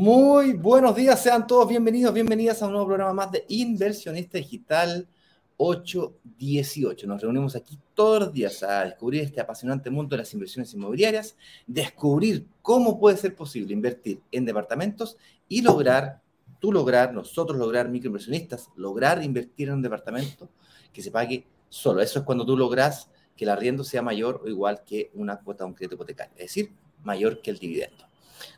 Muy 0.00 0.52
buenos 0.52 0.94
días, 0.94 1.20
sean 1.20 1.44
todos 1.44 1.68
bienvenidos, 1.68 2.14
bienvenidas 2.14 2.62
a 2.62 2.66
un 2.66 2.72
nuevo 2.72 2.86
programa 2.86 3.12
más 3.14 3.32
de 3.32 3.44
Inversionista 3.48 4.38
Digital 4.38 5.08
818. 5.56 7.04
Nos 7.08 7.20
reunimos 7.20 7.56
aquí 7.56 7.76
todos 7.94 8.20
los 8.20 8.32
días 8.32 8.62
a 8.62 8.84
descubrir 8.84 9.22
este 9.22 9.40
apasionante 9.40 9.90
mundo 9.90 10.14
de 10.14 10.18
las 10.18 10.32
inversiones 10.32 10.72
inmobiliarias, 10.72 11.36
descubrir 11.66 12.46
cómo 12.62 13.00
puede 13.00 13.16
ser 13.16 13.34
posible 13.34 13.72
invertir 13.72 14.20
en 14.30 14.44
departamentos 14.44 15.16
y 15.48 15.62
lograr, 15.62 16.22
tú 16.60 16.70
lograr, 16.70 17.12
nosotros 17.12 17.58
lograr, 17.58 17.88
microinversionistas, 17.88 18.70
lograr 18.76 19.20
invertir 19.24 19.66
en 19.66 19.74
un 19.74 19.82
departamento 19.82 20.48
que 20.92 21.02
se 21.02 21.10
pague 21.10 21.44
solo. 21.68 22.00
Eso 22.02 22.20
es 22.20 22.24
cuando 22.24 22.46
tú 22.46 22.56
logras 22.56 23.10
que 23.36 23.44
el 23.44 23.50
arriendo 23.50 23.82
sea 23.82 24.02
mayor 24.02 24.42
o 24.44 24.48
igual 24.48 24.84
que 24.84 25.10
una 25.14 25.40
cuota 25.40 25.64
de 25.64 25.70
un 25.70 25.74
crédito 25.74 25.96
hipotecario, 25.96 26.34
es 26.36 26.44
decir, 26.54 26.72
mayor 27.02 27.42
que 27.42 27.50
el 27.50 27.58
dividendo. 27.58 28.07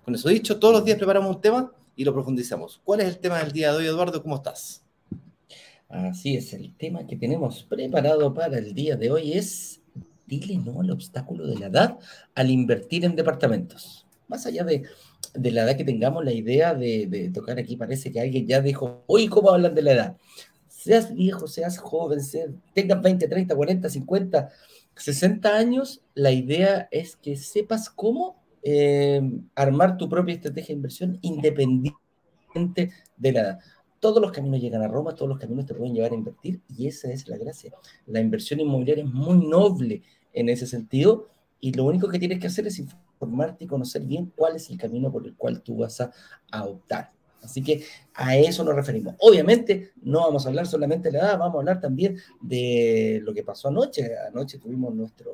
Con 0.05 0.15
eso 0.15 0.29
dicho, 0.29 0.59
todos 0.59 0.75
los 0.75 0.85
días 0.85 0.99
preparamos 0.99 1.37
un 1.37 1.41
tema 1.41 1.73
y 1.97 2.05
lo 2.05 2.13
profundizamos. 2.13 2.81
¿Cuál 2.85 3.01
es 3.01 3.09
el 3.09 3.19
tema 3.19 3.39
del 3.39 3.53
día 3.53 3.73
de 3.73 3.79
hoy, 3.79 3.87
Eduardo? 3.87 4.23
¿Cómo 4.23 4.37
estás? 4.37 4.83
Así 5.89 6.37
es, 6.37 6.53
el 6.53 6.75
tema 6.77 7.07
que 7.07 7.17
tenemos 7.17 7.65
preparado 7.65 8.33
para 8.33 8.59
el 8.59 8.75
día 8.75 8.97
de 8.97 9.11
hoy 9.11 9.33
es 9.33 9.81
dile 10.31 10.57
no 10.59 10.81
al 10.81 10.91
obstáculo 10.93 11.47
de 11.47 11.59
la 11.59 11.67
edad 11.67 11.99
al 12.35 12.51
invertir 12.51 13.05
en 13.05 13.17
departamentos. 13.17 14.07
Más 14.29 14.47
allá 14.47 14.65
de, 14.65 14.85
la 15.35 15.65
edad 15.65 15.77
que 15.77 15.85
tengamos, 15.85 16.25
la 16.25 16.33
idea 16.33 16.73
de, 16.73 17.31
tocar 17.35 17.59
aquí 17.59 17.77
parece 17.77 18.13
que 18.13 18.21
alguien 18.21 18.47
ya 18.47 18.61
dijo, 18.61 19.03
oye, 19.09 19.29
¿cómo 19.29 19.51
hablan 19.51 19.75
de 19.75 19.83
la 19.83 19.93
edad? 19.93 20.17
Seas 20.69 21.13
viejo, 21.13 21.49
seas 21.49 21.79
joven, 21.79 22.21
tengas 22.73 23.03
20, 23.03 23.27
30, 23.27 23.55
40, 23.55 23.91
50, 23.91 24.51
60 24.95 25.57
años, 25.57 26.01
la 26.15 26.31
idea 26.31 26.89
es 26.93 27.17
que 27.17 27.37
sepas 27.37 27.91
cómo 27.91 28.40
eh, 28.63 29.21
armar 29.55 29.97
tu 29.97 30.09
propia 30.09 30.35
estrategia 30.35 30.69
de 30.69 30.79
inversión 30.79 31.19
independiente 31.23 32.91
de 33.17 33.33
la 33.33 33.41
edad. 33.41 33.59
Todos 34.01 34.21
los 34.21 34.33
caminos 34.33 34.61
llegan 34.61 34.83
a 34.83 34.89
Roma, 34.89 35.15
todos 35.15 35.29
los 35.29 35.39
caminos 35.39 35.67
te 35.67 35.75
pueden 35.75 35.95
llevar 35.95 36.13
a 36.13 36.15
invertir 36.15 36.61
y 36.69 36.87
esa 36.87 37.13
es 37.13 37.29
la 37.29 37.37
gracia. 37.37 37.73
La 38.07 38.21
inversión 38.21 38.61
inmobiliaria 38.61 39.05
es 39.05 39.11
muy 39.11 39.47
noble 39.47 40.03
en 40.33 40.49
ese 40.49 40.67
sentido 40.67 41.29
y 41.61 41.73
lo 41.73 41.85
único 41.85 42.09
que 42.09 42.19
tienes 42.19 42.39
que 42.39 42.47
hacer 42.47 42.67
es 42.67 42.79
informarte 42.79 43.65
y 43.65 43.67
conocer 43.67 44.03
bien 44.03 44.33
cuál 44.35 44.57
es 44.57 44.71
el 44.71 44.79
camino 44.79 45.13
por 45.13 45.27
el 45.27 45.37
cual 45.37 45.63
tú 45.63 45.77
vas 45.79 46.01
a, 46.01 46.11
a 46.51 46.65
optar. 46.65 47.11
Así 47.43 47.63
que 47.63 47.85
a 48.15 48.37
eso 48.37 48.65
nos 48.65 48.75
referimos. 48.75 49.15
Obviamente 49.19 49.93
no 50.03 50.21
vamos 50.21 50.45
a 50.45 50.49
hablar 50.49 50.67
solamente 50.67 51.11
de 51.11 51.19
la 51.19 51.25
edad, 51.25 51.39
vamos 51.39 51.57
a 51.57 51.59
hablar 51.59 51.81
también 51.81 52.19
de 52.41 53.21
lo 53.23 53.33
que 53.33 53.43
pasó 53.43 53.69
anoche. 53.69 54.11
Anoche 54.29 54.59
tuvimos 54.59 54.95
nuestra 54.95 55.27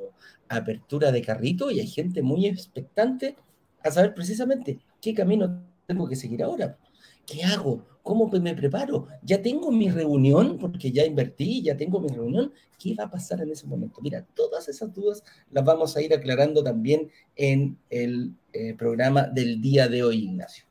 apertura 0.49 1.11
de 1.11 1.21
carrito 1.21 1.71
y 1.71 1.79
hay 1.79 1.87
gente 1.87 2.21
muy 2.21 2.45
expectante 2.45 3.35
a 3.83 3.91
saber 3.91 4.13
precisamente 4.13 4.79
qué 5.01 5.13
camino 5.13 5.63
tengo 5.85 6.07
que 6.07 6.15
seguir 6.15 6.43
ahora. 6.43 6.77
¿Qué 7.25 7.43
hago? 7.43 7.85
¿Cómo 8.03 8.29
me 8.29 8.55
preparo? 8.55 9.09
Ya 9.21 9.41
tengo 9.41 9.69
mi 9.69 9.89
reunión, 9.89 10.57
porque 10.57 10.93
ya 10.93 11.03
invertí, 11.03 11.61
ya 11.61 11.75
tengo 11.75 11.99
mi 11.99 12.07
reunión. 12.07 12.53
¿Qué 12.79 12.95
va 12.95 13.03
a 13.03 13.11
pasar 13.11 13.41
en 13.41 13.51
ese 13.51 13.67
momento? 13.67 13.99
Mira, 14.01 14.25
todas 14.33 14.69
esas 14.69 14.93
dudas 14.93 15.25
las 15.51 15.65
vamos 15.65 15.97
a 15.97 16.01
ir 16.01 16.13
aclarando 16.13 16.63
también 16.63 17.11
en 17.35 17.77
el 17.89 18.33
eh, 18.53 18.75
programa 18.75 19.23
del 19.23 19.59
día 19.59 19.89
de 19.89 20.03
hoy, 20.03 20.23
Ignacio. 20.23 20.66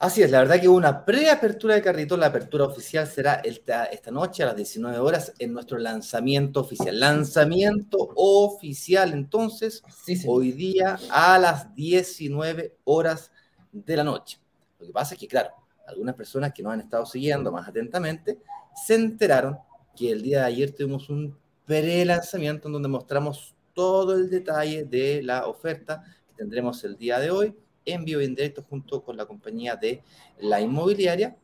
Así 0.00 0.22
es, 0.22 0.30
la 0.30 0.38
verdad 0.38 0.58
que 0.58 0.66
hubo 0.66 0.78
una 0.78 1.04
preapertura 1.04 1.74
de 1.74 1.82
carrito, 1.82 2.16
la 2.16 2.28
apertura 2.28 2.64
oficial 2.64 3.06
será 3.06 3.34
esta, 3.34 3.84
esta, 3.84 4.10
noche 4.10 4.42
a 4.42 4.46
las 4.46 4.56
19 4.56 4.96
horas 4.96 5.34
en 5.38 5.52
nuestro 5.52 5.76
lanzamiento 5.76 6.60
oficial. 6.60 6.98
Lanzamiento 6.98 8.08
oficial 8.16 9.12
entonces, 9.12 9.82
hoy 10.26 10.52
día 10.52 10.98
a 11.10 11.38
las 11.38 11.74
19 11.74 12.78
horas 12.84 13.30
de 13.72 13.96
la 13.98 14.02
noche. 14.02 14.40
Lo 14.78 14.86
que 14.86 14.92
pasa 14.94 15.12
es 15.12 15.20
que, 15.20 15.28
claro, 15.28 15.50
algunas 15.86 16.14
personas 16.14 16.54
que 16.54 16.62
nos 16.62 16.72
han 16.72 16.80
estado 16.80 17.04
siguiendo 17.04 17.52
más 17.52 17.68
atentamente 17.68 18.38
se 18.86 18.94
enteraron 18.94 19.58
que 19.94 20.12
el 20.12 20.22
día 20.22 20.38
de 20.38 20.46
ayer 20.46 20.74
tuvimos 20.74 21.10
un 21.10 21.36
pre-lanzamiento 21.66 22.68
en 22.68 22.72
donde 22.72 22.88
mostramos 22.88 23.54
todo 23.74 24.14
el 24.14 24.30
detalle 24.30 24.82
de 24.82 25.22
la 25.22 25.46
oferta 25.46 26.02
que 26.26 26.32
tendremos 26.36 26.82
el 26.84 26.96
día 26.96 27.18
de 27.18 27.30
hoy 27.30 27.54
en 27.92 28.04
vivo 28.04 28.20
y 28.20 28.24
en 28.24 28.34
directo 28.34 28.62
junto 28.62 29.02
con 29.02 29.16
la 29.16 29.26
compañía 29.26 29.76
de 29.76 30.02
la 30.40 30.60
inmobiliaria 30.60 31.36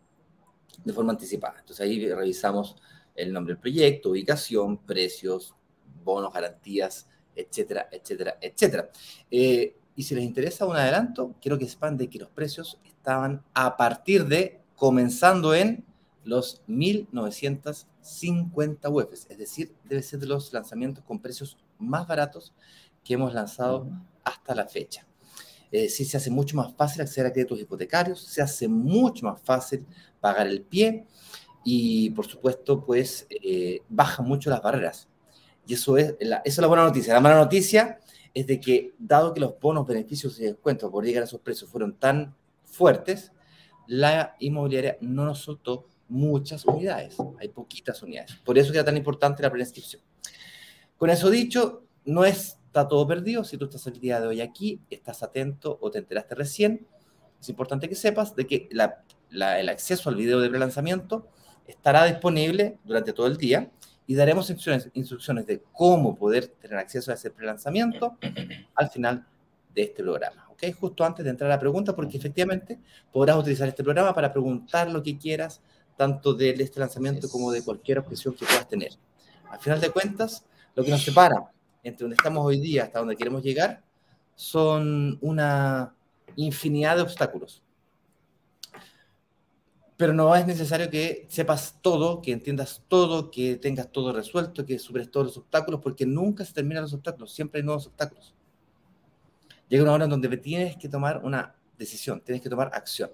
de 0.85 0.93
forma 0.93 1.13
anticipada. 1.13 1.61
Entonces 1.61 1.85
ahí 1.85 2.09
revisamos 2.09 2.77
el 3.15 3.33
nombre 3.33 3.55
del 3.55 3.61
proyecto, 3.61 4.11
ubicación, 4.11 4.79
precios, 4.79 5.55
bonos, 6.05 6.33
garantías, 6.33 7.07
etcétera, 7.35 7.89
etcétera, 7.91 8.39
etcétera. 8.41 8.91
Eh, 9.31 9.77
y 9.95 10.03
si 10.03 10.15
les 10.15 10.25
interesa 10.25 10.67
un 10.67 10.77
adelanto, 10.77 11.35
quiero 11.41 11.59
que 11.59 11.67
sepan 11.67 11.97
de 11.97 12.09
que 12.09 12.19
los 12.19 12.29
precios 12.29 12.79
estaban 12.85 13.43
a 13.55 13.77
partir 13.77 14.27
de, 14.27 14.61
comenzando 14.77 15.55
en 15.55 15.85
los 16.25 16.61
1950 16.67 18.91
UFs, 18.91 19.27
es 19.31 19.39
decir, 19.39 19.73
debe 19.85 20.03
ser 20.03 20.21
de 20.21 20.27
los 20.27 20.53
lanzamientos 20.53 21.03
con 21.05 21.21
precios 21.21 21.57
más 21.79 22.07
baratos 22.07 22.53
que 23.05 23.15
hemos 23.15 23.33
lanzado 23.33 23.89
hasta 24.25 24.55
la 24.55 24.67
fecha 24.67 25.07
eh, 25.73 25.89
sí 25.89 26.05
se 26.05 26.17
hace 26.17 26.31
mucho 26.31 26.57
más 26.57 26.75
fácil 26.75 27.03
acceder 27.03 27.27
a 27.27 27.33
créditos 27.33 27.61
hipotecarios, 27.61 28.21
se 28.21 28.43
hace 28.43 28.69
mucho 28.69 29.27
más 29.27 29.41
fácil 29.43 29.85
pagar 30.21 30.47
el 30.47 30.63
pie 30.63 31.07
y, 31.65 32.11
por 32.11 32.27
supuesto, 32.27 32.85
pues 32.85 33.27
eh, 33.29 33.81
baja 33.89 34.23
mucho 34.23 34.51
las 34.51 34.63
barreras. 34.63 35.09
Y 35.67 35.75
eso 35.75 35.97
es, 35.99 36.15
la, 36.21 36.37
eso 36.39 36.43
es 36.45 36.59
la 36.59 36.69
buena 36.69 36.85
noticia. 36.85 37.13
La 37.13 37.21
mala 37.21 37.37
noticia 37.37 37.99
es 38.33 38.47
de 38.47 38.61
que, 38.61 38.95
dado 38.99 39.35
que 39.35 39.41
los 39.41 39.59
bonos, 39.59 39.87
beneficios 39.87 40.39
y 40.39 40.45
descuentos 40.45 40.91
por 40.91 41.05
llegar 41.05 41.23
a 41.23 41.27
esos 41.27 41.41
precios 41.41 41.69
fueron 41.69 41.95
tan 41.95 42.37
fuertes, 42.65 43.33
la 43.87 44.37
inmobiliaria 44.39 44.99
no 45.01 45.25
nos 45.25 45.41
soltó 45.41 45.89
muchas 46.09 46.65
unidades, 46.65 47.17
hay 47.41 47.49
poquitas 47.49 48.03
unidades. 48.03 48.37
Por 48.45 48.59
eso 48.59 48.73
era 48.73 48.85
tan 48.85 48.97
importante 48.97 49.43
la 49.43 49.51
preinscripción. 49.51 50.03
Con 50.97 51.11
eso 51.11 51.31
dicho, 51.31 51.85
no 52.05 52.25
es 52.25 52.56
está 52.77 52.89
todo 52.89 53.07
perdido. 53.07 53.43
Si 53.43 53.57
tú 53.57 53.65
estás 53.65 53.87
el 53.87 53.99
día 53.99 54.21
de 54.21 54.27
hoy 54.27 54.43
aquí, 54.43 54.81
estás 54.91 55.23
atento 55.23 55.79
o 55.81 55.91
te 55.91 55.99
enteraste 55.99 56.35
recién, 56.35 56.87
es 57.41 57.49
importante 57.49 57.89
que 57.89 57.95
sepas 57.95 58.37
de 58.37 58.47
que 58.47 58.69
el 58.71 59.69
acceso 59.71 60.11
al 60.11 60.17
video 60.17 60.41
de 60.41 60.51
prelanzamiento 60.51 61.27
estará 61.67 62.05
disponible 62.05 62.79
durante 62.85 63.15
todo 63.15 63.29
el 63.29 63.39
día 63.39 63.71
y 64.07 64.15
daremos 64.15 64.51
instrucciones, 64.51 64.91
instrucciones 64.93 65.47
de 65.47 65.63
cómo 65.73 66.17
poder 66.17 66.49
tener 66.49 66.77
acceso 66.77 67.11
a 67.11 67.15
ese 67.15 67.31
prelanzamiento 67.31 68.19
al 68.75 68.91
final 68.91 69.27
de 69.75 69.83
este 69.83 70.03
programa. 70.03 70.47
¿ok? 70.51 70.65
Justo 70.79 71.03
antes 71.03 71.25
de 71.25 71.31
entrar 71.31 71.51
a 71.51 71.55
la 71.55 71.61
pregunta, 71.61 71.97
porque 71.97 72.19
efectivamente 72.19 72.79
podrás 73.11 73.39
utilizar 73.39 73.69
este 73.69 73.85
programa 73.85 74.15
para 74.15 74.31
preguntar 74.31 74.91
lo 74.91 75.03
que 75.03 75.17
quieras, 75.17 75.63
tanto 75.97 76.35
de 76.35 76.51
este 76.51 76.79
lanzamiento 76.79 77.31
como 77.31 77.51
de 77.53 77.63
cualquier 77.63 78.01
objeción 78.01 78.35
que 78.35 78.45
puedas 78.45 78.69
tener. 78.69 78.93
Al 79.51 79.61
final 79.61 79.81
de 79.81 79.89
cuentas, 79.89 80.45
lo 80.75 80.85
que 80.85 80.91
nos 80.91 81.03
separa 81.03 81.51
entre 81.87 82.05
donde 82.05 82.17
estamos 82.17 82.45
hoy 82.45 82.61
día 82.61 82.85
hasta 82.85 82.99
donde 82.99 83.17
queremos 83.17 83.43
llegar, 83.43 83.83
son 84.35 85.19
una 85.21 85.95
infinidad 86.35 86.97
de 86.97 87.03
obstáculos. 87.03 87.63
Pero 89.97 90.13
no 90.13 90.35
es 90.37 90.47
necesario 90.47 90.91
que 90.91 91.27
sepas 91.31 91.79
todo, 91.81 92.21
que 92.21 92.33
entiendas 92.33 92.83
todo, 92.89 93.31
que 93.31 93.57
tengas 93.57 93.91
todo 93.91 94.13
resuelto, 94.13 94.67
que 94.67 94.79
superes 94.79 95.11
todos 95.11 95.27
los 95.27 95.37
obstáculos, 95.39 95.81
porque 95.81 96.05
nunca 96.05 96.45
se 96.45 96.53
terminan 96.53 96.83
los 96.83 96.93
obstáculos, 96.93 97.33
siempre 97.33 97.61
hay 97.61 97.65
nuevos 97.65 97.87
obstáculos. 97.87 98.35
Llega 99.69 99.83
una 99.85 99.93
hora 99.93 100.05
en 100.05 100.11
donde 100.11 100.37
tienes 100.37 100.77
que 100.77 100.89
tomar 100.89 101.25
una 101.25 101.55
decisión, 101.79 102.21
tienes 102.21 102.43
que 102.43 102.51
tomar 102.51 102.71
acción. 102.75 103.11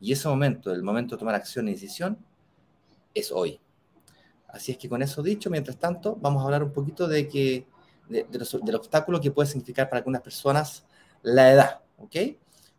Y 0.00 0.12
ese 0.12 0.28
momento, 0.28 0.72
el 0.72 0.82
momento 0.82 1.16
de 1.16 1.18
tomar 1.18 1.34
acción 1.34 1.68
y 1.68 1.72
decisión, 1.72 2.18
es 3.14 3.30
hoy. 3.30 3.60
Así 4.48 4.72
es 4.72 4.78
que 4.78 4.88
con 4.88 5.02
eso 5.02 5.22
dicho, 5.22 5.50
mientras 5.50 5.76
tanto, 5.78 6.16
vamos 6.16 6.42
a 6.42 6.44
hablar 6.46 6.62
un 6.62 6.72
poquito 6.72 7.08
de 7.08 7.28
que 7.28 7.66
del 8.12 8.74
obstáculo 8.74 9.20
que 9.20 9.30
puede 9.30 9.48
significar 9.48 9.88
para 9.88 9.98
algunas 9.98 10.22
personas 10.22 10.84
la 11.22 11.52
edad, 11.52 11.80
¿ok? 11.98 12.16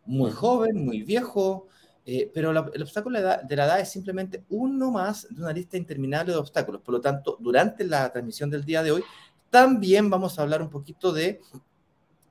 Muy 0.06 0.30
joven, 0.30 0.84
muy 0.84 1.02
viejo, 1.02 1.68
eh, 2.06 2.30
pero 2.32 2.50
el 2.50 2.82
obstáculo 2.82 3.18
de 3.18 3.56
la, 3.56 3.64
edad, 3.64 3.80
es 3.80 3.90
simplemente 3.90 4.44
uno 4.50 4.90
más 4.90 5.26
de 5.30 5.40
una 5.40 5.52
lista 5.52 5.76
interminable 5.76 6.32
de 6.32 6.38
obstáculos. 6.38 6.82
Por 6.82 6.94
lo 6.94 7.00
tanto, 7.00 7.38
durante 7.40 7.84
la 7.84 8.12
transmisión 8.12 8.50
del 8.50 8.64
día 8.64 8.82
de 8.82 8.92
hoy, 8.92 9.04
también 9.50 10.10
vamos 10.10 10.38
a 10.38 10.42
hablar 10.42 10.60
un 10.60 10.68
poquito 10.68 11.12
de 11.12 11.40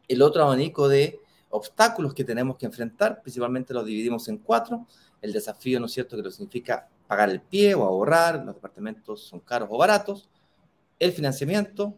el 0.08 0.22
otro 0.22 0.44
abanico 0.44 0.88
de 0.88 1.20
obstáculos 1.50 2.14
que 2.14 2.24
tenemos 2.24 2.58
que 2.58 2.66
enfrentar, 2.66 3.22
principalmente 3.22 3.74
los 3.74 3.86
dividimos 3.86 4.28
en 4.28 4.38
cuatro. 4.38 4.86
El 5.22 5.34
desafío, 5.34 5.80
¿no 5.80 5.88
es 5.88 5.94
cierto?, 5.94 6.16
que 6.16 6.24
lo 6.24 6.32
significa 6.32 6.88
pagar 7.08 7.30
el 7.30 7.42
pie 7.42 7.74
o 7.74 7.84
ahorrar, 7.84 8.44
los 8.46 8.56
departamentos 8.56 9.22
son 9.22 9.40
caros 9.40 9.70
o 9.72 9.78
baratos, 9.78 10.30
el 11.00 11.12
financiamiento, 11.12 11.98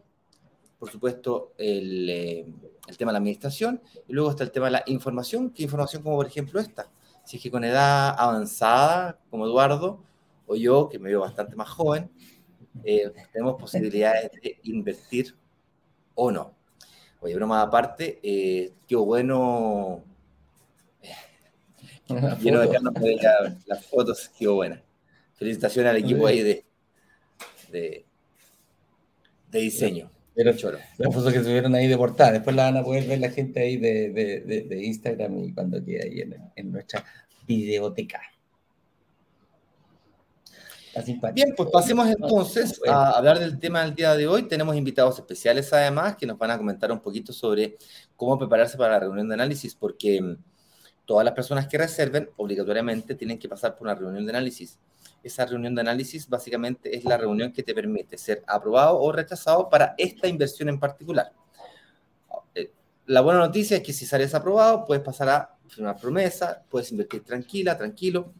por 0.78 0.90
supuesto, 0.90 1.52
eh, 1.58 2.46
el, 2.86 2.96
tema 2.96 3.10
de 3.10 3.14
la 3.14 3.18
administración, 3.18 3.82
y 4.06 4.12
luego 4.12 4.30
está 4.30 4.44
el 4.44 4.50
tema 4.50 4.66
de 4.66 4.72
la 4.72 4.84
información, 4.86 5.50
que 5.50 5.62
información 5.62 6.02
como 6.02 6.16
por 6.16 6.26
ejemplo 6.26 6.60
esta. 6.60 6.90
Si 7.24 7.36
es 7.36 7.42
que 7.42 7.50
con 7.50 7.64
edad 7.64 8.14
avanzada, 8.18 9.18
como 9.30 9.46
Eduardo, 9.46 10.02
o 10.46 10.54
yo, 10.54 10.88
que 10.88 10.98
me 10.98 11.08
veo 11.08 11.20
bastante 11.20 11.56
más 11.56 11.68
joven, 11.68 12.10
eh, 12.84 13.10
tenemos 13.32 13.60
posibilidades 13.60 14.30
de 14.42 14.60
invertir 14.64 15.34
o 16.14 16.30
no. 16.30 16.54
Oye, 17.20 17.34
broma 17.34 17.62
aparte, 17.62 18.20
eh, 18.22 18.72
qué 18.86 18.96
bueno 18.96 20.04
Quiero 22.40 22.60
dejarnos 22.60 22.94
las 23.66 23.86
fotos, 23.86 24.30
qué 24.38 24.46
buena. 24.46 24.82
Felicitaciones 25.34 25.90
al 25.90 25.96
equipo 25.96 26.26
ahí 26.26 26.40
de, 26.42 26.64
de, 27.70 28.04
diseño. 29.50 30.10
Pero 30.36 30.52
las 30.98 31.14
fotos 31.14 31.32
que 31.32 31.42
subieron 31.42 31.74
ahí 31.74 31.88
de 31.88 31.96
portada, 31.96 32.32
después 32.32 32.54
la 32.54 32.64
van 32.64 32.76
a 32.76 32.84
poder 32.84 33.08
ver 33.08 33.20
la 33.20 33.30
gente 33.30 33.58
ahí 33.58 33.78
de, 33.78 34.10
de 34.10 34.84
Instagram 34.84 35.44
y 35.44 35.52
cuando 35.54 35.82
quede 35.82 36.04
ahí 36.04 36.20
en, 36.20 36.36
en 36.54 36.70
nuestra 36.70 37.04
videoteca. 37.46 38.20
Bien, 41.34 41.52
pues 41.54 41.68
pasemos 41.70 42.08
entonces 42.08 42.80
a 42.88 43.10
hablar 43.10 43.38
del 43.38 43.58
tema 43.58 43.82
del 43.82 43.94
día 43.94 44.14
de 44.14 44.26
hoy. 44.26 44.44
Tenemos 44.44 44.74
invitados 44.76 45.18
especiales 45.18 45.70
además 45.72 46.16
que 46.16 46.26
nos 46.26 46.38
van 46.38 46.50
a 46.52 46.58
comentar 46.58 46.90
un 46.90 47.00
poquito 47.00 47.32
sobre 47.32 47.76
cómo 48.16 48.38
prepararse 48.38 48.78
para 48.78 48.92
la 48.92 49.00
reunión 49.00 49.28
de 49.28 49.34
análisis, 49.34 49.74
porque 49.74 50.22
mm, 50.22 50.36
todas 51.04 51.24
las 51.24 51.34
personas 51.34 51.68
que 51.68 51.76
reserven 51.76 52.30
obligatoriamente 52.36 53.14
tienen 53.14 53.38
que 53.38 53.48
pasar 53.48 53.76
por 53.76 53.86
una 53.86 53.94
reunión 53.94 54.24
de 54.24 54.30
análisis. 54.30 54.78
Esa 55.22 55.44
reunión 55.44 55.74
de 55.74 55.80
análisis 55.80 56.28
básicamente 56.28 56.96
es 56.96 57.04
la 57.04 57.16
reunión 57.16 57.52
que 57.52 57.62
te 57.62 57.74
permite 57.74 58.16
ser 58.16 58.44
aprobado 58.46 59.00
o 59.00 59.10
rechazado 59.12 59.68
para 59.68 59.94
esta 59.98 60.28
inversión 60.28 60.68
en 60.68 60.78
particular. 60.78 61.32
Eh, 62.54 62.70
la 63.06 63.20
buena 63.20 63.40
noticia 63.40 63.78
es 63.78 63.82
que 63.82 63.92
si 63.92 64.06
sales 64.06 64.34
aprobado, 64.34 64.84
puedes 64.84 65.02
pasar 65.02 65.28
a 65.28 65.56
firmar 65.68 65.96
promesa, 65.96 66.62
puedes 66.68 66.90
invertir 66.92 67.24
tranquila, 67.24 67.76
tranquilo 67.76 68.32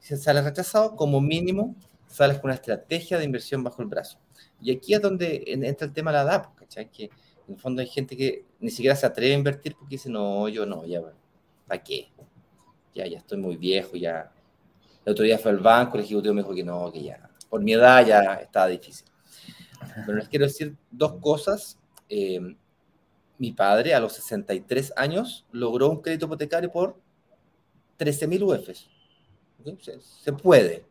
si 0.00 0.16
sales 0.16 0.44
rechazado, 0.44 0.96
como 0.96 1.20
mínimo 1.20 1.74
sales 2.06 2.38
con 2.38 2.46
una 2.46 2.54
estrategia 2.54 3.18
de 3.18 3.24
inversión 3.24 3.62
bajo 3.62 3.82
el 3.82 3.88
brazo. 3.88 4.18
Y 4.60 4.74
aquí 4.74 4.94
es 4.94 5.02
donde 5.02 5.44
entra 5.46 5.86
el 5.86 5.92
tema 5.92 6.10
de 6.10 6.16
la 6.16 6.22
edad, 6.22 6.48
¿cachai? 6.54 6.90
Que 6.90 7.04
en 7.04 7.54
el 7.54 7.56
fondo 7.56 7.82
hay 7.82 7.88
gente 7.88 8.16
que 8.16 8.44
ni 8.60 8.70
siquiera 8.70 8.96
se 8.96 9.06
atreve 9.06 9.34
a 9.34 9.38
invertir 9.38 9.74
porque 9.76 9.96
dice, 9.96 10.08
no, 10.08 10.48
yo 10.48 10.64
no, 10.64 10.86
ya, 10.86 11.02
¿para 11.66 11.82
qué? 11.82 12.08
Ya, 12.94 13.06
ya 13.06 13.18
estoy 13.18 13.38
muy 13.38 13.56
viejo, 13.56 13.96
ya. 13.96 14.32
El 15.08 15.12
otro 15.12 15.24
día 15.24 15.38
fue 15.38 15.52
al 15.52 15.60
banco, 15.60 15.96
el 15.96 16.04
ejecutivo 16.04 16.34
me 16.34 16.42
dijo 16.42 16.54
que 16.54 16.62
no, 16.62 16.92
que 16.92 17.02
ya, 17.02 17.30
por 17.48 17.62
mi 17.62 17.72
edad 17.72 18.06
ya 18.06 18.34
estaba 18.34 18.66
difícil. 18.66 19.06
Pero 20.04 20.18
les 20.18 20.28
quiero 20.28 20.44
decir 20.44 20.76
dos 20.90 21.14
cosas. 21.14 21.78
Eh, 22.10 22.38
mi 23.38 23.52
padre 23.52 23.94
a 23.94 24.00
los 24.00 24.12
63 24.12 24.92
años 24.96 25.46
logró 25.50 25.88
un 25.88 26.02
crédito 26.02 26.26
hipotecario 26.26 26.70
por 26.70 27.00
13.000 27.98 28.42
UFs. 28.42 28.90
Se, 30.22 30.32
puede 30.34 30.84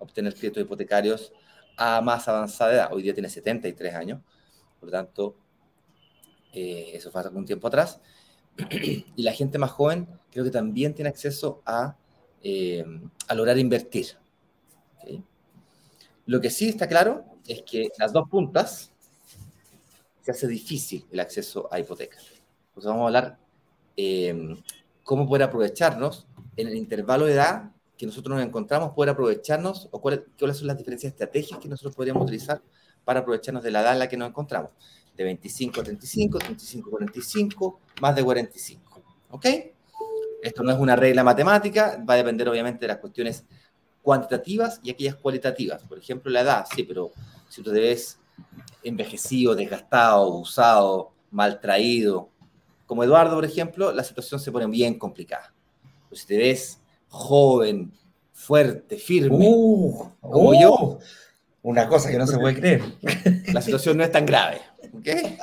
obtener 0.00 0.34
créditos 0.34 0.64
hipotecarios 0.64 1.32
a 1.76 2.00
más 2.00 2.26
avanzada 2.26 2.72
edad. 2.72 2.88
Hoy 2.92 3.02
día 3.04 3.14
tiene 3.14 3.28
73 3.28 3.94
años, 3.94 4.22
por 4.80 4.88
lo 4.88 4.90
tanto, 4.90 5.36
eh, 6.52 6.90
eso 6.94 7.12
fue 7.12 7.20
hace 7.20 7.28
algún 7.28 7.46
tiempo 7.46 7.68
atrás. 7.68 8.00
y 8.70 9.22
la 9.22 9.32
gente 9.32 9.56
más 9.56 9.70
joven 9.70 10.08
creo 10.32 10.44
que 10.44 10.50
también 10.50 10.94
tiene 10.94 11.10
acceso 11.10 11.62
a, 11.64 11.96
eh, 12.48 12.84
a 13.26 13.34
lograr 13.34 13.58
invertir. 13.58 14.06
Lo 16.26 16.40
que 16.40 16.48
sí 16.48 16.68
está 16.68 16.86
claro 16.86 17.24
es 17.44 17.62
que 17.62 17.88
las 17.98 18.12
dos 18.12 18.28
puntas 18.28 18.92
se 20.20 20.30
hace 20.30 20.46
difícil 20.46 21.04
el 21.10 21.18
acceso 21.18 21.68
a 21.72 21.80
hipotecas. 21.80 22.24
Entonces 22.68 22.88
vamos 22.88 23.02
a 23.02 23.06
hablar 23.06 23.38
eh, 23.96 24.62
cómo 25.02 25.26
poder 25.26 25.42
aprovecharnos 25.42 26.28
en 26.56 26.68
el 26.68 26.76
intervalo 26.76 27.26
de 27.26 27.32
edad 27.32 27.72
que 27.98 28.06
nosotros 28.06 28.36
nos 28.36 28.46
encontramos, 28.46 28.92
poder 28.92 29.10
aprovecharnos 29.10 29.88
o 29.90 30.00
cuáles, 30.00 30.20
son 30.38 30.68
las 30.68 30.78
diferentes 30.78 31.04
estrategias 31.04 31.58
que 31.58 31.68
nosotros 31.68 31.96
podríamos 31.96 32.22
utilizar 32.22 32.62
para 33.04 33.20
aprovecharnos 33.20 33.64
de 33.64 33.72
la 33.72 33.80
edad 33.80 33.94
en 33.94 33.98
la 33.98 34.08
que 34.08 34.16
nos 34.16 34.28
encontramos. 34.28 34.70
De 35.16 35.24
25 35.24 35.80
a 35.80 35.82
35, 35.82 36.38
35 36.38 36.88
a 36.88 36.90
45, 36.92 37.80
más 38.00 38.14
de 38.14 38.22
45. 38.22 39.02
¿Ok? 39.30 39.46
Esto 40.46 40.62
no 40.62 40.70
es 40.70 40.78
una 40.78 40.94
regla 40.94 41.24
matemática, 41.24 42.00
va 42.08 42.14
a 42.14 42.18
depender 42.18 42.48
obviamente 42.48 42.82
de 42.82 42.86
las 42.86 42.98
cuestiones 42.98 43.44
cuantitativas 44.00 44.78
y 44.80 44.90
aquellas 44.90 45.16
cualitativas. 45.16 45.82
Por 45.82 45.98
ejemplo, 45.98 46.30
la 46.30 46.42
edad, 46.42 46.64
sí, 46.72 46.84
pero 46.84 47.10
si 47.48 47.62
tú 47.62 47.72
te 47.72 47.80
ves 47.80 48.20
envejecido, 48.84 49.56
desgastado, 49.56 50.28
usado, 50.28 51.10
maltraído, 51.32 52.28
como 52.86 53.02
Eduardo, 53.02 53.34
por 53.34 53.44
ejemplo, 53.44 53.90
la 53.90 54.04
situación 54.04 54.38
se 54.38 54.52
pone 54.52 54.68
bien 54.68 54.96
complicada. 54.96 55.52
Pues 56.08 56.20
si 56.20 56.28
te 56.28 56.36
ves 56.36 56.80
joven, 57.08 57.92
fuerte, 58.32 58.98
firme, 58.98 59.38
uh, 59.40 60.12
como 60.20 60.60
yo, 60.60 60.74
uh. 60.74 60.98
una 61.62 61.88
cosa 61.88 62.08
que 62.08 62.18
no 62.18 62.26
se 62.28 62.38
puede 62.38 62.54
creer. 62.54 62.82
La 63.52 63.60
situación 63.60 63.96
no 63.96 64.04
es 64.04 64.12
tan 64.12 64.24
grave. 64.24 64.60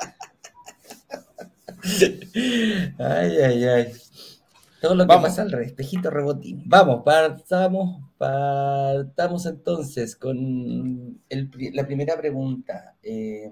Ay, 2.98 3.36
ay, 3.42 3.64
ay. 3.64 3.92
Todo 4.84 4.96
lo 4.96 5.06
que 5.06 5.16
pasa 5.16 5.42
al 5.42 5.54
espejito 5.62 6.10
rebotín. 6.10 6.62
Vamos, 6.66 7.02
partamos, 7.02 8.02
partamos 8.18 9.46
entonces 9.46 10.14
con 10.14 11.22
la 11.30 11.86
primera 11.86 12.18
pregunta. 12.18 12.94
Eh, 13.02 13.50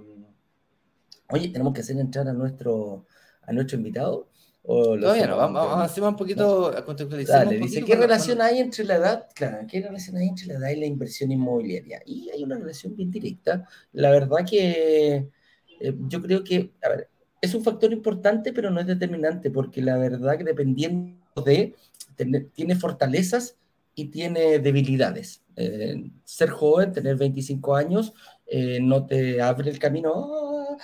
oye, 1.30 1.48
tenemos 1.48 1.72
que 1.72 1.80
hacer 1.80 1.98
entrar 1.98 2.28
a 2.28 2.34
nuestro, 2.34 3.06
a 3.44 3.52
nuestro 3.54 3.78
invitado. 3.78 4.28
Todavía 4.62 5.26
no, 5.26 5.38
vamos, 5.38 5.66
vamos, 5.66 5.84
hacer 5.86 6.04
un 6.04 6.16
poquito 6.16 6.66
a 6.66 6.84
contextualizar. 6.84 7.46
Dale, 7.46 7.58
dice, 7.58 7.82
¿qué 7.82 7.96
relación 7.96 8.42
hay 8.42 8.58
entre 8.58 8.84
la 8.84 8.96
edad? 8.96 9.26
Claro, 9.34 9.66
¿qué 9.66 9.80
relación 9.80 10.18
hay 10.18 10.28
entre 10.28 10.48
la 10.48 10.54
edad 10.56 10.68
y 10.68 10.80
la 10.80 10.86
inversión 10.86 11.32
inmobiliaria? 11.32 12.02
Y 12.04 12.28
hay 12.28 12.44
una 12.44 12.58
relación 12.58 12.94
bien 12.94 13.10
directa. 13.10 13.66
La 13.92 14.10
verdad 14.10 14.44
que 14.46 15.30
eh, 15.80 15.96
yo 16.08 16.20
creo 16.20 16.44
que, 16.44 16.74
a 16.84 16.90
ver, 16.90 17.08
es 17.40 17.54
un 17.54 17.64
factor 17.64 17.90
importante, 17.90 18.52
pero 18.52 18.70
no 18.70 18.80
es 18.80 18.86
determinante, 18.86 19.50
porque 19.50 19.80
la 19.80 19.96
verdad 19.96 20.36
que 20.36 20.44
dependiendo 20.44 21.21
de, 21.44 21.74
tiene 22.54 22.76
fortalezas 22.76 23.56
y 23.94 24.06
tiene 24.06 24.58
debilidades. 24.58 25.42
Eh, 25.56 26.10
ser 26.24 26.50
joven, 26.50 26.92
tener 26.92 27.16
25 27.16 27.76
años, 27.76 28.14
eh, 28.46 28.80
no 28.80 29.06
te 29.06 29.40
abre 29.40 29.70
el 29.70 29.78
camino, 29.78 30.78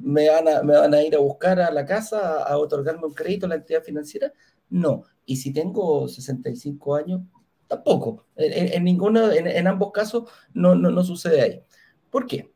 me 0.00 0.28
van, 0.28 0.48
a, 0.48 0.62
me 0.62 0.76
van 0.76 0.94
a 0.94 1.02
ir 1.02 1.14
a 1.14 1.20
buscar 1.20 1.60
a 1.60 1.70
la 1.70 1.84
casa 1.84 2.42
a 2.42 2.58
otorgarme 2.58 3.06
un 3.06 3.14
crédito 3.14 3.46
a 3.46 3.50
la 3.50 3.54
entidad 3.56 3.82
financiera. 3.82 4.32
No. 4.70 5.04
Y 5.24 5.36
si 5.36 5.52
tengo 5.52 6.08
65 6.08 6.94
años, 6.94 7.20
tampoco. 7.66 8.26
En, 8.36 8.82
ninguno, 8.84 9.30
en, 9.30 9.66
ambos 9.66 9.92
casos 9.92 10.24
no, 10.54 10.74
no, 10.74 11.04
sucede 11.04 11.40
ahí. 11.40 11.62
¿Por 12.10 12.26
qué? 12.26 12.50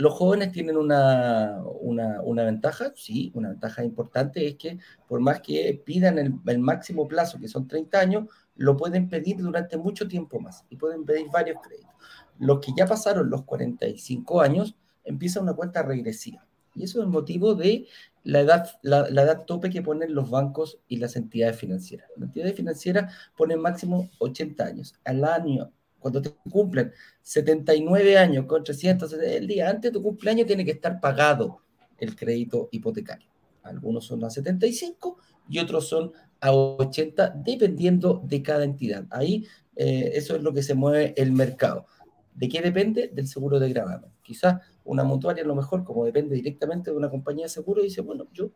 Los 0.00 0.14
jóvenes 0.14 0.50
tienen 0.50 0.78
una, 0.78 1.62
una, 1.82 2.44
ventaja, 2.44 2.90
sí, 2.96 3.30
una 3.34 3.50
ventaja 3.50 3.84
importante 3.84 4.46
es 4.46 4.56
que 4.56 4.78
por 5.06 5.20
más 5.20 5.42
que 5.42 5.78
pidan 5.84 6.18
el, 6.18 6.58
máximo 6.58 7.06
plazo, 7.06 7.38
que 7.38 7.48
son 7.48 7.68
30 7.68 8.00
años, 8.00 8.24
lo 8.56 8.78
pueden 8.78 9.10
pedir 9.10 9.36
durante 9.36 9.76
mucho 9.76 10.08
tiempo 10.08 10.40
más 10.40 10.64
y 10.70 10.76
pueden 10.76 11.04
pedir 11.04 11.26
varios 11.30 11.58
créditos. 11.62 11.92
Los 12.38 12.60
que 12.60 12.72
ya 12.74 12.86
pasaron 12.86 13.28
los 13.28 13.44
45 13.44 14.40
años, 14.40 14.74
empieza 15.04 15.42
una 15.42 15.52
cuenta 15.52 15.82
regresiva. 15.82 16.46
Y 16.74 16.84
eso 16.84 17.00
es 17.00 17.04
el 17.04 17.10
motivo 17.10 17.54
de 17.54 17.86
la 18.24 18.40
edad, 18.40 18.70
la, 18.80 19.06
edad 19.06 19.44
tope 19.44 19.68
que 19.68 19.82
ponen 19.82 20.14
los 20.14 20.30
bancos 20.30 20.78
y 20.88 20.96
las 20.96 21.14
entidades 21.14 21.58
financieras. 21.58 22.08
Las 22.16 22.28
entidades 22.28 22.56
financieras 22.56 23.14
ponen 23.36 23.60
máximo 23.60 24.08
80 24.18 24.64
años. 24.64 24.94
Al 25.04 25.26
año, 25.26 25.70
cuando 26.00 26.20
te 26.20 26.30
cumplen 26.50 26.92
79 27.22 28.18
años 28.18 28.46
con 28.46 28.64
300, 28.64 29.12
el 29.12 29.46
día 29.46 29.68
antes 29.68 29.92
de 29.92 29.98
tu 29.98 30.02
cumpleaños 30.02 30.46
tiene 30.46 30.64
que 30.64 30.72
estar 30.72 31.00
pagado 31.00 31.60
el 31.98 32.16
crédito 32.16 32.68
hipotecario. 32.72 33.28
Algunos 33.62 34.06
son 34.06 34.24
a 34.24 34.30
75 34.30 35.18
y 35.48 35.58
otros 35.58 35.88
son 35.88 36.12
a 36.40 36.52
80, 36.52 37.34
dependiendo 37.44 38.22
de 38.24 38.42
cada 38.42 38.64
entidad. 38.64 39.04
Ahí 39.10 39.46
eh, 39.76 40.12
eso 40.14 40.34
es 40.34 40.42
lo 40.42 40.52
que 40.52 40.62
se 40.62 40.74
mueve 40.74 41.14
el 41.16 41.32
mercado. 41.32 41.86
¿De 42.34 42.48
qué 42.48 42.62
depende? 42.62 43.08
Del 43.12 43.28
seguro 43.28 43.58
de 43.58 43.68
gravamen. 43.68 44.10
Quizás 44.22 44.60
una 44.84 45.04
mutuaria 45.04 45.44
a 45.44 45.46
lo 45.46 45.54
mejor, 45.54 45.84
como 45.84 46.04
depende 46.04 46.34
directamente 46.34 46.90
de 46.90 46.96
una 46.96 47.10
compañía 47.10 47.44
de 47.44 47.50
seguro, 47.50 47.82
dice, 47.82 48.00
bueno, 48.00 48.26
yo 48.32 48.50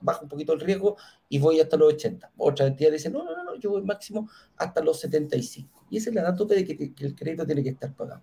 bajo 0.00 0.24
un 0.24 0.28
poquito 0.28 0.52
el 0.52 0.60
riesgo 0.60 0.96
y 1.28 1.38
voy 1.38 1.60
hasta 1.60 1.76
los 1.76 1.94
80. 1.94 2.32
Otra 2.36 2.66
entidad 2.66 2.92
dice, 2.92 3.10
no, 3.10 3.24
no, 3.24 3.44
no, 3.44 3.56
yo 3.56 3.70
voy 3.70 3.82
máximo 3.82 4.28
hasta 4.56 4.80
los 4.80 5.00
75. 5.00 5.75
Y 5.90 5.98
esa 5.98 6.10
es 6.10 6.14
la 6.14 6.22
edad 6.22 6.36
tope 6.36 6.54
de 6.54 6.64
que, 6.64 7.04
el 7.04 7.14
crédito 7.14 7.46
tiene 7.46 7.62
que 7.62 7.70
estar 7.70 7.92
pagado. 7.94 8.22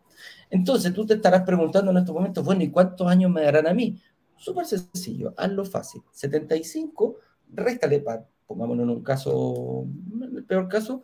Entonces 0.50 0.94
tú 0.94 1.06
te 1.06 1.16
estarás 1.16 1.44
preguntando 1.44 1.92
en 1.92 1.98
estos 1.98 2.14
momentos, 2.14 2.44
bueno, 2.44 2.64
¿y 2.64 2.70
cuántos 2.70 3.08
años 3.08 3.32
me 3.32 3.42
darán 3.42 3.68
a 3.68 3.74
mí? 3.74 4.02
Súper 4.38 4.66
sencillo, 4.66 5.34
hazlo 5.38 5.66
fácil. 5.66 6.02
75, 6.12 7.18
réstale, 7.54 8.00
para, 8.00 8.28
pongámonos 8.46 8.84
en 8.84 8.90
un 8.90 9.04
caso, 9.04 9.86
en 10.14 10.38
el 10.38 10.44
peor 10.44 10.68
caso, 10.68 11.04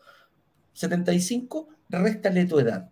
75, 0.74 1.70
réstale 1.90 2.46
tu 2.46 2.60
edad. 2.60 2.90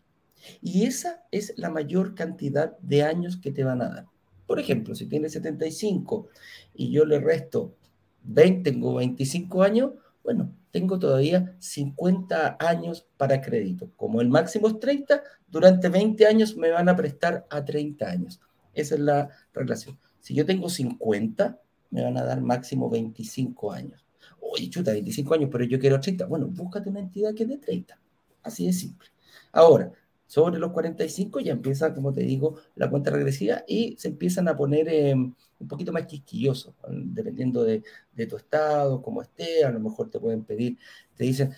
Y 0.61 0.85
esa 0.85 1.23
es 1.31 1.53
la 1.57 1.69
mayor 1.69 2.15
cantidad 2.15 2.77
de 2.79 3.03
años 3.03 3.37
que 3.37 3.51
te 3.51 3.63
van 3.63 3.81
a 3.81 3.89
dar. 3.89 4.05
Por 4.45 4.59
ejemplo, 4.59 4.95
si 4.95 5.07
tienes 5.07 5.33
75 5.33 6.29
y 6.73 6.91
yo 6.91 7.05
le 7.05 7.19
resto 7.19 7.75
20, 8.23 8.71
tengo 8.71 8.95
25 8.95 9.63
años, 9.63 9.91
bueno, 10.27 10.53
tengo 10.71 10.99
todavía 10.99 11.55
50 11.57 12.57
años 12.59 13.07
para 13.15 13.39
crédito. 13.39 13.89
Como 13.95 14.19
el 14.19 14.27
máximo 14.27 14.67
es 14.67 14.77
30, 14.77 15.23
durante 15.47 15.87
20 15.87 16.27
años 16.27 16.57
me 16.57 16.69
van 16.69 16.89
a 16.89 16.97
prestar 16.97 17.47
a 17.49 17.63
30 17.63 18.09
años. 18.09 18.41
Esa 18.73 18.95
es 18.95 18.99
la 18.99 19.29
relación. 19.53 19.97
Si 20.19 20.33
yo 20.33 20.45
tengo 20.45 20.67
50, 20.67 21.61
me 21.91 22.03
van 22.03 22.17
a 22.17 22.25
dar 22.25 22.41
máximo 22.41 22.89
25 22.89 23.71
años. 23.71 24.05
oye, 24.41 24.69
chuta, 24.69 24.91
25 24.91 25.33
años, 25.33 25.49
pero 25.49 25.63
yo 25.63 25.79
quiero 25.79 25.97
30. 25.97 26.25
Bueno, 26.25 26.47
búscate 26.47 26.89
una 26.89 26.99
entidad 26.99 27.33
que 27.33 27.45
de 27.45 27.59
30. 27.59 27.97
Así 28.43 28.65
de 28.65 28.73
simple. 28.73 29.07
Ahora, 29.53 29.93
sobre 30.27 30.59
los 30.59 30.71
45 30.71 31.39
ya 31.39 31.53
empieza, 31.53 31.93
como 31.95 32.13
te 32.13 32.21
digo, 32.21 32.59
la 32.75 32.89
cuenta 32.89 33.11
regresiva 33.11 33.63
y 33.67 33.95
se 33.97 34.09
empiezan 34.09 34.47
a 34.47 34.55
poner 34.55 34.87
em, 34.89 35.33
un 35.59 35.67
poquito 35.67 35.91
más 35.91 36.05
quisquillosos, 36.05 36.75
dependiendo 36.89 37.63
de, 37.63 37.83
tu 38.29 38.35
estado, 38.35 39.01
cómo 39.01 39.21
esté, 39.21 39.63
a 39.63 39.71
lo 39.71 39.79
mejor 39.79 40.09
te 40.09 40.19
pueden 40.19 40.43
pedir, 40.43 40.77
te 41.15 41.23
dicen, 41.23 41.51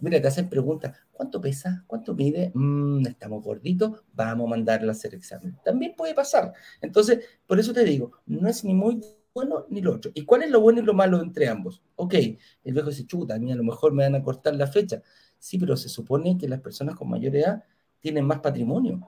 mira, 0.00 0.20
te 0.20 0.28
hacen 0.28 0.48
preguntas, 0.48 0.96
¿cuánto 1.12 1.40
pesa? 1.40 1.84
¿Cuánto 1.86 2.14
mide? 2.14 2.52
Mm, 2.54 3.06
estamos 3.06 3.42
gorditos, 3.42 4.02
vamos 4.12 4.46
a 4.46 4.50
mandarla 4.50 4.92
a 4.92 4.92
hacer 4.92 5.14
examen. 5.14 5.56
También 5.64 5.94
puede 5.96 6.14
pasar. 6.14 6.52
Entonces, 6.80 7.20
por 7.46 7.58
eso 7.58 7.72
te 7.72 7.84
digo, 7.84 8.12
no 8.26 8.48
es 8.48 8.64
ni 8.64 8.74
muy 8.74 9.00
bueno 9.34 9.66
ni 9.68 9.80
lo 9.80 9.94
otro. 9.94 10.12
¿Y 10.14 10.24
cuál 10.24 10.44
es 10.44 10.50
lo 10.50 10.60
bueno 10.60 10.80
y 10.80 10.84
lo 10.84 10.94
malo 10.94 11.20
entre 11.20 11.48
ambos? 11.48 11.82
Ok, 11.96 12.14
el 12.14 12.72
viejo 12.72 12.90
dice, 12.90 13.06
chuta, 13.06 13.34
a 13.34 13.38
mí 13.38 13.50
a 13.52 13.56
lo 13.56 13.64
mejor 13.64 13.92
me 13.92 14.04
van 14.04 14.14
a 14.14 14.22
cortar 14.22 14.54
la 14.54 14.66
fecha. 14.68 15.02
Sí, 15.38 15.58
pero 15.58 15.76
se 15.76 15.88
supone 15.88 16.38
que 16.38 16.48
las 16.48 16.60
personas 16.60 16.94
con 16.96 17.10
mayor 17.10 17.34
edad 17.36 17.64
tienen 18.04 18.26
más 18.26 18.40
patrimonio, 18.40 19.00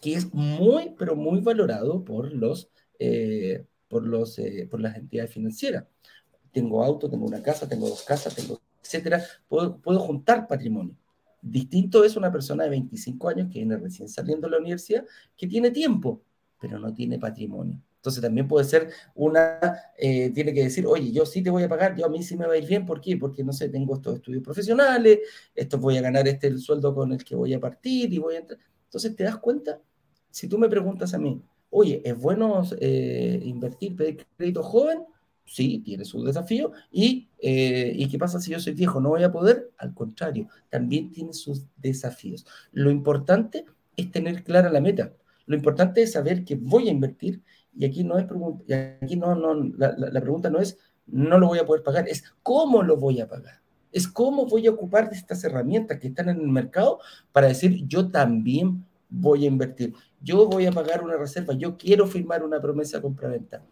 que 0.00 0.14
es 0.14 0.32
muy, 0.32 0.94
pero 0.96 1.14
muy 1.14 1.40
valorado 1.42 2.02
por, 2.02 2.32
los, 2.32 2.70
eh, 2.98 3.66
por, 3.88 4.06
los, 4.06 4.38
eh, 4.38 4.66
por 4.70 4.80
las 4.80 4.96
entidades 4.96 5.30
financieras. 5.30 5.84
Tengo 6.50 6.82
auto, 6.82 7.10
tengo 7.10 7.26
una 7.26 7.42
casa, 7.42 7.68
tengo 7.68 7.86
dos 7.90 8.04
casas, 8.04 8.34
tengo 8.34 8.58
etcétera, 8.82 9.22
puedo, 9.48 9.76
puedo 9.76 10.00
juntar 10.00 10.48
patrimonio. 10.48 10.96
Distinto 11.42 12.04
es 12.04 12.16
una 12.16 12.32
persona 12.32 12.64
de 12.64 12.70
25 12.70 13.28
años 13.28 13.48
que 13.52 13.58
viene 13.58 13.76
recién 13.76 14.08
saliendo 14.08 14.46
de 14.46 14.52
la 14.52 14.60
universidad, 14.60 15.04
que 15.36 15.46
tiene 15.46 15.70
tiempo, 15.70 16.22
pero 16.58 16.78
no 16.78 16.94
tiene 16.94 17.18
patrimonio. 17.18 17.78
Entonces 17.98 18.22
también 18.22 18.46
puede 18.46 18.64
ser 18.64 18.90
una, 19.14 19.58
eh, 19.98 20.30
tiene 20.30 20.54
que 20.54 20.62
decir, 20.62 20.86
oye, 20.86 21.10
yo 21.10 21.26
sí 21.26 21.42
te 21.42 21.50
voy 21.50 21.64
a 21.64 21.68
pagar, 21.68 21.96
yo 21.96 22.06
a 22.06 22.08
mí 22.08 22.22
sí 22.22 22.36
me 22.36 22.46
va 22.46 22.54
a 22.54 22.56
ir 22.56 22.66
bien, 22.66 22.86
¿por 22.86 23.00
qué? 23.00 23.16
Porque, 23.16 23.42
no 23.42 23.52
sé, 23.52 23.68
tengo 23.68 23.96
estos 23.96 24.16
estudios 24.16 24.42
profesionales, 24.42 25.18
esto 25.54 25.78
voy 25.78 25.98
a 25.98 26.02
ganar 26.02 26.26
este 26.28 26.46
el 26.46 26.60
sueldo 26.60 26.94
con 26.94 27.12
el 27.12 27.24
que 27.24 27.34
voy 27.34 27.54
a 27.54 27.60
partir 27.60 28.12
y 28.12 28.18
voy 28.18 28.36
a 28.36 28.38
entrar. 28.38 28.60
Entonces, 28.84 29.16
¿te 29.16 29.24
das 29.24 29.38
cuenta? 29.38 29.80
Si 30.30 30.48
tú 30.48 30.58
me 30.58 30.68
preguntas 30.68 31.12
a 31.12 31.18
mí, 31.18 31.42
oye, 31.70 32.00
¿es 32.04 32.16
bueno 32.16 32.62
eh, 32.80 33.40
invertir, 33.44 33.96
pedir 33.96 34.26
crédito 34.36 34.62
joven? 34.62 35.02
Sí, 35.44 35.80
tiene 35.84 36.04
su 36.04 36.22
desafío. 36.22 36.72
¿Y, 36.92 37.28
eh, 37.38 37.92
¿Y 37.96 38.08
qué 38.08 38.18
pasa 38.18 38.40
si 38.40 38.52
yo 38.52 38.60
soy 38.60 38.74
viejo? 38.74 39.00
¿No 39.00 39.08
voy 39.08 39.24
a 39.24 39.32
poder? 39.32 39.70
Al 39.78 39.94
contrario, 39.94 40.48
también 40.68 41.10
tiene 41.10 41.32
sus 41.32 41.64
desafíos. 41.76 42.46
Lo 42.70 42.90
importante 42.90 43.64
es 43.96 44.10
tener 44.12 44.44
clara 44.44 44.70
la 44.70 44.80
meta. 44.80 45.14
Lo 45.46 45.56
importante 45.56 46.02
es 46.02 46.12
saber 46.12 46.44
que 46.44 46.56
voy 46.56 46.88
a 46.88 46.92
invertir 46.92 47.42
y 47.78 47.84
aquí 47.84 48.02
no 48.02 48.18
es 48.18 48.26
aquí 49.00 49.16
no, 49.16 49.36
no 49.36 49.54
la, 49.78 50.20
pregunta 50.20 50.50
no 50.50 50.58
es 50.58 50.76
no 51.06 51.38
lo 51.38 51.46
voy 51.46 51.60
a 51.60 51.64
poder 51.64 51.82
pagar, 51.82 52.08
es 52.08 52.24
cómo 52.42 52.82
lo 52.82 52.96
voy 52.96 53.20
a 53.20 53.28
pagar. 53.28 53.62
Es 53.90 54.06
cómo 54.06 54.44
voy 54.44 54.66
a 54.66 54.72
ocupar 54.72 55.08
de 55.08 55.16
estas 55.16 55.42
herramientas 55.44 55.98
que 55.98 56.08
están 56.08 56.28
en 56.28 56.38
el 56.40 56.48
mercado 56.48 56.98
para 57.32 57.46
decir 57.46 57.86
yo 57.86 58.10
también 58.10 58.84
voy 59.08 59.44
a 59.44 59.48
invertir. 59.48 59.94
Yo 60.20 60.46
voy 60.46 60.66
a 60.66 60.72
pagar 60.72 61.02
una 61.02 61.16
reserva, 61.16 61.54
yo 61.54 61.78
quiero 61.78 62.06
firmar 62.06 62.44
una 62.44 62.60
promesa 62.60 63.00
compra-venta. 63.00 63.64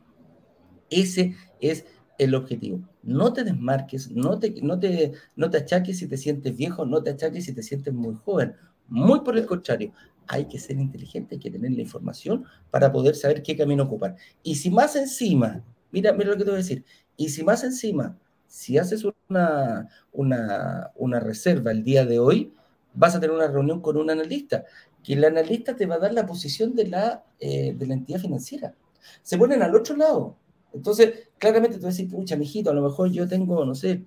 Ese 0.88 1.34
es 1.60 1.84
el 2.16 2.34
objetivo. 2.34 2.80
No 3.02 3.34
te 3.34 3.44
desmarques, 3.44 4.10
no 4.10 4.38
te, 4.38 4.54
no, 4.62 4.78
te, 4.78 5.12
no 5.34 5.50
te 5.50 5.58
achaques 5.58 5.98
si 5.98 6.08
te 6.08 6.16
sientes 6.16 6.56
viejo, 6.56 6.86
no 6.86 7.02
te 7.02 7.10
achaques 7.10 7.44
si 7.44 7.52
te 7.52 7.62
sientes 7.62 7.92
muy 7.92 8.14
joven. 8.14 8.54
Muy 8.88 9.20
por 9.20 9.36
el 9.36 9.44
contrario, 9.44 9.92
hay 10.28 10.46
que 10.46 10.58
ser 10.58 10.78
inteligente, 10.78 11.36
hay 11.36 11.40
que 11.40 11.50
tener 11.50 11.72
la 11.72 11.82
información 11.82 12.44
para 12.70 12.92
poder 12.92 13.16
saber 13.16 13.42
qué 13.42 13.56
camino 13.56 13.84
ocupar. 13.84 14.16
Y 14.42 14.56
si 14.56 14.70
más 14.70 14.96
encima, 14.96 15.64
mira, 15.90 16.12
mira 16.12 16.30
lo 16.30 16.36
que 16.36 16.44
te 16.44 16.50
voy 16.50 16.60
a 16.60 16.62
decir, 16.62 16.84
y 17.16 17.28
si 17.30 17.42
más 17.42 17.64
encima, 17.64 18.18
si 18.46 18.78
haces 18.78 19.04
una, 19.28 19.88
una, 20.12 20.90
una 20.96 21.20
reserva 21.20 21.70
el 21.70 21.82
día 21.82 22.04
de 22.04 22.18
hoy, 22.18 22.52
vas 22.94 23.14
a 23.14 23.20
tener 23.20 23.34
una 23.34 23.48
reunión 23.48 23.80
con 23.80 23.96
un 23.96 24.10
analista, 24.10 24.64
que 25.02 25.12
el 25.14 25.24
analista 25.24 25.76
te 25.76 25.86
va 25.86 25.96
a 25.96 25.98
dar 25.98 26.12
la 26.12 26.26
posición 26.26 26.74
de 26.74 26.88
la, 26.88 27.24
eh, 27.38 27.74
de 27.76 27.86
la 27.86 27.94
entidad 27.94 28.18
financiera. 28.18 28.74
Se 29.22 29.38
ponen 29.38 29.62
al 29.62 29.74
otro 29.74 29.96
lado. 29.96 30.36
Entonces, 30.72 31.28
claramente 31.38 31.78
tú 31.78 31.84
vas 31.84 31.94
a 31.94 31.96
decir, 31.96 32.10
pucha, 32.10 32.36
mijito, 32.36 32.70
a 32.70 32.74
lo 32.74 32.82
mejor 32.82 33.10
yo 33.10 33.28
tengo, 33.28 33.64
no 33.64 33.74
sé, 33.74 34.04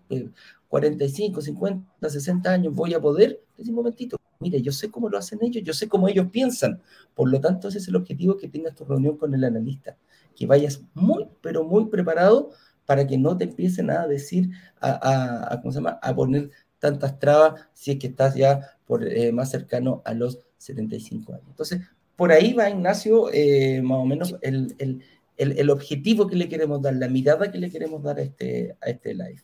45, 0.68 1.42
50, 1.42 2.10
60 2.10 2.52
años, 2.52 2.74
voy 2.74 2.94
a 2.94 3.00
poder. 3.02 3.42
Decir, 3.58 3.72
un 3.72 3.78
momentito, 3.78 4.20
mire, 4.40 4.62
yo 4.62 4.72
sé 4.72 4.90
cómo 4.90 5.10
lo 5.10 5.18
hacen 5.18 5.40
ellos, 5.42 5.64
yo 5.64 5.74
sé 5.74 5.88
cómo 5.88 6.08
ellos 6.08 6.28
piensan. 6.32 6.82
Por 7.14 7.30
lo 7.30 7.40
tanto, 7.42 7.68
ese 7.68 7.80
es 7.80 7.88
el 7.90 7.96
objetivo 7.98 8.38
que 8.38 8.48
tengas 8.48 8.76
tu 8.76 8.86
reunión 8.86 9.18
con 9.18 9.34
el 9.34 9.44
analista, 9.44 9.98
que 10.36 10.46
vayas 10.48 10.82
muy, 10.94 11.28
pero 11.42 11.64
muy 11.66 11.88
preparado 11.88 12.52
para 12.86 13.06
que 13.06 13.18
no 13.18 13.38
te 13.38 13.44
empiecen 13.44 13.92
a 13.92 14.08
decir, 14.08 14.50
a, 14.82 15.60
¿cómo 15.62 15.72
se 15.72 15.80
llama? 15.80 16.00
a 16.02 16.16
poner 16.16 16.50
tantas 16.80 17.20
trabas 17.20 17.68
si 17.74 17.92
es 17.92 18.00
que 18.00 18.08
estás 18.08 18.36
ya 18.36 18.62
por, 18.86 19.06
eh, 19.06 19.32
más 19.32 19.52
cercano 19.52 20.02
a 20.06 20.14
los 20.14 20.40
75 20.58 21.34
años. 21.34 21.46
Entonces, 21.50 21.82
por 22.16 22.32
ahí 22.32 22.54
va, 22.54 22.70
Ignacio, 22.70 23.30
eh, 23.34 23.82
más 23.82 24.00
o 24.00 24.06
menos 24.06 24.36
el, 24.42 24.76
el, 24.80 25.04
el, 25.38 25.70
objetivo 25.70 26.28
que 26.28 26.36
le 26.36 26.50
queremos 26.50 26.82
dar, 26.82 26.96
la 26.96 27.08
mirada 27.08 27.52
que 27.52 27.58
le 27.58 27.70
queremos 27.70 28.04
dar 28.04 28.20
a 28.20 28.22
este, 28.24 28.76
a 28.82 28.90
este 28.90 29.14
live. 29.14 29.44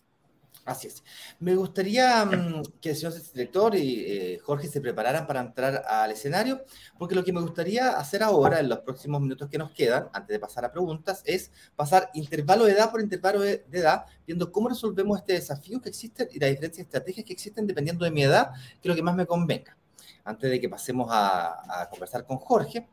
Así 0.66 0.88
es. 0.88 1.04
Me 1.40 1.56
gustaría 1.56 2.26
mm, 2.26 2.64
que 2.82 2.90
el 2.90 2.96
señor 2.96 3.14
director 3.34 3.76
y 3.76 4.04
eh, 4.08 4.40
Jorge 4.40 4.68
se 4.68 4.82
prepararan 4.82 5.28
para 5.28 5.42
entrar 5.42 5.84
al 5.88 6.10
escenario, 6.10 6.66
porque 6.98 7.14
lo 7.14 7.24
que 7.24 7.32
me 7.32 7.40
gustaría 7.40 7.92
hacer 7.92 8.24
ahora, 8.24 8.60
en 8.60 8.70
los 8.70 8.80
próximos 8.80 9.22
minutos 9.22 9.48
que 9.48 9.60
nos 9.60 9.70
quedan, 9.72 10.10
antes 10.12 10.34
de 10.34 10.40
pasar 10.40 10.66
a 10.66 10.72
preguntas, 10.72 11.22
es 11.26 11.52
pasar 11.76 12.10
intervalo 12.16 12.66
de 12.66 12.72
edad 12.72 12.90
por 12.90 13.00
intervalo 13.00 13.42
de, 13.42 13.64
edad, 13.72 14.06
viendo 14.26 14.52
cómo 14.52 14.70
resolvemos 14.70 15.20
este 15.20 15.34
desafío 15.34 15.80
que 15.80 15.90
existe 15.90 16.28
y 16.32 16.40
las 16.40 16.50
diferentes 16.50 16.80
estrategias 16.80 17.24
que 17.28 17.34
existen 17.34 17.68
dependiendo 17.68 18.04
de 18.04 18.10
mi 18.10 18.24
edad, 18.24 18.52
que 18.54 18.80
es 18.82 18.90
lo 18.90 18.96
que 18.96 19.04
más 19.04 19.16
me 19.16 19.28
convenga. 19.28 19.78
Antes 20.24 20.50
de 20.50 20.60
que 20.60 20.68
pasemos 20.68 21.08
a, 21.12 21.82
a 21.84 21.90
conversar 21.92 22.26
con 22.26 22.38
Jorge, 22.38 22.88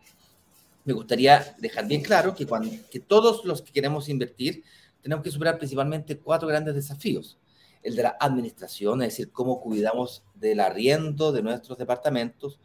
me 0.85 0.93
gustaría 0.93 1.57
dejar 1.59 1.87
bien 1.87 2.03
claro 2.03 2.35
que, 2.35 2.47
cuando, 2.47 2.71
que 2.91 3.01
todos 3.01 3.47
los 3.47 3.63
que 3.63 3.73
queremos 3.73 4.11
invertir 4.11 4.63
tenemos 5.01 5.25
que 5.25 5.31
superar 5.31 5.57
principalmente 5.57 6.19
cuatro 6.19 6.47
grandes 6.47 6.75
desafíos 6.75 7.39
el 7.83 7.97
de 7.97 8.03
la 8.05 8.17
administración, 8.21 9.03
es 9.03 9.11
decir, 9.11 9.33
cómo 9.33 9.61
cuidamos 9.61 10.25
del 10.35 10.61
arriendo 10.61 11.33
de 11.33 11.43
nuestros 11.43 11.79
departamentos, 11.79 12.61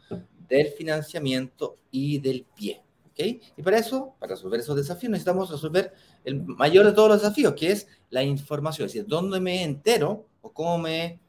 del 0.48 0.68
financiamiento 0.68 1.76
y 1.90 2.18
del 2.18 2.44
pie. 2.54 2.82
¿okay? 3.10 3.40
Y 3.56 3.62
para 3.62 3.78
eso, 3.78 4.14
para 4.18 4.34
resolver 4.34 4.60
esos 4.60 4.76
desafíos, 4.76 5.10
necesitamos 5.10 5.50
resolver 5.50 5.92
el 6.24 6.42
mayor 6.44 6.86
de 6.86 6.92
todos 6.92 7.08
los 7.08 7.22
desafíos, 7.22 7.54
que 7.54 7.72
es 7.72 7.88
la 8.10 8.22
información, 8.22 8.86
es 8.86 8.92
decir, 8.92 9.08
dónde 9.08 9.40
me 9.40 9.62
entero 9.62 10.26
o 10.40 10.52
cómo 10.52 10.78
me 10.78 11.20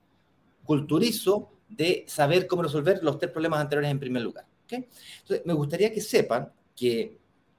culturizo 0.63 1.49
de 1.67 2.05
saber 2.07 2.47
cómo 2.47 2.63
resolver 2.63 2.99
los 3.03 3.17
tres 3.17 3.31
problemas 3.31 3.59
anteriores 3.59 3.91
en 3.91 3.99
primer 3.99 4.21
lugar. 4.21 4.45
¿okay? 4.65 4.87
Entonces, 5.21 5.45
me 5.45 5.53
gustaría 5.53 5.91
que 5.91 6.01
sepan 6.01 6.51
que 6.75 7.17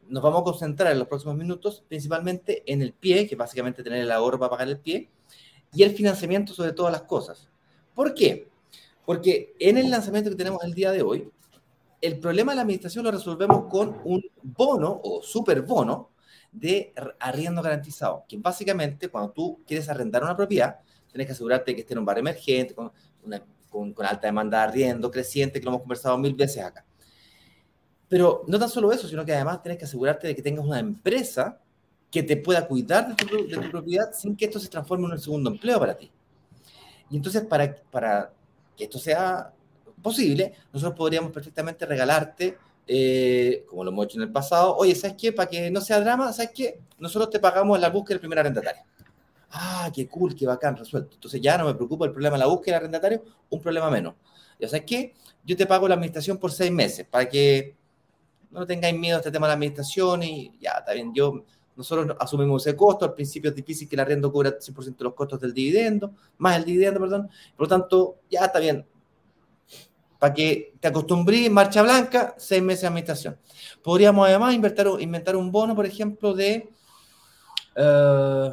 nos 0.08 0.22
vamos 0.22 0.40
a 0.40 0.44
concentrar 0.44 0.92
en 0.92 0.98
los 0.98 1.08
próximos 1.08 1.36
minutos 1.36 1.84
principalmente 1.86 2.64
en 2.70 2.82
el 2.82 2.92
pie, 2.92 3.28
que 3.28 3.36
básicamente 3.36 3.82
tener 3.82 4.02
el 4.02 4.10
ahorro 4.10 4.38
para 4.38 4.50
pagar 4.50 4.68
el 4.68 4.78
pie, 4.78 5.08
y 5.72 5.82
el 5.82 5.94
financiamiento 5.94 6.52
sobre 6.52 6.72
todas 6.72 6.92
las 6.92 7.02
cosas. 7.02 7.48
¿Por 7.94 8.14
qué? 8.14 8.48
Porque 9.04 9.54
en 9.58 9.78
el 9.78 9.90
lanzamiento 9.90 10.30
que 10.30 10.36
tenemos 10.36 10.62
el 10.64 10.74
día 10.74 10.92
de 10.92 11.02
hoy, 11.02 11.30
el 12.00 12.18
problema 12.18 12.52
de 12.52 12.56
la 12.56 12.62
administración 12.62 13.04
lo 13.04 13.10
resolvemos 13.10 13.66
con 13.66 14.00
un 14.04 14.22
bono 14.42 15.00
o 15.02 15.22
super 15.22 15.62
bono 15.62 16.10
de 16.52 16.92
arriendo 17.18 17.62
garantizado, 17.62 18.24
que 18.28 18.36
básicamente 18.36 19.08
cuando 19.08 19.32
tú 19.32 19.60
quieres 19.66 19.88
arrendar 19.88 20.22
una 20.22 20.36
propiedad, 20.36 20.80
tienes 21.10 21.26
que 21.26 21.32
asegurarte 21.32 21.74
que 21.74 21.82
esté 21.82 21.94
en 21.94 22.00
un 22.00 22.04
barrio 22.04 22.20
emergente, 22.20 22.74
con, 22.74 22.90
con, 23.68 23.92
con 23.92 24.06
alta 24.06 24.26
demanda 24.26 24.58
de 24.58 24.64
arriendo 24.64 25.10
creciente, 25.10 25.60
que 25.60 25.64
lo 25.64 25.70
hemos 25.72 25.82
conversado 25.82 26.18
mil 26.18 26.34
veces 26.34 26.64
acá. 26.64 26.84
Pero 28.08 28.44
no 28.48 28.58
tan 28.58 28.68
solo 28.68 28.92
eso, 28.92 29.06
sino 29.06 29.24
que 29.24 29.32
además 29.32 29.62
tienes 29.62 29.78
que 29.78 29.84
asegurarte 29.84 30.26
de 30.26 30.34
que 30.34 30.42
tengas 30.42 30.64
una 30.64 30.80
empresa 30.80 31.60
que 32.10 32.22
te 32.22 32.36
pueda 32.36 32.66
cuidar 32.66 33.14
de 33.14 33.24
tu, 33.24 33.70
propiedad 33.70 34.12
sin 34.12 34.36
que 34.36 34.46
esto 34.46 34.58
se 34.58 34.68
transforme 34.68 35.06
en 35.06 35.12
un 35.12 35.18
segundo 35.18 35.50
empleo 35.50 35.78
para 35.78 35.96
ti. 35.96 36.10
Y 37.10 37.16
entonces, 37.16 37.42
para, 37.42 37.74
para 37.90 38.32
que 38.76 38.84
esto 38.84 38.98
sea 38.98 39.52
posible, 40.02 40.54
nosotros 40.72 40.96
podríamos 40.96 41.30
perfectamente 41.30 41.86
regalarte, 41.86 42.56
eh, 42.86 43.64
como 43.68 43.84
lo 43.84 43.90
hemos 43.90 44.06
hecho 44.06 44.18
en 44.18 44.22
el 44.22 44.32
pasado, 44.32 44.76
oye, 44.76 44.94
¿sabes 44.94 45.16
qué? 45.16 45.32
Para 45.32 45.48
que 45.48 45.70
no 45.70 45.80
sea 45.80 46.00
drama, 46.00 46.32
¿sabes 46.32 46.50
qué? 46.54 46.80
Nosotros 46.98 47.30
te 47.30 47.38
pagamos 47.38 47.78
la 47.78 47.88
búsqueda 47.90 48.14
del 48.14 48.20
primer 48.20 48.40
arrendatario. 48.40 48.82
Ah, 49.52 49.90
qué 49.94 50.08
cool, 50.08 50.34
qué 50.34 50.46
bacán, 50.46 50.76
resuelto. 50.76 51.14
Entonces 51.14 51.40
ya 51.40 51.58
no 51.58 51.66
me 51.66 51.74
preocupa 51.74 52.06
el 52.06 52.12
problema 52.12 52.36
de 52.36 52.40
la 52.40 52.46
búsqueda 52.46 52.76
del 52.76 52.84
arrendatario, 52.84 53.24
un 53.48 53.60
problema 53.60 53.90
menos. 53.90 54.14
¿Ya 54.58 54.68
sabes 54.68 54.84
qué? 54.86 55.14
Yo 55.44 55.56
te 55.56 55.66
pago 55.66 55.88
la 55.88 55.94
administración 55.94 56.38
por 56.38 56.52
seis 56.52 56.70
meses 56.70 57.06
para 57.06 57.28
que 57.28 57.76
no 58.50 58.66
tengáis 58.66 58.98
miedo 58.98 59.16
a 59.16 59.20
este 59.20 59.30
tema 59.30 59.46
de 59.46 59.50
la 59.50 59.54
administración 59.54 60.22
y 60.22 60.58
ya, 60.60 60.72
está 60.78 60.92
bien, 60.92 61.14
yo 61.14 61.44
nosotros 61.76 62.16
asumimos 62.18 62.66
ese 62.66 62.76
costo, 62.76 63.04
al 63.04 63.14
principio 63.14 63.50
es 63.50 63.56
difícil 63.56 63.88
que 63.88 63.96
el 63.96 64.00
arriendo 64.00 64.30
cubra 64.30 64.58
100% 64.58 64.96
de 64.96 65.04
los 65.04 65.14
costos 65.14 65.40
del 65.40 65.54
dividendo, 65.54 66.12
más 66.38 66.56
el 66.56 66.64
dividendo, 66.64 67.00
perdón. 67.00 67.30
Por 67.56 67.66
lo 67.66 67.68
tanto, 67.68 68.16
ya 68.30 68.44
está 68.44 68.58
bien. 68.58 68.86
Para 70.18 70.34
que 70.34 70.74
te 70.78 70.88
acostumbres, 70.88 71.50
marcha 71.50 71.82
blanca, 71.82 72.34
seis 72.36 72.62
meses 72.62 72.82
de 72.82 72.88
administración. 72.88 73.38
Podríamos 73.82 74.28
además 74.28 74.54
inventar, 74.54 74.88
inventar 74.98 75.36
un 75.36 75.50
bono, 75.50 75.74
por 75.74 75.86
ejemplo, 75.86 76.34
de... 76.34 76.68
Uh, 77.76 78.50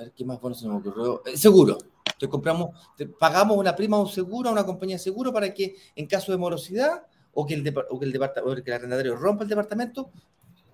ver, 0.00 0.12
¿qué 0.12 0.24
más 0.24 0.40
bueno 0.40 0.54
se 0.54 0.66
me 0.66 0.74
ocurrió? 0.74 1.22
Eh, 1.26 1.36
seguro. 1.36 1.78
Te 2.18 2.28
compramos, 2.28 2.70
pagamos 3.18 3.56
una 3.56 3.74
prima 3.74 3.96
a 3.96 4.00
un 4.00 4.08
seguro, 4.08 4.50
a 4.50 4.52
una 4.52 4.66
compañía 4.66 4.96
de 4.96 5.02
seguro, 5.02 5.32
para 5.32 5.54
que 5.54 5.76
en 5.96 6.06
caso 6.06 6.32
de 6.32 6.38
morosidad 6.38 7.06
o 7.32 7.46
que 7.46 7.54
el, 7.54 7.74
o 7.88 7.98
que 7.98 8.04
el, 8.04 8.22
o 8.22 8.54
que 8.54 8.62
el 8.66 8.72
arrendatario 8.72 9.16
rompa 9.16 9.44
el 9.44 9.48
departamento, 9.48 10.10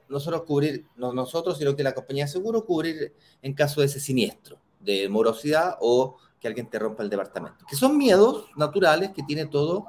nosotros 0.09 0.43
cubrir, 0.43 0.87
no 0.97 1.13
nosotros, 1.13 1.59
sino 1.59 1.75
que 1.75 1.83
la 1.83 1.95
compañía 1.95 2.25
de 2.25 2.31
seguro 2.31 2.65
cubrir 2.65 3.15
en 3.43 3.55
caso 3.55 3.81
de 3.81 3.87
ese 3.87 4.01
siniestro, 4.01 4.59
de 4.81 5.09
morosidad 5.09 5.77
o 5.81 6.17
que 6.41 6.49
alguien 6.49 6.69
te 6.69 6.79
rompa 6.79 7.03
el 7.03 7.11
departamento. 7.11 7.65
Que 7.69 7.77
son 7.77 7.97
miedos 7.97 8.47
naturales 8.57 9.11
que 9.11 9.23
tiene 9.23 9.47
todo 9.47 9.87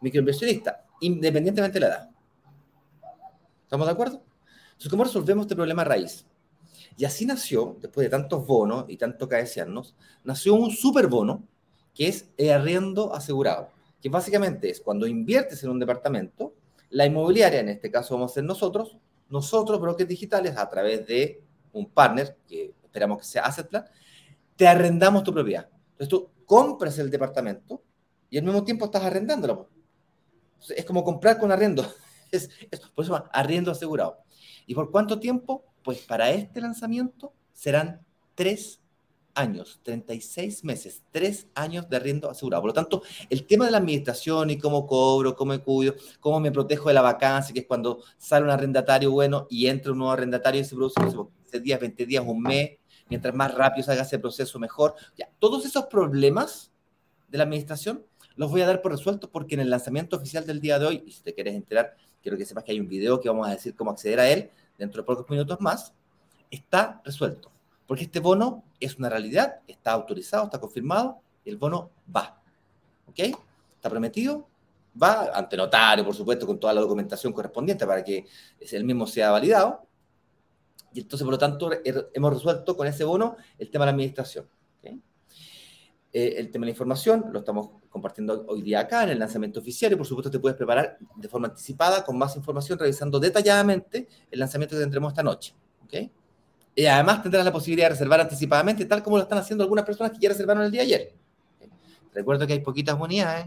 microinversionista, 0.00 0.84
independientemente 1.00 1.80
de 1.80 1.80
la 1.80 1.86
edad. 1.86 2.10
¿Estamos 3.62 3.86
de 3.86 3.92
acuerdo? 3.92 4.22
Entonces, 4.68 4.90
¿cómo 4.90 5.04
resolvemos 5.04 5.44
este 5.44 5.56
problema 5.56 5.84
raíz? 5.84 6.26
Y 6.96 7.04
así 7.04 7.26
nació, 7.26 7.76
después 7.80 8.06
de 8.06 8.10
tantos 8.10 8.46
bonos 8.46 8.84
y 8.88 8.96
tanto 8.96 9.28
caeciarnos, 9.28 9.94
nació 10.24 10.54
un 10.54 10.70
superbono 10.70 11.42
que 11.94 12.08
es 12.08 12.30
el 12.36 12.50
arriendo 12.50 13.14
asegurado, 13.14 13.70
que 14.00 14.08
básicamente 14.08 14.70
es 14.70 14.80
cuando 14.80 15.06
inviertes 15.06 15.62
en 15.64 15.70
un 15.70 15.78
departamento, 15.78 16.54
la 16.90 17.06
inmobiliaria, 17.06 17.60
en 17.60 17.70
este 17.70 17.90
caso 17.90 18.14
vamos 18.14 18.32
a 18.32 18.34
ser 18.34 18.44
nosotros, 18.44 18.96
nosotros, 19.28 19.80
brokers 19.80 20.08
digitales, 20.08 20.56
a 20.56 20.68
través 20.68 21.06
de 21.06 21.42
un 21.72 21.88
partner, 21.90 22.36
que 22.46 22.74
esperamos 22.82 23.18
que 23.18 23.24
sea 23.24 23.42
Assetplan, 23.42 23.84
te 24.56 24.66
arrendamos 24.66 25.22
tu 25.22 25.32
propiedad. 25.32 25.68
Entonces 25.92 26.08
tú 26.08 26.30
compras 26.44 26.98
el 26.98 27.10
departamento 27.10 27.82
y 28.30 28.38
al 28.38 28.44
mismo 28.44 28.64
tiempo 28.64 28.86
estás 28.86 29.02
arrendándolo. 29.02 29.68
Es 30.74 30.84
como 30.84 31.04
comprar 31.04 31.38
con 31.38 31.52
arriendo. 31.52 31.86
Es, 32.32 32.50
por 32.92 33.04
eso 33.04 33.24
arriendo 33.32 33.70
asegurado. 33.70 34.18
¿Y 34.66 34.74
por 34.74 34.90
cuánto 34.90 35.20
tiempo? 35.20 35.64
Pues 35.84 36.00
para 36.00 36.30
este 36.30 36.60
lanzamiento 36.60 37.32
serán 37.52 38.04
tres 38.34 38.80
años, 39.36 39.80
36 39.82 40.64
meses, 40.64 41.02
tres 41.12 41.46
años 41.54 41.88
de 41.88 41.96
arriendo 41.96 42.30
asegurado. 42.30 42.62
Por 42.62 42.70
lo 42.70 42.74
tanto, 42.74 43.02
el 43.30 43.46
tema 43.46 43.66
de 43.66 43.70
la 43.70 43.78
administración 43.78 44.50
y 44.50 44.58
cómo 44.58 44.86
cobro, 44.86 45.36
cómo 45.36 45.52
me 45.52 45.58
cuido, 45.60 45.94
cómo 46.20 46.40
me 46.40 46.50
protejo 46.50 46.88
de 46.88 46.94
la 46.94 47.02
vacancia, 47.02 47.52
que 47.52 47.60
es 47.60 47.66
cuando 47.66 48.02
sale 48.18 48.44
un 48.44 48.50
arrendatario 48.50 49.10
bueno 49.10 49.46
y 49.50 49.66
entra 49.66 49.92
un 49.92 49.98
nuevo 49.98 50.12
arrendatario 50.12 50.60
y 50.60 50.64
se 50.64 50.74
produce 50.74 51.00
10 51.52 51.62
días, 51.62 51.80
20 51.80 52.06
días, 52.06 52.24
un 52.26 52.42
mes, 52.42 52.78
mientras 53.08 53.34
más 53.34 53.54
rápido 53.54 53.84
se 53.84 53.92
haga 53.92 54.02
ese 54.02 54.18
proceso, 54.18 54.58
mejor. 54.58 54.94
Ya, 55.16 55.30
todos 55.38 55.64
esos 55.64 55.86
problemas 55.86 56.72
de 57.28 57.38
la 57.38 57.44
administración 57.44 58.04
los 58.36 58.50
voy 58.50 58.62
a 58.62 58.66
dar 58.66 58.82
por 58.82 58.92
resueltos 58.92 59.30
porque 59.30 59.54
en 59.54 59.60
el 59.60 59.70
lanzamiento 59.70 60.16
oficial 60.16 60.46
del 60.46 60.60
día 60.60 60.78
de 60.78 60.86
hoy, 60.86 61.02
y 61.06 61.12
si 61.12 61.22
te 61.22 61.34
quieres 61.34 61.54
enterar, 61.54 61.94
quiero 62.22 62.36
que 62.36 62.44
sepas 62.44 62.64
que 62.64 62.72
hay 62.72 62.80
un 62.80 62.88
video 62.88 63.20
que 63.20 63.28
vamos 63.28 63.46
a 63.46 63.50
decir 63.50 63.74
cómo 63.74 63.90
acceder 63.90 64.20
a 64.20 64.28
él 64.28 64.50
dentro 64.78 65.02
de 65.02 65.06
pocos 65.06 65.28
minutos 65.30 65.60
más, 65.60 65.94
está 66.50 67.00
resuelto. 67.04 67.50
Porque 67.86 68.04
este 68.04 68.20
bono 68.20 68.64
es 68.80 68.96
una 68.96 69.08
realidad, 69.08 69.60
está 69.66 69.92
autorizado, 69.92 70.44
está 70.44 70.60
confirmado, 70.60 71.20
el 71.44 71.56
bono 71.56 71.90
va. 72.14 72.40
¿Ok? 73.06 73.18
Está 73.76 73.90
prometido, 73.90 74.48
va 75.00 75.30
ante 75.34 75.56
notario, 75.56 76.04
por 76.04 76.14
supuesto, 76.14 76.46
con 76.46 76.58
toda 76.58 76.72
la 76.74 76.80
documentación 76.80 77.32
correspondiente 77.32 77.86
para 77.86 78.02
que 78.02 78.26
el 78.60 78.84
mismo 78.84 79.06
sea 79.06 79.30
validado. 79.30 79.86
Y 80.92 81.00
entonces, 81.00 81.24
por 81.24 81.32
lo 81.32 81.38
tanto, 81.38 81.70
hemos 81.84 82.32
resuelto 82.32 82.76
con 82.76 82.86
ese 82.86 83.04
bono 83.04 83.36
el 83.58 83.70
tema 83.70 83.84
de 83.84 83.86
la 83.86 83.92
administración. 83.92 84.48
Eh, 86.12 86.40
el 86.40 86.50
tema 86.50 86.62
de 86.62 86.68
la 86.68 86.70
información 86.70 87.26
lo 87.30 87.40
estamos 87.40 87.68
compartiendo 87.90 88.46
hoy 88.48 88.62
día 88.62 88.80
acá 88.80 89.02
en 89.02 89.10
el 89.10 89.18
lanzamiento 89.18 89.60
oficial 89.60 89.92
y 89.92 89.96
por 89.96 90.06
supuesto 90.06 90.30
te 90.30 90.38
puedes 90.38 90.56
preparar 90.56 90.96
de 91.14 91.28
forma 91.28 91.48
anticipada 91.48 92.02
con 92.06 92.16
más 92.16 92.34
información 92.36 92.78
revisando 92.78 93.20
detalladamente 93.20 94.08
el 94.30 94.38
lanzamiento 94.38 94.76
que 94.76 94.80
tendremos 94.80 95.12
esta 95.12 95.22
noche. 95.22 95.54
¿okay? 95.84 96.10
Y 96.78 96.84
además 96.84 97.22
tendrás 97.22 97.42
la 97.42 97.52
posibilidad 97.52 97.86
de 97.86 97.94
reservar 97.94 98.20
anticipadamente, 98.20 98.84
tal 98.84 99.02
como 99.02 99.16
lo 99.16 99.22
están 99.22 99.38
haciendo 99.38 99.64
algunas 99.64 99.86
personas 99.86 100.12
que 100.12 100.18
ya 100.18 100.28
reservaron 100.28 100.62
el 100.62 100.70
día 100.70 100.82
ayer. 100.82 101.14
Recuerdo 102.12 102.46
que 102.46 102.52
hay 102.52 102.60
poquitas 102.60 103.00
unidades. 103.00 103.46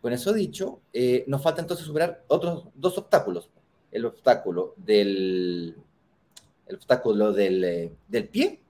Con 0.00 0.12
eso 0.12 0.32
dicho, 0.32 0.80
eh, 0.92 1.24
nos 1.26 1.42
falta 1.42 1.60
entonces 1.60 1.84
superar 1.84 2.24
otros 2.28 2.68
dos 2.72 2.96
obstáculos. 2.98 3.50
El 3.90 4.04
obstáculo 4.04 4.74
del, 4.76 5.76
el 6.66 6.76
obstáculo 6.76 7.32
del, 7.32 7.64
eh, 7.64 7.92
del 8.06 8.28
pie 8.28 8.60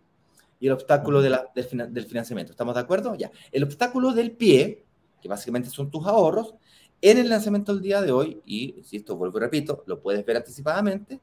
y 0.58 0.66
el 0.66 0.72
obstáculo 0.72 1.20
del, 1.20 1.36
del, 1.54 2.06
financiamiento. 2.06 2.52
¿Estamos 2.52 2.74
de 2.74 2.80
acuerdo? 2.80 3.14
Ya. 3.14 3.30
El 3.52 3.64
obstáculo 3.64 4.12
del 4.12 4.32
pie, 4.32 4.86
que 5.20 5.28
básicamente 5.28 5.68
son 5.68 5.90
tus 5.90 6.06
ahorros, 6.06 6.54
en 7.02 7.18
el 7.18 7.28
lanzamiento 7.28 7.74
del 7.74 7.82
día 7.82 8.00
de 8.00 8.10
hoy, 8.10 8.40
y 8.46 8.80
si 8.84 8.96
esto 8.96 9.16
vuelvo 9.16 9.36
y 9.36 9.42
repito, 9.42 9.84
lo 9.86 10.00
puedes 10.00 10.24
ver 10.24 10.38
anticipadamente, 10.38 11.20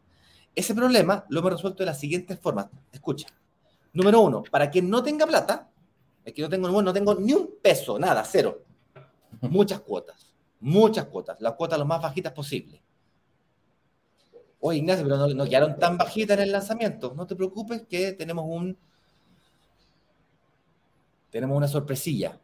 ese 0.55 0.75
problema 0.75 1.25
lo 1.29 1.39
hemos 1.39 1.53
resuelto 1.53 1.79
de 1.79 1.85
la 1.85 1.93
siguiente 1.93 2.35
forma. 2.35 2.69
Escucha. 2.91 3.27
Número 3.93 4.21
uno, 4.21 4.43
para 4.49 4.69
quien 4.69 4.89
no 4.89 5.03
tenga 5.03 5.25
plata, 5.25 5.69
aquí 6.25 6.41
no 6.41 6.49
tengo, 6.49 6.81
no 6.81 6.93
tengo 6.93 7.15
ni 7.15 7.33
un 7.33 7.55
peso, 7.61 7.99
nada, 7.99 8.23
cero. 8.25 8.63
Muchas 9.41 9.79
cuotas, 9.81 10.33
muchas 10.59 11.05
cuotas, 11.05 11.39
las 11.41 11.53
cuotas 11.53 11.79
lo 11.79 11.85
más 11.85 12.01
bajitas 12.01 12.31
posible. 12.33 12.81
Oye, 14.59 14.79
Ignacio, 14.79 15.03
pero 15.03 15.33
no, 15.33 15.45
quedaron 15.45 15.79
tan 15.79 15.97
bajitas 15.97 16.37
en 16.37 16.43
el 16.43 16.51
lanzamiento. 16.51 17.13
No 17.15 17.25
te 17.25 17.35
preocupes 17.35 17.83
que 17.89 18.13
tenemos 18.13 18.45
un 18.47 18.77
tenemos 21.31 21.55
una 21.57 21.67
sorpresilla 21.67 22.37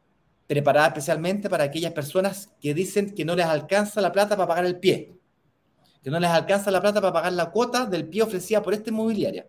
preparada 0.48 0.88
especialmente 0.88 1.50
para 1.50 1.66
aquellas 1.66 1.92
personas 1.92 2.50
que 2.62 2.74
dicen 2.74 3.14
que 3.14 3.26
no 3.26 3.36
les 3.36 3.46
alcanza 3.46 4.00
la 4.00 4.14
plata 4.14 4.38
para 4.38 4.48
pagar 4.48 4.66
el 4.66 4.80
pie 4.80 5.17
que 6.08 6.12
no 6.12 6.22
les 6.22 6.30
alcanza 6.30 6.72
la 6.72 6.80
plata 6.80 7.02
para 7.02 7.12
pagar 7.12 7.34
la 7.34 7.52
cuota 7.52 7.86
del 7.86 8.08
pie 8.08 8.22
ofrecida 8.22 8.64
por 8.64 8.74
esta 8.74 8.92
inmobiliaria. 8.92 9.46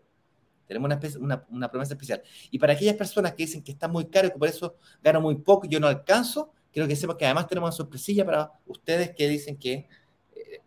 Tenemos 0.67 0.91
una, 1.21 1.47
una, 1.51 1.71
promesa 1.71 1.95
especial. 1.95 2.21
Y 2.51 2.59
para 2.59 2.73
aquellas 2.73 2.97
personas 2.97 3.35
que 3.35 3.45
dicen 3.45 3.63
que 3.63 3.71
está 3.71 3.87
muy 3.87 4.07
caro 4.07 4.27
y 4.27 4.33
que 4.33 4.39
por 4.39 4.49
eso 4.49 4.75
gano 5.01 5.21
muy 5.21 5.37
poco 5.37 5.67
y 5.67 5.69
yo 5.69 5.79
no 5.79 5.87
alcanzo, 5.87 6.53
quiero 6.73 6.89
que 6.89 6.97
sepan 6.97 7.17
que 7.17 7.27
además 7.27 7.47
tenemos 7.47 7.69
una 7.69 7.77
sorpresilla 7.77 8.27
para 8.27 8.53
ustedes 8.67 9.15
que 9.15 9.29
dicen 9.29 9.57
que, 9.57 9.87
eh, 10.35 10.61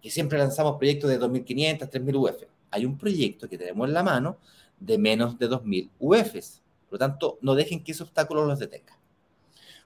que 0.00 0.08
siempre 0.08 0.38
lanzamos 0.38 0.76
proyectos 0.76 1.10
de 1.10 1.18
2.500, 1.18 1.90
3.000 1.90 2.14
UF. 2.16 2.44
Hay 2.70 2.84
un 2.86 2.96
proyecto 2.96 3.48
que 3.48 3.58
tenemos 3.58 3.88
en 3.88 3.94
la 3.94 4.04
mano 4.04 4.38
de 4.78 4.98
menos 4.98 5.36
de 5.36 5.50
2.000 5.50 5.90
UFs. 5.98 6.62
Por 6.88 6.92
lo 6.92 6.98
tanto, 7.00 7.38
no 7.42 7.56
dejen 7.56 7.82
que 7.82 7.90
ese 7.90 8.04
obstáculo 8.04 8.46
los 8.46 8.60
detenga. 8.60 8.96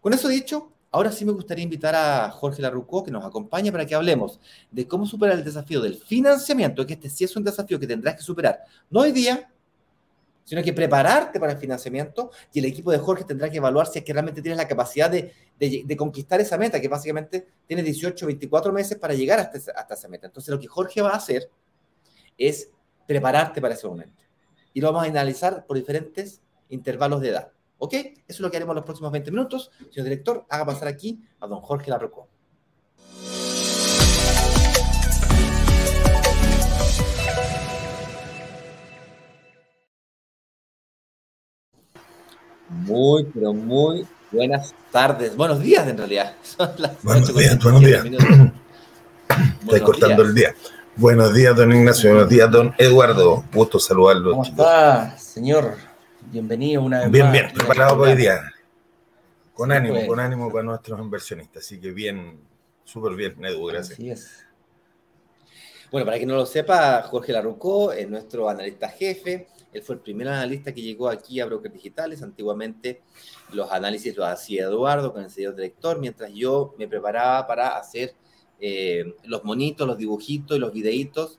Con 0.02 0.12
eso 0.12 0.28
dicho, 0.28 0.74
Ahora 0.94 1.10
sí 1.10 1.24
me 1.24 1.32
gustaría 1.32 1.64
invitar 1.64 1.94
a 1.94 2.30
Jorge 2.30 2.60
Larrucó 2.60 3.02
que 3.02 3.10
nos 3.10 3.24
acompañe 3.24 3.72
para 3.72 3.86
que 3.86 3.94
hablemos 3.94 4.38
de 4.70 4.86
cómo 4.86 5.06
superar 5.06 5.38
el 5.38 5.42
desafío 5.42 5.80
del 5.80 5.96
financiamiento, 5.96 6.86
que 6.86 6.92
este 6.92 7.08
sí 7.08 7.24
es 7.24 7.34
un 7.34 7.42
desafío 7.42 7.80
que 7.80 7.86
tendrás 7.86 8.16
que 8.16 8.22
superar, 8.22 8.60
no 8.90 9.00
hoy 9.00 9.10
día, 9.10 9.50
sino 10.44 10.62
que 10.62 10.74
prepararte 10.74 11.40
para 11.40 11.52
el 11.52 11.58
financiamiento 11.58 12.30
y 12.52 12.58
el 12.58 12.66
equipo 12.66 12.92
de 12.92 12.98
Jorge 12.98 13.24
tendrá 13.24 13.48
que 13.48 13.56
evaluar 13.56 13.86
si 13.86 14.00
es 14.00 14.04
que 14.04 14.12
realmente 14.12 14.42
tienes 14.42 14.58
la 14.58 14.68
capacidad 14.68 15.10
de, 15.10 15.96
conquistar 15.96 16.42
esa 16.42 16.58
meta, 16.58 16.78
que 16.78 16.88
básicamente 16.88 17.46
tiene 17.66 17.82
18, 17.82 18.26
24 18.26 18.70
meses 18.70 18.98
para 18.98 19.14
llegar 19.14 19.40
hasta, 19.40 19.72
hasta 19.72 19.94
esa 19.94 20.08
meta. 20.08 20.26
Entonces 20.26 20.52
lo 20.52 20.60
que 20.60 20.66
Jorge 20.66 21.00
va 21.00 21.10
a 21.10 21.16
hacer 21.16 21.48
es 22.36 22.70
prepararte 23.06 23.62
para 23.62 23.72
ese 23.72 23.86
momento. 23.86 24.24
Y 24.74 24.82
lo 24.82 24.88
vamos 24.88 25.06
a 25.06 25.10
analizar 25.10 25.64
por 25.64 25.78
diferentes 25.78 26.42
intervalos 26.68 27.22
de 27.22 27.28
edad. 27.30 27.52
¿Ok? 27.84 27.94
Eso 27.94 28.14
es 28.28 28.38
lo 28.38 28.48
que 28.48 28.58
haremos 28.58 28.76
los 28.76 28.84
próximos 28.84 29.10
20 29.10 29.32
minutos. 29.32 29.72
Señor 29.90 30.04
director, 30.04 30.46
haga 30.48 30.64
pasar 30.66 30.86
aquí 30.86 31.20
a 31.40 31.48
don 31.48 31.60
Jorge 31.60 31.90
Larroco. 31.90 32.28
Muy, 42.68 43.24
pero 43.34 43.52
muy 43.52 44.06
buenas 44.30 44.72
tardes. 44.92 45.36
Buenos 45.36 45.58
días, 45.60 45.88
en 45.88 45.98
realidad. 45.98 46.36
buenos 47.02 47.34
días, 47.34 47.58
buenos 47.60 47.80
días. 47.80 48.04
Estoy 49.62 49.80
cortando 49.80 50.22
el 50.22 50.32
día. 50.32 50.54
Buenos 50.94 51.34
días, 51.34 51.56
don 51.56 51.72
Ignacio. 51.72 52.10
Buenos 52.12 52.28
días, 52.28 52.48
don 52.48 52.72
Eduardo. 52.78 53.42
Gusto 53.52 53.80
saludarlo. 53.80 54.30
¿Cómo 54.30 54.44
está, 54.44 55.18
señor? 55.18 55.91
Bienvenido 56.30 56.82
una 56.82 57.00
vez 57.00 57.10
bien, 57.10 57.32
Bien, 57.32 57.52
preparado 57.52 57.98
para 57.98 58.12
hoy 58.12 58.16
día. 58.16 58.52
Con 59.54 59.72
ánimo, 59.72 59.94
pues. 59.94 60.06
con 60.06 60.20
ánimo 60.20 60.50
para 60.50 60.64
nuestros 60.64 60.98
inversionistas. 61.00 61.64
Así 61.64 61.80
que 61.80 61.90
bien, 61.90 62.40
súper 62.84 63.14
bien, 63.14 63.44
Edu, 63.44 63.66
gracias. 63.66 63.98
Así 63.98 64.10
es. 64.10 64.46
Bueno, 65.90 66.06
para 66.06 66.16
quien 66.16 66.28
no 66.28 66.36
lo 66.36 66.46
sepa, 66.46 67.02
Jorge 67.02 67.32
Larrucó 67.32 67.92
es 67.92 68.08
nuestro 68.08 68.48
analista 68.48 68.88
jefe. 68.88 69.48
Él 69.72 69.82
fue 69.82 69.96
el 69.96 70.00
primer 70.00 70.28
analista 70.28 70.72
que 70.72 70.80
llegó 70.80 71.08
aquí 71.08 71.40
a 71.40 71.46
Brokers 71.46 71.74
Digitales. 71.74 72.22
Antiguamente 72.22 73.02
los 73.52 73.70
análisis 73.70 74.16
los 74.16 74.26
hacía 74.26 74.64
Eduardo 74.64 75.12
con 75.12 75.22
el 75.22 75.30
señor 75.30 75.54
director, 75.54 75.98
mientras 75.98 76.32
yo 76.32 76.74
me 76.78 76.88
preparaba 76.88 77.46
para 77.46 77.76
hacer 77.76 78.14
eh, 78.58 79.16
los 79.24 79.44
monitos, 79.44 79.86
los 79.86 79.98
dibujitos 79.98 80.56
y 80.56 80.60
los 80.60 80.72
videitos 80.72 81.38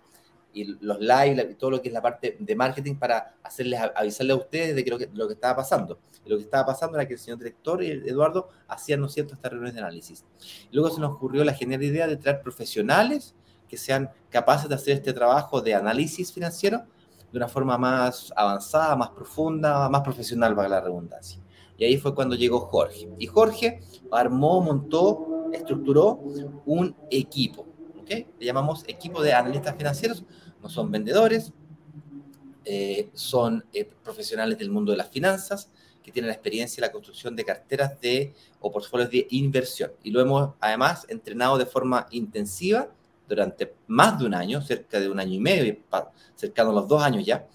y 0.54 0.66
los 0.86 1.00
live 1.00 1.50
y 1.52 1.56
todo 1.56 1.72
lo 1.72 1.82
que 1.82 1.90
es 1.90 1.94
la 1.94 2.02
parte 2.02 2.38
de 2.40 2.56
marketing 2.56 2.96
para 2.96 3.36
hacerles 3.44 3.80
avisarles 3.96 4.36
a 4.36 4.40
ustedes 4.40 4.76
de 4.76 4.84
que 4.84 4.90
lo, 4.90 4.98
que 4.98 5.10
lo 5.14 5.28
que 5.28 5.34
estaba 5.34 5.58
pasando. 5.58 6.00
Y 6.26 6.30
lo 6.30 6.38
que 6.38 6.44
estaba 6.44 6.66
pasando 6.66 6.98
era 6.98 7.08
que 7.08 7.14
el 7.14 7.20
señor 7.20 7.40
director 7.40 7.84
y 7.84 7.92
Eduardo 7.92 8.50
hacían, 8.68 9.02
¿no 9.02 9.10
cierto?, 9.10 9.34
estas 9.34 9.52
reuniones 9.52 9.74
de 9.74 9.82
análisis. 9.82 10.26
Luego 10.72 10.90
se 10.90 11.02
nos 11.02 11.12
ocurrió 11.12 11.44
la 11.44 11.54
genial 11.54 11.84
idea 11.84 12.08
de 12.08 12.18
traer 12.18 12.42
profesionales 12.42 13.36
que 13.68 13.78
sean 13.78 14.12
capaces 14.30 14.70
de 14.70 14.76
hacer 14.76 14.98
este 14.98 15.14
trabajo 15.14 15.62
de 15.62 15.74
análisis 15.74 16.32
financiero 16.32 16.84
de 17.32 17.38
una 17.38 17.48
forma 17.48 17.78
más 17.80 18.32
avanzada, 18.36 18.96
más 18.96 19.10
profunda, 19.10 19.90
más 19.90 20.02
profesional, 20.02 20.56
para 20.56 20.70
la 20.70 20.82
redundancia. 20.82 21.42
Y 21.78 21.84
ahí 21.84 21.98
fue 21.98 22.14
cuando 22.14 22.36
llegó 22.36 22.60
Jorge. 22.60 23.10
Y 23.18 23.26
Jorge 23.26 23.82
armó, 24.12 24.62
montó, 24.62 25.50
estructuró 25.52 26.22
un 26.66 26.96
equipo. 27.10 27.66
¿okay? 28.00 28.28
Le 28.38 28.46
llamamos 28.46 28.84
equipo 28.88 29.24
de 29.24 29.34
analistas 29.34 29.76
financieros. 29.76 30.24
No 30.64 30.70
son 30.70 30.90
vendedores, 30.90 31.52
eh, 32.66 33.10
son 33.14 33.66
eh, 33.74 33.84
profesionales 34.04 34.58
del 34.58 34.72
mundo 34.72 34.94
de 34.94 34.98
las 34.98 35.10
finanzas 35.10 35.70
que 36.02 36.12
tienen 36.12 36.28
la 36.28 36.34
experiencia 36.34 36.82
en 36.82 36.88
la 36.88 36.92
construcción 36.92 37.36
de 37.36 37.44
carteras 37.44 38.00
de 38.00 38.34
o 38.60 38.72
portfolios 38.72 39.10
de 39.10 39.28
inversión. 39.32 39.92
Y 40.04 40.12
lo 40.12 40.22
hemos 40.22 40.54
además 40.60 41.06
entrenado 41.10 41.58
de 41.58 41.66
forma 41.66 42.08
intensiva 42.12 42.90
durante 43.28 43.74
más 43.88 44.20
de 44.20 44.26
un 44.26 44.34
año, 44.34 44.62
cerca 44.62 45.00
de 45.00 45.10
un 45.10 45.20
año 45.20 45.34
y 45.34 45.40
medio, 45.40 45.78
cercano 46.36 46.72
a 46.72 46.74
los 46.74 46.88
dos 46.88 47.02
años 47.02 47.26
ya, 47.26 47.48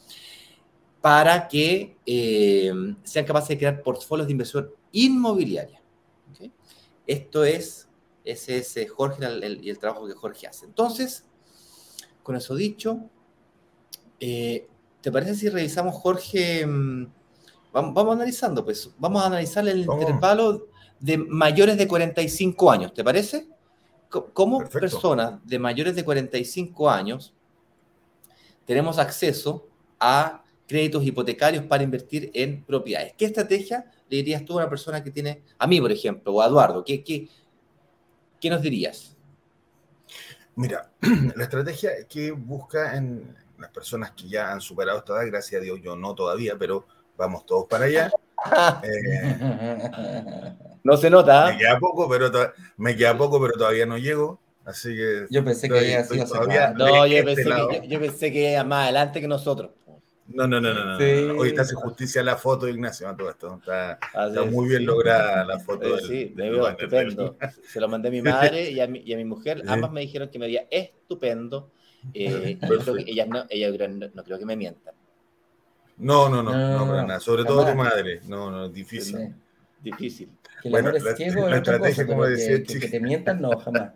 para 1.01 1.47
que 1.47 1.97
eh, 2.05 2.73
sean 3.03 3.25
capaces 3.25 3.51
de 3.51 3.59
crear 3.59 3.83
portfolios 3.83 4.27
de 4.27 4.33
inversión 4.33 4.71
inmobiliaria. 4.93 5.81
Esto 7.07 7.45
es, 7.45 7.89
ese 8.25 8.59
es 8.59 8.91
Jorge 8.91 9.25
y 9.63 9.71
el 9.71 9.79
trabajo 9.79 10.07
que 10.07 10.13
Jorge 10.13 10.47
hace. 10.47 10.67
Entonces, 10.67 11.25
con 12.23 12.37
eso 12.37 12.55
dicho, 12.55 13.01
eh, 14.21 14.67
¿te 15.01 15.13
parece 15.13 15.35
si 15.35 15.49
revisamos, 15.49 15.95
Jorge? 15.95 16.67
Mm, 16.67 17.07
vamos, 17.73 17.95
vamos, 17.95 18.17
analizando, 18.17 18.65
pues, 18.65 18.91
vamos 18.99 19.23
a 19.23 19.27
analizar 19.27 19.67
el 19.69 19.81
intervalo 19.81 20.69
de 21.01 21.19
mayores 21.19 21.79
de 21.79 21.87
45 21.87 22.71
años, 22.71 22.93
¿te 22.93 23.05
parece? 23.05 23.49
¿Cómo 24.09 24.67
personas 24.69 25.39
de 25.45 25.59
mayores 25.59 25.95
de 25.95 26.05
45 26.05 26.89
años 26.89 27.35
tenemos 28.65 28.99
acceso 28.99 29.69
a 30.01 30.45
créditos 30.67 31.05
hipotecarios 31.05 31.65
para 31.65 31.83
invertir 31.83 32.31
en 32.33 32.65
propiedades? 32.65 33.13
¿Qué 33.19 33.27
estrategia 33.27 33.85
le 34.09 34.17
dirías 34.17 34.45
tú 34.45 34.55
a 34.55 34.57
una 34.57 34.71
persona 34.71 35.05
que 35.05 35.11
tiene, 35.11 35.43
a 35.59 35.67
mí 35.67 35.81
por 35.81 35.93
ejemplo, 35.93 36.33
o 36.33 36.41
a 36.41 36.47
Eduardo? 36.47 36.83
¿Qué, 36.85 37.05
qué, 37.05 37.29
qué 38.41 38.49
nos 38.49 38.63
dirías? 38.63 39.18
Mira, 40.59 40.91
la 41.37 41.45
estrategia 41.45 41.91
que 42.09 42.33
busca 42.33 42.97
en 42.97 43.33
las 43.59 43.71
personas 43.71 44.11
que 44.11 44.29
ya 44.29 44.51
han 44.51 44.61
superado 44.61 44.99
esta 44.99 45.13
edad, 45.13 45.27
gracias 45.29 45.61
a 45.61 45.65
Dios 45.65 45.79
yo 45.81 45.95
no 45.95 46.17
todavía, 46.17 46.57
pero 46.59 46.85
vamos 47.17 47.47
todos 47.47 47.67
para 47.69 47.87
allá. 47.87 48.11
Eh, 48.85 50.55
no 50.85 50.97
se 50.97 51.11
nota. 51.11 51.51
Me 51.51 51.59
queda 51.59 51.77
poco, 51.81 52.09
pero 52.09 52.31
me 52.77 52.97
queda 52.97 53.19
poco, 53.19 53.41
pero 53.41 53.55
todavía 53.55 53.85
no 53.85 53.99
llego. 53.99 54.39
Así 54.65 54.95
que. 54.95 55.27
Yo 55.29 55.45
pensé 55.45 55.69
que 55.69 55.77
había 55.77 56.05
sido 56.05 56.25
No, 56.77 57.05
yo 57.05 57.25
pensé, 57.25 57.43
que, 57.43 57.89
yo, 57.89 57.99
pensé 57.99 58.33
que 58.33 58.63
más 58.63 58.85
adelante 58.85 59.21
que 59.21 59.27
nosotros. 59.27 59.73
No, 60.29 60.47
no, 60.47 60.61
no, 60.61 60.75
no. 60.75 60.97
Hoy 61.39 61.49
está 61.49 61.63
hace 61.63 61.75
justicia 61.75 62.23
la 62.23 62.37
foto 62.37 62.67
de 62.67 62.73
Ignacio, 62.73 63.15
todo 63.17 63.31
esto. 63.31 63.55
Está, 63.57 63.99
está 64.27 64.45
muy 64.45 64.69
bien 64.69 64.85
lograda 64.85 65.45
la 65.45 65.59
foto. 65.59 65.99
sí, 65.99 66.33
me 66.37 66.51
veo 66.51 66.69
estupendo. 66.69 67.37
Se 67.67 67.81
lo 67.81 67.89
mandé 67.89 68.09
a 68.09 68.11
mi 68.11 68.23
madre 68.23 68.71
y 68.71 68.81
a 68.81 68.87
mi, 68.87 69.01
y 69.01 69.13
a 69.15 69.17
mi 69.17 69.25
mujer. 69.25 69.63
Ambas 69.67 69.91
me 69.91 70.03
dijeron 70.03 70.29
que 70.29 70.39
me 70.39 70.47
veía 70.47 70.67
estupendo. 70.71 71.71
Eh, 72.15 72.59
yo 72.61 72.79
creo 72.79 72.95
que 72.95 73.11
ellas 73.11 73.29
no, 73.29 73.45
ellas 73.49 73.73
no, 74.15 74.23
creo 74.23 74.39
que 74.39 74.47
me 74.47 74.57
mientan. 74.57 74.95
No, 75.97 76.29
no, 76.29 76.43
no, 76.43 76.53
no, 76.53 76.87
para 76.87 77.03
nada. 77.05 77.21
Sobre 77.21 77.45
todo 77.45 77.67
tu 77.67 77.75
madre. 77.75 78.21
No, 78.27 78.51
no, 78.51 78.69
difícil. 78.69 79.35
Difícil. 79.83 80.29
Que 80.63 80.69
el 80.69 80.73
bueno, 80.73 80.89
amor 80.91 81.09
es 81.09 81.17
ciego 81.17 81.49
la 81.49 81.57
estrategia, 81.57 82.07
como 82.07 82.25
decía 82.25 82.63
que, 82.63 82.81
que, 82.81 82.89
te 82.89 83.01
mientan, 83.01 83.41
no, 83.41 83.57
jamás. 83.59 83.93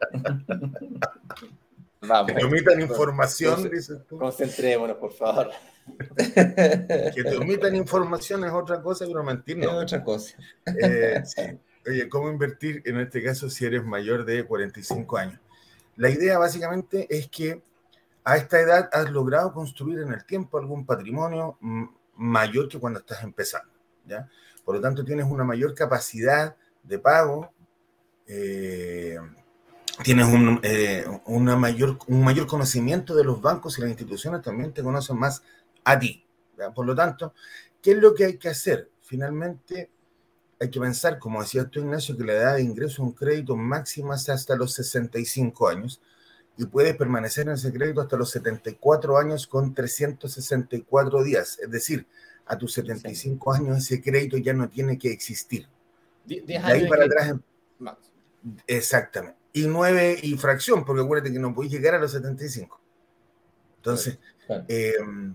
Vamos. 2.00 2.32
Que 2.32 2.32
te 2.32 2.44
omitan 2.44 2.80
información, 2.80 3.70
dices 3.70 3.98
tú. 4.08 4.18
Concentrémonos, 4.18 4.96
por 4.96 5.12
favor. 5.12 5.50
que 6.16 7.24
te 7.24 7.36
omitan 7.36 7.74
información 7.74 8.44
es 8.44 8.52
otra 8.52 8.82
cosa, 8.82 9.06
pero 9.06 9.22
mentir 9.22 9.58
no. 9.58 9.64
Es 9.64 9.84
otra 9.84 10.04
cosa. 10.04 10.36
Eh, 10.66 11.22
sí. 11.24 11.42
Oye, 11.86 12.08
¿cómo 12.08 12.30
invertir 12.30 12.82
en 12.84 13.00
este 13.00 13.22
caso 13.22 13.50
si 13.50 13.64
eres 13.64 13.84
mayor 13.84 14.24
de 14.24 14.44
45 14.44 15.16
años? 15.16 15.40
La 15.96 16.10
idea 16.10 16.38
básicamente 16.38 17.06
es 17.10 17.28
que 17.28 17.60
a 18.24 18.36
esta 18.36 18.60
edad 18.60 18.88
has 18.92 19.10
logrado 19.10 19.52
construir 19.52 19.98
en 20.00 20.12
el 20.12 20.24
tiempo 20.24 20.58
algún 20.58 20.86
patrimonio 20.86 21.58
mayor 22.16 22.68
que 22.68 22.78
cuando 22.78 23.00
estás 23.00 23.22
empezando. 23.24 23.72
¿ya? 24.06 24.28
Por 24.64 24.76
lo 24.76 24.80
tanto, 24.80 25.04
tienes 25.04 25.26
una 25.26 25.44
mayor 25.44 25.74
capacidad 25.74 26.56
de 26.82 26.98
pago, 26.98 27.52
eh, 28.26 29.18
tienes 30.04 30.26
un, 30.26 30.60
eh, 30.62 31.04
una 31.26 31.56
mayor, 31.56 31.98
un 32.06 32.22
mayor 32.22 32.46
conocimiento 32.46 33.14
de 33.14 33.24
los 33.24 33.40
bancos 33.40 33.78
y 33.78 33.80
las 33.80 33.90
instituciones 33.90 34.42
también 34.42 34.72
te 34.72 34.82
conocen 34.82 35.18
más 35.18 35.42
a 35.84 35.98
ti. 35.98 36.24
Por 36.74 36.86
lo 36.86 36.94
tanto, 36.94 37.34
¿qué 37.80 37.92
es 37.92 37.98
lo 37.98 38.14
que 38.14 38.24
hay 38.24 38.38
que 38.38 38.48
hacer? 38.48 38.90
Finalmente, 39.00 39.90
hay 40.60 40.70
que 40.70 40.80
pensar, 40.80 41.18
como 41.18 41.40
decía 41.42 41.64
tú, 41.64 41.80
Ignacio, 41.80 42.16
que 42.16 42.24
la 42.24 42.34
edad 42.34 42.54
de 42.56 42.62
ingreso 42.62 43.02
a 43.02 43.06
un 43.06 43.12
crédito 43.12 43.56
máxima 43.56 44.14
es 44.14 44.28
hasta 44.28 44.54
los 44.54 44.74
65 44.74 45.68
años 45.68 46.00
y 46.56 46.66
puedes 46.66 46.94
permanecer 46.96 47.48
en 47.48 47.54
ese 47.54 47.72
crédito 47.72 48.00
hasta 48.00 48.16
los 48.16 48.30
74 48.30 49.18
años 49.18 49.46
con 49.46 49.74
364 49.74 51.22
días. 51.24 51.58
Es 51.58 51.70
decir, 51.70 52.06
a 52.46 52.56
tus 52.56 52.74
75 52.74 53.52
años 53.52 53.78
ese 53.78 54.00
crédito 54.00 54.36
ya 54.36 54.52
no 54.52 54.68
tiene 54.68 54.98
que 54.98 55.10
existir. 55.10 55.66
De 56.24 56.58
ahí 56.58 56.86
para 56.86 57.06
atrás. 57.06 57.34
Exactamente. 58.66 59.38
Y 59.54 59.66
nueve 59.66 60.18
y 60.22 60.36
fracción, 60.36 60.84
porque 60.84 61.02
acuérdate 61.02 61.32
que 61.32 61.38
no 61.38 61.54
puedes 61.54 61.72
llegar 61.72 61.94
a 61.94 61.98
los 61.98 62.12
75. 62.12 62.80
Entonces, 63.76 64.18
em, 64.68 65.34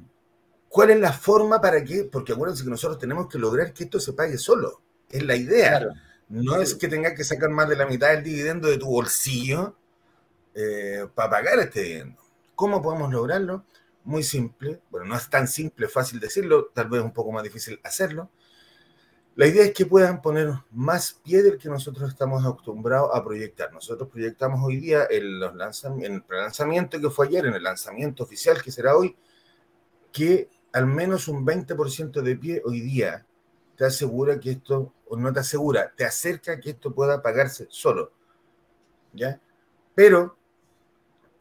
¿cuál 0.69 0.91
es 0.91 0.99
la 0.99 1.13
forma 1.13 1.59
para 1.61 1.83
que? 1.83 2.03
Porque 2.05 2.33
acuérdense 2.33 2.63
que 2.63 2.69
nosotros 2.69 2.99
tenemos 2.99 3.27
que 3.27 3.37
lograr 3.37 3.73
que 3.73 3.85
esto 3.85 3.99
se 3.99 4.13
pague 4.13 4.37
solo. 4.37 4.81
Es 5.09 5.23
la 5.23 5.35
idea. 5.35 5.87
No 6.29 6.61
es 6.61 6.75
que 6.75 6.87
tengas 6.87 7.13
que 7.13 7.23
sacar 7.23 7.49
más 7.49 7.69
de 7.69 7.77
la 7.77 7.85
mitad 7.85 8.09
del 8.09 8.23
dividendo 8.23 8.67
de 8.67 8.77
tu 8.77 8.87
bolsillo 8.87 9.75
eh, 10.53 11.07
para 11.15 11.29
pagar 11.29 11.59
este 11.59 11.81
dividendo. 11.81 12.21
¿Cómo 12.55 12.81
podemos 12.81 13.11
lograrlo? 13.11 13.63
muy 14.07 14.23
simple, 14.23 14.79
bueno, 14.89 15.05
no 15.05 15.17
es 15.17 15.29
tan 15.29 15.49
simple, 15.49 15.89
fácil 15.89 16.21
decirlo, 16.21 16.71
tal 16.73 16.87
vez 16.87 17.01
un 17.01 17.11
poco 17.11 17.33
más 17.33 17.43
difícil 17.43 17.77
hacerlo. 17.83 18.29
La 19.35 19.45
idea 19.47 19.65
es 19.65 19.73
que 19.73 19.85
puedan 19.85 20.21
poner 20.21 20.49
más 20.71 21.19
pie 21.25 21.43
del 21.43 21.57
que 21.57 21.67
nosotros 21.67 22.09
estamos 22.09 22.43
acostumbrados 22.45 23.11
a 23.13 23.21
proyectar. 23.21 23.71
Nosotros 23.73 24.09
proyectamos 24.09 24.61
hoy 24.63 24.77
día 24.77 25.05
en, 25.09 25.39
los 25.41 25.83
en 25.83 26.13
el 26.13 26.23
lanzamiento 26.29 26.99
que 26.99 27.09
fue 27.09 27.27
ayer, 27.27 27.45
en 27.47 27.53
el 27.53 27.61
lanzamiento 27.61 28.23
oficial 28.23 28.63
que 28.63 28.71
será 28.71 28.95
hoy, 28.95 29.15
que 30.13 30.49
al 30.77 30.85
menos 30.85 31.27
un 31.27 31.43
20% 31.43 32.21
de 32.21 32.35
pie 32.35 32.61
hoy 32.63 32.81
día 32.81 33.25
te 33.75 33.85
asegura 33.85 34.39
que 34.39 34.51
esto, 34.51 34.93
o 35.07 35.17
no 35.17 35.33
te 35.33 35.39
asegura, 35.39 35.91
te 35.95 36.05
acerca 36.05 36.59
que 36.59 36.71
esto 36.71 36.93
pueda 36.93 37.21
pagarse 37.21 37.65
solo. 37.69 38.11
¿Ya? 39.13 39.41
Pero 39.95 40.37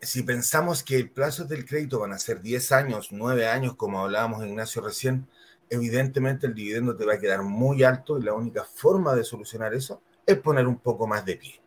si 0.01 0.23
pensamos 0.23 0.83
que 0.83 0.97
el 0.97 1.11
plazo 1.11 1.45
del 1.45 1.67
crédito 1.67 2.01
van 2.01 2.15
a 2.15 2.19
ser 2.19 2.41
10 2.41 2.73
años, 2.73 3.09
9 3.11 3.47
años, 3.47 3.77
como 3.77 4.01
hablábamos 4.01 4.47
Ignacio 4.47 4.81
recién, 4.81 5.29
evidentemente 5.69 6.47
el 6.47 6.55
dividendo 6.55 6.97
te 6.97 7.05
va 7.05 7.15
a 7.15 7.19
quedar 7.19 7.43
muy 7.43 7.85
alto 7.85 8.19
y 8.19 8.23
la 8.23 8.33
única 8.33 8.65
forma 8.65 9.15
de 9.15 9.25
solucionar 9.25 9.75
eso 9.75 10.01
es 10.25 10.39
poner 10.39 10.67
un 10.67 10.79
poco 10.79 11.07
más 11.07 11.27
de 11.27 11.37
pie. 11.37 11.61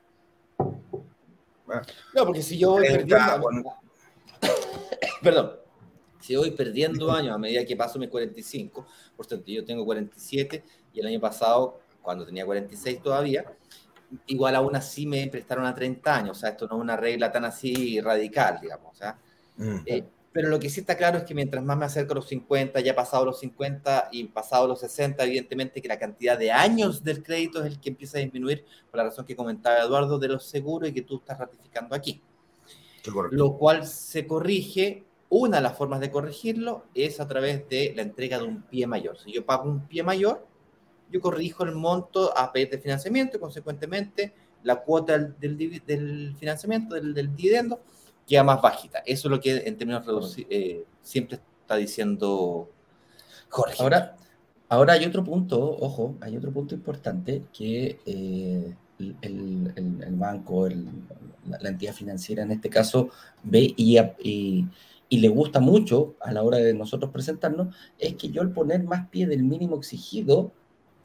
No, 2.16 2.26
porque 2.26 2.42
si 2.42 2.58
yo 2.58 2.72
voy 2.72 2.88
perdiendo... 2.88 3.64
Perdón. 5.22 5.69
Si 6.30 6.36
voy 6.36 6.52
perdiendo 6.52 7.12
años 7.12 7.34
a 7.34 7.40
medida 7.40 7.66
que 7.66 7.76
paso 7.76 7.98
mis 7.98 8.08
45, 8.08 8.86
por 9.18 9.26
tanto 9.26 9.46
yo 9.48 9.66
tengo 9.66 9.84
47 9.84 10.64
y 10.94 11.00
el 11.00 11.08
año 11.08 11.20
pasado, 11.20 11.80
cuando 12.04 12.24
tenía 12.24 12.46
46 12.46 13.02
todavía, 13.02 13.52
igual 14.28 14.54
aún 14.54 14.76
así 14.76 15.08
me 15.08 15.26
prestaron 15.26 15.66
a 15.66 15.74
30 15.74 16.16
años, 16.16 16.38
o 16.38 16.40
sea, 16.40 16.50
esto 16.52 16.68
no 16.68 16.76
es 16.76 16.82
una 16.84 16.96
regla 16.96 17.32
tan 17.32 17.46
así 17.46 18.00
radical, 18.00 18.60
digamos, 18.62 18.94
o 18.94 18.96
sea, 18.96 19.18
eh, 19.88 20.04
pero 20.32 20.50
lo 20.50 20.60
que 20.60 20.70
sí 20.70 20.82
está 20.82 20.96
claro 20.96 21.18
es 21.18 21.24
que 21.24 21.34
mientras 21.34 21.64
más 21.64 21.76
me 21.76 21.86
acerco 21.86 22.12
a 22.12 22.18
los 22.18 22.28
50, 22.28 22.80
ya 22.82 22.94
pasado 22.94 23.26
los 23.26 23.40
50 23.40 24.10
y 24.12 24.26
pasado 24.26 24.68
los 24.68 24.82
60, 24.82 25.24
evidentemente 25.24 25.82
que 25.82 25.88
la 25.88 25.98
cantidad 25.98 26.38
de 26.38 26.52
años 26.52 27.04
del 27.04 27.24
crédito 27.24 27.62
es 27.62 27.66
el 27.66 27.80
que 27.80 27.90
empieza 27.90 28.20
a 28.20 28.22
disminuir, 28.22 28.66
por 28.92 29.00
la 29.00 29.06
razón 29.06 29.26
que 29.26 29.36
comentaba 29.36 29.80
Eduardo 29.80 30.20
de 30.20 30.28
los 30.28 30.46
seguros 30.46 30.90
y 30.90 30.94
que 30.94 31.02
tú 31.02 31.18
estás 31.18 31.40
ratificando 31.40 31.96
aquí. 31.96 32.22
Lo 33.32 33.58
cual 33.58 33.88
se 33.88 34.28
corrige, 34.28 35.09
una 35.30 35.58
de 35.58 35.64
las 35.64 35.78
formas 35.78 36.00
de 36.00 36.10
corregirlo 36.10 36.86
es 36.94 37.20
a 37.20 37.28
través 37.28 37.70
de 37.70 37.94
la 37.96 38.02
entrega 38.02 38.40
de 38.40 38.46
un 38.46 38.64
pie 38.64 38.88
mayor. 38.88 39.18
Si 39.18 39.32
yo 39.32 39.46
pago 39.46 39.70
un 39.70 39.88
pie 39.88 40.04
mayor, 40.04 40.46
yo 41.12 41.22
corrijo 41.22 41.64
el 41.64 41.74
monto 41.74 42.36
a 42.38 42.52
pedir 42.52 42.70
de 42.70 42.80
financiamiento 42.80 43.38
y 43.38 43.40
consecuentemente 43.40 44.34
la 44.64 44.82
cuota 44.82 45.18
del, 45.18 46.36
financiamiento, 46.38 46.96
del, 46.96 47.36
dividendo, 47.36 47.80
queda 48.28 48.44
más 48.44 48.62
bajita. 48.62 49.00
Eso 49.06 49.28
es 49.28 49.32
lo 49.32 49.40
que 49.40 49.58
en 49.58 49.78
términos 49.78 50.06
reducidos 50.06 50.48
eh, 50.50 50.86
siempre 51.02 51.40
está 51.62 51.76
diciendo 51.76 52.70
Jorge. 53.50 53.82
Ahora, 53.82 54.16
ahora 54.68 54.94
hay 54.94 55.06
otro 55.06 55.24
punto, 55.24 55.60
ojo, 55.60 56.16
hay 56.22 56.38
otro 56.38 56.52
punto 56.52 56.76
importante 56.76 57.44
que 57.54 58.00
eh, 58.06 58.76
el, 59.22 60.16
banco, 60.16 60.68
la, 60.68 61.70
entidad 61.70 61.94
financiera 61.94 62.44
en 62.44 62.52
este 62.52 62.70
caso, 62.70 63.10
ve 63.44 63.74
y, 63.78 63.98
y, 64.20 64.66
le 65.18 65.30
gusta 65.30 65.60
mucho 65.60 66.16
a 66.22 66.32
la 66.32 66.44
hora 66.44 66.58
de 66.58 66.74
nosotros 66.74 67.12
presentarnos, 67.12 67.76
es 67.98 68.16
que 68.16 68.30
yo 68.30 68.42
al 68.42 68.52
poner 68.52 68.84
más 68.84 69.10
pie 69.10 69.26
del 69.28 69.44
mínimo 69.44 69.76
exigido, 69.76 70.52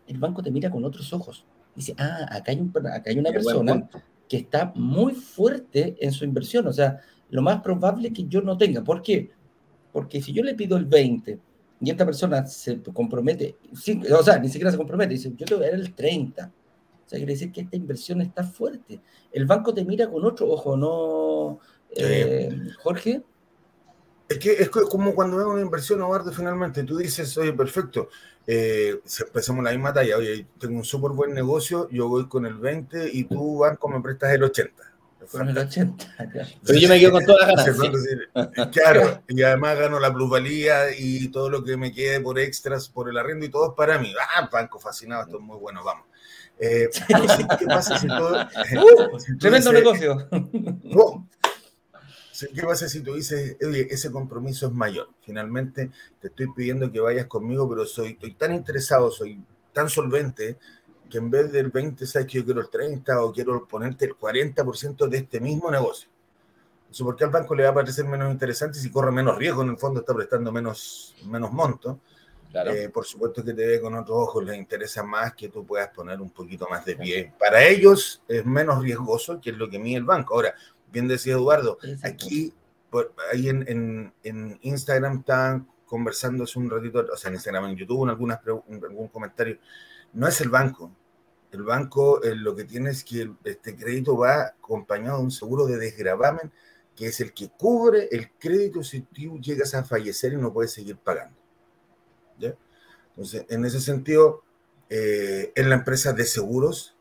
el 0.07 0.19
banco 0.19 0.43
te 0.43 0.51
mira 0.51 0.71
con 0.71 0.85
otros 0.85 1.13
ojos. 1.13 1.47
Dice, 1.75 1.95
ah, 1.99 2.29
acá 2.31 2.53
hay, 2.53 2.61
un, 2.61 2.73
acá 2.87 3.11
hay 3.11 3.19
una 3.19 3.33
persona 3.33 3.89
que 4.29 4.37
está 4.37 4.73
muy 4.77 5.15
fuerte 5.15 5.97
en 5.99 6.13
su 6.13 6.25
inversión. 6.25 6.67
O 6.67 6.73
sea, 6.73 7.01
lo 7.31 7.43
más 7.43 7.63
probable 7.63 8.13
que 8.13 8.27
yo 8.27 8.43
no 8.43 8.57
tenga. 8.57 8.85
¿Por 8.85 9.03
qué? 9.03 9.31
Porque 9.93 10.21
si 10.21 10.33
yo 10.33 10.43
le 10.43 10.55
pido 10.55 10.77
el 10.77 10.85
20 10.85 11.39
y 11.81 11.91
esta 11.91 12.05
persona 12.05 12.47
se 12.47 12.81
compromete, 12.83 13.57
o 13.73 14.23
sea, 14.23 14.39
ni 14.39 14.49
siquiera 14.49 14.71
se 14.71 14.77
compromete, 14.77 15.15
dice, 15.15 15.33
yo 15.37 15.47
te 15.47 15.55
voy 15.55 15.67
a 15.67 15.71
dar 15.71 15.81
el 15.81 15.95
30. 15.95 16.47
O 16.47 17.09
sea, 17.09 17.19
quiere 17.19 17.33
decir 17.33 17.53
que 17.53 17.63
esta 17.63 17.77
inversión 17.77 18.21
está 18.21 18.45
fuerte. 18.45 19.01
El 19.33 19.47
banco 19.47 19.75
te 19.75 19.85
mira 19.85 20.09
con 20.11 20.25
otro 20.25 20.51
ojo, 20.51 20.77
¿no, 20.77 21.59
eh, 21.97 22.51
Jorge? 22.83 23.23
Es 24.35 24.41
que 24.41 24.53
es 24.53 24.69
como 24.69 25.15
cuando 25.15 25.37
ves 25.37 25.47
una 25.47 25.61
inversión, 25.61 26.01
Eduardo, 26.01 26.33
finalmente 26.33 26.83
tú 26.83 26.97
dices, 26.97 27.37
oye, 27.39 27.53
perfecto, 27.53 28.09
eh, 28.47 29.01
empezamos 29.21 29.63
la 29.63 29.71
misma 29.71 29.93
talla, 29.93 30.17
oye, 30.17 30.47
tengo 30.59 30.77
un 30.77 30.85
súper 30.85 31.13
buen 31.13 31.33
negocio, 31.33 31.89
yo 31.91 32.09
voy 32.09 32.27
con 32.27 32.45
el 32.45 32.55
20 32.55 33.11
y 33.13 33.25
tú, 33.25 33.59
banco, 33.59 33.89
me 33.89 34.01
prestas 34.01 34.33
el 34.33 34.43
80. 34.43 34.83
Con 35.31 35.49
el 35.49 35.57
80, 35.57 36.05
Pero 36.67 36.79
yo 36.79 36.89
me 36.89 36.99
quedo 36.99 37.13
con 37.13 37.25
todas 37.25 37.49
las 37.49 37.79
ganas. 38.35 38.69
Claro, 38.73 39.23
y 39.29 39.43
además 39.43 39.79
gano 39.79 40.01
la 40.01 40.13
plusvalía 40.13 40.95
y 40.99 41.29
todo 41.29 41.49
lo 41.49 41.63
que 41.63 41.77
me 41.77 41.93
quede 41.93 42.21
por 42.21 42.39
extras, 42.39 42.89
por 42.89 43.09
el 43.09 43.17
arriendo 43.17 43.47
y 43.47 43.51
todo 43.51 43.69
es 43.69 43.75
para 43.77 43.99
mí. 43.99 44.13
Ah, 44.37 44.49
banco 44.53 44.81
fascinado, 44.81 45.23
esto 45.23 45.37
es 45.37 45.43
muy 45.43 45.59
bueno, 45.59 45.83
vamos. 45.85 46.07
Eh, 46.59 46.89
¿Qué 47.59 47.67
pasa 47.67 47.99
si 47.99 48.07
todo... 48.09 48.35
Uh, 48.75 49.39
tremendo 49.39 49.73
negocio. 49.73 50.29
¿Qué 52.55 52.63
pasa 52.63 52.89
si 52.89 53.01
tú 53.01 53.15
dices, 53.15 53.57
oye, 53.65 53.87
ese 53.91 54.11
compromiso 54.11 54.67
es 54.67 54.73
mayor? 54.73 55.09
Finalmente 55.21 55.91
te 56.21 56.29
estoy 56.29 56.49
pidiendo 56.53 56.91
que 56.91 57.01
vayas 57.01 57.27
conmigo, 57.27 57.69
pero 57.69 57.87
soy, 57.87 58.13
estoy 58.13 58.35
tan 58.35 58.53
interesado, 58.53 59.11
soy 59.11 59.41
tan 59.73 59.89
solvente, 59.89 60.59
que 61.09 61.19
en 61.19 61.31
vez 61.31 61.53
del 61.53 61.71
20, 61.71 62.07
sabes 62.07 62.27
que 62.27 62.39
yo 62.39 62.45
quiero 62.45 62.61
el 62.61 62.69
30 62.69 63.23
o 63.23 63.33
quiero 63.33 63.67
ponerte 63.69 64.07
el 64.07 64.17
40% 64.17 65.07
de 65.07 65.19
este 65.19 65.39
mismo 65.39 65.71
negocio. 65.71 66.09
Eso 66.91 67.05
porque 67.05 67.25
al 67.25 67.31
banco 67.31 67.55
le 67.55 67.65
va 67.65 67.71
a 67.71 67.75
parecer 67.75 68.05
menos 68.05 68.33
interesante 68.33 68.79
si 68.79 68.91
corre 68.91 69.13
menos 69.13 69.37
riesgo, 69.37 69.63
en 69.63 69.71
el 69.71 69.79
fondo 69.79 70.01
está 70.01 70.15
prestando 70.15 70.51
menos, 70.51 71.15
menos 71.27 71.53
monto. 71.53 72.01
Eh, 72.55 72.89
por 72.89 73.05
supuesto 73.05 73.45
que 73.45 73.53
te 73.53 73.67
ve 73.67 73.81
con 73.81 73.95
otros 73.97 74.17
ojos, 74.17 74.45
les 74.45 74.57
interesa 74.57 75.03
más 75.03 75.35
que 75.35 75.49
tú 75.49 75.67
puedas 75.67 75.89
poner 75.89 76.21
un 76.21 76.31
poquito 76.31 76.69
más 76.71 76.85
de 76.85 76.95
pie. 76.95 77.33
Para 77.37 77.65
ellos 77.65 78.23
es 78.29 78.47
menos 78.47 78.81
riesgoso 78.81 79.41
que 79.41 79.51
es 79.51 79.57
lo 79.57 79.69
que 79.69 79.79
mide 79.79 79.99
el 79.99 80.05
banco. 80.05 80.35
Ahora, 80.35 80.55
bien 80.95 81.09
decía 81.09 81.35
Eduardo, 81.35 81.77
aquí, 82.03 82.55
ahí 83.33 83.49
en, 83.49 84.13
Instagram 84.63 85.19
están 85.19 85.69
conversando 85.85 86.45
hace 86.45 86.59
un 86.59 86.71
ratito, 86.71 87.05
o 87.13 87.17
sea, 87.17 87.29
en 87.29 87.35
Instagram, 87.35 87.67
en 87.67 87.77
YouTube, 87.77 88.05
en, 88.05 88.11
algunas, 88.11 88.41
algún 88.47 89.09
comentario, 89.09 89.59
no 90.13 90.27
es 90.29 90.41
el 90.41 90.49
banco. 90.49 90.91
El 91.51 91.63
banco 91.63 92.23
eh, 92.23 92.35
lo 92.35 92.55
que 92.55 92.65
tiene 92.65 92.91
es 92.91 93.05
que 93.05 93.31
este 93.45 93.77
crédito 93.77 94.17
va 94.17 94.47
acompañado 94.47 95.19
de 95.19 95.25
un 95.25 95.31
seguro 95.31 95.67
de 95.67 95.79
desgravamen, 95.79 96.53
que 96.97 97.07
es 97.07 97.21
el 97.21 97.33
que 97.33 97.49
cubre 97.51 98.09
el 98.11 98.31
crédito 98.39 98.83
si 98.85 99.01
tú 99.01 99.41
llegas 99.41 99.75
a 99.75 99.85
fallecer 99.85 100.33
y 100.33 100.37
no 100.37 100.53
puedes 100.53 100.73
seguir 100.73 100.97
pagando. 100.97 101.37
¿Ya? 102.39 102.55
Entonces, 103.11 103.47
en 103.49 103.65
ese 103.65 103.81
sentido, 103.81 104.43
eh, 104.89 105.53
es 105.55 105.67
la 105.67 105.75
empresa 105.75 106.13
de 106.13 106.25
seguros 106.25 106.97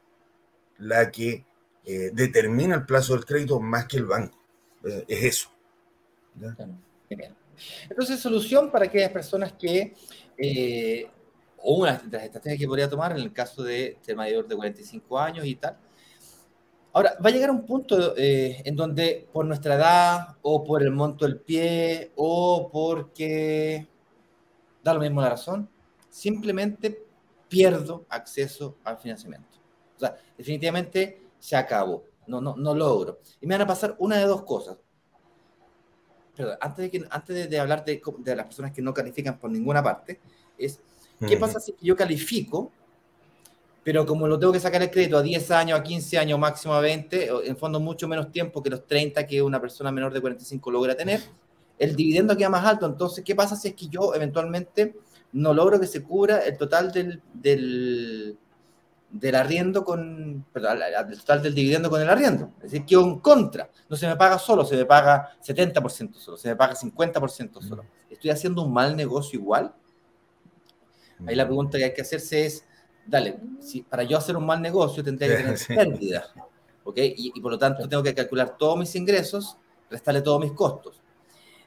la 0.78 1.12
que 1.12 1.46
eh, 1.86 2.12
determina 2.14 2.76
el 2.76 2.86
plazo 2.86 3.14
del 3.14 3.26
crédito 3.26 3.60
más 3.60 3.86
que 3.86 3.98
el 3.98 4.06
banco. 4.06 4.38
Eh, 4.84 5.06
es 5.08 5.24
eso. 5.24 5.50
Entonces, 7.90 8.20
solución 8.20 8.72
para 8.72 8.86
aquellas 8.86 9.12
personas 9.12 9.54
que, 9.54 9.94
eh, 10.38 11.08
o 11.58 11.76
una 11.76 11.98
de 11.98 12.18
las 12.18 12.26
estrategias 12.26 12.60
que 12.60 12.68
podría 12.68 12.90
tomar 12.90 13.12
en 13.12 13.20
el 13.20 13.34
caso 13.34 13.64
de 13.64 13.98
ser 14.02 14.16
mayor 14.16 14.48
de 14.48 14.56
45 14.56 15.20
años 15.20 15.46
y 15.46 15.56
tal. 15.56 15.78
Ahora, 16.94 17.18
va 17.24 17.30
a 17.30 17.34
llegar 17.34 17.50
un 17.50 17.66
punto 17.66 18.14
en 18.16 18.76
donde 18.76 19.28
por 19.34 19.46
nuestra 19.46 19.76
edad 19.76 20.38
o 20.44 20.64
por 20.64 20.84
el 20.84 20.92
monto 20.92 21.26
del 21.26 21.40
pie 21.40 22.12
o 22.16 22.70
porque 22.72 23.88
da 24.84 24.94
lo 24.94 25.00
mismo 25.00 25.22
la 25.22 25.30
razón, 25.30 25.68
simplemente 26.10 27.04
pierdo 27.50 28.06
acceso 28.10 28.78
al 28.84 28.98
financiamiento. 29.00 29.58
O 29.96 30.00
sea, 30.00 30.18
definitivamente 30.38 31.23
se 31.44 31.58
acabó. 31.58 32.06
No, 32.26 32.40
no, 32.40 32.56
no 32.56 32.74
logro. 32.74 33.20
Y 33.42 33.48
me 33.48 33.56
van 33.56 33.64
a 33.64 33.68
pasar 33.68 33.98
una 34.00 34.18
de 34.18 34.24
dos 34.24 34.44
cosas. 34.44 34.78
Pero 36.38 36.54
antes 36.62 36.86
de, 36.86 36.90
que, 36.90 37.06
antes 37.10 37.50
de, 37.50 37.60
hablar 37.60 37.84
de, 37.84 38.02
de, 38.20 38.36
las 38.36 38.46
personas 38.46 38.72
que 38.72 38.82
no 38.82 38.94
califican 38.94 39.38
por 39.38 39.52
ninguna 39.52 39.84
parte, 39.84 40.22
es, 40.58 40.80
¿qué 41.28 41.36
pasa 41.36 41.60
si 41.60 41.76
yo 41.82 41.98
califico, 41.98 42.72
pero 43.84 44.06
como 44.06 44.26
lo 44.26 44.40
tengo 44.40 44.54
que 44.54 44.62
sacar 44.62 44.82
el 44.84 44.90
crédito 44.90 45.18
a 45.18 45.22
10 45.22 45.52
años, 45.52 45.78
a 45.78 45.84
15 45.84 46.18
años, 46.18 46.40
máximo 46.40 46.76
a 46.76 46.80
20, 46.80 47.30
en 47.44 47.58
fondo 47.58 47.82
mucho 47.82 48.08
menos 48.08 48.32
tiempo 48.32 48.64
que 48.64 48.70
los 48.70 48.88
30 48.88 49.28
que 49.28 49.42
una 49.42 49.60
persona 49.60 49.92
menor 49.92 50.14
de 50.14 50.22
45 50.22 50.72
logra 50.72 50.96
tener, 50.96 51.22
el 51.78 51.94
dividendo 51.94 52.38
queda 52.38 52.50
más 52.50 52.66
alto. 52.66 52.86
Entonces, 52.86 53.22
¿qué 53.22 53.36
pasa 53.36 53.58
si 53.58 53.68
es 53.68 53.74
que 53.74 53.88
yo 53.88 54.16
eventualmente 54.16 54.96
no 55.34 55.54
logro 55.54 55.78
que 55.78 55.88
se 55.88 56.04
cubra 56.04 56.40
el 56.40 56.58
total 56.58 56.94
del, 56.94 57.22
del 57.34 58.38
del 59.14 59.36
arriendo 59.36 59.86
con, 59.86 60.44
perdón, 60.52 60.80
el 60.82 61.20
total 61.20 61.44
del 61.44 61.54
dividendo 61.54 61.90
con 61.90 62.02
el 62.02 62.10
arriendo. 62.10 62.50
Es 62.58 62.72
decir, 62.72 62.86
que 62.86 62.96
en 62.96 63.20
contra. 63.20 63.70
No 63.88 63.96
se 63.96 64.08
me 64.08 64.16
paga 64.16 64.40
solo, 64.40 64.66
se 64.66 64.76
me 64.76 64.86
paga 64.86 65.38
70% 65.40 66.16
solo, 66.16 66.36
se 66.36 66.50
me 66.50 66.56
paga 66.56 66.74
50% 66.74 67.62
solo. 67.62 67.86
¿Estoy 68.10 68.32
haciendo 68.32 68.64
un 68.64 68.74
mal 68.74 68.98
negocio 68.98 69.40
igual? 69.40 69.74
Ahí 71.28 71.36
la 71.36 71.46
pregunta 71.46 71.78
que 71.78 71.86
hay 71.86 71.94
que 71.94 72.02
hacerse 72.02 72.48
es, 72.48 72.66
dale, 73.06 73.40
si 73.60 73.84
para 73.84 74.04
yo 74.04 74.18
hacer 74.18 74.36
un 74.36 74.48
mal 74.48 74.62
negocio 74.62 75.04
tendría 75.04 75.30
que 75.30 75.44
tener 75.44 75.60
pérdida, 75.68 76.26
¿ok? 76.84 76.98
Y, 76.98 77.40
por 77.40 77.52
lo 77.52 77.60
tanto 77.60 77.88
tengo 77.88 78.02
que 78.02 78.16
calcular 78.16 78.58
todos 78.58 78.78
mis 78.80 78.96
ingresos, 78.96 79.58
restarle 79.92 80.22
todos 80.22 80.42
mis 80.42 80.54
costos. 80.54 81.00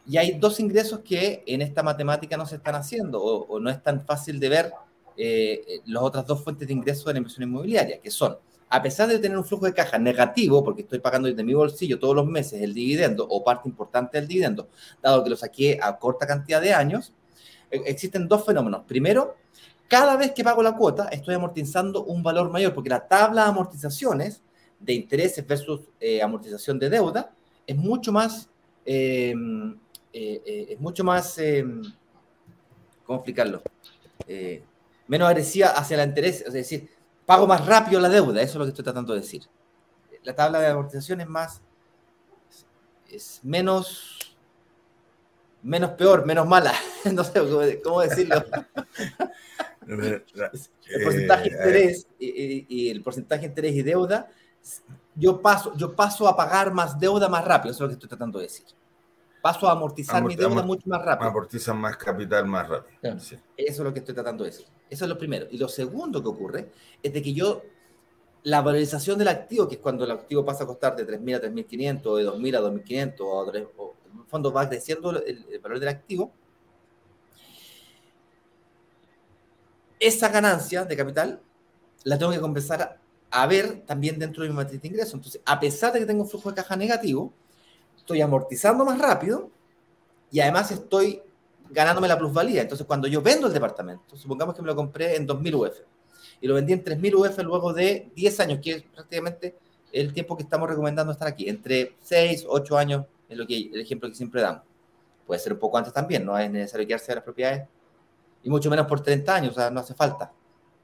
Y 0.04 0.16
hay 0.16 0.32
dos 0.38 0.58
ingresos 0.58 1.00
que 1.00 1.44
en 1.46 1.62
esta 1.62 1.82
matemática 1.84 2.36
no 2.36 2.44
se 2.44 2.56
están 2.56 2.74
haciendo 2.74 3.22
o, 3.22 3.46
o 3.46 3.60
no 3.60 3.70
es 3.70 3.80
tan 3.82 4.04
fácil 4.04 4.40
de 4.40 4.48
ver 4.48 4.72
eh, 5.16 5.80
las 5.86 6.02
otras 6.02 6.26
dos 6.26 6.44
fuentes 6.44 6.68
de 6.68 6.74
ingreso 6.74 7.06
de 7.06 7.14
la 7.14 7.18
inversión 7.18 7.48
inmobiliaria, 7.48 8.00
que 8.00 8.10
son, 8.10 8.36
a 8.68 8.82
pesar 8.82 9.08
de 9.08 9.18
tener 9.18 9.38
un 9.38 9.44
flujo 9.44 9.64
de 9.64 9.72
caja 9.72 9.98
negativo, 9.98 10.62
porque 10.62 10.82
estoy 10.82 10.98
pagando 10.98 11.28
desde 11.28 11.42
mi 11.42 11.54
bolsillo 11.54 11.98
todos 11.98 12.14
los 12.14 12.26
meses 12.26 12.60
el 12.60 12.74
dividendo 12.74 13.26
o 13.26 13.42
parte 13.42 13.68
importante 13.68 14.18
del 14.18 14.28
dividendo, 14.28 14.68
dado 15.02 15.24
que 15.24 15.30
lo 15.30 15.36
saqué 15.36 15.78
a 15.80 15.98
corta 15.98 16.26
cantidad 16.26 16.60
de 16.60 16.74
años, 16.74 17.14
eh, 17.70 17.80
existen 17.86 18.28
dos 18.28 18.44
fenómenos. 18.44 18.82
Primero, 18.86 19.36
cada 19.88 20.16
vez 20.16 20.32
que 20.32 20.44
pago 20.44 20.62
la 20.62 20.76
cuota, 20.76 21.08
estoy 21.08 21.34
amortizando 21.34 22.04
un 22.04 22.22
valor 22.22 22.50
mayor, 22.50 22.74
porque 22.74 22.90
la 22.90 23.06
tabla 23.06 23.44
de 23.44 23.50
amortizaciones 23.50 24.42
de 24.78 24.92
intereses 24.92 25.46
versus 25.46 25.80
eh, 25.98 26.20
amortización 26.20 26.78
de 26.78 26.90
deuda 26.90 27.32
es 27.66 27.76
mucho 27.76 28.12
más, 28.12 28.50
em, 28.84 29.78
es 30.12 30.80
mucho 30.80 31.04
más, 31.04 31.38
¿cómo 33.04 33.18
explicarlo? 33.18 33.62
Menos 35.08 35.28
agresiva 35.28 35.68
hacia 35.68 35.96
la 35.96 36.04
interés, 36.04 36.42
es 36.42 36.52
decir, 36.52 36.88
pago 37.24 37.46
más 37.46 37.64
rápido 37.66 38.00
la 38.00 38.08
deuda, 38.08 38.42
eso 38.42 38.52
es 38.52 38.56
lo 38.56 38.64
que 38.64 38.70
estoy 38.70 38.84
tratando 38.84 39.14
de 39.14 39.20
decir. 39.20 39.42
La 40.22 40.34
tabla 40.34 40.60
de 40.60 40.66
amortización 40.66 41.20
es 41.20 41.28
más, 41.28 41.62
es 43.08 43.40
menos, 43.42 44.36
menos 45.62 45.90
peor, 45.92 46.26
menos 46.26 46.46
mala, 46.46 46.72
no 47.12 47.24
sé 47.24 47.80
cómo 47.82 48.00
decirlo. 48.00 48.44
el 49.86 50.24
porcentaje 51.04 51.50
de 51.50 51.56
interés 51.56 52.08
y, 52.18 52.90
el 52.90 53.02
porcentaje 53.02 53.42
de 53.42 53.46
interés 53.48 53.74
y 53.74 53.82
deuda, 53.82 54.28
yo 55.14 55.40
paso, 55.40 55.72
yo 55.76 55.94
paso 55.94 56.26
a 56.26 56.36
pagar 56.36 56.72
más 56.72 56.98
deuda 56.98 57.28
más 57.28 57.44
rápido, 57.44 57.72
eso 57.72 57.84
es 57.84 57.88
lo 57.88 57.88
que 57.88 57.94
estoy 57.94 58.08
tratando 58.08 58.38
de 58.38 58.46
decir 58.46 58.66
paso 59.46 59.68
a 59.68 59.72
amortizar 59.72 60.24
mi 60.24 60.34
deuda 60.34 60.62
mucho 60.62 60.88
más 60.88 61.04
rápido. 61.04 61.30
Amortizan 61.30 61.76
más 61.78 61.96
capital 61.96 62.46
más 62.46 62.68
rápido. 62.68 63.16
Eso 63.16 63.38
es 63.56 63.78
lo 63.78 63.92
que 63.92 64.00
estoy 64.00 64.12
tratando 64.12 64.42
de 64.42 64.50
decir. 64.50 64.66
Eso 64.88 65.04
es 65.04 65.08
lo 65.08 65.18
primero. 65.18 65.46
Y 65.50 65.58
lo 65.58 65.68
segundo 65.68 66.22
que 66.22 66.28
ocurre 66.28 66.70
es 67.02 67.12
de 67.12 67.22
que 67.22 67.32
yo, 67.32 67.62
la 68.44 68.62
valorización 68.62 69.18
del 69.18 69.28
activo, 69.28 69.68
que 69.68 69.76
es 69.76 69.80
cuando 69.80 70.04
el 70.04 70.12
activo 70.12 70.44
pasa 70.44 70.64
a 70.64 70.66
costar 70.66 70.94
de 70.94 71.06
3.000 71.06 71.36
a 71.36 71.40
3.500, 71.42 72.06
o 72.06 72.16
de 72.16 72.24
2.000 72.24 72.56
a 72.56 72.60
2.500, 72.60 73.20
o, 73.20 73.26
o 73.26 73.96
en 74.16 74.20
el 74.20 74.26
fondo 74.26 74.52
va 74.52 74.68
creciendo 74.68 75.10
el, 75.10 75.60
valor 75.60 75.80
del 75.80 75.88
activo, 75.88 76.32
esa 79.98 80.28
ganancia 80.28 80.84
de 80.84 80.96
capital 80.96 81.40
la 82.04 82.18
tengo 82.18 82.32
que 82.32 82.40
compensar 82.40 83.00
a, 83.30 83.46
ver 83.46 83.82
también 83.86 84.18
dentro 84.18 84.42
de 84.42 84.50
mi 84.50 84.54
matriz 84.54 84.80
de 84.80 84.88
ingresos. 84.88 85.14
Entonces, 85.14 85.40
a 85.44 85.58
pesar 85.58 85.92
de 85.92 86.00
que 86.00 86.06
tengo 86.06 86.22
un 86.22 86.28
flujo 86.28 86.50
de 86.50 86.56
caja 86.56 86.76
negativo, 86.76 87.32
estoy 87.96 88.20
amortizando 88.20 88.84
más 88.84 88.98
rápido 88.98 89.50
y 90.30 90.40
además 90.40 90.70
estoy 90.70 91.22
ganándome 91.70 92.08
la 92.08 92.18
plusvalía. 92.18 92.62
Entonces, 92.62 92.86
cuando 92.86 93.08
yo 93.08 93.22
vendo 93.22 93.46
el 93.46 93.52
departamento, 93.52 94.16
supongamos 94.16 94.54
que 94.54 94.62
me 94.62 94.68
lo 94.68 94.76
compré 94.76 95.16
en 95.16 95.26
2.000 95.26 95.54
UF 95.54 95.80
y 96.40 96.46
lo 96.46 96.54
vendí 96.54 96.72
en 96.72 96.84
3.000 96.84 97.14
UF 97.14 97.38
luego 97.38 97.72
de 97.72 98.10
10 98.14 98.40
años, 98.40 98.60
que 98.62 98.72
es 98.72 98.82
prácticamente 98.82 99.56
el 99.92 100.12
tiempo 100.12 100.36
que 100.36 100.42
estamos 100.42 100.68
recomendando 100.68 101.12
estar 101.12 101.28
aquí, 101.28 101.48
entre 101.48 101.96
6, 102.02 102.44
8 102.48 102.78
años, 102.78 103.06
es 103.28 103.36
lo 103.36 103.46
que, 103.46 103.70
el 103.72 103.80
ejemplo 103.80 104.08
que 104.08 104.14
siempre 104.14 104.42
damos. 104.42 104.62
Puede 105.26 105.40
ser 105.40 105.52
un 105.52 105.58
poco 105.58 105.78
antes 105.78 105.92
también, 105.92 106.24
no 106.24 106.38
es 106.38 106.50
necesario 106.50 106.86
quedarse 106.86 107.08
de 107.08 107.16
las 107.16 107.24
propiedades, 107.24 107.66
y 108.42 108.50
mucho 108.50 108.70
menos 108.70 108.86
por 108.86 109.00
30 109.00 109.34
años, 109.34 109.52
o 109.52 109.54
sea, 109.54 109.70
no 109.70 109.80
hace 109.80 109.94
falta. 109.94 110.32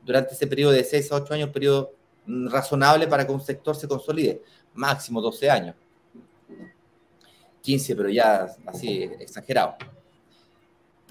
Durante 0.05 0.35
ese 0.35 0.47
periodo 0.47 0.73
de 0.73 0.83
6 0.83 1.12
a 1.12 1.16
8 1.16 1.35
años, 1.35 1.51
periodo 1.51 1.92
razonable 2.27 3.07
para 3.07 3.27
que 3.27 3.33
un 3.33 3.40
sector 3.40 3.77
se 3.77 3.87
consolide, 3.87 4.42
máximo 4.75 5.21
12 5.21 5.51
años. 5.51 5.77
15, 7.61 7.95
pero 7.95 8.09
ya 8.09 8.49
así 8.66 9.03
exagerado. 9.21 9.77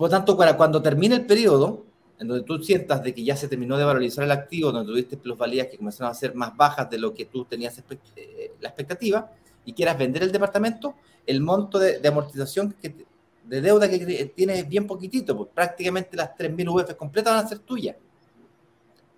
Por 0.01 0.09
lo 0.09 0.17
tanto, 0.17 0.35
para 0.35 0.57
cuando 0.57 0.81
termine 0.81 1.13
el 1.13 1.27
periodo, 1.27 1.85
en 2.17 2.27
donde 2.27 2.43
tú 2.43 2.57
sientas 2.63 3.03
de 3.03 3.13
que 3.13 3.23
ya 3.23 3.37
se 3.37 3.47
terminó 3.47 3.77
de 3.77 3.83
valorizar 3.83 4.23
el 4.23 4.31
activo, 4.31 4.71
donde 4.71 4.91
tuviste 4.91 5.15
plusvalías 5.15 5.67
que 5.67 5.77
comenzaron 5.77 6.09
a 6.09 6.15
ser 6.15 6.33
más 6.33 6.57
bajas 6.57 6.89
de 6.89 6.97
lo 6.97 7.13
que 7.13 7.25
tú 7.25 7.45
tenías 7.45 7.77
eh, 8.15 8.53
la 8.59 8.69
expectativa, 8.69 9.31
y 9.63 9.73
quieras 9.73 9.99
vender 9.99 10.23
el 10.23 10.31
departamento, 10.31 10.95
el 11.23 11.39
monto 11.39 11.77
de, 11.77 12.01
amortización 12.07 12.75
de 12.81 13.61
deuda 13.61 13.87
que 13.87 14.33
tienes 14.35 14.57
es 14.57 14.67
bien 14.67 14.87
poquitito, 14.87 15.37
pues 15.37 15.49
prácticamente 15.53 16.17
las 16.17 16.31
3.000 16.31 16.67
UF 16.67 16.95
completas 16.95 17.35
van 17.35 17.45
a 17.45 17.47
ser 17.47 17.59
tuyas. 17.59 17.95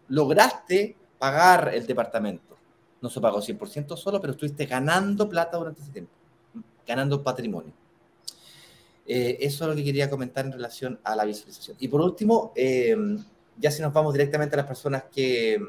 Lograste 0.10 0.98
pagar 1.18 1.72
el 1.74 1.88
departamento. 1.88 2.58
No 3.02 3.10
se 3.10 3.22
pagó 3.22 3.40
100% 3.40 3.96
solo, 3.96 4.20
pero 4.20 4.34
estuviste 4.34 4.66
ganando 4.66 5.30
plata 5.30 5.56
durante 5.56 5.82
ese 5.82 5.92
tiempo 5.92 6.12
ganando 6.86 7.24
patrimonio. 7.24 7.72
Eh, 9.06 9.38
eso 9.42 9.66
es 9.66 9.70
lo 9.70 9.76
que 9.76 9.84
quería 9.84 10.10
comentar 10.10 10.46
en 10.46 10.54
relación 10.54 11.00
a 11.04 11.16
la 11.16 11.26
visualización. 11.26 11.78
Y 11.80 11.88
por 11.88 12.02
último, 12.02 12.54
eh, 12.56 12.96
ya 13.58 13.72
si 13.72 13.82
nos 13.82 13.94
vamos 13.94 14.14
directamente 14.14 14.56
a 14.56 14.58
las 14.58 14.68
personas 14.68 15.04
que, 15.14 15.60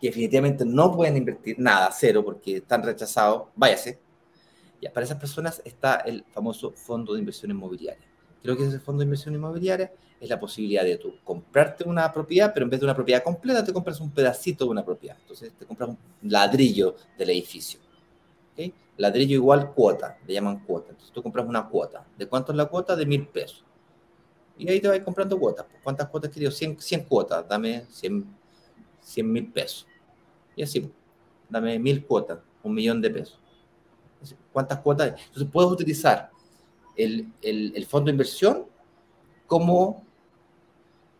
que, 0.00 0.06
definitivamente 0.08 0.64
no 0.64 0.94
pueden 0.94 1.16
invertir 1.16 1.58
nada, 1.58 1.90
cero, 1.92 2.24
porque 2.24 2.58
están 2.58 2.82
rechazados, 2.82 3.48
váyase. 3.56 3.98
Ya, 4.80 4.92
para 4.92 5.04
esas 5.04 5.18
personas 5.18 5.60
está 5.64 5.96
el 5.96 6.24
famoso 6.32 6.72
fondo 6.72 7.14
de 7.14 7.20
inversión 7.20 7.50
inmobiliaria. 7.50 8.06
Creo 8.42 8.56
que 8.56 8.64
ese 8.64 8.80
fondo 8.80 9.00
de 9.00 9.04
inversión 9.04 9.34
inmobiliaria 9.34 9.92
es 10.18 10.28
la 10.28 10.38
posibilidad 10.38 10.84
de 10.84 10.96
tú 10.98 11.14
comprarte 11.24 11.84
una 11.88 12.12
propiedad, 12.12 12.52
pero 12.52 12.64
en 12.64 12.70
vez 12.70 12.80
de 12.80 12.86
una 12.86 12.94
propiedad 12.94 13.22
completa, 13.22 13.64
te 13.64 13.72
compras 13.72 14.00
un 14.00 14.10
pedacito 14.10 14.64
de 14.64 14.70
una 14.70 14.84
propiedad. 14.84 15.16
Entonces, 15.20 15.52
te 15.58 15.66
compras 15.66 15.90
un 15.90 15.98
ladrillo 16.22 16.94
del 17.18 17.30
edificio. 17.30 17.80
Ladrillo 18.96 19.34
igual 19.34 19.72
cuota, 19.72 20.18
le 20.26 20.34
llaman 20.34 20.60
cuota. 20.64 20.90
Entonces 20.90 21.12
tú 21.12 21.22
compras 21.22 21.46
una 21.46 21.68
cuota. 21.68 22.06
¿De 22.16 22.26
cuánto 22.26 22.52
es 22.52 22.56
la 22.56 22.66
cuota? 22.66 22.94
De 22.96 23.06
mil 23.06 23.26
pesos. 23.26 23.64
Y 24.58 24.68
ahí 24.68 24.80
te 24.80 24.88
vas 24.88 25.00
comprando 25.00 25.38
cuotas. 25.38 25.66
¿Cuántas 25.82 26.08
cuotas 26.08 26.30
querido? 26.30 26.50
100, 26.50 26.80
100 26.80 27.04
cuotas, 27.04 27.48
dame 27.48 27.84
100 27.90 28.26
mil 29.24 29.50
pesos. 29.50 29.86
Y 30.54 30.62
así, 30.62 30.92
dame 31.48 31.78
mil 31.78 32.04
cuotas, 32.04 32.38
un 32.62 32.74
millón 32.74 33.00
de 33.00 33.10
pesos. 33.10 33.40
¿Cuántas 34.52 34.80
cuotas? 34.80 35.14
Entonces 35.26 35.48
puedes 35.50 35.70
utilizar 35.70 36.30
el, 36.94 37.32
el, 37.40 37.72
el 37.74 37.86
fondo 37.86 38.06
de 38.06 38.12
inversión 38.12 38.66
como 39.46 40.04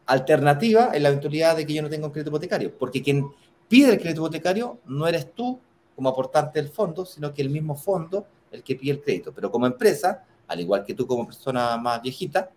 alternativa 0.04 0.90
en 0.92 1.02
la 1.02 1.08
eventualidad 1.08 1.56
de 1.56 1.64
que 1.64 1.72
yo 1.72 1.82
no 1.82 1.88
tenga 1.88 2.06
un 2.06 2.12
crédito 2.12 2.30
hipotecario. 2.30 2.76
Porque 2.76 3.02
quien 3.02 3.24
pide 3.68 3.92
el 3.92 3.98
crédito 3.98 4.20
hipotecario 4.20 4.80
no 4.84 5.06
eres 5.06 5.32
tú, 5.32 5.60
como 6.00 6.08
aportante 6.08 6.62
del 6.62 6.70
fondo, 6.70 7.04
sino 7.04 7.30
que 7.34 7.42
el 7.42 7.50
mismo 7.50 7.76
fondo 7.76 8.24
el 8.50 8.62
que 8.62 8.74
pide 8.74 8.92
el 8.92 9.02
crédito. 9.02 9.34
Pero 9.34 9.50
como 9.50 9.66
empresa, 9.66 10.24
al 10.48 10.58
igual 10.58 10.82
que 10.82 10.94
tú 10.94 11.06
como 11.06 11.26
persona 11.26 11.76
más 11.76 12.00
viejita, 12.00 12.50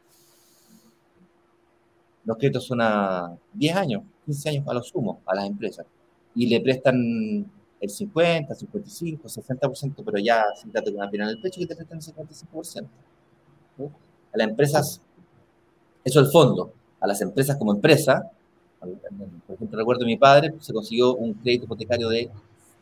los 2.24 2.38
créditos 2.38 2.66
son 2.66 2.80
a 2.80 3.36
10 3.52 3.76
años, 3.76 4.04
15 4.24 4.50
años 4.50 4.68
a 4.70 4.74
lo 4.76 4.82
sumo 4.82 5.20
a 5.26 5.36
las 5.36 5.46
empresas. 5.46 5.86
Y 6.34 6.48
le 6.48 6.62
prestan 6.62 7.46
el 7.82 7.90
50, 7.90 8.56
55, 8.56 9.28
60%, 9.28 10.04
pero 10.06 10.18
ya 10.20 10.46
siéntate 10.56 10.86
con 10.86 11.02
una 11.02 11.12
pena 11.12 11.26
en 11.26 11.32
el 11.32 11.42
pecho 11.42 11.60
que 11.60 11.68
te 11.68 11.76
prestan 11.76 11.98
el 11.98 12.04
55%. 12.06 12.88
A 14.32 14.38
las 14.38 14.48
empresas, 14.48 15.02
eso 16.02 16.22
es 16.22 16.28
el 16.28 16.32
fondo. 16.32 16.72
A 17.02 17.08
las 17.08 17.20
empresas 17.20 17.58
como 17.58 17.74
empresa, 17.74 18.32
por 18.80 19.56
ejemplo, 19.56 19.78
recuerdo 19.78 20.04
a 20.06 20.08
mi 20.08 20.16
padre, 20.16 20.54
se 20.62 20.72
consiguió 20.72 21.14
un 21.16 21.34
crédito 21.34 21.66
hipotecario 21.66 22.08
de 22.08 22.32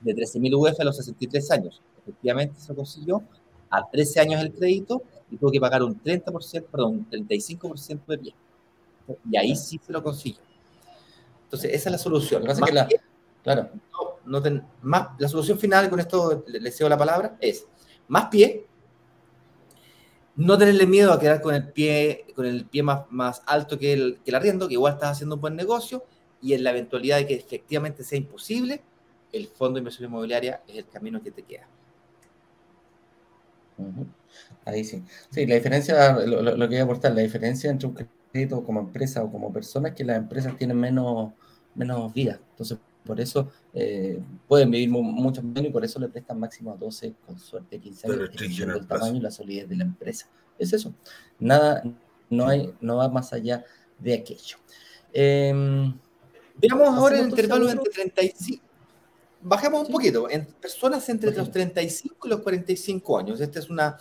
de 0.01 0.15
13.000 0.15 0.55
UF 0.55 0.79
a 0.79 0.83
los 0.83 0.97
63 0.97 1.51
años. 1.51 1.81
Efectivamente 2.01 2.59
se 2.59 2.73
consiguió 2.75 3.23
a 3.69 3.89
13 3.89 4.19
años 4.19 4.41
el 4.41 4.51
crédito 4.51 5.01
y 5.29 5.37
tuvo 5.37 5.51
que 5.51 5.59
pagar 5.59 5.83
un 5.83 6.01
30%, 6.01 6.65
perdón, 6.65 6.91
un 6.91 7.09
35% 7.09 8.05
de 8.07 8.17
pie. 8.17 8.35
Y 9.29 9.37
ahí 9.37 9.55
sí 9.55 9.79
se 9.83 9.91
lo 9.91 10.03
consiguió. 10.03 10.41
Entonces, 11.43 11.71
esa 11.73 11.89
es 11.89 11.91
la 11.91 11.97
solución. 11.97 12.43
la, 12.43 12.87
claro. 13.43 13.69
No, 14.25 14.41
más, 14.81 15.09
la 15.17 15.27
solución 15.27 15.57
final, 15.57 15.89
con 15.89 15.99
esto 15.99 16.43
le 16.47 16.71
cedo 16.71 16.87
la 16.87 16.97
palabra, 16.97 17.37
es 17.41 17.65
más 18.07 18.27
pie, 18.27 18.67
no 20.35 20.57
tenerle 20.57 20.85
miedo 20.85 21.11
a 21.11 21.19
quedar 21.19 21.41
con 21.41 21.53
el 21.53 21.71
pie, 21.71 22.25
con 22.35 22.45
el 22.45 22.65
pie 22.65 22.83
más, 22.83 23.03
más 23.09 23.41
alto 23.45 23.77
que 23.77 23.93
el, 23.93 24.19
que 24.23 24.31
el 24.31 24.35
arriendo, 24.35 24.67
que 24.67 24.75
igual 24.75 24.93
estás 24.93 25.11
haciendo 25.11 25.35
un 25.35 25.41
buen 25.41 25.55
negocio, 25.55 26.05
y 26.41 26.53
en 26.53 26.63
la 26.63 26.71
eventualidad 26.71 27.17
de 27.17 27.27
que 27.27 27.35
efectivamente 27.35 28.03
sea 28.03 28.17
imposible, 28.17 28.81
el 29.31 29.47
fondo 29.47 29.75
de 29.75 29.79
inversión 29.79 30.09
inmobiliaria 30.09 30.61
es 30.67 30.77
el 30.77 30.87
camino 30.87 31.21
que 31.21 31.31
te 31.31 31.43
queda. 31.43 31.67
Ahí 34.65 34.83
sí. 34.83 35.03
Sí, 35.29 35.45
la 35.45 35.55
diferencia, 35.55 36.13
lo, 36.25 36.57
que 36.69 36.75
voy 36.75 36.77
a 36.77 36.83
aportar, 36.83 37.13
la 37.13 37.21
diferencia 37.21 37.69
entre 37.69 37.87
un 37.87 37.97
crédito 38.31 38.63
como 38.63 38.79
empresa 38.79 39.23
o 39.23 39.31
como 39.31 39.51
persona 39.51 39.89
es 39.89 39.95
que 39.95 40.03
las 40.03 40.17
empresas 40.17 40.55
tienen 40.57 40.77
menos, 40.77 41.33
menos 41.75 42.13
vida. 42.13 42.39
Entonces, 42.51 42.77
por 43.05 43.19
eso 43.19 43.51
eh, 43.73 44.21
pueden 44.47 44.69
vivir 44.69 44.89
mucho 44.89 45.41
menos 45.41 45.65
y 45.65 45.71
por 45.71 45.83
eso 45.83 45.99
le 45.99 46.09
prestan 46.09 46.39
máximo 46.39 46.71
a 46.71 46.75
12, 46.75 47.15
con 47.25 47.39
suerte 47.39 47.79
15 47.79 48.07
años, 48.07 48.19
dependiendo 48.31 48.75
el 48.75 48.87
tamaño 48.87 49.17
y 49.17 49.21
la 49.21 49.31
solidez 49.31 49.67
de 49.67 49.75
la 49.75 49.83
empresa. 49.83 50.29
Es 50.59 50.73
eso. 50.73 50.93
Nada, 51.39 51.83
no, 52.29 52.47
hay, 52.47 52.73
no 52.79 52.97
va 52.97 53.09
más 53.09 53.33
allá 53.33 53.65
de 53.97 54.13
aquello. 54.13 54.57
Em, 55.11 55.93
Veamos 56.57 56.87
ahora 56.89 57.19
el 57.19 57.29
intervalo 57.29 57.69
entre 57.69 57.91
35 57.91 58.70
bajemos 59.41 59.87
un 59.87 59.91
poquito, 59.91 60.29
en 60.29 60.45
personas 60.45 61.07
entre 61.09 61.31
los 61.31 61.51
35 61.51 62.27
y 62.27 62.29
los 62.29 62.41
45 62.41 63.19
años. 63.19 63.41
Esta 63.41 63.59
es 63.59 63.69
una, 63.69 63.97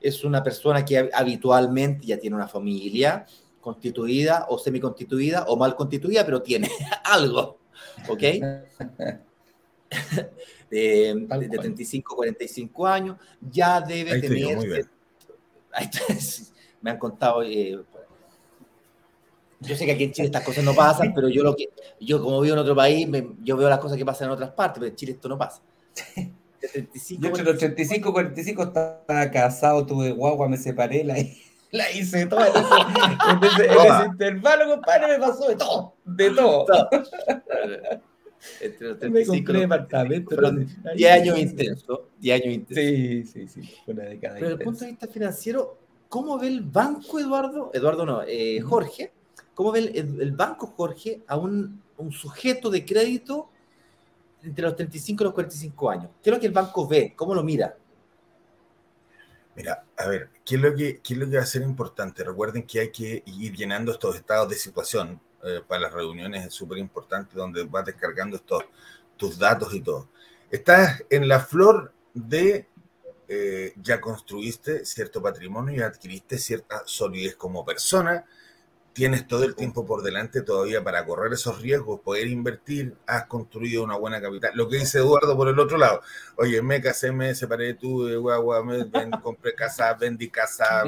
es 0.00 0.24
una 0.24 0.42
persona 0.42 0.84
que 0.84 1.10
habitualmente 1.12 2.06
ya 2.06 2.18
tiene 2.18 2.36
una 2.36 2.48
familia 2.48 3.26
constituida 3.60 4.46
o 4.48 4.58
semiconstituida 4.58 5.44
o 5.48 5.56
mal 5.56 5.76
constituida, 5.76 6.24
pero 6.24 6.42
tiene 6.42 6.70
algo, 7.04 7.58
¿ok? 8.08 8.20
de, 10.70 11.26
35 11.28 12.16
45 12.16 12.86
años, 12.86 13.18
ya 13.40 13.80
debe 13.80 14.20
tener... 14.20 14.86
me 16.80 16.90
han 16.90 16.98
contado 16.98 17.42
eh, 17.42 17.78
yo 19.60 19.76
sé 19.76 19.84
que 19.84 19.92
aquí 19.92 20.04
en 20.04 20.12
Chile 20.12 20.26
estas 20.26 20.44
cosas 20.44 20.64
no 20.64 20.74
pasan, 20.74 21.12
pero 21.14 21.28
yo 21.28 21.42
lo 21.42 21.54
que 21.54 21.68
yo 22.00 22.22
como 22.22 22.40
vivo 22.40 22.54
en 22.54 22.60
otro 22.60 22.74
país, 22.74 23.06
yo 23.42 23.56
veo 23.56 23.68
las 23.68 23.78
cosas 23.78 23.98
que 23.98 24.04
pasan 24.04 24.28
en 24.28 24.32
otras 24.32 24.50
partes, 24.50 24.80
pero 24.80 24.90
en 24.90 24.96
Chile 24.96 25.12
esto 25.12 25.28
no 25.28 25.38
pasa. 25.38 25.62
De 26.60 26.68
35, 26.68 27.22
yo 27.22 27.28
entre 27.28 27.44
los 27.44 27.56
35 27.56 28.12
45 28.12 28.62
estaba 28.64 29.30
casado, 29.30 29.86
tuve 29.86 30.10
guagua, 30.12 30.46
me 30.46 30.58
separé, 30.58 31.02
la, 31.04 31.14
la 31.70 31.90
hice 31.90 32.26
toda. 32.26 32.48
En 32.48 32.54
ese, 33.44 33.64
en 33.64 33.72
ese, 33.72 34.06
intervalo, 34.06 34.74
compadre, 34.74 35.08
me 35.08 35.18
pasó 35.18 35.48
de 35.48 35.56
todo, 35.56 35.94
de 36.04 36.30
todo. 36.30 36.66
Entre 38.60 38.88
los 38.88 38.98
35 38.98 39.52
me 39.52 39.60
departamento. 39.60 40.36
10 40.94 41.12
años 41.12 41.38
intensos, 41.38 42.00
10 42.18 42.42
años 42.42 42.54
intensos. 42.54 42.84
Sí, 42.84 43.24
sí, 43.24 43.48
sí, 43.48 43.74
una 43.86 44.04
década 44.04 44.34
Pero 44.34 44.48
desde 44.48 44.62
el 44.62 44.64
punto 44.64 44.84
de 44.84 44.90
vista 44.90 45.06
financiero, 45.08 45.78
¿cómo 46.08 46.38
ve 46.38 46.48
el 46.48 46.62
banco, 46.62 47.18
Eduardo? 47.18 47.70
Eduardo 47.74 48.06
no, 48.06 48.22
eh, 48.26 48.60
Jorge, 48.60 49.12
¿Cómo 49.60 49.72
ve 49.72 49.92
el, 49.94 50.32
banco, 50.32 50.68
Jorge, 50.68 51.20
a 51.26 51.36
un, 51.36 51.82
sujeto 52.12 52.70
de 52.70 52.82
crédito 52.82 53.50
entre 54.42 54.64
los 54.64 54.74
35 54.74 55.22
y 55.22 55.24
los 55.24 55.34
45 55.34 55.90
años? 55.90 56.10
¿Qué 56.22 56.30
es 56.30 56.34
lo 56.34 56.40
que 56.40 56.46
el 56.46 56.52
banco 56.54 56.88
ve? 56.88 57.12
¿Cómo 57.14 57.34
lo 57.34 57.42
mira? 57.42 57.76
Mira, 59.54 59.84
a 59.98 60.06
ver, 60.06 60.30
¿qué 60.46 60.54
es 60.54 60.62
lo 60.62 60.74
que, 60.74 61.00
qué 61.02 61.12
es 61.12 61.20
lo 61.20 61.28
que 61.28 61.36
va 61.36 61.42
a 61.42 61.46
ser 61.46 61.60
importante? 61.60 62.24
Recuerden 62.24 62.62
que 62.62 62.80
hay 62.80 62.90
que 62.90 63.22
ir 63.26 63.54
llenando 63.54 63.92
estos 63.92 64.16
estados 64.16 64.48
de 64.48 64.56
situación 64.56 65.20
eh, 65.44 65.60
para 65.68 65.82
las 65.82 65.92
reuniones, 65.92 66.46
es 66.46 66.54
súper 66.54 66.78
importante, 66.78 67.36
donde 67.36 67.64
vas 67.64 67.84
descargando 67.84 68.36
estos, 68.36 68.64
tus 69.18 69.38
datos 69.38 69.74
y 69.74 69.82
todo. 69.82 70.08
Estás 70.50 71.04
en 71.10 71.28
la 71.28 71.38
flor 71.38 71.92
de 72.14 72.66
eh, 73.28 73.74
ya 73.82 74.00
construiste 74.00 74.86
cierto 74.86 75.20
patrimonio 75.20 75.76
y 75.76 75.82
adquiriste 75.82 76.38
cierta 76.38 76.82
solidez 76.86 77.36
como 77.36 77.62
persona, 77.62 78.24
tienes 78.92 79.26
todo 79.26 79.44
el 79.44 79.54
tiempo 79.54 79.86
por 79.86 80.02
delante 80.02 80.42
todavía 80.42 80.82
para 80.82 81.04
correr 81.04 81.32
esos 81.32 81.60
riesgos, 81.62 82.00
poder 82.00 82.26
invertir, 82.26 82.96
has 83.06 83.26
construido 83.26 83.84
una 83.84 83.96
buena 83.96 84.20
capital. 84.20 84.52
Lo 84.54 84.68
que 84.68 84.78
dice 84.78 84.98
Eduardo 84.98 85.36
por 85.36 85.48
el 85.48 85.58
otro 85.58 85.78
lado, 85.78 86.02
oye, 86.36 86.60
me 86.62 86.80
casé, 86.80 87.12
me 87.12 87.34
separé 87.34 87.66
de 87.66 87.74
tú, 87.74 88.04
de 88.04 88.16
guagua, 88.16 88.64
me 88.64 88.90
compré 89.22 89.54
casa, 89.54 89.94
vendí 89.94 90.28
casa, 90.28 90.84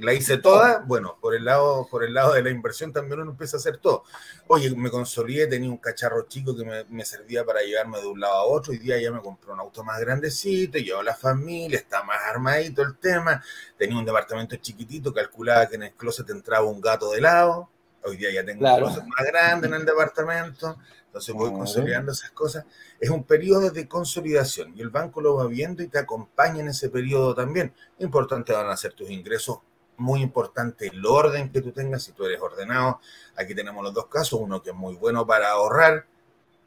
la 0.00 0.14
hice 0.14 0.38
toda, 0.38 0.82
bueno, 0.86 1.18
por 1.20 1.34
el 1.34 1.44
lado, 1.44 1.86
por 1.90 2.04
el 2.04 2.14
lado 2.14 2.34
de 2.34 2.42
la 2.42 2.50
inversión 2.50 2.92
también 2.92 3.20
uno 3.20 3.32
empieza 3.32 3.56
a 3.56 3.60
hacer 3.60 3.78
todo. 3.78 4.04
Oye, 4.46 4.74
me 4.74 4.90
consolidé, 4.90 5.46
tenía 5.46 5.70
un 5.70 5.78
cacharro 5.78 6.26
chico 6.26 6.56
que 6.56 6.84
me, 6.88 7.04
servía 7.04 7.44
para 7.44 7.60
llevarme 7.62 8.00
de 8.00 8.06
un 8.06 8.20
lado 8.20 8.34
a 8.34 8.44
otro, 8.44 8.72
hoy 8.72 8.78
día 8.78 9.00
ya 9.00 9.12
me 9.12 9.20
compré 9.20 9.52
un 9.52 9.60
auto 9.60 9.84
más 9.84 10.00
grandecito, 10.00 10.78
llevo 10.78 11.00
a 11.00 11.04
la 11.04 11.14
familia, 11.14 11.78
está 11.78 12.02
más 12.02 12.18
armadito 12.28 12.82
el 12.82 12.96
tema, 12.96 13.42
tenía 13.76 13.98
un 13.98 14.04
departamento 14.04 14.56
chiquitito, 14.56 15.12
calculaba 15.12 15.68
que 15.68 15.76
en 15.76 15.84
el 15.84 15.92
closet 15.92 16.28
entraba 16.30 16.64
un 16.64 16.80
gato 16.80 17.10
de 17.10 17.20
lado, 17.20 17.68
hoy 18.04 18.16
día 18.16 18.32
ya 18.32 18.44
tengo 18.44 18.66
un 18.66 18.76
closet 18.78 19.04
más 19.04 19.26
grande 19.26 19.66
en 19.66 19.74
el 19.74 19.84
departamento, 19.84 20.78
entonces 21.06 21.34
voy 21.34 21.52
consolidando 21.52 22.10
esas 22.10 22.32
cosas. 22.32 22.64
Es 22.98 23.08
un 23.08 23.22
periodo 23.22 23.70
de 23.70 23.86
consolidación 23.86 24.72
y 24.76 24.80
el 24.80 24.88
banco 24.88 25.20
lo 25.20 25.36
va 25.36 25.46
viendo 25.46 25.82
y 25.82 25.88
te 25.88 25.98
acompaña 25.98 26.60
en 26.60 26.68
ese 26.68 26.88
periodo 26.88 27.34
también. 27.34 27.72
Importante 28.00 28.52
van 28.52 28.68
a 28.68 28.76
ser 28.76 28.94
tus 28.94 29.08
ingresos 29.10 29.58
muy 29.96 30.20
importante 30.22 30.88
el 30.88 31.04
orden 31.04 31.50
que 31.50 31.60
tú 31.60 31.72
tengas, 31.72 32.02
si 32.02 32.12
tú 32.12 32.24
eres 32.24 32.40
ordenado. 32.40 33.00
Aquí 33.36 33.54
tenemos 33.54 33.82
los 33.82 33.94
dos 33.94 34.06
casos, 34.06 34.40
uno 34.40 34.62
que 34.62 34.70
es 34.70 34.76
muy 34.76 34.94
bueno 34.96 35.26
para 35.26 35.50
ahorrar, 35.50 36.06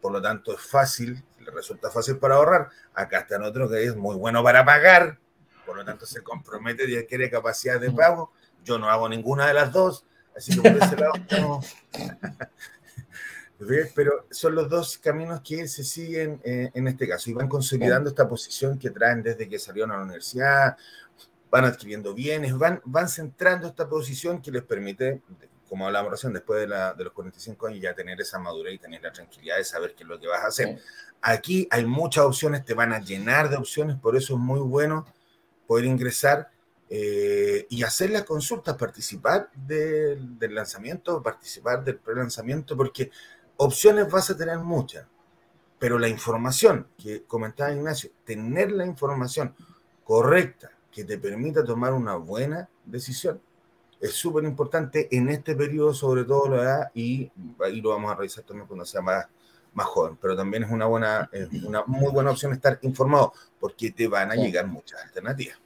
por 0.01 0.11
lo 0.11 0.21
tanto 0.21 0.53
es 0.53 0.61
fácil, 0.61 1.23
le 1.39 1.51
resulta 1.51 1.89
fácil 1.89 2.17
para 2.17 2.35
ahorrar. 2.35 2.69
Acá 2.93 3.19
está 3.19 3.35
en 3.35 3.43
otro 3.43 3.69
que 3.69 3.83
es 3.83 3.95
muy 3.95 4.15
bueno 4.15 4.43
para 4.43 4.65
pagar, 4.65 5.17
por 5.65 5.75
lo 5.75 5.85
tanto 5.85 6.05
se 6.05 6.23
compromete 6.23 6.89
y 6.89 6.97
adquiere 6.97 7.29
capacidad 7.29 7.79
de 7.79 7.91
pago. 7.91 8.31
Yo 8.63 8.77
no 8.77 8.89
hago 8.89 9.07
ninguna 9.09 9.47
de 9.47 9.53
las 9.53 9.71
dos, 9.71 10.05
así 10.35 10.59
que 10.59 10.69
por 10.69 10.83
ese 10.83 10.95
lado 10.95 11.13
no. 11.41 11.61
Pero 13.95 14.27
son 14.29 14.53
los 14.53 14.69
dos 14.69 14.99
caminos 14.99 15.41
que 15.41 15.67
se 15.67 15.83
siguen 15.83 16.39
eh, 16.43 16.69
en 16.75 16.87
este 16.87 17.07
caso 17.07 17.31
y 17.31 17.33
van 17.33 17.47
consolidando 17.47 18.07
esta 18.07 18.29
posición 18.29 18.77
que 18.77 18.91
traen 18.91 19.23
desde 19.23 19.49
que 19.49 19.57
salieron 19.57 19.91
a 19.91 19.97
la 19.97 20.03
universidad 20.03 20.77
van 21.49 21.65
adquiriendo 21.65 22.13
bienes, 22.13 22.57
van, 22.57 22.81
van 22.85 23.07
centrando 23.07 23.67
esta 23.67 23.87
posición 23.87 24.41
que 24.41 24.51
les 24.51 24.63
permite, 24.63 25.21
como 25.69 25.85
hablamos 25.85 26.11
recién, 26.11 26.33
después 26.33 26.61
de, 26.61 26.67
la, 26.67 26.93
de 26.93 27.05
los 27.05 27.13
45 27.13 27.67
años 27.67 27.81
ya 27.81 27.93
tener 27.93 28.19
esa 28.19 28.39
madurez 28.39 28.75
y 28.75 28.79
tener 28.79 29.01
la 29.01 29.11
tranquilidad 29.11 29.57
de 29.57 29.63
saber 29.63 29.95
qué 29.95 30.03
es 30.03 30.09
lo 30.09 30.19
que 30.19 30.27
vas 30.27 30.43
a 30.43 30.47
hacer. 30.47 30.79
Aquí 31.21 31.67
hay 31.71 31.85
muchas 31.85 32.25
opciones, 32.25 32.65
te 32.65 32.73
van 32.73 32.93
a 32.93 32.99
llenar 32.99 33.49
de 33.49 33.57
opciones, 33.57 33.97
por 33.97 34.15
eso 34.15 34.33
es 34.33 34.39
muy 34.39 34.59
bueno 34.59 35.05
poder 35.65 35.85
ingresar 35.85 36.49
eh, 36.89 37.65
y 37.69 37.83
hacer 37.83 38.11
las 38.11 38.23
consultas, 38.23 38.75
participar 38.77 39.49
del, 39.53 40.37
del 40.37 40.55
lanzamiento, 40.55 41.21
participar 41.21 41.83
del 41.83 41.97
pre-lanzamiento, 41.97 42.77
porque 42.77 43.11
opciones 43.57 44.09
vas 44.09 44.29
a 44.29 44.37
tener 44.37 44.59
muchas, 44.59 45.05
pero 45.79 45.99
la 45.99 46.07
información 46.07 46.87
que 46.97 47.23
comentaba 47.23 47.73
Ignacio, 47.73 48.11
tener 48.23 48.71
la 48.71 48.85
información 48.85 49.53
correcta, 50.03 50.71
que 50.97 51.03
te 51.03 51.19
permita 51.19 51.63
tomar 51.63 51.93
una 51.93 52.15
buena 52.15 52.67
decisión. 52.83 53.39
Es 54.01 54.13
súper 54.13 54.45
importante 54.45 55.07
en 55.15 55.29
este 55.29 55.55
periodo, 55.55 55.93
sobre 55.93 56.23
todo 56.23 56.49
la 56.49 56.63
edad, 56.63 56.91
y 56.95 57.31
ahí 57.63 57.81
lo 57.81 57.91
vamos 57.91 58.11
a 58.11 58.15
revisar 58.15 58.43
también 58.43 58.65
cuando 58.65 58.83
sea 58.83 59.01
más, 59.01 59.27
más 59.75 59.85
joven, 59.85 60.17
pero 60.19 60.35
también 60.35 60.63
es 60.63 60.71
una, 60.71 60.87
buena, 60.87 61.29
una 61.67 61.83
muy 61.85 62.11
buena 62.11 62.31
opción 62.31 62.51
estar 62.51 62.79
informado, 62.81 63.31
porque 63.59 63.91
te 63.91 64.07
van 64.07 64.31
a 64.31 64.35
llegar 64.35 64.65
muchas 64.65 64.99
alternativas. 65.03 65.59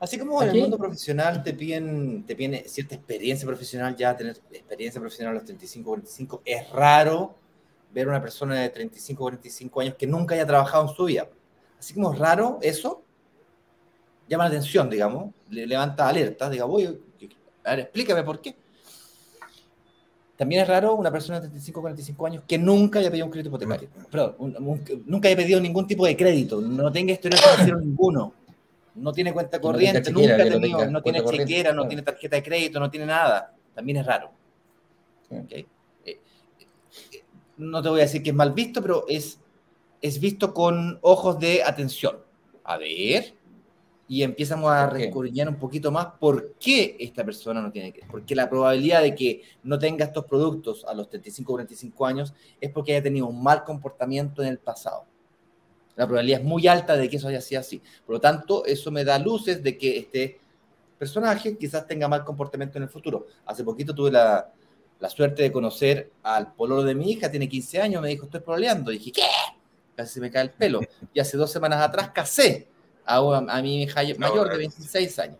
Así 0.00 0.18
como 0.18 0.42
en 0.42 0.48
el 0.48 0.62
mundo 0.62 0.78
profesional 0.78 1.42
te 1.42 1.52
piden, 1.52 2.24
te 2.24 2.34
piden 2.34 2.66
cierta 2.66 2.94
experiencia 2.94 3.46
profesional, 3.46 3.94
ya 3.96 4.16
tener 4.16 4.34
experiencia 4.50 4.98
profesional 4.98 5.32
a 5.32 5.34
los 5.34 5.44
35, 5.44 5.90
45, 5.90 6.42
es 6.42 6.70
raro 6.70 7.34
ver 7.92 8.08
una 8.08 8.22
persona 8.22 8.62
de 8.62 8.70
35, 8.70 9.20
45 9.20 9.80
años 9.82 9.94
que 9.96 10.06
nunca 10.06 10.34
haya 10.34 10.46
trabajado 10.46 10.88
en 10.88 10.96
su 10.96 11.04
vida. 11.04 11.28
Así 11.78 11.92
como 11.92 12.14
es 12.14 12.18
raro 12.18 12.58
eso, 12.62 13.02
llama 14.28 14.44
la 14.44 14.48
atención, 14.48 14.88
digamos, 14.90 15.32
le 15.50 15.66
levanta 15.66 16.08
alerta, 16.08 16.50
diga, 16.50 16.64
voy, 16.64 17.00
a 17.64 17.70
ver, 17.70 17.80
explícame 17.80 18.22
por 18.22 18.40
qué. 18.40 18.56
También 20.36 20.62
es 20.62 20.68
raro 20.68 20.94
una 20.94 21.10
persona 21.10 21.40
de 21.40 21.48
35, 21.48 21.80
45 21.80 22.26
años 22.26 22.42
que 22.46 22.58
nunca 22.58 22.98
haya 22.98 23.10
pedido 23.10 23.24
un 23.24 23.32
crédito 23.32 23.48
hipotecario. 23.48 23.88
Perdón, 24.10 24.36
nunca 25.06 25.28
haya 25.28 25.36
pedido 25.36 25.60
ningún 25.60 25.86
tipo 25.86 26.04
de 26.04 26.16
crédito, 26.16 26.60
no 26.60 26.92
tenga 26.92 27.12
historial 27.12 27.40
financiero 27.40 27.80
ninguno, 27.80 28.34
no 28.96 29.12
tiene 29.12 29.32
cuenta 29.32 29.60
corriente, 29.60 30.12
nunca 30.12 30.34
ha 30.34 30.38
tenido, 30.38 30.90
no, 30.90 31.02
tiene 31.02 31.24
chequera, 31.24 31.72
no 31.72 31.86
tiene 31.86 32.02
tarjeta 32.02 32.36
de 32.36 32.42
crédito, 32.42 32.78
no 32.78 32.90
tiene 32.90 33.06
nada. 33.06 33.54
También 33.74 33.98
es 33.98 34.06
raro. 34.06 34.30
Eh, 35.30 35.66
eh, 36.04 36.20
no 37.56 37.82
te 37.82 37.88
voy 37.88 38.00
a 38.00 38.04
decir 38.04 38.22
que 38.22 38.30
es 38.30 38.36
mal 38.36 38.52
visto, 38.52 38.82
pero 38.82 39.04
es, 39.08 39.38
es 40.02 40.20
visto 40.20 40.52
con 40.52 40.98
ojos 41.02 41.38
de 41.38 41.62
atención. 41.62 42.18
A 42.64 42.76
ver, 42.78 43.35
y 44.08 44.22
empezamos 44.22 44.70
a 44.70 44.88
recorrer 44.88 45.48
un 45.48 45.56
poquito 45.56 45.90
más 45.90 46.06
por 46.20 46.52
qué 46.60 46.96
esta 47.00 47.24
persona 47.24 47.60
no 47.60 47.72
tiene 47.72 47.92
que. 47.92 48.02
Porque 48.08 48.36
la 48.36 48.48
probabilidad 48.48 49.02
de 49.02 49.14
que 49.14 49.42
no 49.64 49.78
tenga 49.78 50.04
estos 50.04 50.24
productos 50.26 50.84
a 50.84 50.94
los 50.94 51.08
35 51.08 51.52
o 51.52 51.56
45 51.56 52.06
años 52.06 52.34
es 52.60 52.70
porque 52.70 52.92
haya 52.92 53.02
tenido 53.02 53.26
un 53.26 53.42
mal 53.42 53.64
comportamiento 53.64 54.42
en 54.42 54.48
el 54.48 54.58
pasado. 54.58 55.04
La 55.96 56.06
probabilidad 56.06 56.40
es 56.40 56.46
muy 56.46 56.68
alta 56.68 56.96
de 56.96 57.08
que 57.08 57.16
eso 57.16 57.28
haya 57.28 57.40
sido 57.40 57.60
así. 57.60 57.82
Por 58.04 58.16
lo 58.16 58.20
tanto, 58.20 58.64
eso 58.64 58.90
me 58.90 59.04
da 59.04 59.18
luces 59.18 59.62
de 59.62 59.76
que 59.76 59.98
este 59.98 60.38
personaje 60.98 61.56
quizás 61.56 61.86
tenga 61.86 62.06
mal 62.06 62.24
comportamiento 62.24 62.78
en 62.78 62.84
el 62.84 62.88
futuro. 62.88 63.26
Hace 63.46 63.64
poquito 63.64 63.94
tuve 63.94 64.12
la, 64.12 64.52
la 65.00 65.10
suerte 65.10 65.42
de 65.42 65.50
conocer 65.50 66.12
al 66.22 66.52
pololo 66.52 66.84
de 66.84 66.94
mi 66.94 67.10
hija, 67.10 67.30
tiene 67.30 67.48
15 67.48 67.80
años, 67.80 68.02
me 68.02 68.08
dijo, 68.08 68.26
estoy 68.26 68.40
proleando. 68.40 68.92
Y 68.92 68.98
dije, 68.98 69.12
¿qué? 69.12 69.22
Casi 69.96 70.14
se 70.14 70.20
me 70.20 70.30
cae 70.30 70.42
el 70.42 70.50
pelo. 70.50 70.80
Y 71.12 71.18
hace 71.18 71.36
dos 71.36 71.50
semanas 71.50 71.82
atrás 71.82 72.10
casé 72.10 72.68
a, 73.06 73.62
mi 73.62 73.82
hija 73.82 74.02
mayor 74.18 74.50
de 74.50 74.58
26 74.58 75.18
años. 75.18 75.38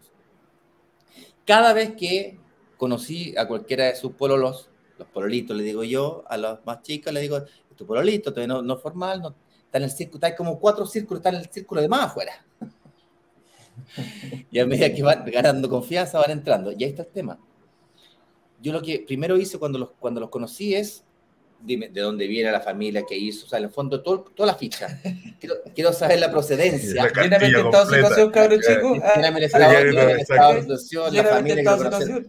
Cada 1.45 1.73
vez 1.73 1.95
que 1.97 2.39
conocí 2.77 3.37
a 3.37 3.47
cualquiera 3.47 3.87
de 3.87 3.97
sus 3.97 4.13
pololos, 4.13 4.71
los 4.99 5.09
pololitos, 5.09 5.57
le 5.57 5.63
digo 5.63 5.85
yo, 5.85 6.25
a 6.29 6.37
los 6.37 6.65
más 6.65 6.83
chicos 6.83 7.13
le 7.13 7.21
digo, 7.21 7.43
tu 7.77 7.87
pololito, 7.87 8.33
todavía 8.33 8.55
no, 8.55 8.63
no 8.63 8.77
formal, 8.79 9.21
no, 9.21 9.35
está 9.65 9.79
en 9.79 9.85
el 9.85 9.91
círculo, 9.91 10.17
está 10.17 10.37
como 10.37 10.59
cuatro 10.59 10.87
círculos, 10.87 11.21
está 11.21 11.29
en 11.29 11.37
el 11.37 11.51
círculo 11.51 11.81
de 11.81 11.89
más 11.89 12.07
afuera. 12.07 12.45
y 14.51 14.59
a 14.59 14.67
medida 14.67 14.93
que 14.93 15.03
van 15.03 15.25
ganando 15.27 15.69
confianza, 15.69 16.19
van 16.19 16.31
entrando. 16.31 16.73
Y 16.73 16.85
ahí 16.85 16.91
está 16.91 17.03
el 17.03 17.09
tema. 17.09 17.39
Yo 18.61 18.73
lo 18.73 18.81
que 18.81 19.05
primero 19.07 19.37
hice 19.37 19.59
cuando 19.59 19.79
los, 19.79 19.91
cuando 20.01 20.21
los 20.21 20.31
conocí 20.31 20.75
es 20.75 21.05
dime 21.61 21.89
de 21.89 22.01
dónde 22.01 22.27
viene 22.27 22.51
la 22.51 22.61
familia 22.61 23.05
que 23.05 23.17
hizo, 23.17 23.47
o 23.47 23.49
sea, 23.49 23.59
en 23.59 23.65
el 23.65 23.71
fondo, 23.71 24.03
todo, 24.03 24.23
toda 24.35 24.47
la 24.47 24.55
ficha. 24.55 25.01
Quiero, 25.41 25.57
quiero 25.75 25.93
saber 25.93 26.21
la 26.21 26.31
procedencia. 26.31 27.11
¿Tiene 27.13 27.37
estado 27.37 27.87
situación, 27.87 28.31
cabrón 28.31 28.61
chico? 28.61 28.93
Tiene 29.15 29.45
estado 29.45 30.55
de 30.55 30.61
situación, 30.61 31.15
la 31.15 31.25
familia 31.25 31.63
quiero 31.63 31.77
conocer, 31.77 32.27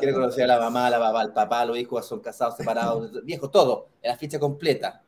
quiero 0.00 0.14
conocer 0.14 0.44
a 0.44 0.46
la 0.46 0.58
mamá, 0.58 0.86
a 0.86 0.90
la 0.90 0.98
papá, 0.98 1.20
al 1.20 1.32
papá, 1.32 1.64
los 1.64 1.78
hijos 1.78 2.06
son 2.06 2.20
casados, 2.20 2.56
separados, 2.56 3.24
viejo, 3.24 3.50
todo, 3.50 3.88
en 4.02 4.10
la 4.10 4.16
ficha 4.16 4.38
completa. 4.38 5.02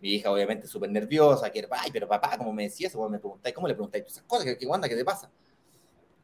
Mi 0.00 0.14
hija, 0.14 0.30
obviamente, 0.30 0.66
súper 0.66 0.90
nerviosa, 0.90 1.50
quiere, 1.50 1.68
ay, 1.70 1.90
pero 1.92 2.08
papá, 2.08 2.36
como 2.38 2.52
me 2.52 2.64
decías, 2.64 2.94
me 2.96 3.18
preguntáis, 3.18 3.54
¿cómo 3.54 3.68
le 3.68 3.74
preguntáis 3.74 4.04
esas 4.06 4.22
cosas? 4.24 4.46
¿Qué, 4.46 4.56
qué 4.56 4.66
onda? 4.66 4.88
¿Qué 4.88 4.96
te 4.96 5.04
pasa? 5.04 5.30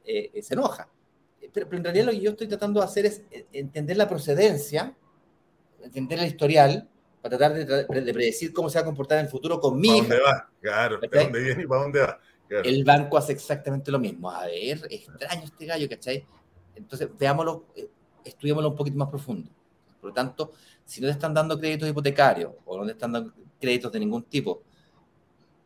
Eh, 0.04 0.30
eh, 0.32 0.42
se 0.42 0.54
enoja. 0.54 0.88
Pero, 1.52 1.68
pero 1.68 1.78
en 1.78 1.84
realidad 1.84 2.06
lo 2.06 2.12
que 2.12 2.20
yo 2.20 2.30
estoy 2.30 2.48
tratando 2.48 2.80
de 2.80 2.86
hacer 2.86 3.06
es 3.06 3.22
eh, 3.30 3.46
entender 3.52 3.96
la 3.96 4.08
procedencia 4.08 4.94
entender 5.86 6.18
el 6.18 6.26
historial 6.26 6.88
para 7.22 7.38
tratar 7.38 7.54
de, 7.54 7.84
predecir 8.12 8.52
cómo 8.52 8.70
se 8.70 8.78
va 8.78 8.82
a 8.82 8.84
comportar 8.84 9.18
en 9.18 9.24
el 9.24 9.30
futuro 9.30 9.58
con 9.58 9.78
mi 9.80 9.88
¿Para 9.88 10.00
dónde 10.00 10.20
va? 10.20 10.50
Claro, 10.60 10.98
¿de 11.00 11.08
dónde 11.08 11.40
viene 11.40 11.62
y 11.62 11.66
para 11.66 11.82
dónde 11.82 12.00
va? 12.00 12.20
El 12.48 12.84
banco 12.84 13.18
hace 13.18 13.32
exactamente 13.32 13.90
lo 13.90 13.98
mismo. 13.98 14.30
A 14.30 14.46
ver, 14.46 14.86
extraño 14.88 15.44
este 15.44 15.66
gallo, 15.66 15.88
¿cachai? 15.88 16.24
Entonces, 16.76 17.08
veámoslo, 17.18 17.66
eh, 17.74 17.88
estudiémoslo 18.24 18.70
un 18.70 18.76
poquito 18.76 18.96
más 18.96 19.08
profundo. 19.08 19.50
Por 20.00 20.10
lo 20.10 20.14
tanto, 20.14 20.52
si 20.84 21.00
no 21.00 21.08
te 21.08 21.12
están 21.12 21.34
dando 21.34 21.58
créditos 21.58 21.88
hipotecarios 21.88 22.52
o 22.64 22.78
no 22.78 22.86
te 22.86 22.92
están 22.92 23.12
dando 23.12 23.32
créditos 23.60 23.90
de 23.90 23.98
ningún 23.98 24.22
tipo 24.24 24.62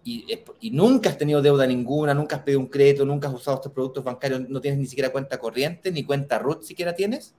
y, 0.02 0.26
y, 0.60 0.70
nunca 0.70 1.10
has 1.10 1.18
tenido 1.18 1.42
deuda 1.42 1.66
ninguna, 1.66 2.14
nunca 2.14 2.36
has 2.36 2.42
pedido 2.42 2.60
un 2.60 2.68
crédito, 2.68 3.04
nunca 3.04 3.28
has 3.28 3.34
usado 3.34 3.56
estos 3.56 3.72
productos 3.72 4.02
bancarios, 4.02 4.48
no 4.48 4.60
tienes 4.60 4.80
ni 4.80 4.86
siquiera 4.86 5.10
cuenta 5.10 5.38
corriente, 5.38 5.92
ni 5.92 6.04
cuenta 6.04 6.38
RUT 6.38 6.62
siquiera 6.62 6.94
tienes, 6.94 7.34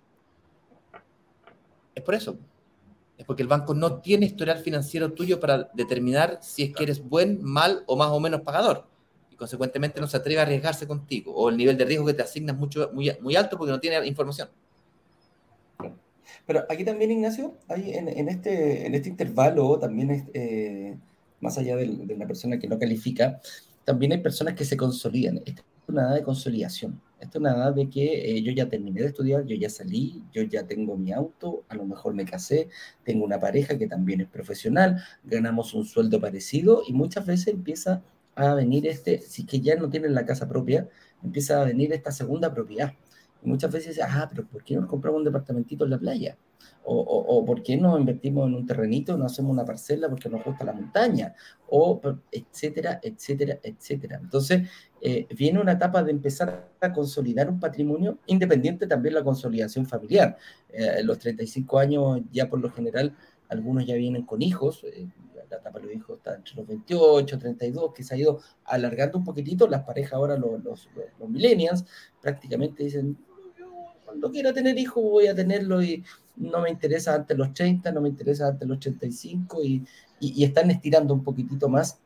es 1.96 2.04
por 2.04 2.14
eso 2.14 2.38
es 3.22 3.26
porque 3.28 3.44
el 3.44 3.48
banco 3.48 3.76
no 3.76 4.02
tiene 4.02 4.26
historial 4.26 4.58
financiero 4.58 5.14
tuyo 5.14 5.40
para 5.40 5.70
determinar 5.76 6.40
si 6.42 6.64
es 6.64 6.76
que 6.76 6.84
eres 6.84 7.08
buen, 7.08 7.42
mal 7.44 7.84
o 7.86 7.96
más 7.96 8.10
o 8.10 8.20
menos 8.20 8.42
pagador. 8.42 8.88
Y 9.30 9.36
consecuentemente 9.36 10.02
no 10.02 10.08
se 10.08 10.18
atreve 10.18 10.40
a 10.40 10.44
arriesgarse 10.44 10.88
contigo. 10.88 11.32
O 11.36 11.50
el 11.50 11.58
nivel 11.58 11.78
de 11.78 11.86
riesgo 11.86 12.06
que 12.06 12.16
te 12.16 12.24
asigna 12.24 12.54
es 12.54 12.58
mucho, 12.58 12.90
muy, 12.94 13.12
muy 13.22 13.36
alto 13.36 13.58
porque 13.58 13.72
no 13.72 13.80
tiene 13.80 14.06
información. 14.08 14.50
Pero 16.48 16.66
aquí 16.68 16.84
también, 16.84 17.12
Ignacio, 17.12 17.54
hay 17.68 17.92
en, 17.94 18.28
este, 18.28 18.88
en 18.88 18.96
este 18.96 19.10
intervalo, 19.10 19.78
también 19.78 20.28
eh, 20.34 20.98
más 21.42 21.60
allá 21.60 21.76
de, 21.76 21.86
de, 21.86 22.14
una 22.16 22.26
persona 22.26 22.58
que 22.58 22.68
no 22.68 22.80
califica, 22.80 23.40
también 23.86 24.14
hay 24.14 24.18
personas 24.18 24.56
que 24.56 24.66
se 24.66 24.76
consolidan. 24.76 25.38
Esta 25.46 25.62
es 25.62 25.66
una 25.88 26.02
edad 26.08 26.16
de 26.16 26.24
consolidación. 26.24 27.00
Esta 27.22 27.38
es 27.38 27.42
una 27.42 27.52
edad 27.52 27.74
de 27.74 27.88
que 27.88 28.32
eh, 28.32 28.42
yo 28.42 28.52
ya 28.52 28.68
terminé 28.68 29.02
de 29.02 29.08
estudiar, 29.08 29.46
yo 29.46 29.56
ya 29.56 29.70
salí, 29.70 30.24
yo 30.34 30.42
ya 30.42 30.66
tengo 30.66 30.98
mi 30.98 31.12
auto, 31.12 31.64
a 31.70 31.76
lo 31.76 31.86
mejor 31.86 32.16
me 32.16 32.26
casé, 32.26 32.70
tengo 33.04 33.24
una 33.24 33.40
pareja 33.40 33.78
que 33.78 33.88
también 33.88 34.22
es 34.22 34.28
profesional, 34.28 35.04
ganamos 35.24 35.76
un 35.76 35.86
sueldo 35.86 36.20
parecido 36.20 36.82
y 36.88 36.94
muchas 36.94 37.26
veces 37.28 37.50
empieza 37.50 38.02
a 38.36 38.56
venir 38.56 38.88
este, 38.88 39.20
si 39.20 39.46
que 39.46 39.62
ya 39.62 39.76
no 39.76 39.90
tienen 39.90 40.16
la 40.16 40.26
casa 40.26 40.48
propia, 40.48 40.90
empieza 41.24 41.62
a 41.62 41.66
venir 41.66 41.94
esta 41.94 42.12
segunda 42.12 42.54
propiedad. 42.54 42.94
Muchas 43.44 43.72
veces, 43.72 44.00
ah, 44.04 44.28
pero 44.30 44.48
¿por 44.48 44.64
qué 44.64 44.76
no 44.76 44.88
compramos 44.88 45.20
un 45.20 45.26
departamentito 45.26 45.86
en 45.86 45.92
la 45.92 46.00
playa? 46.00 46.38
O, 46.84 46.96
o, 46.96 47.46
¿por 47.46 47.62
qué 47.62 47.78
no 47.78 47.98
invertimos 47.98 48.48
en 48.48 48.56
un 48.56 48.66
terrenito, 48.66 49.16
no 49.16 49.26
hacemos 49.26 49.52
una 49.52 49.64
parcela 49.64 50.10
porque 50.10 50.30
nos 50.30 50.44
gusta 50.44 50.66
la 50.66 50.74
montaña? 50.74 51.36
O 51.70 52.02
etcétera, 52.32 53.00
etcétera, 53.04 53.60
etcétera. 53.62 54.20
Entonces, 54.22 54.68
eh, 55.00 55.28
viene 55.36 55.60
una 55.60 55.74
etapa 55.74 56.04
de 56.04 56.12
empezar 56.12 56.70
a 56.80 56.92
consolidar 56.94 57.50
un 57.50 57.60
patrimonio, 57.60 58.20
independiente 58.26 58.88
también 58.88 59.16
la 59.16 59.24
consolidación 59.24 59.86
familiar. 59.86 60.38
Eh, 60.70 61.04
los 61.04 61.20
35 61.20 61.80
años 61.80 62.22
ya 62.32 62.50
por 62.50 62.60
lo 62.60 62.72
general, 62.72 63.16
algunos 63.50 63.86
ya 63.86 63.96
vienen 63.96 64.26
con 64.26 64.42
hijos, 64.42 64.84
eh, 64.84 65.08
la 65.50 65.58
etapa 65.58 65.80
de 65.80 65.86
los 65.86 65.96
hijos 65.96 66.18
está 66.18 66.36
entre 66.36 66.56
los 66.56 66.68
28, 66.68 67.38
32, 67.38 67.94
que 67.94 68.04
se 68.04 68.16
ha 68.16 68.18
ido 68.18 68.40
alargando 68.64 69.18
un 69.18 69.26
poquitito, 69.26 69.68
las 69.68 69.84
parejas 69.84 70.14
ahora, 70.14 70.38
los, 70.38 70.64
los, 70.64 70.90
los 71.20 71.30
millennials, 71.30 71.86
prácticamente 72.22 72.84
dicen, 72.84 73.18
cuando 74.06 74.32
quiera 74.32 74.54
tener 74.54 74.78
hijos 74.78 75.04
voy 75.04 75.28
a 75.28 75.36
tenerlo 75.36 75.82
y 75.82 76.04
no 76.36 76.62
me 76.62 76.70
interesa 76.70 77.16
antes 77.16 77.38
los 77.38 77.54
30, 77.54 77.92
no 77.92 78.02
me 78.02 78.10
interesa 78.10 78.48
antes 78.48 78.68
los 78.68 78.78
85 78.78 79.64
y, 79.64 79.84
están 80.44 80.70
estirando 80.70 81.14
un 81.16 81.24
poquitito 81.24 81.68
más, 81.68 82.00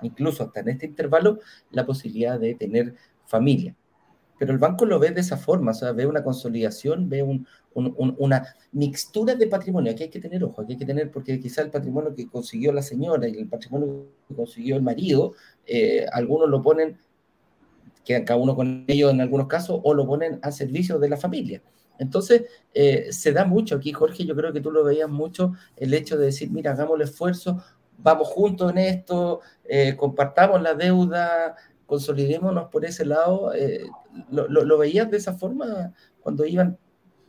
incluso 0.00 0.44
hasta 0.44 0.60
en 0.60 0.70
este 0.70 0.86
intervalo, 0.86 1.40
la 1.70 1.84
posibilidad 1.84 2.40
de 2.40 2.54
tener 2.54 2.94
familia. 3.26 3.76
Pero 4.38 4.52
el 4.52 4.58
banco 4.58 4.86
lo 4.86 4.98
ve 4.98 5.10
de 5.10 5.20
esa 5.20 5.36
forma, 5.36 5.72
o 5.72 5.94
ve 5.94 6.06
una 6.06 6.24
consolidación, 6.24 7.10
ve 7.10 7.22
un, 7.22 7.46
un, 7.74 8.16
una 8.18 8.54
mixtura 8.72 9.34
de 9.34 9.46
patrimonio. 9.46 9.92
Aquí 9.92 10.04
hay 10.04 10.08
que 10.08 10.20
tener 10.20 10.42
ojo, 10.42 10.62
aquí 10.62 10.72
hay 10.72 10.78
que 10.78 10.86
tener, 10.86 11.10
porque 11.10 11.38
quizá 11.38 11.60
el 11.60 11.70
patrimonio 11.70 12.14
que 12.14 12.26
consiguió 12.26 12.72
la 12.72 12.80
señora 12.80 13.28
y 13.28 13.36
el 13.36 13.48
patrimonio 13.48 14.06
que 14.26 14.34
consiguió 14.34 14.76
el 14.76 14.82
marido, 14.82 15.34
eh, 15.66 16.06
algunos 16.12 16.48
lo 16.48 16.62
ponen, 16.62 16.96
quedan 18.04 18.24
cada 18.24 18.40
uno 18.40 18.56
con 18.56 18.84
ellos 18.88 19.12
en 19.12 19.20
algunos 19.20 19.46
casos, 19.46 19.80
o 19.82 19.92
lo 19.92 20.06
ponen 20.06 20.38
a 20.40 20.50
servicio 20.50 20.98
de 20.98 21.10
la 21.10 21.18
familia. 21.18 21.60
Entonces, 22.00 22.44
eh, 22.72 23.12
se 23.12 23.30
da 23.32 23.44
mucho 23.44 23.76
aquí, 23.76 23.92
Jorge, 23.92 24.24
yo 24.24 24.34
creo 24.34 24.54
que 24.54 24.62
tú 24.62 24.70
lo 24.70 24.82
veías 24.82 25.08
mucho, 25.08 25.52
el 25.76 25.92
hecho 25.92 26.16
de 26.16 26.26
decir, 26.26 26.50
mira, 26.50 26.72
hagamos 26.72 26.96
el 26.96 27.02
esfuerzo, 27.02 27.62
vamos 27.98 28.26
juntos 28.28 28.70
en 28.70 28.78
esto, 28.78 29.40
eh, 29.64 29.94
compartamos 29.96 30.62
la 30.62 30.72
deuda, 30.74 31.54
consolidémonos 31.84 32.70
por 32.70 32.86
ese 32.86 33.04
lado. 33.04 33.52
Eh, 33.52 33.84
lo, 34.30 34.48
lo, 34.48 34.78
veías 34.78 35.10
de 35.10 35.18
esa 35.18 35.34
forma 35.34 35.92
cuando 36.20 36.46
iban? 36.46 36.78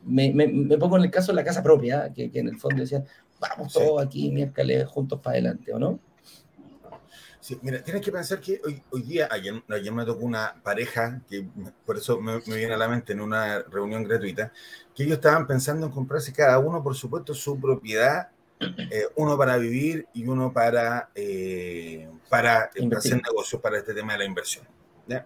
Me, 0.06 0.34
me, 0.34 0.48
me, 0.48 0.78
pongo 0.78 0.98
en 0.98 1.04
el 1.04 1.12
caso 1.12 1.34
de 1.34 1.36
la 1.36 1.44
casa 1.44 1.62
propia, 1.62 2.12
que, 2.14 2.32
que 2.32 2.40
en 2.40 2.48
el 2.48 2.58
fondo 2.58 2.82
decían, 2.82 3.04
vamos 3.42 3.74
todos 3.74 4.02
aquí, 4.02 4.32
miércoles, 4.32 4.88
juntos 4.88 5.20
para 5.20 5.34
adelante, 5.34 5.74
¿o 5.74 5.80
no? 5.80 6.00
Sí, 7.42 7.58
mira, 7.64 7.84
tienes 7.84 8.04
que 8.04 8.12
pensar 8.12 8.40
que 8.40 8.62
hoy, 8.64 8.84
hoy 8.92 9.02
día, 9.02 9.28
ayer, 9.32 9.64
ayer, 9.68 9.92
me 9.92 10.06
tocó 10.06 10.24
una 10.24 10.62
pareja, 10.62 11.20
que 11.28 11.44
por 11.88 11.98
eso 11.98 12.22
me, 12.22 12.34
me, 12.46 12.56
viene 12.56 12.76
a 12.76 12.78
la 12.78 12.88
mente 12.88 13.14
en 13.14 13.22
una 13.22 13.64
reunión 13.64 14.04
gratuita, 14.04 14.54
que 14.94 15.04
ellos 15.04 15.16
estaban 15.16 15.48
pensando 15.48 15.88
en 15.88 15.92
comprarse 15.92 16.32
cada 16.32 16.60
uno, 16.60 16.84
por 16.84 16.94
supuesto, 16.96 17.34
su 17.34 17.60
propiedad, 17.60 18.30
eh, 18.60 19.08
uno 19.16 19.36
para 19.40 19.58
vivir 19.58 20.06
y 20.14 20.28
uno 20.28 20.54
para, 20.54 21.10
eh, 21.16 22.08
para 22.30 22.70
hacer 22.96 23.20
negocios, 23.24 23.60
para 23.60 23.80
este 23.80 23.96
tema 23.96 24.14
de 24.14 24.20
la 24.20 24.26
inversión. 24.26 24.68
¿ya? 25.08 25.26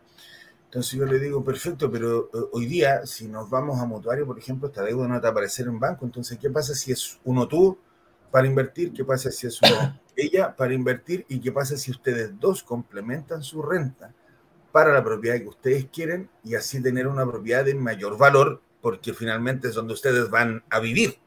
Entonces 0.64 0.98
yo 0.98 1.06
le 1.06 1.20
digo, 1.20 1.44
perfecto, 1.44 1.92
pero 1.92 2.30
eh, 2.34 2.48
hoy 2.54 2.66
día, 2.66 3.06
si 3.06 3.28
nos 3.28 3.50
vamos 3.50 3.78
a 3.82 3.86
mutuario, 3.86 4.26
por 4.26 4.40
ejemplo, 4.40 4.70
esta 4.70 4.84
deuda 4.84 5.06
no 5.06 5.16
a 5.16 5.18
aparecer 5.18 5.68
en 5.68 5.82
banco, 5.82 6.06
entonces, 6.06 6.40
¿qué 6.40 6.50
pasa 6.50 6.74
si 6.74 6.94
es 6.94 7.20
uno 7.26 7.46
tú 7.46 7.78
para 8.32 8.48
invertir? 8.48 8.94
¿Qué 8.94 9.04
pasa 9.04 9.30
si 9.32 9.48
es 9.48 9.62
uno 9.62 10.00
ella 10.16 10.56
para 10.56 10.74
invertir? 10.74 11.26
¿Y 11.30 11.40
qué 11.40 11.52
pasa 11.52 11.78
si 11.78 11.92
ustedes 11.92 12.40
dos 12.40 12.64
complementan 12.64 13.44
su 13.44 13.62
renta 13.62 14.14
para 14.72 14.94
la 14.94 15.04
propiedad 15.04 15.38
que 15.38 15.48
ustedes 15.48 15.88
quieren 15.92 16.30
y 16.44 16.56
así 16.56 16.82
tener 16.82 17.08
una 17.08 17.26
propiedad 17.26 17.66
de 17.66 17.76
mayor 17.76 18.18
valor? 18.18 18.62
Porque 18.82 19.14
finalmente 19.14 19.70
es 19.70 19.76
donde 19.76 19.94
ustedes 19.94 20.30
van 20.30 20.64
a 20.70 20.80
vivir. 20.80 21.18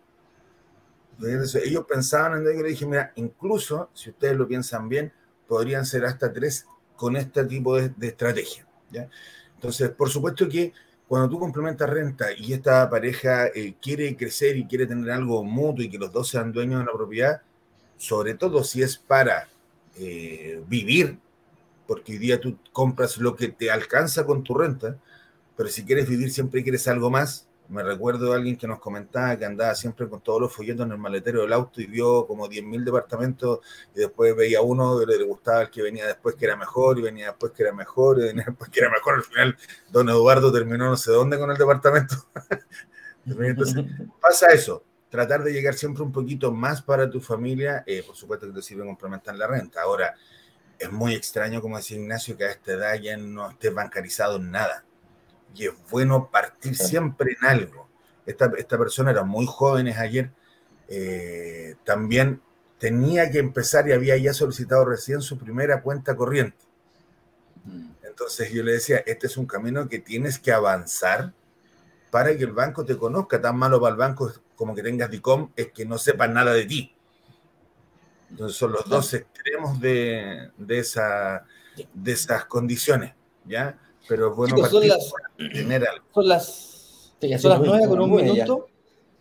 Entonces, 1.21 1.63
ellos 1.65 1.85
pensaban 1.89 2.39
en 2.39 2.45
yo 2.45 2.63
le 2.63 2.69
dije, 2.69 2.87
mira, 2.87 3.13
incluso 3.17 3.91
si 3.93 4.11
ustedes 4.11 4.37
lo 4.37 4.47
piensan 4.47 4.89
bien, 4.89 5.13
podrían 5.49 5.85
ser 5.85 6.05
hasta 6.05 6.33
tres 6.33 6.67
con 6.95 7.17
este 7.17 7.45
tipo 7.45 7.77
de, 7.77 7.89
de 7.89 8.09
estrategia. 8.09 8.67
¿ya? 8.91 9.09
Entonces, 9.55 9.91
por 9.91 10.09
supuesto 10.09 10.49
que 10.49 10.73
cuando 11.09 11.31
tú 11.31 11.39
complementas 11.39 11.89
renta 11.89 12.27
y 12.37 12.53
esta 12.53 12.89
pareja 12.89 13.47
eh, 13.47 13.75
quiere 13.81 14.15
crecer 14.15 14.59
y 14.59 14.67
quiere 14.67 14.87
tener 14.87 15.11
algo 15.11 15.43
mutuo 15.43 15.83
y 15.83 15.89
que 15.89 15.99
los 15.99 16.13
dos 16.13 16.29
sean 16.29 16.53
dueños 16.53 16.81
de 16.81 16.85
la 16.87 16.93
propiedad, 16.93 17.43
sobre 17.99 18.35
todo 18.35 18.65
si 18.65 18.83
es 18.83 18.97
para 18.97 19.49
eh, 19.97 20.63
vivir, 20.67 21.19
porque 21.87 22.13
hoy 22.13 22.19
día 22.19 22.41
tú 22.41 22.57
compras 22.73 23.19
lo 23.19 23.37
que 23.37 23.49
te 23.49 23.71
alcanza 23.71 24.25
con 24.25 24.43
tu 24.43 24.55
renta, 24.55 24.97
pero 25.57 25.69
si 25.69 25.85
quieres 25.85 26.09
vivir 26.09 26.31
siempre 26.31 26.63
quieres 26.63 26.87
algo 26.89 27.11
más, 27.11 27.49
me 27.69 27.83
recuerdo 27.83 28.31
de 28.31 28.37
alguien 28.37 28.57
que 28.57 28.67
nos 28.67 28.79
comentaba 28.79 29.37
que 29.37 29.45
andaba 29.45 29.75
siempre 29.75 30.09
con 30.09 30.21
todos 30.21 30.41
los 30.41 30.55
folletos 30.55 30.87
en 30.87 30.93
el 30.93 30.99
maletero 30.99 31.43
del 31.43 31.53
auto 31.53 31.83
y 31.83 31.87
vio 31.87 32.27
como 32.27 32.49
10.000 32.49 32.85
departamentos 32.85 33.61
y 33.95 34.01
después 34.01 34.35
veía 34.35 34.63
uno, 34.63 35.05
le, 35.05 35.19
le 35.19 35.25
gustaba 35.25 35.63
el 35.63 35.71
que 35.71 35.83
venía 35.83 36.07
después 36.07 36.35
que 36.35 36.47
era 36.47 36.57
mejor 36.57 36.99
y 36.99 37.03
venía 37.03 37.27
después 37.27 37.53
que 37.53 37.63
era 37.65 37.73
mejor 37.75 38.21
y 38.21 38.23
venía 38.23 38.45
después 38.49 38.71
que 38.71 38.81
era 38.81 38.91
mejor. 38.91 39.17
Al 39.17 39.23
final, 39.23 39.57
don 39.91 40.09
Eduardo 40.09 40.51
terminó 40.51 40.87
no 40.87 40.97
sé 40.97 41.11
dónde 41.11 41.39
con 41.39 41.51
el 41.51 41.59
departamento. 41.59 42.17
Pasa 44.21 44.47
eso. 44.47 44.83
Tratar 45.11 45.43
de 45.43 45.53
llegar 45.53 45.75
siempre 45.75 46.03
un 46.03 46.13
poquito 46.13 46.53
más 46.53 46.83
para 46.83 47.09
tu 47.09 47.21
familia, 47.21 47.83
eh, 47.87 48.03
por 48.07 48.15
supuesto 48.15 48.47
que 48.47 48.53
te 48.53 48.63
sirve 48.63 48.85
complementar 48.85 49.37
la 49.37 49.47
renta. 49.47 49.83
Ahora, 49.83 50.15
es 50.79 50.93
muy 50.93 51.15
extraño, 51.15 51.61
como 51.61 51.77
decía 51.77 51.97
Ignacio, 51.97 52.37
que 52.37 52.45
a 52.45 52.51
esta 52.51 52.73
edad 52.73 52.95
ya 52.97 53.17
no 53.17 53.51
estés 53.51 53.75
bancarizado 53.75 54.37
en 54.37 54.51
nada 54.51 54.85
y 55.55 55.67
es 55.67 55.73
bueno 55.91 56.31
partir 56.31 56.77
siempre 56.77 57.37
en 57.41 57.49
algo. 57.49 57.89
Esta, 58.27 58.51
esta 58.57 58.79
persona 58.79 59.11
era 59.11 59.25
muy 59.25 59.47
joven 59.47 59.89
ayer, 59.89 60.31
eh, 60.89 61.77
también 61.85 62.43
tenía 62.79 63.31
que 63.31 63.39
empezar 63.39 63.89
y 63.89 63.93
había 63.93 64.17
ya 64.17 64.33
solicitado 64.33 64.85
recién 64.85 65.21
su 65.21 65.39
primera 65.39 65.83
cuenta 65.83 66.15
corriente. 66.15 66.65
Mm. 67.65 67.91
Entonces 68.03 68.53
yo 68.53 68.63
le 68.63 68.73
decía, 68.73 68.99
este 69.07 69.27
es 69.27 69.37
un 69.37 69.47
camino 69.47 69.89
que 69.89 69.99
tienes 69.99 70.39
que 70.39 70.53
avanzar 70.53 71.33
para 72.11 72.37
que 72.37 72.45
el 72.45 72.53
banco 72.53 72.85
te 72.85 72.97
conozca. 72.97 73.41
Tan 73.41 73.57
malo 73.57 73.81
para 73.81 73.93
el 73.93 73.99
banco 73.99 74.33
como 74.59 74.75
que 74.75 74.83
tengas 74.83 75.09
DICOM 75.09 75.53
es 75.55 75.69
que 75.69 75.87
no 75.87 75.97
sepan 75.97 76.35
nada 76.35 76.53
de 76.53 76.67
ti. 76.67 76.93
Entonces 78.29 78.59
son 78.59 78.73
los 78.73 78.87
dos 78.89 79.15
extremos 79.15 79.81
de, 79.81 80.51
de, 80.59 80.79
esa, 80.81 81.47
de 81.95 82.13
esas 82.13 82.45
condiciones, 82.47 83.15
¿ya? 83.47 83.79
Pero 84.09 84.35
bueno, 84.35 84.57
Chicos, 84.57 84.71
son, 84.71 84.89
las, 84.89 85.15
son 86.13 86.29
las, 86.29 87.13
son 87.41 87.51
las 87.51 87.61
9 87.61 87.87
con 87.87 88.01
un 88.01 88.15
minuto. 88.17 88.69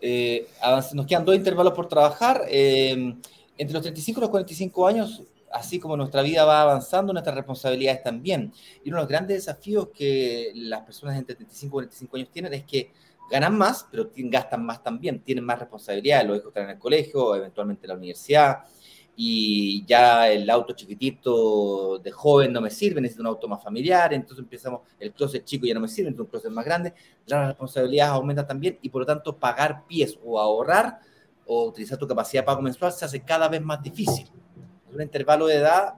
Eh, 0.01 0.47
nos 0.93 1.05
quedan 1.05 1.23
dos 1.23 1.35
intervalos 1.35 1.73
por 1.73 1.87
trabajar. 1.87 2.43
Eh, 2.49 3.15
entre 3.57 3.73
los 3.73 3.83
35 3.83 4.19
y 4.19 4.21
los 4.21 4.29
45 4.29 4.87
años, 4.87 5.23
así 5.51 5.79
como 5.79 5.95
nuestra 5.95 6.23
vida 6.23 6.45
va 6.45 6.63
avanzando, 6.63 7.13
nuestras 7.13 7.35
responsabilidades 7.35 8.01
también. 8.01 8.51
Y 8.83 8.89
uno 8.89 8.97
de 8.97 9.01
los 9.03 9.09
grandes 9.09 9.37
desafíos 9.37 9.89
que 9.93 10.51
las 10.55 10.81
personas 10.81 11.15
entre 11.15 11.35
35 11.35 11.67
y 11.67 11.71
45 11.71 12.17
años 12.17 12.29
tienen 12.31 12.53
es 12.53 12.63
que 12.63 12.91
ganan 13.29 13.57
más, 13.57 13.87
pero 13.89 14.09
gastan 14.15 14.65
más 14.65 14.81
también, 14.83 15.19
tienen 15.21 15.43
más 15.43 15.59
responsabilidades, 15.59 16.27
los 16.27 16.37
hijos 16.37 16.47
están 16.49 16.63
en 16.65 16.69
el 16.71 16.79
colegio, 16.79 17.35
eventualmente 17.35 17.85
en 17.85 17.89
la 17.89 17.95
universidad, 17.95 18.59
y 19.19 19.83
ya 19.85 20.29
el 20.29 20.47
auto 20.49 20.73
chiquitito 20.73 21.97
de 21.97 22.11
joven 22.11 22.53
no 22.53 22.61
me 22.61 22.69
sirve, 22.69 23.01
necesito 23.01 23.23
un 23.23 23.27
auto 23.27 23.47
más 23.47 23.63
familiar, 23.63 24.13
entonces 24.13 24.43
empezamos, 24.43 24.81
el 24.99 25.11
closet 25.11 25.43
chico 25.43 25.65
ya 25.65 25.73
no 25.73 25.79
me 25.79 25.87
sirve, 25.87 26.09
entonces 26.09 26.27
un 26.27 26.31
closet 26.31 26.51
más 26.51 26.65
grande, 26.65 26.93
las 27.25 27.47
responsabilidades 27.47 28.13
aumentan 28.13 28.47
también 28.47 28.77
y 28.81 28.89
por 28.89 29.01
lo 29.01 29.05
tanto 29.07 29.35
pagar 29.35 29.85
pies 29.87 30.17
o 30.23 30.39
ahorrar 30.39 30.99
o 31.47 31.65
utilizar 31.65 31.97
tu 31.97 32.07
capacidad 32.07 32.43
de 32.43 32.45
pago 32.45 32.61
mensual 32.61 32.91
se 32.91 33.05
hace 33.05 33.21
cada 33.21 33.47
vez 33.47 33.61
más 33.61 33.81
difícil. 33.81 34.29
Es 34.87 34.95
un 34.95 35.01
intervalo 35.01 35.47
de 35.47 35.55
edad 35.55 35.95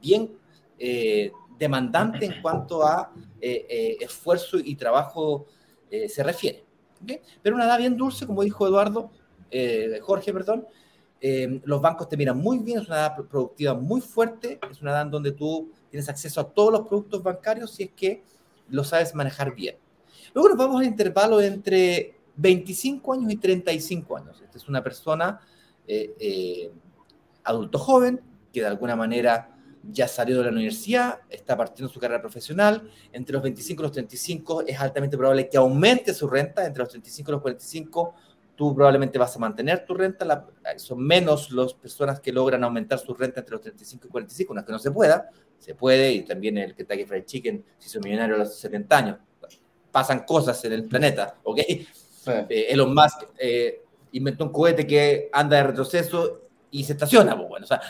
bien 0.00 0.30
eh, 0.78 1.32
demandante 1.58 2.26
en 2.26 2.40
cuanto 2.40 2.86
a 2.86 3.12
eh, 3.40 3.66
eh, 3.68 3.96
esfuerzo 4.00 4.58
y 4.58 4.74
trabajo 4.76 5.46
eh, 5.94 6.08
se 6.08 6.24
refiere. 6.24 6.64
Pero 7.40 7.54
una 7.54 7.66
edad 7.66 7.78
bien 7.78 7.96
dulce, 7.96 8.26
como 8.26 8.42
dijo 8.42 8.66
Eduardo, 8.66 9.12
eh, 9.48 10.00
Jorge, 10.02 10.32
perdón, 10.32 10.66
eh, 11.20 11.60
los 11.64 11.80
bancos 11.80 12.08
te 12.08 12.16
miran 12.16 12.36
muy 12.36 12.58
bien, 12.58 12.80
es 12.80 12.88
una 12.88 12.96
edad 12.96 13.16
productiva 13.28 13.74
muy 13.74 14.00
fuerte, 14.00 14.58
es 14.68 14.82
una 14.82 14.90
edad 14.90 15.02
en 15.02 15.10
donde 15.12 15.30
tú 15.30 15.70
tienes 15.90 16.08
acceso 16.08 16.40
a 16.40 16.50
todos 16.50 16.72
los 16.72 16.88
productos 16.88 17.22
bancarios 17.22 17.70
si 17.70 17.84
es 17.84 17.90
que 17.92 18.24
lo 18.70 18.82
sabes 18.82 19.14
manejar 19.14 19.54
bien. 19.54 19.76
Luego 20.32 20.48
nos 20.48 20.58
vamos 20.58 20.80
al 20.80 20.86
intervalo 20.86 21.40
entre 21.40 22.16
25 22.34 23.12
años 23.12 23.30
y 23.30 23.36
35 23.36 24.16
años. 24.16 24.40
Esta 24.42 24.58
es 24.58 24.68
una 24.68 24.82
persona 24.82 25.40
adulto 27.44 27.78
joven 27.78 28.20
que 28.52 28.60
de 28.62 28.66
alguna 28.66 28.96
manera 28.96 29.53
ya 29.90 30.08
salió 30.08 30.38
de 30.38 30.44
la 30.44 30.50
universidad, 30.50 31.20
está 31.28 31.56
partiendo 31.56 31.92
su 31.92 32.00
carrera 32.00 32.20
profesional. 32.20 32.90
Entre 33.12 33.32
los 33.32 33.42
25 33.42 33.82
y 33.82 33.84
los 33.84 33.92
35 33.92 34.64
es 34.66 34.80
altamente 34.80 35.16
probable 35.16 35.48
que 35.48 35.56
aumente 35.56 36.14
su 36.14 36.28
renta. 36.28 36.64
Entre 36.64 36.80
los 36.80 36.88
35 36.88 37.30
y 37.30 37.32
los 37.32 37.42
45 37.42 38.14
tú 38.56 38.74
probablemente 38.74 39.18
vas 39.18 39.34
a 39.36 39.38
mantener 39.38 39.84
tu 39.84 39.94
renta, 39.94 40.46
son 40.76 41.04
menos 41.04 41.50
las 41.50 41.74
personas 41.74 42.20
que 42.20 42.32
logran 42.32 42.62
aumentar 42.64 42.98
su 42.98 43.14
renta 43.14 43.40
entre 43.40 43.52
los 43.52 43.60
35 43.62 44.06
y 44.06 44.10
45, 44.10 44.52
una 44.52 44.64
que 44.64 44.72
no 44.72 44.78
se 44.78 44.90
pueda, 44.90 45.28
se 45.58 45.74
puede, 45.74 46.12
y 46.12 46.22
también 46.22 46.58
el 46.58 46.74
Kentucky 46.74 47.04
Fried 47.04 47.24
Chicken, 47.24 47.64
si 47.78 47.88
son 47.88 48.02
millonarios 48.04 48.36
a 48.36 48.44
los 48.44 48.54
70 48.56 48.96
años, 48.96 49.18
pasan 49.90 50.24
cosas 50.24 50.64
en 50.64 50.72
el 50.72 50.84
planeta, 50.84 51.36
¿ok? 51.42 51.60
Sí. 51.68 52.30
Eh, 52.48 52.66
Elon 52.70 52.94
Musk 52.94 53.24
eh, 53.38 53.82
inventó 54.12 54.44
un 54.44 54.52
cohete 54.52 54.86
que 54.86 55.28
anda 55.32 55.56
de 55.56 55.64
retroceso 55.64 56.43
y 56.74 56.82
se 56.82 56.94
estaciona, 56.94 57.36
pues 57.36 57.48
bueno, 57.48 57.64
o 57.64 57.68
sea, 57.68 57.80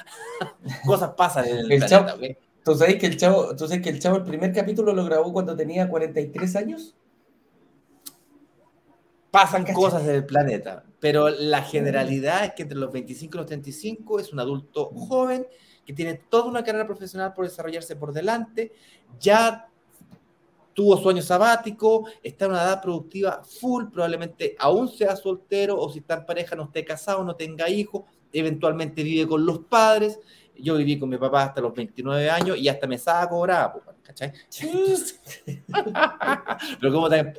cosas 0.85 1.15
pasan 1.17 1.47
en 1.47 1.57
el, 1.57 1.67
planeta, 1.67 2.17
¿Tú 2.63 2.75
sabes 2.75 2.97
que 2.97 3.07
el 3.07 3.17
chavo, 3.17 3.57
tú 3.57 3.67
sabes 3.67 3.83
que 3.83 3.89
el 3.89 3.99
chavo 3.99 4.19
el 4.19 4.25
primer 4.25 4.53
capítulo 4.53 4.93
lo 4.93 5.07
grabó 5.07 5.33
cuando 5.33 5.57
tenía 5.57 5.89
43 5.89 6.57
años? 6.57 6.95
Pasan 9.31 9.65
cosas 9.73 10.03
en 10.03 10.17
el 10.17 10.27
planeta, 10.27 10.85
pero 11.01 11.31
la 11.31 11.63
generalidad 11.63 12.45
es 12.45 12.53
que 12.53 12.65
entre 12.65 12.77
los 12.77 12.93
25 12.93 13.35
y 13.35 13.39
los 13.39 13.47
35 13.47 14.21
es 14.21 14.33
un 14.35 14.41
adulto 14.41 14.91
joven 14.91 15.47
que 15.87 15.95
tiene 15.95 16.15
toda 16.15 16.45
una 16.45 16.63
carrera 16.63 16.87
profesional 16.87 17.33
por 17.33 17.47
desarrollarse 17.47 17.97
por 17.97 18.13
delante, 18.13 18.73
ya 19.19 19.67
tuvo 20.75 20.99
sueño 20.99 21.23
sabático, 21.23 22.07
está 22.23 22.45
en 22.45 22.51
una 22.51 22.65
edad 22.65 22.83
productiva 22.83 23.43
full, 23.45 23.87
probablemente 23.87 24.55
aún 24.59 24.89
sea 24.89 25.17
soltero 25.17 25.79
o 25.81 25.91
si 25.91 26.01
está 26.01 26.17
en 26.17 26.27
pareja 26.27 26.55
no 26.55 26.65
esté 26.65 26.85
casado, 26.85 27.25
no 27.25 27.35
tenga 27.35 27.71
hijos, 27.71 28.03
eventualmente 28.39 29.03
vive 29.03 29.27
con 29.27 29.47
los 29.47 29.61
padres. 29.61 30.21
Yo 30.57 30.77
viví 30.77 30.99
con 30.99 31.09
mi 31.09 31.17
papá 31.17 31.45
hasta 31.45 31.61
los 31.61 31.75
29 31.75 32.31
años 32.31 32.59
y 32.59 32.69
hasta 32.69 32.87
me 32.87 32.97
estaba 32.97 33.29
cobrada, 33.29 33.75
¿cachai? 34.03 34.33
Pero 36.81 36.93
como 36.93 37.09
también, 37.09 37.35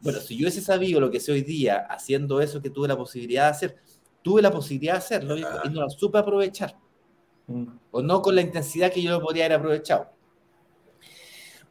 bueno, 0.00 0.20
si 0.20 0.36
yo 0.36 0.44
hubiese 0.44 0.60
sabido 0.60 1.00
lo 1.00 1.10
que 1.10 1.18
sé 1.18 1.32
hoy 1.32 1.42
día 1.42 1.86
haciendo 1.88 2.40
eso 2.40 2.62
que 2.62 2.70
tuve 2.70 2.86
la 2.86 2.96
posibilidad 2.96 3.44
de 3.44 3.50
hacer, 3.50 3.76
tuve 4.22 4.42
la 4.42 4.50
posibilidad 4.50 4.94
de 4.94 4.98
hacerlo 4.98 5.36
y, 5.36 5.42
no 5.42 5.82
la 5.82 5.90
supe 5.90 6.18
aprovechar. 6.18 6.76
Mm. 7.46 7.66
O 7.90 8.02
no 8.02 8.22
con 8.22 8.34
la 8.34 8.42
intensidad 8.42 8.92
que 8.92 9.02
yo 9.02 9.10
lo 9.10 9.20
podría 9.20 9.46
haber 9.46 9.58
aprovechado. 9.58 10.10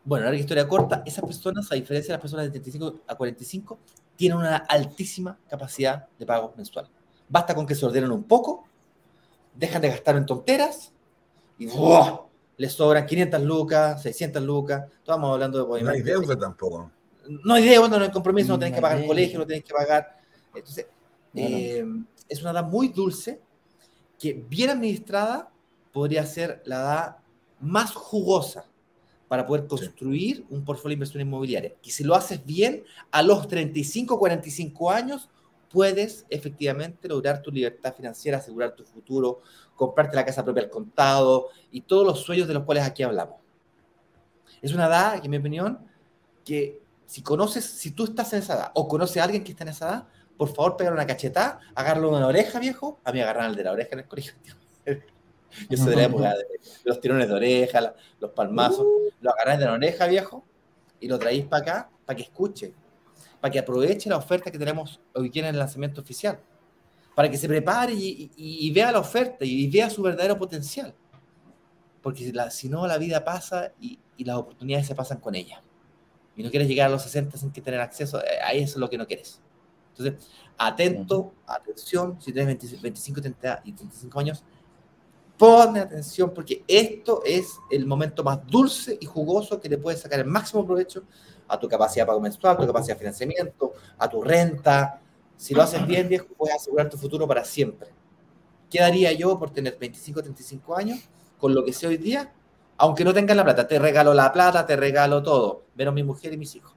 Bueno, 0.03 0.25
larga 0.25 0.39
historia 0.39 0.67
corta, 0.67 1.03
esas 1.05 1.23
personas, 1.23 1.71
a 1.71 1.75
diferencia 1.75 2.13
de 2.13 2.17
las 2.17 2.21
personas 2.21 2.45
de 2.45 2.51
35 2.51 3.01
a 3.07 3.15
45, 3.15 3.79
tienen 4.15 4.37
una 4.37 4.57
altísima 4.57 5.37
capacidad 5.49 6.07
de 6.17 6.25
pago 6.25 6.53
mensual. 6.55 6.89
Basta 7.27 7.53
con 7.53 7.65
que 7.65 7.75
se 7.75 7.85
ordenen 7.85 8.11
un 8.11 8.23
poco, 8.23 8.65
dejan 9.59 9.81
de 9.81 9.89
gastar 9.89 10.15
en 10.15 10.25
tonteras 10.25 10.93
y 11.57 11.67
les 12.57 12.73
sobran 12.73 13.05
500 13.05 13.41
lucas, 13.41 14.01
600 14.01 14.41
lucas. 14.43 14.85
Estamos 14.99 15.33
hablando 15.33 15.65
de... 15.65 15.83
No 15.83 15.91
hay 15.91 16.01
deuda 16.01 16.37
tampoco 16.37 16.91
no 17.29 17.53
hay 17.53 17.67
deuda, 17.67 17.97
no 17.97 18.03
hay 18.03 18.11
compromiso, 18.11 18.53
no 18.53 18.59
tienes 18.59 18.75
que 18.75 18.81
pagar 18.81 18.99
el 18.99 19.07
colegio, 19.07 19.39
no 19.39 19.45
tienes 19.45 19.63
que 19.63 19.73
pagar. 19.73 20.17
Entonces, 20.53 20.87
eh, 21.35 21.85
es 22.27 22.41
una 22.41 22.51
edad 22.51 22.65
muy 22.65 22.89
dulce 22.89 23.39
que 24.17 24.33
bien 24.33 24.71
administrada 24.71 25.51
podría 25.91 26.25
ser 26.25 26.61
la 26.65 26.75
edad 26.77 27.17
más 27.59 27.93
jugosa 27.93 28.65
para 29.27 29.45
poder 29.45 29.67
construir 29.67 30.45
un 30.49 30.65
portfolio 30.65 30.93
de 30.93 30.95
inversión 30.95 31.21
inmobiliaria. 31.21 31.75
Y 31.83 31.91
si 31.91 32.03
lo 32.03 32.15
haces 32.15 32.43
bien, 32.43 32.83
a 33.11 33.21
los 33.21 33.47
35, 33.47 34.17
45 34.17 34.91
años, 34.91 35.29
puedes 35.71 36.25
efectivamente 36.29 37.07
lograr 37.07 37.41
tu 37.41 37.51
libertad 37.51 37.93
financiera, 37.95 38.37
asegurar 38.37 38.75
tu 38.75 38.83
futuro, 38.83 39.41
comprarte 39.75 40.15
la 40.15 40.25
casa 40.25 40.43
propia 40.43 40.63
al 40.63 40.69
contado 40.69 41.47
y 41.71 41.81
todos 41.81 42.05
los 42.05 42.21
sueños 42.21 42.47
de 42.47 42.53
los 42.53 42.63
cuales 42.63 42.83
aquí 42.83 43.03
hablamos. 43.03 43.35
Es 44.61 44.73
una 44.73 44.87
edad, 44.87 45.23
en 45.23 45.31
mi 45.31 45.37
opinión, 45.37 45.79
que 46.43 46.81
si 47.05 47.21
conoces, 47.21 47.65
si 47.65 47.91
tú 47.91 48.05
estás 48.05 48.33
en 48.33 48.39
esa 48.39 48.55
edad 48.55 48.71
o 48.73 48.87
conoces 48.87 49.17
a 49.17 49.23
alguien 49.23 49.43
que 49.43 49.51
está 49.51 49.63
en 49.63 49.69
esa 49.69 49.87
edad, 49.87 50.07
por 50.37 50.49
favor, 50.49 50.77
pegar 50.77 50.93
una 50.93 51.05
cachetada, 51.05 51.59
agarrarlo 51.75 52.13
de 52.15 52.21
la 52.21 52.27
oreja, 52.27 52.59
viejo. 52.59 52.99
A 53.03 53.11
mí 53.11 53.19
agarran 53.19 53.49
el 53.49 53.55
de 53.55 53.63
la 53.63 53.71
oreja 53.71 53.89
en 53.93 53.99
el 53.99 54.07
colegio. 54.07 54.33
Yo 55.69 55.77
soy 55.77 55.89
de 55.89 55.95
la 55.95 56.03
época 56.03 56.29
de 56.29 56.45
los 56.85 57.01
tirones 57.01 57.27
de 57.27 57.33
oreja, 57.33 57.93
los 58.19 58.31
palmazos. 58.31 58.85
Uh. 58.85 59.09
Lo 59.21 59.31
agarráis 59.31 59.59
de 59.59 59.65
la 59.65 59.73
oreja, 59.73 60.07
viejo, 60.07 60.45
y 60.99 61.07
lo 61.07 61.19
traéis 61.19 61.45
para 61.45 61.61
acá, 61.61 61.89
para 62.05 62.15
que 62.15 62.23
escuche, 62.23 62.73
para 63.39 63.51
que 63.51 63.59
aproveche 63.59 64.09
la 64.09 64.17
oferta 64.17 64.51
que 64.51 64.59
tenemos 64.59 64.99
hoy 65.13 65.31
en 65.35 65.45
el 65.45 65.57
lanzamiento 65.57 66.01
oficial, 66.01 66.39
para 67.15 67.29
que 67.29 67.37
se 67.37 67.47
prepare 67.47 67.93
y, 67.93 68.71
vea 68.71 68.91
la 68.91 68.99
oferta 68.99 69.45
y, 69.45 69.69
vea 69.69 69.89
su 69.89 70.01
verdadero 70.01 70.37
potencial. 70.37 70.93
Porque 72.01 72.33
si 72.51 72.69
no, 72.69 72.87
la 72.87 72.97
vida 72.97 73.23
pasa 73.23 73.73
y 73.79 73.99
las 74.23 74.37
oportunidades 74.37 74.87
se 74.87 74.95
pasan 74.95 75.19
con 75.19 75.35
ella 75.35 75.61
y 76.39 76.43
no 76.43 76.49
quieres 76.49 76.69
llegar 76.69 76.87
a 76.87 76.91
los 76.91 77.03
60 77.03 77.37
sin 77.37 77.51
que 77.51 77.59
tener 77.59 77.81
acceso, 77.81 78.23
eh, 78.23 78.39
a 78.41 78.53
eso 78.53 78.75
es 78.75 78.77
lo 78.77 78.89
que 78.89 78.97
no 78.97 79.05
quieres. 79.05 79.41
Entonces, 79.89 80.25
atento, 80.57 81.33
atención, 81.45 82.17
si 82.21 82.31
tienes 82.31 82.81
25, 82.81 83.19
30 83.19 83.61
y 83.65 83.73
35 83.73 84.19
años, 84.21 84.43
ponme 85.37 85.81
atención 85.81 86.33
porque 86.33 86.63
esto 86.65 87.23
es 87.25 87.59
el 87.69 87.85
momento 87.85 88.23
más 88.23 88.39
dulce 88.47 88.97
y 89.01 89.05
jugoso 89.05 89.59
que 89.59 89.67
le 89.67 89.77
puedes 89.77 89.99
sacar 89.99 90.21
el 90.21 90.27
máximo 90.27 90.65
provecho 90.65 91.03
a 91.49 91.59
tu 91.59 91.67
capacidad 91.67 92.05
pago 92.05 92.21
mensual, 92.21 92.55
a 92.55 92.59
tu 92.59 92.67
capacidad 92.67 92.95
de 92.95 92.99
financiamiento, 92.99 93.73
a 93.97 94.07
tu 94.07 94.21
renta. 94.21 95.01
Si 95.35 95.53
lo 95.53 95.63
haces 95.63 95.85
bien, 95.85 96.07
viejo, 96.07 96.27
puedes 96.37 96.55
asegurar 96.55 96.89
tu 96.89 96.97
futuro 96.97 97.27
para 97.27 97.43
siempre. 97.43 97.89
¿Qué 98.69 98.79
daría 98.79 99.11
yo 99.11 99.37
por 99.37 99.49
tener 99.49 99.77
25, 99.77 100.21
35 100.21 100.75
años 100.75 100.99
con 101.37 101.53
lo 101.53 101.65
que 101.65 101.73
sé 101.73 101.87
hoy 101.87 101.97
día? 101.97 102.31
aunque 102.79 103.03
no 103.03 103.13
tengas 103.13 103.35
la 103.35 103.43
plata, 103.43 103.67
te 103.67 103.77
regalo 103.77 104.13
la 104.13 104.31
plata, 104.31 104.65
te 104.65 104.75
regalo 104.77 105.21
todo, 105.21 105.65
menos 105.75 105.93
mi 105.93 106.01
mujer 106.01 106.31
y 106.33 106.37
mis 106.37 106.55
hijos. 106.55 106.73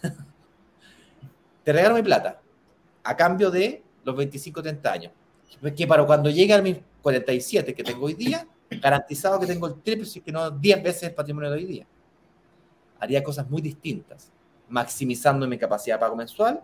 te 1.64 1.72
regalo 1.72 1.96
mi 1.96 2.02
plata, 2.02 2.40
a 3.02 3.16
cambio 3.16 3.50
de 3.50 3.82
los 4.04 4.16
25, 4.16 4.62
30 4.62 4.92
años. 4.92 5.12
Que 5.76 5.88
para 5.88 6.06
cuando 6.06 6.30
llegue 6.30 6.54
a 6.54 6.62
mis 6.62 6.78
47 7.02 7.74
que 7.74 7.82
tengo 7.82 8.06
hoy 8.06 8.14
día, 8.14 8.46
garantizado 8.80 9.40
que 9.40 9.46
tengo 9.46 9.66
el 9.66 9.82
triple, 9.82 10.06
si 10.06 10.20
que 10.20 10.30
no 10.30 10.52
10 10.52 10.82
veces 10.84 11.02
el 11.02 11.14
patrimonio 11.14 11.50
de 11.50 11.56
hoy 11.56 11.64
día. 11.64 11.86
Haría 13.00 13.24
cosas 13.24 13.48
muy 13.50 13.62
distintas, 13.62 14.30
maximizando 14.68 15.48
mi 15.48 15.58
capacidad 15.58 15.96
de 15.96 16.00
pago 16.00 16.16
mensual 16.16 16.62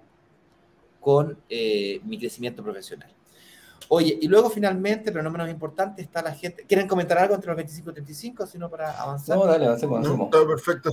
con 1.00 1.38
eh, 1.48 2.00
mi 2.04 2.18
crecimiento 2.18 2.62
profesional. 2.62 3.10
Oye, 3.88 4.18
y 4.20 4.26
luego 4.26 4.50
finalmente, 4.50 5.12
pero 5.12 5.22
no 5.22 5.30
menos 5.30 5.48
importante, 5.48 6.02
está 6.02 6.20
la 6.20 6.32
gente. 6.34 6.64
¿Quieren 6.66 6.88
comentar 6.88 7.18
algo 7.18 7.34
entre 7.34 7.48
los 7.48 7.56
25 7.56 7.90
y 7.90 7.92
35, 7.94 8.46
sino 8.46 8.68
para 8.68 9.00
avanzar? 9.00 9.36
No, 9.38 9.46
dale, 9.46 9.66
avancemos. 9.66 10.00
No, 10.02 10.28
todo 10.28 10.48
perfecto. 10.48 10.90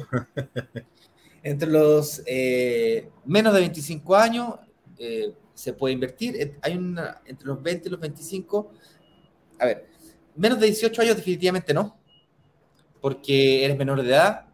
entre 1.44 1.70
los 1.70 2.22
eh, 2.26 3.10
menos 3.26 3.54
de 3.54 3.60
25 3.62 4.16
años 4.16 4.56
eh, 4.98 5.34
se 5.54 5.74
puede 5.74 5.94
invertir. 5.94 6.58
Hay 6.62 6.78
una, 6.78 7.22
entre 7.26 7.48
los 7.48 7.62
20 7.62 7.88
y 7.88 7.91
los 7.91 8.00
25, 8.00 8.72
a 9.60 9.66
ver, 9.66 9.89
menos 10.36 10.60
de 10.60 10.68
18 10.68 11.02
años 11.02 11.16
definitivamente 11.16 11.74
no, 11.74 11.98
porque 13.02 13.66
eres 13.66 13.78
menor 13.78 14.02
de 14.02 14.10
edad 14.10 14.46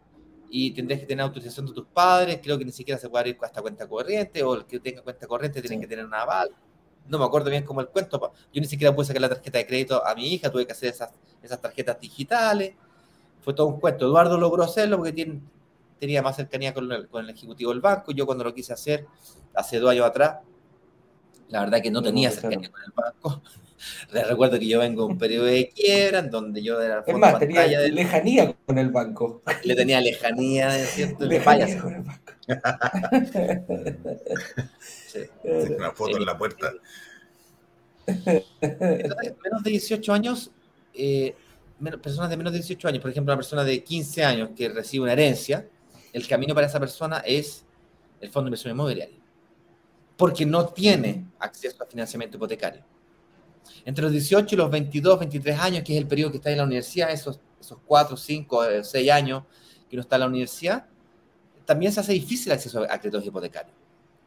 y 0.50 0.72
tendrías 0.72 1.00
que 1.00 1.06
tener 1.06 1.22
autorización 1.22 1.66
de 1.66 1.72
tus 1.72 1.86
padres. 1.86 2.40
Creo 2.42 2.58
que 2.58 2.64
ni 2.64 2.72
siquiera 2.72 2.98
se 3.00 3.08
puede 3.08 3.30
ir 3.30 3.38
hasta 3.40 3.62
cuenta 3.62 3.88
corriente 3.88 4.42
o 4.42 4.54
el 4.54 4.66
que 4.66 4.80
tenga 4.80 5.02
cuenta 5.02 5.26
corriente 5.26 5.62
tiene 5.62 5.80
que 5.80 5.86
tener 5.86 6.04
un 6.04 6.14
aval 6.14 6.50
no 7.10 7.18
me 7.18 7.24
acuerdo 7.24 7.50
bien 7.50 7.64
cómo 7.64 7.80
el 7.80 7.88
cuento, 7.88 8.32
yo 8.52 8.60
ni 8.60 8.66
siquiera 8.66 8.94
pude 8.94 9.06
sacar 9.06 9.22
la 9.22 9.28
tarjeta 9.28 9.58
de 9.58 9.66
crédito 9.66 10.06
a 10.06 10.14
mi 10.14 10.32
hija, 10.32 10.50
tuve 10.50 10.64
que 10.64 10.72
hacer 10.72 10.90
esas, 10.90 11.10
esas 11.42 11.60
tarjetas 11.60 12.00
digitales, 12.00 12.74
fue 13.42 13.52
todo 13.52 13.66
un 13.66 13.80
cuento. 13.80 14.06
Eduardo 14.06 14.38
logró 14.38 14.62
hacerlo 14.62 14.96
porque 14.96 15.12
tiene, 15.12 15.40
tenía 15.98 16.22
más 16.22 16.36
cercanía 16.36 16.72
con 16.72 16.90
el, 16.90 17.08
con 17.08 17.24
el 17.24 17.30
ejecutivo 17.30 17.72
del 17.72 17.80
banco, 17.80 18.12
yo 18.12 18.26
cuando 18.26 18.44
lo 18.44 18.54
quise 18.54 18.72
hacer 18.72 19.06
hace 19.54 19.80
dos 19.80 19.90
años 19.90 20.06
atrás, 20.06 20.38
la 21.48 21.60
verdad 21.60 21.82
que 21.82 21.90
no 21.90 22.00
tenía 22.00 22.30
cercanía 22.30 22.70
con 22.70 22.80
el 22.80 22.92
banco. 22.94 23.42
Les 24.12 24.26
recuerdo 24.26 24.58
que 24.58 24.66
yo 24.66 24.78
vengo 24.78 25.06
de 25.06 25.12
un 25.12 25.18
periodo 25.18 25.46
de 25.46 25.68
quiebra 25.68 26.20
en 26.20 26.30
donde 26.30 26.62
yo 26.62 26.80
era 26.80 27.04
Es 27.06 27.16
más, 27.16 27.38
tenía 27.38 27.66
de... 27.66 27.90
lejanía 27.90 28.54
con 28.66 28.78
el 28.78 28.90
banco. 28.90 29.42
Le 29.64 29.74
tenía 29.74 30.00
lejanía, 30.00 30.70
¿cierto? 30.86 31.26
Lejanía 31.26 31.80
con 31.80 31.94
el 31.94 32.02
banco. 32.02 32.32
sí. 35.06 35.20
Una 35.44 35.92
foto 35.92 36.16
en 36.16 36.24
la 36.24 36.36
puerta. 36.36 36.72
Menos 38.06 39.62
de 39.62 39.70
18 39.70 40.12
años, 40.12 40.50
eh, 40.94 41.34
personas 42.02 42.30
de 42.30 42.36
menos 42.36 42.52
de 42.52 42.58
18 42.58 42.88
años, 42.88 43.00
por 43.00 43.10
ejemplo, 43.10 43.32
una 43.32 43.38
persona 43.38 43.64
de 43.64 43.82
15 43.82 44.24
años 44.24 44.50
que 44.56 44.68
recibe 44.68 45.04
una 45.04 45.12
herencia, 45.12 45.66
el 46.12 46.26
camino 46.26 46.54
para 46.54 46.66
esa 46.66 46.80
persona 46.80 47.18
es 47.18 47.64
el 48.20 48.30
fondo 48.30 48.46
de 48.46 48.48
inversión 48.48 48.72
inmobiliaria, 48.72 49.16
porque 50.16 50.44
no 50.44 50.68
tiene 50.68 51.26
acceso 51.38 51.82
a 51.82 51.86
financiamiento 51.86 52.36
hipotecario. 52.36 52.82
Entre 53.84 54.02
los 54.02 54.12
18 54.12 54.54
y 54.54 54.58
los 54.58 54.70
22, 54.70 55.18
23 55.18 55.58
años, 55.58 55.84
que 55.84 55.94
es 55.94 56.00
el 56.00 56.06
periodo 56.06 56.30
que 56.30 56.36
está 56.38 56.50
en 56.50 56.58
la 56.58 56.64
universidad, 56.64 57.10
esos, 57.10 57.40
esos 57.60 57.78
4, 57.84 58.16
5, 58.16 58.62
6 58.82 59.10
años 59.10 59.44
que 59.88 59.96
uno 59.96 60.02
está 60.02 60.16
en 60.16 60.20
la 60.20 60.26
universidad, 60.28 60.86
también 61.64 61.92
se 61.92 62.00
hace 62.00 62.12
difícil 62.12 62.52
el 62.52 62.58
acceso 62.58 62.82
a 62.88 62.98
créditos 62.98 63.24
hipotecarios. 63.24 63.76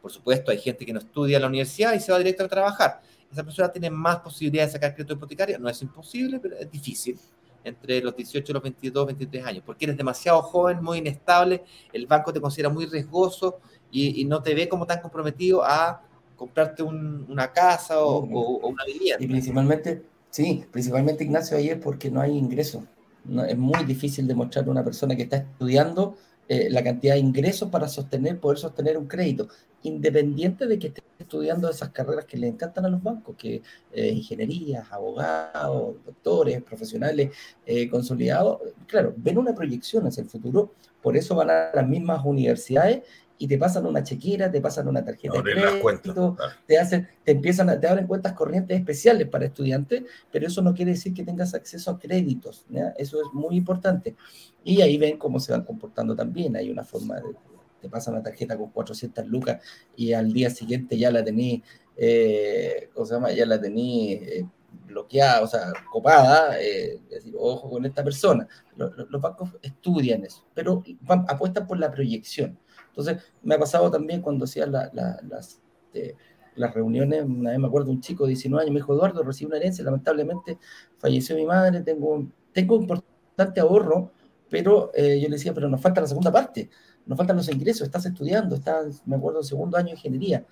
Por 0.00 0.10
supuesto, 0.10 0.50
hay 0.50 0.58
gente 0.58 0.84
que 0.84 0.92
no 0.92 0.98
estudia 0.98 1.36
en 1.36 1.42
la 1.42 1.48
universidad 1.48 1.94
y 1.94 2.00
se 2.00 2.12
va 2.12 2.18
directo 2.18 2.44
a 2.44 2.48
trabajar. 2.48 3.00
Esa 3.30 3.42
persona 3.42 3.72
tiene 3.72 3.90
más 3.90 4.18
posibilidades 4.18 4.72
de 4.72 4.78
sacar 4.78 4.94
crédito 4.94 5.14
hipotecario. 5.14 5.58
No 5.58 5.68
es 5.68 5.80
imposible, 5.82 6.38
pero 6.40 6.56
es 6.56 6.70
difícil 6.70 7.18
entre 7.64 8.00
los 8.02 8.14
18 8.14 8.52
y 8.52 8.54
los 8.54 8.62
22, 8.62 9.06
23 9.06 9.46
años, 9.46 9.62
porque 9.64 9.86
eres 9.86 9.96
demasiado 9.96 10.42
joven, 10.42 10.82
muy 10.82 10.98
inestable, 10.98 11.64
el 11.92 12.06
banco 12.06 12.32
te 12.32 12.40
considera 12.40 12.68
muy 12.68 12.86
riesgoso 12.86 13.58
y, 13.90 14.24
no 14.24 14.42
te 14.42 14.54
ve 14.54 14.68
como 14.68 14.86
tan 14.86 15.00
comprometido 15.00 15.64
a 15.64 16.02
comprarte 16.36 16.82
una 16.82 17.52
casa 17.52 18.02
o, 18.04 18.20
una 18.20 18.84
vivienda. 18.84 19.22
Y 19.24 19.26
principalmente, 19.26 20.02
sí, 20.30 20.64
principalmente 20.70 21.24
Ignacio, 21.24 21.56
ahí 21.56 21.68
es 21.68 21.78
porque 21.78 22.10
no 22.10 22.20
hay 22.20 22.36
ingreso. 22.36 22.84
es 23.48 23.58
muy 23.58 23.84
difícil 23.84 24.26
demostrar 24.26 24.66
a 24.66 24.70
una 24.70 24.84
persona 24.84 25.16
que 25.16 25.22
está 25.22 25.36
estudiando 25.38 26.16
eh, 26.46 26.68
la 26.70 26.84
cantidad 26.84 27.14
de 27.14 27.20
ingresos 27.20 27.70
para 27.70 27.88
sostener, 27.88 28.38
poder 28.38 28.58
sostener 28.58 28.98
un 28.98 29.06
crédito, 29.06 29.48
independiente 29.82 30.66
de 30.66 30.78
que 30.78 30.88
esté 30.88 31.02
estudiando 31.18 31.70
esas 31.70 31.90
carreras 31.90 32.26
que 32.26 32.36
le 32.36 32.48
encantan 32.48 32.84
a 32.84 32.88
los 32.88 33.02
bancos, 33.02 33.36
que 33.36 33.62
eh, 33.92 34.08
ingenierías, 34.08 34.90
abogados, 34.92 35.96
doctores, 36.04 36.62
profesionales 36.62 37.30
eh, 37.64 37.88
consolidados, 37.88 38.60
claro, 38.86 39.14
ven 39.16 39.38
una 39.38 39.54
proyección 39.54 40.06
hacia 40.06 40.22
el 40.22 40.28
futuro, 40.28 40.72
por 41.00 41.16
eso 41.16 41.34
van 41.34 41.50
a 41.50 41.70
las 41.74 41.86
mismas 41.86 42.24
universidades 42.24 43.04
y 43.38 43.48
te 43.48 43.58
pasan 43.58 43.86
una 43.86 44.02
chequera, 44.02 44.50
te 44.50 44.60
pasan 44.60 44.88
una 44.88 45.04
tarjeta 45.04 45.42
de 45.42 45.52
crédito, 45.52 46.36
te 46.66 46.78
hacen, 46.78 47.08
te 47.24 47.32
empiezan 47.32 47.68
a, 47.68 47.80
te 47.80 47.88
abren 47.88 48.06
cuentas 48.06 48.32
corrientes 48.32 48.78
especiales 48.78 49.28
para 49.28 49.46
estudiantes, 49.46 50.04
pero 50.30 50.46
eso 50.46 50.62
no 50.62 50.74
quiere 50.74 50.92
decir 50.92 51.12
que 51.12 51.24
tengas 51.24 51.54
acceso 51.54 51.90
a 51.90 51.98
créditos, 51.98 52.64
eso 52.96 53.20
es 53.20 53.26
muy 53.32 53.56
importante. 53.56 54.14
Y 54.62 54.80
ahí 54.80 54.96
ven 54.96 55.18
cómo 55.18 55.40
se 55.40 55.52
van 55.52 55.64
comportando 55.64 56.14
también, 56.14 56.56
hay 56.56 56.70
una 56.70 56.84
forma 56.84 57.16
de, 57.16 57.34
te 57.80 57.88
pasan 57.90 58.14
una 58.14 58.22
tarjeta 58.22 58.56
con 58.56 58.70
400 58.70 59.26
lucas 59.26 59.60
y 59.96 60.12
al 60.12 60.32
día 60.32 60.48
siguiente 60.48 60.96
ya 60.96 61.10
la 61.10 61.22
tení, 61.22 61.62
eh, 61.96 62.88
¿cómo 62.94 63.04
se 63.04 63.14
llama? 63.14 63.32
Ya 63.32 63.44
la 63.44 63.60
tení 63.60 64.12
eh, 64.14 64.46
bloqueada, 64.94 65.42
o 65.42 65.46
sea, 65.46 65.72
copada, 65.90 66.60
eh, 66.60 67.00
decir, 67.10 67.34
ojo 67.38 67.70
con 67.70 67.84
esta 67.84 68.02
persona. 68.02 68.48
Los, 68.76 68.92
los 69.10 69.20
bancos 69.20 69.50
estudian 69.62 70.24
eso, 70.24 70.46
pero 70.54 70.82
apuestan 71.28 71.66
por 71.66 71.78
la 71.78 71.90
proyección 71.90 72.58
entonces, 72.96 73.24
me 73.42 73.56
ha 73.56 73.58
pasado 73.58 73.90
también 73.90 74.22
cuando 74.22 74.44
hacía 74.44 74.66
las, 74.66 75.60
este, 75.92 76.16
las 76.54 76.72
reuniones, 76.72 77.24
una 77.24 77.50
vez 77.50 77.58
me 77.58 77.66
acuerdo 77.66 77.90
un 77.90 78.00
chico 78.00 78.24
de 78.24 78.28
19 78.28 78.62
años, 78.62 78.72
me 78.72 78.78
dijo, 78.78 78.94
Eduardo, 78.94 79.24
recibí 79.24 79.48
una 79.48 79.56
herencia, 79.56 79.84
lamentablemente 79.84 80.58
falleció 80.98 81.34
mi 81.34 81.44
madre, 81.44 81.80
tengo, 81.80 82.24
tengo 82.52 82.76
importante 82.76 83.60
ahorro, 83.60 84.12
pero 84.48 84.92
eh, 84.94 85.18
yo 85.20 85.28
le 85.28 85.34
decía, 85.34 85.52
pero 85.52 85.68
nos 85.68 85.80
falta 85.80 86.00
la 86.00 86.06
segunda 86.06 86.30
parte, 86.30 86.70
nos 87.04 87.18
faltan 87.18 87.36
los 87.36 87.48
ingresos, 87.48 87.82
estás 87.82 88.06
estudiando, 88.06 88.54
estás, 88.54 89.02
me 89.06 89.16
acuerdo, 89.16 89.42
segundo 89.42 89.76
año 89.76 89.86
de 89.86 89.92
ingeniería. 89.94 90.46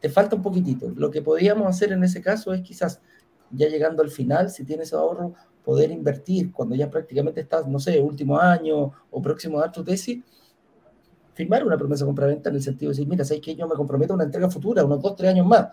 Te 0.00 0.08
falta 0.08 0.34
un 0.34 0.42
poquitito. 0.42 0.88
Lo 0.88 1.12
que 1.12 1.22
podríamos 1.22 1.68
hacer 1.68 1.92
en 1.92 2.02
ese 2.02 2.20
caso 2.20 2.52
es 2.52 2.62
quizás, 2.62 3.00
ya 3.52 3.68
llegando 3.68 4.02
al 4.02 4.10
final, 4.10 4.50
si 4.50 4.64
tienes 4.64 4.92
ahorro, 4.92 5.34
poder 5.64 5.90
invertir 5.90 6.52
cuando 6.52 6.74
ya 6.74 6.90
prácticamente 6.90 7.40
estás, 7.40 7.66
no 7.68 7.78
sé, 7.78 8.00
último 8.00 8.38
año 8.38 8.92
o 9.10 9.22
próximo 9.22 9.58
a 9.58 9.62
dar 9.62 9.72
tu 9.72 9.84
tesis, 9.84 10.18
firmar 11.34 11.64
una 11.64 11.78
promesa 11.78 12.04
de 12.04 12.08
compraventa 12.08 12.50
en 12.50 12.56
el 12.56 12.62
sentido 12.62 12.90
de 12.90 12.96
decir, 12.96 13.08
mira, 13.08 13.24
sabes 13.24 13.42
que 13.42 13.54
yo 13.54 13.66
me 13.68 13.74
comprometo 13.74 14.12
a 14.12 14.16
una 14.16 14.24
entrega 14.24 14.50
futura, 14.50 14.84
unos 14.84 15.00
dos, 15.00 15.16
tres 15.16 15.30
años 15.30 15.46
más. 15.46 15.68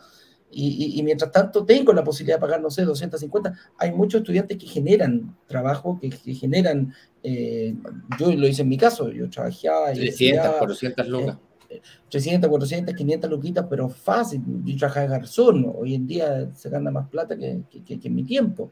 Y, 0.52 1.00
mientras 1.04 1.32
tanto 1.32 1.64
tengo 1.64 1.94
la 1.94 2.04
posibilidad 2.04 2.38
de 2.38 2.42
pagar, 2.42 2.60
no 2.60 2.72
sé, 2.72 2.84
250. 2.84 3.54
Hay 3.78 3.92
muchos 3.92 4.22
estudiantes 4.22 4.58
que 4.58 4.66
generan 4.66 5.38
trabajo, 5.46 6.00
que, 6.02 6.10
generan, 6.34 6.92
eh, 7.22 7.76
yo 8.20 8.32
lo 8.32 8.48
hice 8.48 8.64
en 8.64 8.70
mi 8.70 8.78
caso, 8.78 9.12
yo 9.12 9.30
trabajé... 9.30 9.70
300, 9.94 10.56
400 10.56 11.08
lucas. 11.08 11.38
300, 12.10 12.50
400, 12.50 12.96
500 12.96 13.30
luquitas, 13.30 13.66
pero 13.70 13.90
fácil. 13.90 14.42
Yo 14.64 14.78
trabajaba 14.78 15.06
de 15.06 15.12
garzón, 15.12 15.74
hoy 15.76 15.96
en 15.96 16.08
día 16.08 16.50
se 16.54 16.70
gana 16.70 16.92
más 16.92 17.10
plata 17.10 17.38
que, 17.38 17.62
que 17.70 18.00
en 18.02 18.16
mi 18.16 18.24
tiempo. 18.24 18.72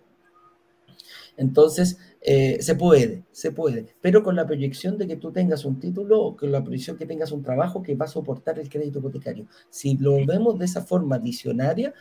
Entonces, 1.38 2.00
eh, 2.22 2.58
se 2.62 2.76
puede, 2.76 3.24
se 3.32 3.52
puede, 3.52 3.96
pero 4.02 4.24
con 4.24 4.36
la 4.36 4.48
proyección 4.48 4.98
de 4.98 5.08
que 5.08 5.18
tú 5.18 5.32
tengas 5.32 5.66
un 5.66 5.80
título 5.80 6.20
o 6.20 6.36
con 6.36 6.52
la 6.52 6.64
proyección 6.64 6.98
que 6.98 7.06
tengas 7.06 7.32
un 7.32 7.44
trabajo 7.44 7.84
que 7.84 7.96
va 7.96 8.06
a 8.06 8.10
soportar 8.10 8.58
el 8.58 8.68
crédito 8.68 9.00
hipotecario. 9.00 9.46
Si 9.70 9.96
lo 9.98 10.26
vemos 10.26 10.58
de 10.58 10.66
esa 10.66 10.82
forma 10.82 11.20
visionaria, 11.20 11.94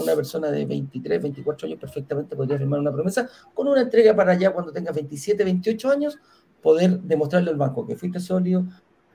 una 0.00 0.16
persona 0.16 0.50
de 0.50 0.64
23, 0.64 1.22
24 1.22 1.68
años 1.68 1.78
perfectamente 1.78 2.34
podría 2.34 2.58
firmar 2.58 2.80
una 2.80 2.92
promesa 2.92 3.28
con 3.54 3.68
una 3.68 3.82
entrega 3.82 4.14
para 4.14 4.32
allá 4.32 4.52
cuando 4.52 4.72
tenga 4.72 4.90
27, 4.90 5.44
28 5.44 5.90
años, 5.90 6.18
poder 6.60 7.00
demostrarle 7.00 7.50
al 7.50 7.56
banco 7.56 7.86
que 7.86 7.94
fuiste 7.94 8.18
sólido, 8.18 8.66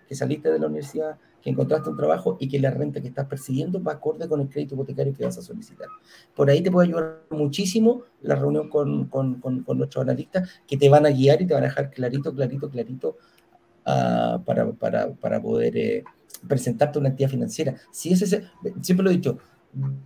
que 0.10 0.16
saliste 0.16 0.52
de 0.52 0.58
la 0.58 0.66
universidad, 0.66 1.18
que 1.40 1.52
encontraste 1.52 1.88
un 1.88 1.96
trabajo 1.96 2.36
y 2.40 2.50
que 2.50 2.60
la 2.60 2.72
renta 2.72 3.00
que 3.00 3.10
estás 3.10 3.28
persiguiendo 3.28 3.82
va 3.82 3.94
acorde 3.94 4.28
con 4.28 4.42
el 4.42 4.50
crédito 4.50 4.74
hipotecario 4.74 5.14
que 5.14 5.24
vas 5.24 5.38
a 5.38 5.44
solicitar. 5.44 5.88
Por 6.36 6.50
ahí 6.50 6.64
te 6.64 6.72
puede 6.72 6.88
ayudar 6.88 7.22
muchísimo 7.30 8.02
la 8.24 8.34
reunión 8.34 8.70
con, 8.70 9.06
con, 9.06 9.36
con, 9.36 9.64
nuestros 9.78 10.02
analistas 10.02 10.50
que 10.68 10.78
te 10.78 10.90
van 10.90 11.06
a 11.06 11.10
guiar 11.10 11.44
y 11.44 11.46
te 11.46 11.54
van 11.54 11.62
a 11.62 11.68
dejar 11.68 11.92
clarito, 11.92 12.34
clarito, 12.34 12.72
clarito 12.72 13.18
uh, 13.86 14.42
para, 14.44 14.72
para, 14.72 15.12
para, 15.14 15.40
poder 15.40 15.78
eh, 15.78 16.04
presentarte 16.48 16.98
una 16.98 17.10
entidad 17.10 17.30
financiera. 17.30 17.76
Si 17.92 18.12
es 18.12 18.24
ese, 18.24 18.46
siempre 18.82 19.04
lo 19.04 19.12
he 19.12 19.14
dicho, 19.14 19.38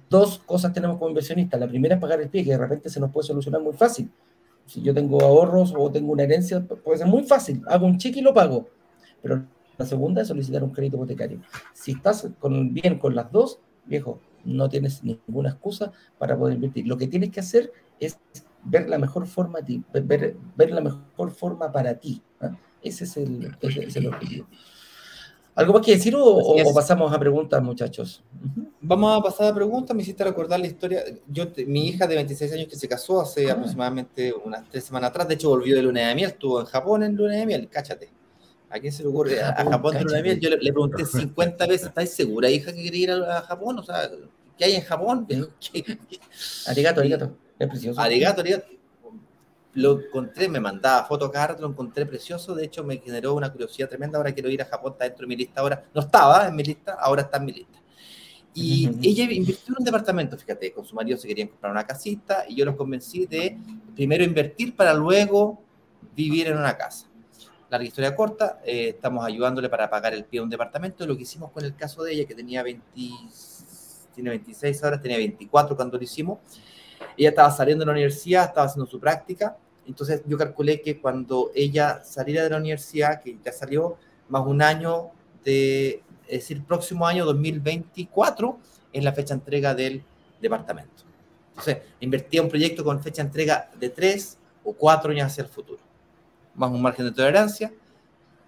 dos 0.09 0.39
cosas 0.39 0.73
tenemos 0.73 0.97
como 0.97 1.11
inversionistas. 1.11 1.57
La 1.57 1.67
primera 1.67 1.95
es 1.95 2.01
pagar 2.01 2.19
el 2.19 2.27
pie, 2.27 2.43
que 2.43 2.51
de 2.51 2.57
repente 2.57 2.89
se 2.89 2.99
nos 2.99 3.09
puede 3.09 3.25
solucionar 3.25 3.61
muy 3.61 3.73
fácil. 3.73 4.11
Si 4.65 4.81
yo 4.81 4.93
tengo 4.93 5.21
ahorros 5.21 5.73
o 5.77 5.89
tengo 5.89 6.11
una 6.11 6.23
herencia, 6.23 6.61
puede 6.61 6.97
ser 6.97 7.07
muy 7.07 7.23
fácil. 7.23 7.61
Hago 7.67 7.85
un 7.85 7.97
cheque 7.97 8.19
y 8.19 8.21
lo 8.21 8.33
pago. 8.33 8.67
Pero 9.21 9.45
la 9.77 9.85
segunda 9.85 10.21
es 10.21 10.27
solicitar 10.27 10.63
un 10.63 10.71
crédito 10.71 10.97
hipotecario. 10.97 11.41
Si 11.73 11.93
estás 11.93 12.29
con, 12.39 12.73
bien 12.73 12.99
con 12.99 13.15
las 13.15 13.31
dos, 13.31 13.59
viejo, 13.85 14.19
no 14.43 14.69
tienes 14.69 15.03
ninguna 15.03 15.49
excusa 15.49 15.91
para 16.17 16.37
poder 16.37 16.55
invertir. 16.55 16.87
Lo 16.87 16.97
que 16.97 17.07
tienes 17.07 17.31
que 17.31 17.39
hacer 17.39 17.71
es 17.99 18.19
ver 18.63 18.89
la 18.89 18.97
mejor 18.97 19.27
forma, 19.27 19.59
ver, 19.93 20.35
ver 20.55 20.71
la 20.71 20.81
mejor 20.81 21.31
forma 21.31 21.71
para 21.71 21.95
ti. 21.95 22.21
¿ah? 22.41 22.55
Ese, 22.81 23.05
es 23.05 23.17
el, 23.17 23.45
objetivo. 24.07 24.47
¿Algo 25.55 25.73
más 25.73 25.85
que 25.85 25.91
decir 25.91 26.15
o, 26.17 26.55
pasamos 26.73 27.13
a 27.13 27.19
preguntas, 27.19 27.61
muchachos? 27.61 28.23
Vamos 28.81 29.17
a 29.17 29.23
pasar 29.23 29.51
a 29.51 29.55
preguntas. 29.55 29.95
Me 29.95 30.01
hiciste 30.01 30.23
recordar 30.23 30.59
la 30.59 30.67
historia. 30.67 31.03
Yo, 31.27 31.45
mi 31.67 31.87
hija 31.87 32.07
de 32.07 32.15
26 32.15 32.53
años 32.53 32.67
que 32.67 32.75
se 32.75 32.87
casó 32.87 33.21
hace 33.21 33.49
ah. 33.49 33.53
aproximadamente 33.53 34.33
unas 34.33 34.67
tres 34.69 34.83
semanas 34.83 35.11
atrás, 35.11 35.27
de 35.27 35.35
hecho 35.35 35.49
volvió 35.49 35.75
de 35.75 35.83
luna 35.83 36.09
de 36.09 36.15
miel, 36.15 36.31
estuvo 36.31 36.59
en 36.59 36.65
Japón 36.65 37.03
en 37.03 37.15
luna 37.15 37.35
de 37.35 37.45
miel, 37.45 37.69
cáchate. 37.71 38.09
¿A 38.73 38.79
quién 38.79 38.91
se 38.91 39.03
le 39.03 39.09
ocurre? 39.09 39.39
A, 39.39 39.53
Japón 39.53 39.95
de 39.95 40.23
miel. 40.23 40.39
Yo 40.39 40.49
le, 40.49 40.57
pregunté 40.57 41.05
50 41.05 41.67
veces, 41.67 41.89
¿estás 41.89 42.09
segura, 42.09 42.49
hija, 42.49 42.73
que 42.73 42.81
quería 42.81 43.03
ir 43.03 43.11
a, 43.11 43.41
Japón? 43.43 43.77
O 43.77 43.83
sea, 43.83 44.09
¿qué 44.57 44.65
hay 44.65 44.73
en 44.73 44.81
Japón? 44.81 45.27
Arigato, 46.65 47.01
arigato. 47.01 47.37
Es 47.59 47.67
precioso. 47.67 48.01
Arigato, 48.01 48.41
arigato. 48.41 48.65
Lo 49.75 49.99
encontré, 49.99 50.49
me 50.49 50.59
mandaba 50.59 51.05
fotos 51.05 51.29
cada 51.29 51.55
lo 51.59 51.67
encontré 51.67 52.07
precioso. 52.07 52.55
De 52.55 52.65
hecho, 52.65 52.83
me 52.83 52.97
generó 52.97 53.35
una 53.35 53.51
curiosidad 53.51 53.89
tremenda. 53.89 54.17
Ahora 54.17 54.31
quiero 54.31 54.49
ir 54.49 54.63
a 54.63 54.65
Japón, 54.65 54.93
está 54.93 55.05
dentro 55.05 55.21
de 55.21 55.27
mi 55.27 55.35
lista 55.35 55.61
ahora. 55.61 55.85
No 55.93 56.01
estaba 56.01 56.47
en 56.47 56.55
mi 56.55 56.63
lista, 56.63 56.93
ahora 56.93 57.21
está 57.21 57.37
en 57.37 57.45
mi 57.45 57.51
lista. 57.51 57.79
Y 58.55 58.89
ella 59.07 59.31
invirtió 59.31 59.75
en 59.75 59.75
un 59.79 59.85
departamento, 59.85 60.35
fíjate, 60.35 60.73
con 60.73 60.83
su 60.83 60.95
marido 60.95 61.17
se 61.19 61.27
querían 61.27 61.47
comprar 61.47 61.71
una 61.71 61.85
casita 61.85 62.45
y 62.47 62.55
yo 62.55 62.65
los 62.65 62.75
convencí 62.75 63.27
de 63.27 63.55
primero 63.95 64.23
invertir 64.23 64.75
para 64.75 64.95
luego 64.95 65.61
vivir 66.15 66.47
en 66.47 66.57
una 66.57 66.75
casa 66.75 67.12
larga 67.73 67.87
historia 67.87 68.15
corta, 68.15 68.59
eh, 68.63 68.89
estamos 68.89 69.25
ayudándole 69.25 69.67
para 69.67 69.89
pagar 69.89 70.13
el 70.13 70.25
pie 70.25 70.39
de 70.39 70.43
un 70.43 70.49
departamento. 70.49 71.07
Lo 71.07 71.17
que 71.17 71.23
hicimos 71.23 71.49
con 71.49 71.65
el 71.65 71.75
caso 71.75 72.03
de 72.03 72.13
ella, 72.13 72.27
que 72.27 72.35
tenía 72.35 72.61
20, 72.61 72.85
tiene 74.13 74.29
26 74.29 74.83
horas, 74.83 75.01
tenía 75.01 75.17
24 75.17 75.75
cuando 75.75 75.97
lo 75.97 76.03
hicimos. 76.03 76.37
Ella 77.17 77.29
estaba 77.29 77.49
saliendo 77.49 77.81
de 77.81 77.87
la 77.87 77.93
universidad, 77.93 78.45
estaba 78.45 78.67
haciendo 78.67 78.85
su 78.85 78.99
práctica. 78.99 79.57
Entonces 79.87 80.21
yo 80.27 80.37
calculé 80.37 80.81
que 80.81 81.01
cuando 81.01 81.49
ella 81.55 82.03
saliera 82.03 82.43
de 82.43 82.51
la 82.51 82.57
universidad, 82.57 83.19
que 83.19 83.39
ya 83.43 83.51
salió, 83.51 83.97
más 84.29 84.45
un 84.45 84.61
año 84.61 85.09
de, 85.43 86.03
es 86.27 86.41
decir, 86.41 86.63
próximo 86.63 87.07
año 87.07 87.25
2024, 87.25 88.59
es 88.93 89.03
la 89.03 89.13
fecha 89.13 89.33
de 89.33 89.39
entrega 89.39 89.73
del 89.73 90.03
departamento. 90.39 91.03
Entonces, 91.49 91.79
invertía 92.01 92.43
un 92.43 92.49
proyecto 92.49 92.83
con 92.83 93.01
fecha 93.01 93.23
de 93.23 93.29
entrega 93.29 93.71
de 93.79 93.89
tres 93.89 94.37
o 94.63 94.73
cuatro 94.73 95.11
años 95.11 95.25
hacia 95.25 95.41
el 95.41 95.49
futuro 95.49 95.82
más 96.55 96.71
un 96.71 96.81
margen 96.81 97.05
de 97.05 97.11
tolerancia. 97.11 97.71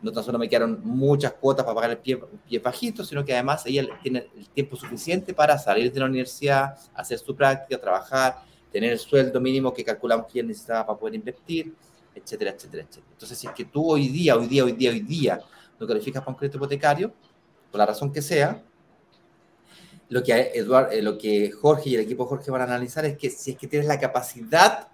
No 0.01 0.12
tan 0.12 0.24
solo 0.24 0.38
me 0.38 0.47
quedaron 0.47 0.82
muchas 0.84 1.34
cuotas 1.34 1.66
para 1.66 1.76
pagar 1.76 1.91
el 1.91 1.97
pie, 1.97 2.20
pie 2.47 2.60
bajito, 2.60 3.03
sino 3.03 3.26
que 3.26 3.34
además 3.34 3.66
ella 3.66 3.88
tiene 4.01 4.28
el 4.38 4.49
tiempo 4.49 4.76
suficiente 4.76 5.34
para 5.34 5.58
salir 5.58 5.91
de 5.91 5.99
la 5.99 6.06
universidad, 6.06 6.78
hacer 6.93 7.18
su 7.18 7.36
práctica, 7.36 7.80
trabajar, 7.80 8.43
tener 8.72 8.91
el 8.91 8.99
sueldo 8.99 9.39
mínimo 9.39 9.74
que 9.74 9.84
calculamos 9.84 10.28
que 10.28 10.39
ella 10.39 10.49
necesitaba 10.49 10.86
para 10.86 10.99
poder 10.99 11.16
invertir, 11.16 11.74
etcétera, 12.14 12.51
etcétera, 12.51 12.84
etcétera. 12.84 13.08
Entonces, 13.12 13.38
si 13.38 13.47
es 13.47 13.53
que 13.53 13.66
tú 13.66 13.91
hoy 13.91 14.10
día, 14.10 14.36
hoy 14.36 14.47
día, 14.47 14.64
hoy 14.64 14.74
día, 14.74 14.91
hoy 14.91 14.99
día, 14.99 15.39
no 15.80 15.88
calificas 15.88 16.22
para 16.22 16.32
un 16.32 16.38
crédito 16.38 16.58
hipotecario, 16.58 17.14
por 17.72 17.80
la 17.80 17.86
razón 17.86 18.12
que 18.12 18.22
sea, 18.22 18.62
lo 20.10 20.22
que, 20.22 20.51
Eduard, 20.53 20.93
eh, 20.93 21.01
lo 21.01 21.18
que 21.18 21.51
Jorge 21.51 21.89
y 21.89 21.95
el 21.95 22.01
equipo 22.01 22.26
Jorge 22.26 22.51
van 22.51 22.62
a 22.62 22.66
analizar 22.66 23.06
es 23.06 23.18
que 23.18 23.30
si 23.30 23.51
es 23.51 23.58
que 23.58 23.68
tienes 23.68 23.88
la 23.88 23.99
capacidad 23.99 24.88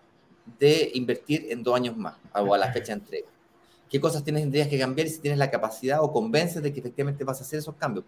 de 0.60 0.92
invertir 0.94 1.48
en 1.50 1.64
dos 1.64 1.76
años 1.76 1.96
más 1.98 2.16
o 2.34 2.54
a 2.54 2.58
la 2.58 2.72
fecha 2.72 2.94
de 2.94 3.00
entrega. 3.00 3.28
¿Qué 3.90 4.00
cosas 4.00 4.24
tienes, 4.24 4.68
que 4.68 4.80
cambiar 4.80 5.08
y 5.08 5.10
si 5.10 5.20
tienes 5.20 5.38
la 5.38 5.52
capacidad 5.52 6.02
o 6.02 6.12
convences 6.12 6.64
de 6.64 6.72
que 6.72 6.80
efectivamente 6.80 7.24
vas 7.24 7.40
a 7.40 7.44
hacer 7.44 7.60
esos 7.60 7.76
cambios? 7.76 8.06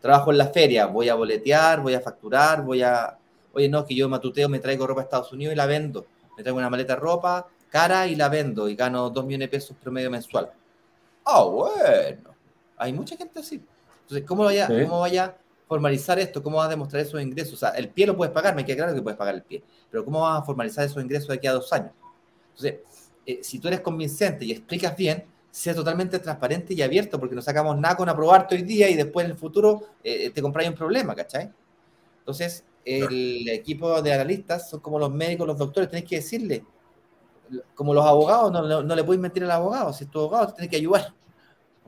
Trabajo 0.00 0.30
en 0.30 0.38
la 0.38 0.46
feria, 0.46 0.86
voy 0.86 1.08
a 1.08 1.14
boletear, 1.14 1.80
voy 1.80 1.94
a 1.94 2.00
facturar, 2.00 2.64
voy 2.64 2.82
a... 2.82 3.18
Oye, 3.52 3.68
no, 3.68 3.84
que 3.84 3.94
yo 3.94 4.08
matuteo, 4.08 4.48
me 4.48 4.58
traigo 4.58 4.86
ropa 4.86 5.02
a 5.02 5.04
Estados 5.04 5.32
Unidos 5.32 5.52
y 5.52 5.56
la 5.56 5.66
vendo. 5.66 6.06
Me 6.36 6.42
traigo 6.42 6.58
una 6.58 6.70
maleta 6.70 6.94
de 6.94 7.00
ropa 7.00 7.46
cara 7.70 8.06
y 8.06 8.14
la 8.14 8.28
vendo 8.28 8.68
y 8.68 8.74
gano 8.74 9.10
dos 9.10 9.24
millones 9.24 9.50
de 9.50 9.50
pesos 9.50 9.76
promedio 9.82 10.10
mensual. 10.10 10.50
Ah, 11.24 11.42
bueno. 11.42 12.34
Hay 12.78 12.92
mucha 12.92 13.16
gente 13.16 13.40
así. 13.40 13.62
Entonces, 14.02 14.26
¿cómo 14.26 14.44
vaya, 14.44 14.66
¿cómo 14.66 15.00
vaya 15.00 15.36
formalizar 15.66 16.18
esto? 16.18 16.42
¿Cómo 16.42 16.58
vas 16.58 16.66
a 16.66 16.70
demostrar 16.70 17.02
esos 17.02 17.20
ingresos? 17.20 17.54
O 17.54 17.56
sea, 17.56 17.70
el 17.70 17.88
pie 17.88 18.06
lo 18.06 18.16
puedes 18.16 18.32
pagar, 18.32 18.54
me 18.54 18.64
queda 18.64 18.76
claro 18.76 18.94
que 18.94 19.02
puedes 19.02 19.18
pagar 19.18 19.34
el 19.34 19.42
pie, 19.42 19.62
pero 19.90 20.04
¿cómo 20.04 20.20
vas 20.22 20.40
a 20.40 20.44
formalizar 20.44 20.84
esos 20.84 21.02
ingresos 21.02 21.28
de 21.28 21.34
aquí 21.34 21.46
a 21.46 21.52
dos 21.52 21.72
años? 21.72 21.92
Entonces, 22.50 22.80
eh, 23.26 23.40
si 23.42 23.58
tú 23.58 23.68
eres 23.68 23.80
convincente 23.80 24.44
y 24.44 24.52
explicas 24.52 24.96
bien, 24.96 25.24
sea 25.50 25.74
totalmente 25.74 26.18
transparente 26.18 26.74
y 26.74 26.82
abierto, 26.82 27.18
porque 27.18 27.34
no 27.34 27.42
sacamos 27.42 27.78
nada 27.78 27.96
con 27.96 28.08
aprobarte 28.08 28.54
hoy 28.54 28.62
día 28.62 28.88
y 28.90 28.94
después 28.94 29.24
en 29.24 29.32
el 29.32 29.38
futuro 29.38 29.82
eh, 30.04 30.30
te 30.30 30.42
compráis 30.42 30.68
un 30.68 30.74
problema, 30.74 31.14
¿cachai? 31.14 31.50
Entonces, 32.18 32.64
el 32.84 33.48
equipo 33.48 34.00
de 34.00 34.12
analistas 34.12 34.70
son 34.70 34.80
como 34.80 34.98
los 34.98 35.10
médicos, 35.10 35.46
los 35.46 35.58
doctores, 35.58 35.88
tenés 35.88 36.04
que 36.04 36.16
decirle, 36.16 36.64
como 37.74 37.94
los 37.94 38.04
abogados, 38.04 38.52
no, 38.52 38.82
no, 38.82 38.94
le 38.94 39.04
puedes 39.04 39.20
mentir 39.20 39.44
al 39.44 39.50
abogado, 39.50 39.92
si 39.92 40.04
es 40.04 40.10
tu 40.10 40.20
abogado, 40.20 40.48
te 40.48 40.52
tienes 40.54 40.70
que 40.70 40.76
ayudar. 40.76 41.14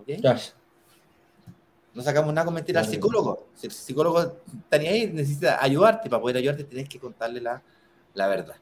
¿okay? 0.01 0.21
No 1.99 2.05
sacamos 2.05 2.33
nada 2.33 2.45
con 2.45 2.55
mentir 2.55 2.79
al 2.79 2.87
psicólogo. 2.87 3.49
Si 3.57 3.67
el 3.67 3.73
psicólogo 3.73 4.21
está 4.21 4.77
ahí, 4.77 5.11
necesita 5.13 5.61
ayudarte. 5.61 6.09
Para 6.09 6.23
poder 6.23 6.37
ayudarte, 6.37 6.63
tienes 6.63 6.89
que 6.89 7.01
contarle 7.01 7.41
la, 7.41 7.61
la 8.15 8.29
verdad. 8.29 8.55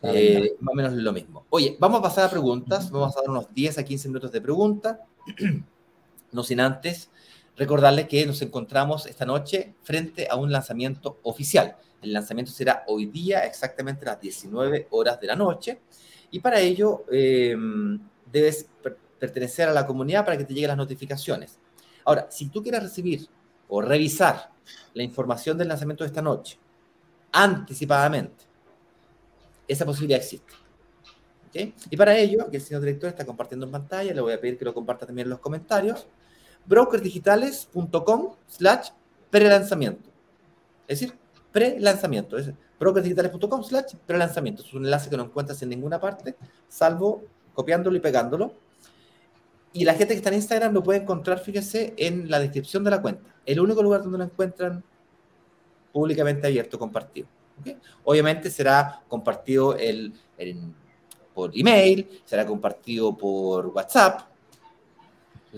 Eh, 0.00 0.56
más 0.60 0.72
o 0.72 0.74
menos 0.74 0.94
lo 0.94 1.12
mismo. 1.12 1.44
Oye, 1.50 1.76
vamos 1.78 1.98
a 1.98 2.02
pasar 2.04 2.24
a 2.24 2.30
preguntas. 2.30 2.90
Vamos 2.90 3.14
a 3.14 3.20
dar 3.20 3.28
unos 3.28 3.52
10 3.52 3.76
a 3.76 3.84
15 3.84 4.08
minutos 4.08 4.32
de 4.32 4.40
preguntas. 4.40 4.96
no 6.32 6.42
sin 6.42 6.58
antes 6.58 7.10
recordarles 7.54 8.08
que 8.08 8.24
nos 8.24 8.40
encontramos 8.40 9.04
esta 9.04 9.26
noche 9.26 9.74
frente 9.82 10.26
a 10.30 10.36
un 10.36 10.50
lanzamiento 10.50 11.18
oficial. 11.24 11.76
El 12.00 12.14
lanzamiento 12.14 12.50
será 12.50 12.82
hoy 12.86 13.04
día, 13.04 13.40
exactamente 13.40 14.08
a 14.08 14.12
las 14.12 14.22
19 14.22 14.88
horas 14.88 15.20
de 15.20 15.26
la 15.26 15.36
noche. 15.36 15.80
Y 16.30 16.38
para 16.38 16.60
ello 16.60 17.04
eh, 17.12 17.54
debes 18.32 18.66
pertenecer 19.18 19.68
a 19.68 19.72
la 19.74 19.86
comunidad 19.86 20.24
para 20.24 20.38
que 20.38 20.44
te 20.44 20.54
lleguen 20.54 20.68
las 20.68 20.78
notificaciones. 20.78 21.58
Ahora, 22.04 22.26
si 22.30 22.48
tú 22.48 22.62
quieres 22.62 22.82
recibir 22.82 23.28
o 23.68 23.80
revisar 23.80 24.50
la 24.92 25.02
información 25.02 25.56
del 25.56 25.68
lanzamiento 25.68 26.04
de 26.04 26.08
esta 26.08 26.22
noche 26.22 26.58
anticipadamente, 27.32 28.44
esa 29.66 29.84
posibilidad 29.84 30.20
existe. 30.20 30.52
Y 31.90 31.96
para 31.96 32.16
ello, 32.16 32.50
que 32.50 32.56
el 32.56 32.62
señor 32.62 32.82
director 32.82 33.08
está 33.08 33.24
compartiendo 33.24 33.64
en 33.66 33.72
pantalla, 33.72 34.12
le 34.12 34.20
voy 34.20 34.32
a 34.32 34.40
pedir 34.40 34.58
que 34.58 34.64
lo 34.64 34.74
comparta 34.74 35.06
también 35.06 35.26
en 35.26 35.30
los 35.30 35.38
comentarios, 35.38 36.06
brokersdigitales.com 36.66 38.34
slash 38.48 38.88
pre-lanzamiento. 39.30 40.10
Es 40.88 41.00
decir, 41.00 41.16
pre-lanzamiento. 41.52 42.36
Es 42.36 42.50
brokersdigitales.com 42.80 43.62
slash 43.62 43.94
pre-lanzamiento. 44.04 44.62
Es 44.62 44.74
un 44.74 44.84
enlace 44.84 45.08
que 45.08 45.16
no 45.16 45.24
encuentras 45.24 45.62
en 45.62 45.68
ninguna 45.68 46.00
parte, 46.00 46.34
salvo 46.68 47.22
copiándolo 47.54 47.96
y 47.96 48.00
pegándolo 48.00 48.52
y 49.76 49.84
la 49.84 49.94
gente 49.94 50.14
que 50.14 50.18
está 50.18 50.28
en 50.28 50.36
Instagram 50.36 50.72
lo 50.72 50.84
puede 50.84 51.00
encontrar, 51.00 51.40
fíjese, 51.40 51.94
en 51.96 52.30
la 52.30 52.38
descripción 52.38 52.84
de 52.84 52.92
la 52.92 53.02
cuenta. 53.02 53.34
El 53.44 53.58
único 53.58 53.82
lugar 53.82 54.04
donde 54.04 54.18
lo 54.18 54.24
encuentran 54.24 54.84
públicamente 55.92 56.46
abierto, 56.46 56.78
compartido. 56.78 57.26
Obviamente 58.04 58.50
será 58.50 59.02
compartido 59.08 59.76
por 61.34 61.50
email, 61.58 62.22
será 62.24 62.46
compartido 62.46 63.16
por 63.16 63.66
WhatsApp. 63.66 64.20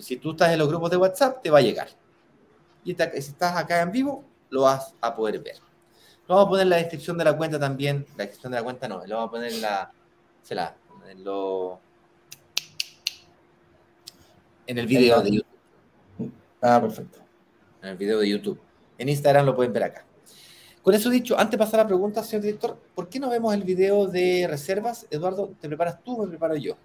si 0.00 0.16
tú 0.16 0.30
estás 0.30 0.50
en 0.50 0.60
los 0.60 0.68
grupos 0.68 0.90
de 0.90 0.96
WhatsApp, 0.96 1.42
te 1.42 1.50
va 1.50 1.58
a 1.58 1.62
llegar. 1.62 1.88
Y 2.84 2.94
si 2.94 3.02
estás 3.02 3.54
acá 3.54 3.82
en 3.82 3.92
vivo, 3.92 4.24
lo 4.48 4.62
vas 4.62 4.94
a 4.98 5.14
poder 5.14 5.40
ver. 5.40 5.56
Lo 6.26 6.36
vamos 6.36 6.46
a 6.46 6.48
poner 6.48 6.62
en 6.62 6.70
la 6.70 6.76
descripción 6.76 7.18
de 7.18 7.24
la 7.24 7.36
cuenta 7.36 7.60
también. 7.60 8.06
La 8.16 8.24
descripción 8.24 8.52
de 8.52 8.58
la 8.58 8.64
cuenta 8.64 8.88
no, 8.88 9.04
lo 9.06 9.16
vamos 9.16 9.28
a 9.28 9.30
poner 9.30 9.52
en 9.52 9.60
la. 9.60 9.92
Se 10.42 10.54
la, 10.54 10.74
lo, 11.18 11.80
en 14.66 14.78
el 14.78 14.86
video 14.86 15.22
de 15.22 15.30
YouTube. 15.30 16.32
Ah, 16.60 16.80
perfecto. 16.80 17.18
En 17.82 17.90
el 17.90 17.96
video 17.96 18.18
de 18.18 18.28
YouTube. 18.28 18.58
En 18.98 19.08
Instagram 19.08 19.46
lo 19.46 19.54
pueden 19.54 19.72
ver 19.72 19.84
acá. 19.84 20.04
Con 20.82 20.94
eso 20.94 21.10
dicho, 21.10 21.38
antes 21.38 21.52
de 21.52 21.58
pasar 21.58 21.80
a 21.80 21.82
la 21.82 21.88
pregunta, 21.88 22.22
señor 22.22 22.44
director, 22.44 22.78
¿por 22.94 23.08
qué 23.08 23.18
no 23.18 23.28
vemos 23.28 23.52
el 23.54 23.64
video 23.64 24.06
de 24.06 24.46
reservas? 24.48 25.06
Eduardo, 25.10 25.50
¿te 25.60 25.68
preparas 25.68 26.02
tú 26.02 26.14
o 26.14 26.22
me 26.22 26.28
preparo 26.28 26.56
yo? 26.56 26.76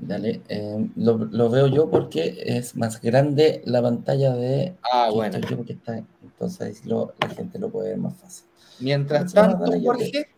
Dale, 0.00 0.42
eh, 0.48 0.90
lo, 0.96 1.48
veo 1.48 1.66
yo 1.68 1.88
porque 1.88 2.42
es 2.44 2.76
más 2.76 3.00
grande 3.00 3.62
la 3.64 3.80
pantalla 3.80 4.34
de... 4.34 4.76
Ah, 4.92 5.08
bueno. 5.10 5.38
entonces 5.38 6.84
la 6.84 7.28
gente 7.34 7.58
lo 7.58 7.70
puede 7.70 7.90
ver 7.90 7.98
más 7.98 8.16
fácil. 8.16 8.44
Mientras 8.80 9.32
tanto, 9.32 9.72
Jorge, 9.80 10.28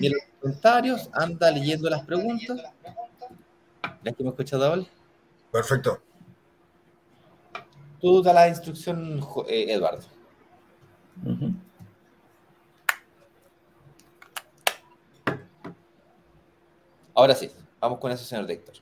en 0.00 0.12
los 0.12 0.22
comentarios, 0.40 1.10
anda 1.12 1.50
leyendo 1.50 1.88
las 1.88 2.04
preguntas. 2.04 2.58
¿Ya 4.02 4.12
que 4.12 4.24
me 4.24 4.30
escuchado 4.30 4.64
hablar? 4.64 4.86
Perfecto. 5.52 6.02
Tú 8.00 8.22
da 8.22 8.32
la 8.32 8.48
instrucción, 8.48 9.20
eh, 9.46 9.66
Eduardo. 9.68 10.02
Ahora 17.14 17.34
sí, 17.34 17.50
vamos 17.78 17.98
con 18.00 18.10
eso, 18.10 18.24
señor 18.24 18.50
Héctor. 18.50 18.76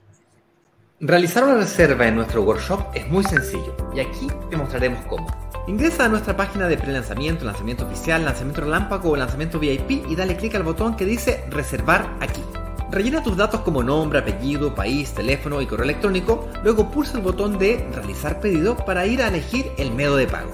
Realizar 1.00 1.42
una 1.44 1.56
reserva 1.56 2.06
en 2.06 2.14
nuestro 2.14 2.42
workshop 2.42 2.80
es 2.94 3.06
muy 3.08 3.24
sencillo 3.24 3.74
y 3.92 4.00
aquí 4.00 4.28
te 4.48 4.56
mostraremos 4.56 5.04
cómo. 5.06 5.26
Ingresa 5.66 6.04
a 6.04 6.08
nuestra 6.08 6.36
página 6.36 6.68
de 6.68 6.78
pre-lanzamiento, 6.78 7.44
lanzamiento 7.44 7.84
oficial, 7.86 8.24
lanzamiento 8.24 8.62
relámpago 8.62 9.10
o 9.10 9.16
lanzamiento 9.16 9.58
VIP 9.58 10.06
y 10.08 10.14
dale 10.14 10.36
clic 10.36 10.54
al 10.54 10.62
botón 10.62 10.96
que 10.96 11.04
dice 11.04 11.44
reservar 11.50 12.16
aquí. 12.20 12.42
Rellena 12.90 13.22
tus 13.22 13.36
datos 13.36 13.60
como 13.60 13.84
nombre, 13.84 14.18
apellido, 14.18 14.74
país, 14.74 15.12
teléfono 15.12 15.60
y 15.60 15.66
correo 15.66 15.84
electrónico, 15.84 16.48
luego 16.64 16.90
pulsa 16.90 17.18
el 17.18 17.22
botón 17.22 17.56
de 17.56 17.88
realizar 17.94 18.40
pedido 18.40 18.76
para 18.76 19.06
ir 19.06 19.22
a 19.22 19.28
elegir 19.28 19.70
el 19.78 19.92
método 19.92 20.16
de 20.16 20.26
pago. 20.26 20.50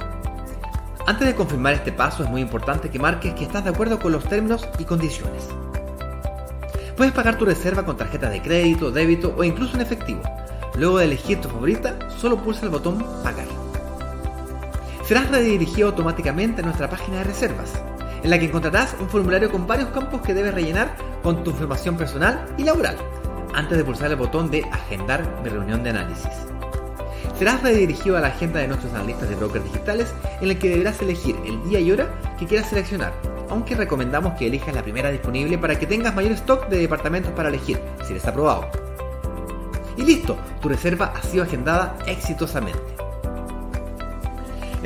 Antes 1.06 1.28
de 1.28 1.34
confirmar 1.34 1.72
este 1.72 1.92
paso 1.92 2.24
es 2.24 2.28
muy 2.28 2.42
importante 2.42 2.90
que 2.90 2.98
marques 2.98 3.32
que 3.32 3.44
estás 3.44 3.64
de 3.64 3.70
acuerdo 3.70 3.98
con 3.98 4.12
los 4.12 4.24
términos 4.24 4.68
y 4.78 4.84
condiciones. 4.84 5.48
Puedes 6.94 7.14
pagar 7.14 7.38
tu 7.38 7.46
reserva 7.46 7.86
con 7.86 7.96
tarjeta 7.96 8.28
de 8.28 8.42
crédito, 8.42 8.90
débito 8.90 9.34
o 9.34 9.42
incluso 9.42 9.76
en 9.76 9.82
efectivo. 9.82 10.20
Luego 10.76 10.98
de 10.98 11.06
elegir 11.06 11.40
tu 11.40 11.48
favorita, 11.48 11.96
solo 12.18 12.36
pulsa 12.36 12.66
el 12.66 12.70
botón 12.70 13.02
Pagar. 13.22 13.46
Serás 15.06 15.30
redirigido 15.30 15.88
automáticamente 15.88 16.60
a 16.60 16.64
nuestra 16.64 16.90
página 16.90 17.18
de 17.18 17.24
reservas, 17.24 17.80
en 18.26 18.30
la 18.30 18.40
que 18.40 18.46
encontrarás 18.46 18.96
un 18.98 19.08
formulario 19.08 19.52
con 19.52 19.68
varios 19.68 19.88
campos 19.90 20.20
que 20.20 20.34
debes 20.34 20.52
rellenar 20.52 20.96
con 21.22 21.44
tu 21.44 21.52
información 21.52 21.96
personal 21.96 22.44
y 22.58 22.64
laboral, 22.64 22.96
antes 23.54 23.78
de 23.78 23.84
pulsar 23.84 24.10
el 24.10 24.16
botón 24.16 24.50
de 24.50 24.64
Agendar 24.64 25.24
mi 25.44 25.48
reunión 25.48 25.84
de 25.84 25.90
análisis. 25.90 26.32
Serás 27.38 27.62
redirigido 27.62 28.16
a 28.16 28.20
la 28.20 28.26
agenda 28.28 28.58
de 28.58 28.66
nuestros 28.66 28.92
analistas 28.94 29.28
de 29.28 29.36
brokers 29.36 29.64
digitales 29.66 30.12
en 30.40 30.50
el 30.50 30.58
que 30.58 30.70
deberás 30.70 31.00
elegir 31.00 31.36
el 31.46 31.62
día 31.68 31.78
y 31.78 31.92
hora 31.92 32.08
que 32.36 32.46
quieras 32.46 32.68
seleccionar, 32.68 33.12
aunque 33.48 33.76
recomendamos 33.76 34.32
que 34.32 34.48
elijas 34.48 34.74
la 34.74 34.82
primera 34.82 35.12
disponible 35.12 35.56
para 35.56 35.78
que 35.78 35.86
tengas 35.86 36.12
mayor 36.12 36.32
stock 36.32 36.66
de 36.66 36.78
departamentos 36.78 37.30
para 37.30 37.48
elegir, 37.48 37.78
si 38.04 38.12
eres 38.12 38.26
aprobado. 38.26 38.68
Y 39.96 40.02
listo, 40.02 40.36
tu 40.60 40.68
reserva 40.68 41.12
ha 41.16 41.22
sido 41.22 41.44
agendada 41.44 41.96
exitosamente. 42.08 42.95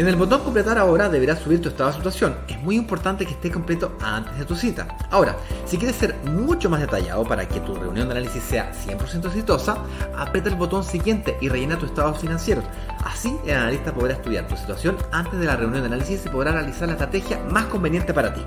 En 0.00 0.08
el 0.08 0.16
botón 0.16 0.40
completar 0.40 0.78
ahora 0.78 1.10
deberás 1.10 1.40
subir 1.40 1.60
tu 1.60 1.68
estado 1.68 1.90
de 1.90 1.96
situación. 1.96 2.34
Es 2.48 2.58
muy 2.62 2.74
importante 2.74 3.26
que 3.26 3.32
esté 3.32 3.50
completo 3.50 3.98
antes 4.00 4.38
de 4.38 4.46
tu 4.46 4.56
cita. 4.56 4.88
Ahora, 5.10 5.36
si 5.66 5.76
quieres 5.76 5.94
ser 5.94 6.14
mucho 6.24 6.70
más 6.70 6.80
detallado 6.80 7.22
para 7.24 7.46
que 7.46 7.60
tu 7.60 7.74
reunión 7.74 8.08
de 8.08 8.12
análisis 8.12 8.42
sea 8.42 8.72
100% 8.72 9.26
exitosa, 9.26 9.76
aprieta 10.16 10.48
el 10.48 10.54
botón 10.54 10.84
siguiente 10.84 11.36
y 11.42 11.50
rellena 11.50 11.78
tu 11.78 11.84
estado 11.84 12.14
financiero. 12.14 12.62
Así 13.04 13.36
el 13.44 13.54
analista 13.54 13.92
podrá 13.92 14.14
estudiar 14.14 14.48
tu 14.48 14.56
situación 14.56 14.96
antes 15.12 15.38
de 15.38 15.44
la 15.44 15.56
reunión 15.56 15.82
de 15.82 15.88
análisis 15.88 16.24
y 16.24 16.30
podrá 16.30 16.52
realizar 16.52 16.88
la 16.88 16.94
estrategia 16.94 17.38
más 17.50 17.66
conveniente 17.66 18.14
para 18.14 18.32
ti. 18.32 18.40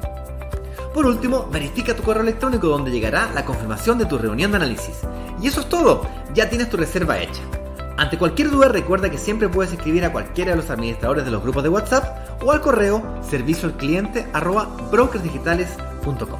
Por 0.92 1.06
último, 1.06 1.48
verifica 1.52 1.96
tu 1.96 2.02
correo 2.02 2.24
electrónico 2.24 2.66
donde 2.66 2.90
llegará 2.90 3.30
la 3.32 3.46
confirmación 3.46 4.00
de 4.00 4.08
tu 4.08 4.18
reunión 4.18 4.50
de 4.50 4.58
análisis. 4.58 5.02
Y 5.40 5.46
eso 5.46 5.62
es 5.62 5.70
todo, 5.70 6.02
ya 6.34 6.50
tienes 6.50 6.72
tu 6.72 6.78
reserva 6.78 7.20
hecha. 7.20 7.44
Ante 8.04 8.18
cualquier 8.18 8.50
duda 8.50 8.68
recuerda 8.68 9.10
que 9.10 9.18
siempre 9.18 9.48
puedes 9.48 9.72
escribir 9.72 10.04
a 10.04 10.12
cualquiera 10.12 10.52
de 10.52 10.58
los 10.58 10.70
administradores 10.70 11.24
de 11.24 11.32
los 11.32 11.42
grupos 11.42 11.64
de 11.64 11.70
WhatsApp 11.70 12.44
o 12.44 12.52
al 12.52 12.60
correo 12.60 13.02
servicio 13.24 13.70
al 13.70 13.78
cliente 13.78 14.28
arroba 14.34 14.66
brokersdigitales.com. 14.92 16.40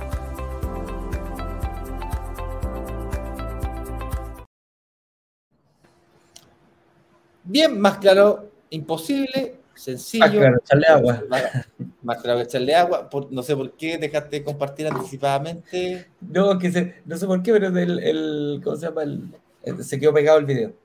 Bien, 7.46 7.80
más 7.80 7.98
claro, 8.00 8.52
imposible, 8.70 9.56
sencillo. 9.74 10.26
Más 10.26 10.32
claro, 10.32 10.58
echarle 10.58 10.88
agua. 10.88 11.24
Más, 12.04 12.22
claro, 12.22 12.42
echarle 12.42 12.76
agua. 12.76 13.10
no 13.32 13.42
sé 13.42 13.56
por 13.56 13.72
qué 13.78 13.98
dejaste 13.98 14.40
de 14.40 14.44
compartir 14.44 14.88
anticipadamente. 14.88 16.10
No, 16.20 16.60
que 16.60 16.94
no 17.06 17.16
sé 17.16 17.26
por 17.26 17.42
qué, 17.42 17.54
pero 17.54 17.68
el, 17.70 18.60
¿cómo 18.62 18.76
se 18.76 18.88
llama? 18.88 19.04
se 19.80 19.98
quedó 19.98 20.14
pegado 20.14 20.40
el 20.40 20.46
video. 20.46 20.83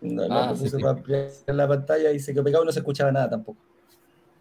No, 0.00 0.22
ah, 0.30 0.54
no 1.46 1.52
la 1.54 1.68
pantalla 1.68 2.12
y 2.12 2.20
se 2.20 2.32
quedó 2.32 2.44
pegado 2.44 2.64
y 2.64 2.66
no 2.66 2.72
se 2.72 2.78
escuchaba 2.78 3.10
nada 3.10 3.30
tampoco. 3.30 3.58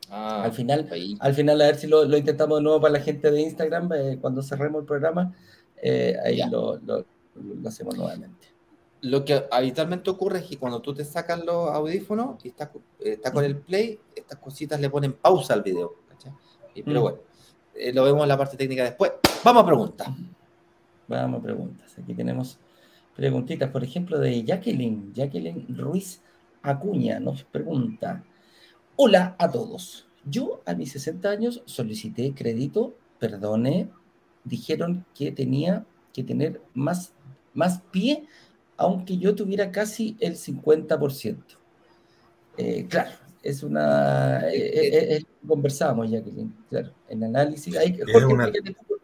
Ah, 0.09 0.43
al 0.43 0.53
final, 0.53 0.87
al 1.19 1.33
final 1.33 1.61
a 1.61 1.65
ver 1.65 1.75
si 1.75 1.87
lo, 1.87 2.03
intentamos 2.15 2.59
de 2.59 2.63
nuevo 2.63 2.79
para 2.79 2.93
la 2.93 2.99
gente 2.99 3.29
de 3.29 3.41
Instagram 3.41 3.91
eh, 3.93 4.17
cuando 4.21 4.41
cerremos 4.41 4.81
el 4.81 4.85
programa, 4.85 5.33
eh, 5.81 6.15
ahí 6.23 6.41
lo, 6.49 6.79
hacemos 7.65 7.97
nuevamente. 7.97 8.47
Lo 9.01 9.25
que 9.25 9.45
habitualmente 9.51 10.09
ocurre 10.09 10.39
es 10.39 10.45
que 10.45 10.57
cuando 10.57 10.81
tú 10.81 10.93
te 10.93 11.03
sacas 11.03 11.43
los 11.43 11.69
audífonos 11.69 12.43
y 12.45 12.49
estás, 12.49 12.69
está 12.99 13.31
con 13.31 13.43
el 13.43 13.57
play, 13.57 13.99
estas 14.15 14.39
cositas 14.39 14.79
le 14.79 14.89
ponen 14.89 15.13
pausa 15.13 15.53
al 15.53 15.61
video. 15.61 15.95
Pero 16.73 16.99
mm. 16.99 17.03
bueno, 17.03 17.17
eh, 17.75 17.93
lo 17.93 18.03
vemos 18.03 18.21
en 18.23 18.29
la 18.29 18.37
parte 18.37 18.57
técnica 18.57 18.83
después. 18.83 19.13
Vamos 19.43 19.63
a 19.63 19.65
preguntas. 19.65 20.07
Vamos 21.07 21.39
a 21.39 21.43
preguntas. 21.43 21.95
Aquí 21.97 22.13
tenemos 22.13 22.59
preguntitas, 23.17 23.71
por 23.71 23.83
ejemplo, 23.83 24.19
de 24.19 24.43
Jacqueline. 24.43 25.11
Jacqueline 25.13 25.65
Ruiz 25.75 26.21
Acuña 26.61 27.19
nos 27.19 27.43
pregunta. 27.43 28.23
Hola 28.95 29.35
a 29.39 29.51
todos. 29.51 30.07
Yo 30.23 30.61
a 30.65 30.75
mis 30.75 30.91
60 30.91 31.27
años 31.27 31.63
solicité 31.65 32.33
crédito, 32.35 32.95
perdone, 33.19 33.89
dijeron 34.43 35.03
que 35.15 35.31
tenía 35.31 35.83
que 36.13 36.23
tener 36.23 36.61
más, 36.75 37.13
más 37.55 37.81
pie, 37.91 38.25
aunque 38.77 39.17
yo 39.17 39.33
tuviera 39.33 39.71
casi 39.71 40.15
el 40.19 40.35
50%. 40.35 41.37
Eh, 42.57 42.85
claro, 42.87 43.11
es 43.41 43.63
una... 43.63 44.47
Eh, 44.49 45.15
eh, 45.15 45.23
conversábamos, 45.47 46.11
Jacqueline, 46.11 46.53
claro, 46.69 46.91
en 47.09 47.23
análisis. 47.23 47.75
Hay, 47.77 47.93
¿por, 47.93 48.27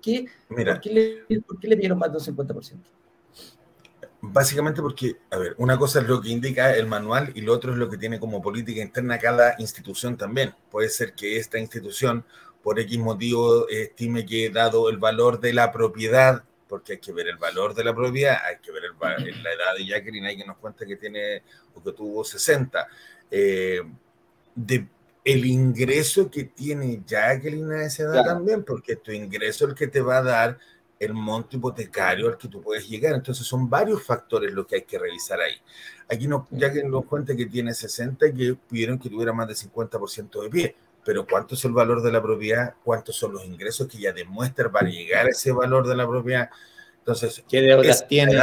qué, 0.01 0.27
¿por, 0.47 0.81
qué 0.81 0.89
le, 1.27 1.41
¿por, 1.41 1.59
qué, 1.59 1.67
le, 1.67 1.75
dieron 1.77 1.97
más 1.97 2.11
del 2.11 2.21
50%? 2.21 2.77
Básicamente 4.25 4.81
porque, 4.81 5.17
a 5.31 5.37
ver, 5.37 5.53
una 5.57 5.77
cosa 5.77 5.99
es 5.99 6.07
lo 6.07 6.21
que 6.21 6.29
indica 6.29 6.73
el 6.73 6.87
manual 6.87 7.33
y 7.35 7.41
lo 7.41 7.51
otro 7.51 7.73
es 7.73 7.77
lo 7.77 7.89
que 7.89 7.97
tiene 7.97 8.21
como 8.21 8.41
política 8.41 8.81
interna 8.81 9.19
cada 9.19 9.55
institución 9.59 10.15
también. 10.15 10.55
Puede 10.71 10.87
ser 10.87 11.13
que 11.13 11.35
esta 11.35 11.59
institución, 11.59 12.23
por 12.63 12.79
X 12.79 12.97
motivo, 12.99 13.67
estime 13.67 14.25
que 14.25 14.49
dado 14.49 14.87
el 14.87 14.97
valor 14.97 15.41
de 15.41 15.51
la 15.51 15.73
propiedad, 15.73 16.41
porque 16.69 16.93
hay 16.93 16.99
que 16.99 17.11
ver 17.11 17.27
el 17.27 17.35
valor 17.35 17.75
de 17.75 17.83
la 17.83 17.93
propiedad, 17.93 18.37
hay 18.45 18.59
que 18.59 18.71
ver 18.71 18.83
el, 18.85 19.43
la 19.43 19.51
edad 19.51 19.75
de 19.77 19.87
Jacqueline, 19.87 20.25
hay 20.25 20.37
que 20.37 20.45
nos 20.45 20.55
cuenta 20.55 20.85
que 20.85 20.95
tiene 20.95 21.43
o 21.75 21.83
que 21.83 21.91
tuvo 21.91 22.23
60. 22.23 22.87
Eh, 23.29 23.81
de 24.55 24.87
el 25.25 25.45
ingreso 25.45 26.31
que 26.31 26.45
tiene 26.45 27.01
Jacqueline 27.05 27.71
a 27.73 27.85
esa 27.85 28.03
edad 28.03 28.23
también, 28.23 28.63
porque 28.63 28.95
tu 28.95 29.11
ingreso 29.11 29.65
es 29.65 29.71
el 29.71 29.75
que 29.75 29.87
te 29.87 29.99
va 29.99 30.19
a 30.19 30.23
dar 30.23 30.59
el 31.03 31.13
monto 31.13 31.57
hipotecario 31.57 32.27
al 32.27 32.37
que 32.37 32.47
tú 32.47 32.61
puedes 32.61 32.87
llegar. 32.87 33.15
Entonces 33.15 33.45
son 33.45 33.69
varios 33.69 34.03
factores 34.03 34.51
lo 34.51 34.65
que 34.65 34.75
hay 34.75 34.81
que 34.83 34.99
revisar 34.99 35.39
ahí. 35.39 35.55
Aquí 36.09 36.27
no, 36.27 36.47
Jacqueline 36.51 36.89
nos 36.89 37.05
cuenta 37.05 37.35
que 37.35 37.45
tiene 37.45 37.73
60 37.73 38.27
y 38.27 38.33
que 38.33 38.57
pidieron 38.69 38.99
que 38.99 39.09
tuviera 39.09 39.33
más 39.33 39.47
del 39.47 39.57
50% 39.57 40.43
de 40.43 40.49
pie. 40.49 40.75
Pero 41.05 41.25
¿cuánto 41.27 41.55
es 41.55 41.65
el 41.65 41.73
valor 41.73 42.01
de 42.01 42.11
la 42.11 42.21
propiedad? 42.21 42.75
¿Cuántos 42.83 43.15
son 43.15 43.33
los 43.33 43.45
ingresos 43.45 43.87
que 43.87 43.97
ya 43.97 44.13
demuestra 44.13 44.71
para 44.71 44.89
llegar 44.89 45.25
a 45.25 45.29
ese 45.29 45.51
valor 45.51 45.87
de 45.87 45.95
la 45.95 46.07
propiedad? 46.07 46.49
Entonces, 46.99 47.43
¿qué 47.49 47.61
deudas 47.61 48.07
tiene? 48.07 48.39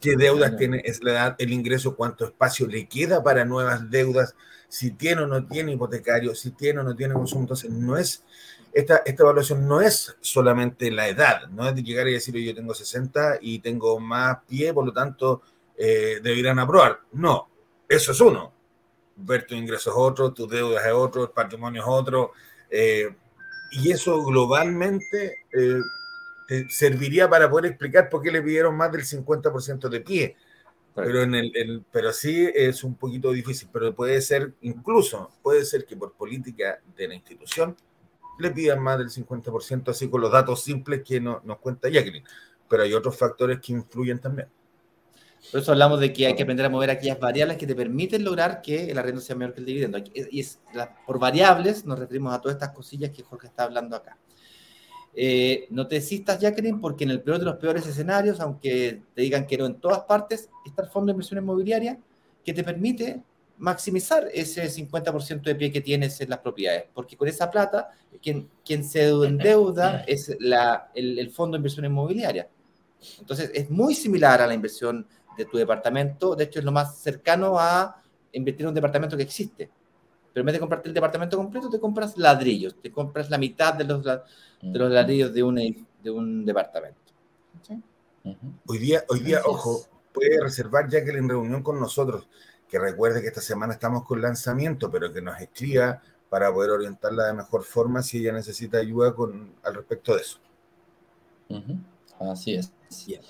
¿Qué 0.00 0.16
deudas 0.16 0.56
tiene? 0.56 0.80
Es 0.84 1.02
la 1.02 1.10
edad, 1.10 1.36
el 1.38 1.52
ingreso, 1.52 1.96
cuánto 1.96 2.24
espacio 2.24 2.68
le 2.68 2.86
queda 2.86 3.22
para 3.22 3.44
nuevas 3.44 3.90
deudas 3.90 4.36
si 4.68 4.92
tiene 4.92 5.22
o 5.22 5.26
no 5.26 5.46
tiene 5.46 5.72
hipotecario, 5.72 6.34
si 6.34 6.50
tiene 6.50 6.80
o 6.80 6.82
no 6.84 6.94
tiene 6.94 7.14
consumo. 7.14 7.42
Entonces, 7.42 7.70
no 7.70 7.96
es, 7.96 8.22
esta, 8.78 8.98
esta 9.04 9.24
evaluación 9.24 9.66
no 9.66 9.80
es 9.80 10.16
solamente 10.20 10.90
la 10.92 11.08
edad, 11.08 11.48
no 11.48 11.68
es 11.68 11.74
de 11.74 11.82
llegar 11.82 12.06
y 12.06 12.12
decir, 12.12 12.36
yo 12.36 12.54
tengo 12.54 12.74
60 12.74 13.38
y 13.40 13.58
tengo 13.58 13.98
más 13.98 14.38
pie, 14.46 14.72
por 14.72 14.86
lo 14.86 14.92
tanto, 14.92 15.42
eh, 15.76 16.20
deberían 16.22 16.60
aprobar. 16.60 17.00
No, 17.12 17.48
eso 17.88 18.12
es 18.12 18.20
uno. 18.20 18.52
Ver 19.16 19.46
tu 19.48 19.56
ingreso 19.56 19.90
es 19.90 19.96
otro, 19.98 20.32
tus 20.32 20.48
deudas 20.48 20.86
es 20.86 20.92
otro, 20.92 21.24
el 21.24 21.30
patrimonio 21.30 21.82
es 21.82 21.88
otro. 21.88 22.30
Eh, 22.70 23.08
y 23.72 23.90
eso 23.90 24.22
globalmente 24.22 25.44
eh, 25.52 25.80
serviría 26.68 27.28
para 27.28 27.50
poder 27.50 27.72
explicar 27.72 28.08
por 28.08 28.22
qué 28.22 28.30
le 28.30 28.42
pidieron 28.42 28.76
más 28.76 28.92
del 28.92 29.02
50% 29.02 29.88
de 29.88 30.00
pie 30.00 30.36
pero, 30.94 31.22
en 31.22 31.34
el, 31.34 31.84
pero 31.92 32.12
sí 32.12 32.50
es 32.52 32.82
un 32.82 32.96
poquito 32.96 33.30
difícil, 33.30 33.68
pero 33.72 33.94
puede 33.94 34.20
ser, 34.20 34.54
incluso 34.62 35.30
puede 35.42 35.64
ser 35.64 35.84
que 35.84 35.96
por 35.96 36.12
política 36.14 36.80
de 36.96 37.08
la 37.08 37.14
institución 37.14 37.76
le 38.38 38.50
pidan 38.50 38.82
más 38.82 38.98
del 38.98 39.10
50%, 39.10 39.88
así 39.88 40.08
con 40.08 40.20
los 40.20 40.32
datos 40.32 40.62
simples 40.62 41.02
que 41.04 41.20
no, 41.20 41.40
nos 41.44 41.58
cuenta 41.58 41.88
Jacqueline. 41.88 42.24
Pero 42.68 42.82
hay 42.82 42.94
otros 42.94 43.16
factores 43.16 43.60
que 43.60 43.72
influyen 43.72 44.18
también. 44.18 44.48
Por 45.50 45.60
eso 45.60 45.72
hablamos 45.72 46.00
de 46.00 46.12
que 46.12 46.26
hay 46.26 46.34
que 46.34 46.42
aprender 46.42 46.66
a 46.66 46.68
mover 46.68 46.90
aquellas 46.90 47.18
variables 47.18 47.56
que 47.56 47.66
te 47.66 47.74
permiten 47.74 48.24
lograr 48.24 48.60
que 48.60 48.90
el 48.90 48.98
arrendo 48.98 49.20
sea 49.20 49.36
mayor 49.36 49.54
que 49.54 49.60
el 49.60 49.66
dividendo. 49.66 49.98
Y 50.12 50.40
es, 50.40 50.60
por 51.06 51.18
variables 51.18 51.84
nos 51.84 51.98
referimos 51.98 52.34
a 52.34 52.40
todas 52.40 52.56
estas 52.56 52.70
cosillas 52.70 53.10
que 53.10 53.22
Jorge 53.22 53.46
está 53.46 53.62
hablando 53.62 53.96
acá. 53.96 54.18
Eh, 55.14 55.66
no 55.70 55.86
te 55.86 55.96
desistas, 55.96 56.38
Jacqueline, 56.38 56.80
porque 56.80 57.04
en 57.04 57.10
el 57.10 57.22
peor 57.22 57.38
de 57.38 57.44
los 57.46 57.56
peores 57.56 57.86
escenarios, 57.86 58.40
aunque 58.40 59.02
te 59.14 59.22
digan 59.22 59.46
que 59.46 59.56
no 59.56 59.66
en 59.66 59.80
todas 59.80 60.00
partes, 60.00 60.50
está 60.66 60.82
el 60.82 60.88
fondo 60.88 61.06
de 61.06 61.12
inversión 61.12 61.42
inmobiliaria 61.42 61.98
que 62.44 62.52
te 62.52 62.62
permite 62.62 63.22
maximizar 63.58 64.28
ese 64.32 64.68
50% 64.68 65.42
de 65.42 65.54
pie 65.54 65.72
que 65.72 65.80
tienes 65.80 66.20
en 66.20 66.30
las 66.30 66.38
propiedades, 66.38 66.84
porque 66.94 67.16
con 67.16 67.28
esa 67.28 67.50
plata, 67.50 67.90
quien, 68.22 68.48
quien 68.64 68.84
se 68.84 69.08
endeuda 69.08 70.04
es 70.06 70.36
la, 70.40 70.90
el, 70.94 71.18
el, 71.18 71.30
fondo 71.30 71.56
de 71.56 71.58
inversión 71.58 71.84
inmobiliaria. 71.84 72.48
Entonces, 73.20 73.50
es 73.54 73.70
muy 73.70 73.94
similar 73.94 74.40
a 74.40 74.46
la 74.46 74.54
inversión 74.54 75.06
de 75.36 75.44
tu 75.44 75.56
departamento, 75.56 76.34
de 76.34 76.44
hecho 76.44 76.58
es 76.58 76.64
lo 76.64 76.72
más 76.72 76.98
cercano 76.98 77.58
a 77.58 78.02
invertir 78.32 78.62
en 78.62 78.68
un 78.68 78.74
departamento 78.74 79.16
que 79.16 79.22
existe. 79.22 79.70
Pero 80.32 80.42
en 80.42 80.46
vez 80.46 80.52
de 80.54 80.60
comprarte 80.60 80.88
el 80.88 80.94
departamento 80.94 81.36
completo, 81.36 81.70
te 81.70 81.80
compras 81.80 82.16
ladrillos, 82.16 82.76
te 82.80 82.92
compras 82.92 83.30
la 83.30 83.38
mitad 83.38 83.74
de 83.74 83.84
los, 83.84 84.04
de 84.04 84.78
los 84.78 84.90
ladrillos 84.90 85.32
de 85.32 85.42
un, 85.42 85.86
de 86.02 86.10
un 86.10 86.44
departamento. 86.44 86.98
Hoy 88.66 88.78
día, 88.78 89.04
hoy 89.08 89.20
día 89.20 89.40
ojo, 89.44 89.86
puede 90.12 90.40
reservar 90.40 90.88
ya 90.88 91.02
que 91.02 91.10
en 91.10 91.28
reunión 91.28 91.62
con 91.62 91.80
nosotros, 91.80 92.28
que 92.68 92.78
recuerde 92.78 93.22
que 93.22 93.28
esta 93.28 93.40
semana 93.40 93.72
estamos 93.72 94.04
con 94.04 94.20
lanzamiento, 94.20 94.90
pero 94.90 95.12
que 95.12 95.22
nos 95.22 95.40
escriba 95.40 96.02
para 96.28 96.52
poder 96.52 96.70
orientarla 96.70 97.26
de 97.26 97.32
mejor 97.32 97.64
forma 97.64 98.02
si 98.02 98.18
ella 98.18 98.32
necesita 98.32 98.78
ayuda 98.78 99.14
con, 99.14 99.54
al 99.62 99.74
respecto 99.74 100.14
de 100.14 100.20
eso. 100.20 100.38
Así 102.90 103.14
es. 103.14 103.20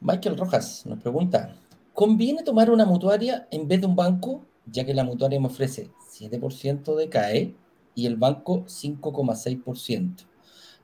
Michael 0.00 0.38
Rojas 0.38 0.86
nos 0.86 1.00
pregunta, 1.00 1.56
¿conviene 1.92 2.42
tomar 2.42 2.70
una 2.70 2.86
mutuaria 2.86 3.48
en 3.50 3.66
vez 3.66 3.80
de 3.80 3.86
un 3.86 3.96
banco, 3.96 4.44
ya 4.66 4.84
que 4.84 4.94
la 4.94 5.04
mutuaria 5.04 5.40
me 5.40 5.46
ofrece 5.46 5.90
7% 6.12 6.94
de 6.94 7.08
CAE 7.08 7.54
y 7.94 8.06
el 8.06 8.16
banco 8.16 8.64
5,6%, 8.66 10.24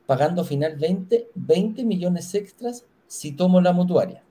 pagando 0.07 0.45
finalmente 0.45 1.31
20 1.35 1.85
millones 1.85 2.35
extras 2.35 2.85
si 3.07 3.33
tomo 3.33 3.61
la 3.61 3.73
mutuaria. 3.73 4.26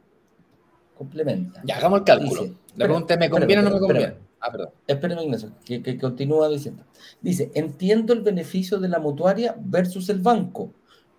Complementa. 0.98 1.62
Ya, 1.66 1.78
hagamos 1.78 2.00
el 2.00 2.06
cálculo. 2.06 2.42
Dice, 2.44 2.56
la 2.76 2.86
pregunta 2.86 3.18
¿me 3.18 3.30
conviene 3.30 3.62
o 3.62 3.66
no 3.66 3.72
me 3.72 3.80
conviene? 3.80 4.16
Ah, 4.40 4.52
perdón. 4.52 4.70
Espérame, 4.88 5.24
Ignacio, 5.24 5.52
que, 5.66 5.82
que, 5.82 5.98
continúa 5.98 6.50
diciendo. 6.50 6.84
Dice, 7.22 7.52
entiendo 7.54 8.14
el 8.14 8.22
beneficio 8.22 8.80
de 8.80 8.90
la 8.90 9.00
mutuaria 9.00 9.56
versus 9.60 10.10
el 10.10 10.20
banco, 10.20 10.72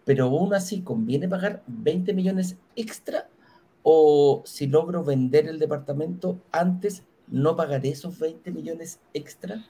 pero 0.05 0.27
aún 0.27 0.55
así, 0.55 0.83
¿conviene 0.83 1.29
pagar 1.29 1.62
20 1.66 2.14
millones 2.14 2.57
extra? 2.77 3.29
¿O 3.83 4.43
si 4.47 4.66
logro 4.66 5.05
vender 5.05 5.49
el 5.49 5.59
departamento 5.59 6.41
antes, 6.53 7.03
no 7.29 7.57
pagaré 7.57 7.91
esos 7.91 8.18
20 8.18 8.51
millones 8.53 9.01
extra? 9.12 9.64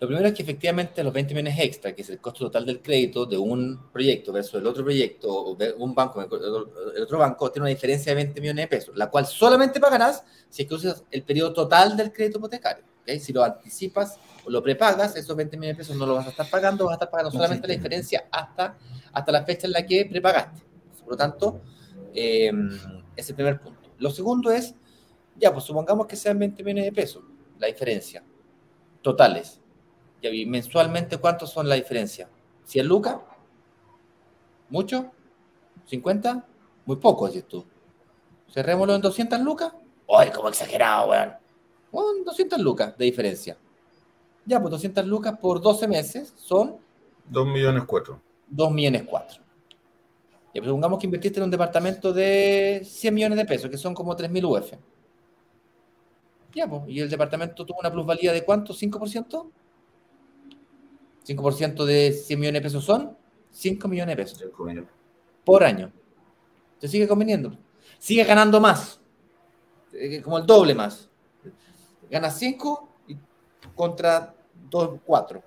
Lo 0.00 0.06
primero 0.06 0.28
es 0.28 0.34
que 0.34 0.42
efectivamente 0.42 1.02
los 1.02 1.12
20 1.12 1.34
millones 1.34 1.58
extra, 1.58 1.92
que 1.92 2.02
es 2.02 2.10
el 2.10 2.20
costo 2.20 2.44
total 2.44 2.64
del 2.64 2.80
crédito 2.80 3.26
de 3.26 3.36
un 3.36 3.90
proyecto 3.90 4.32
versus 4.32 4.54
el 4.54 4.66
otro 4.66 4.84
proyecto, 4.84 5.28
o 5.28 5.54
de 5.56 5.72
un 5.72 5.92
banco, 5.92 6.22
el 6.22 7.02
otro 7.02 7.18
banco, 7.18 7.50
tiene 7.50 7.64
una 7.64 7.70
diferencia 7.70 8.12
de 8.12 8.16
20 8.16 8.40
millones 8.40 8.64
de 8.64 8.68
pesos, 8.68 8.96
la 8.96 9.10
cual 9.10 9.26
solamente 9.26 9.80
pagarás 9.80 10.24
si 10.48 10.62
es 10.62 10.68
que 10.68 10.74
usas 10.74 11.04
el 11.10 11.24
periodo 11.24 11.52
total 11.52 11.96
del 11.96 12.12
crédito 12.12 12.38
hipotecario. 12.38 12.84
Si 13.20 13.32
lo 13.32 13.42
anticipas 13.42 14.18
o 14.44 14.50
lo 14.50 14.62
prepagas, 14.62 15.16
esos 15.16 15.34
20 15.34 15.56
millones 15.56 15.78
de 15.78 15.82
pesos 15.82 15.96
no 15.96 16.06
lo 16.06 16.14
vas 16.14 16.26
a 16.26 16.30
estar 16.30 16.48
pagando, 16.48 16.84
vas 16.84 16.92
a 16.92 16.94
estar 16.96 17.10
pagando 17.10 17.32
solamente 17.32 17.66
la 17.66 17.74
diferencia 17.74 18.28
hasta, 18.30 18.76
hasta 19.12 19.32
la 19.32 19.44
fecha 19.44 19.66
en 19.66 19.72
la 19.72 19.84
que 19.84 20.04
prepagaste. 20.04 20.62
Por 21.00 21.12
lo 21.12 21.16
tanto, 21.16 21.62
eh, 22.14 22.52
es 23.16 23.28
el 23.30 23.34
primer 23.34 23.58
punto. 23.60 23.80
Lo 23.98 24.10
segundo 24.10 24.52
es, 24.52 24.74
ya, 25.36 25.52
pues 25.52 25.64
supongamos 25.64 26.06
que 26.06 26.16
sean 26.16 26.38
20 26.38 26.62
millones 26.62 26.84
de 26.84 26.92
pesos 26.92 27.22
la 27.58 27.66
diferencia 27.66 28.22
totales. 29.08 29.58
Y 30.20 30.44
mensualmente, 30.44 31.16
¿cuántos 31.16 31.50
son 31.50 31.66
la 31.66 31.76
diferencia? 31.76 32.28
¿100 32.66 32.82
lucas? 32.84 33.16
¿Mucho? 34.68 35.10
¿50? 35.90 36.44
Muy 36.84 36.96
poco, 36.96 37.26
dices 37.26 37.48
tú. 37.48 37.64
Cerrémoslo 38.52 38.94
en 38.96 39.00
200 39.00 39.40
lucas. 39.40 39.72
¡Ay, 40.14 40.30
como 40.30 40.50
exagerado, 40.50 41.08
weón! 41.08 41.32
Bueno, 41.90 42.24
200 42.24 42.60
lucas 42.60 42.98
de 42.98 43.04
diferencia. 43.06 43.56
Ya, 44.44 44.60
pues 44.60 44.70
200 44.72 45.06
lucas 45.06 45.38
por 45.40 45.62
12 45.62 45.88
meses 45.88 46.34
son... 46.36 46.76
2 47.30 47.46
millones 47.46 47.84
4. 47.86 48.20
2 48.48 48.72
millones 48.72 49.04
4. 49.06 49.42
Y 50.52 50.58
pues 50.58 50.66
supongamos 50.66 50.98
que 50.98 51.06
invertiste 51.06 51.38
en 51.38 51.44
un 51.44 51.50
departamento 51.50 52.12
de 52.12 52.82
100 52.84 53.14
millones 53.14 53.38
de 53.38 53.44
pesos, 53.46 53.70
que 53.70 53.78
son 53.78 53.94
como 53.94 54.14
3.000 54.14 54.44
UF. 54.44 54.72
Pues, 56.52 56.82
y 56.88 57.00
el 57.00 57.10
departamento 57.10 57.64
tuvo 57.64 57.78
una 57.80 57.92
plusvalía 57.92 58.32
de 58.32 58.44
cuánto? 58.44 58.72
¿5%? 58.72 59.50
5% 61.26 61.84
de 61.84 62.12
100 62.12 62.40
millones 62.40 62.62
de 62.62 62.66
pesos 62.66 62.84
son 62.84 63.16
5 63.50 63.88
millones 63.88 64.16
de 64.16 64.22
pesos. 64.22 64.44
Por 65.44 65.64
año. 65.64 65.92
Se 66.80 66.88
sigue 66.88 67.06
conveniendo. 67.06 67.56
Sigue 67.98 68.24
ganando 68.24 68.60
más. 68.60 69.00
Eh, 69.92 70.22
como 70.22 70.38
el 70.38 70.46
doble 70.46 70.74
más. 70.74 71.08
Ganas 72.10 72.38
5 72.38 72.88
y 73.08 73.16
contra 73.74 74.34
4. 75.04 75.42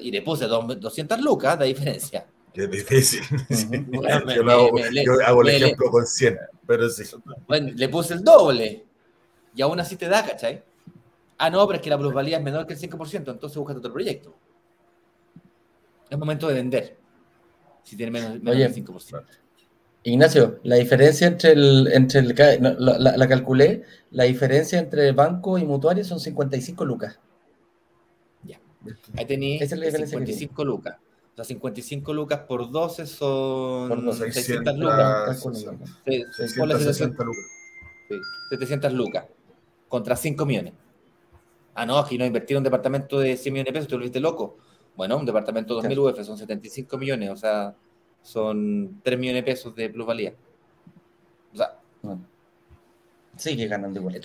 Y 0.00 0.10
le 0.10 0.22
puse 0.22 0.46
200 0.46 1.20
lucas 1.20 1.58
de 1.58 1.66
diferencia. 1.66 2.26
Qué 2.52 2.66
difícil. 2.66 3.22
yo, 3.88 5.26
hago, 5.26 5.42
el 5.42 5.48
ejemplo 5.48 5.90
con 5.90 6.06
100, 6.06 6.38
pero 6.66 6.88
sí. 6.90 7.04
Bueno, 7.48 7.72
le 7.74 7.88
puse 7.88 8.14
el 8.14 8.22
doble. 8.22 8.84
Y 9.54 9.62
aún 9.62 9.78
así 9.80 9.96
te 9.96 10.08
da, 10.08 10.24
¿cachai? 10.24 10.62
Ah, 11.38 11.50
no, 11.50 11.66
pero 11.66 11.76
es 11.76 11.82
que 11.82 11.90
la 11.90 11.98
plusvalía 11.98 12.38
es 12.38 12.42
menor 12.42 12.66
que 12.66 12.74
el 12.74 12.80
5%, 12.80 13.32
entonces 13.32 13.56
búscate 13.56 13.78
otro 13.78 13.92
proyecto. 13.92 14.34
Es 16.08 16.18
momento 16.18 16.46
de 16.46 16.54
vender. 16.54 16.96
Si 17.82 17.96
tiene 17.96 18.12
menos, 18.12 18.42
del 18.42 18.74
5%. 18.74 19.24
Ignacio, 20.04 20.58
la 20.64 20.76
diferencia 20.76 21.26
entre 21.28 21.52
el, 21.52 21.88
entre 21.92 22.20
el 22.20 22.34
la, 22.78 23.28
calculé, 23.28 23.84
la 24.10 24.24
diferencia 24.24 24.78
entre 24.78 25.12
banco 25.12 25.58
y 25.58 25.64
mutuario 25.64 26.04
son 26.04 26.18
55 26.18 26.84
lucas. 26.84 27.18
Ya. 28.42 28.60
Ahí 29.16 29.26
tenéis 29.26 29.68
55 29.68 30.64
lucas. 30.64 30.96
O 31.32 31.36
sea, 31.36 31.44
55 31.44 32.12
lucas 32.12 32.40
por 32.40 32.70
12 32.70 33.06
son 33.06 33.88
por 33.88 34.14
600, 34.14 34.76
lucas. 34.76 35.40
660 36.36 37.24
lucas. 37.24 37.46
700 38.50 38.92
lucas. 38.92 39.24
Contra 39.92 40.16
5 40.16 40.46
millones. 40.46 40.72
Ah, 41.74 41.84
no, 41.84 41.98
aquí 41.98 42.16
no 42.16 42.24
invertir 42.24 42.56
un 42.56 42.62
departamento 42.62 43.18
de 43.18 43.36
100 43.36 43.52
millones 43.52 43.66
de 43.66 43.72
pesos, 43.74 43.88
te 43.88 43.94
volviste 43.94 44.20
loco. 44.20 44.56
Bueno, 44.96 45.18
un 45.18 45.26
departamento 45.26 45.78
de 45.78 45.86
2.000 45.86 45.98
UF 45.98 46.24
son 46.24 46.38
75 46.38 46.96
millones, 46.96 47.28
o 47.28 47.36
sea, 47.36 47.76
son 48.22 49.02
3 49.02 49.18
millones 49.18 49.44
de 49.44 49.52
pesos 49.52 49.76
de 49.76 49.90
plusvalía. 49.90 50.34
O 51.52 51.56
sea, 51.58 51.78
sigue 53.36 53.66
ganando 53.66 54.00
igual. 54.00 54.18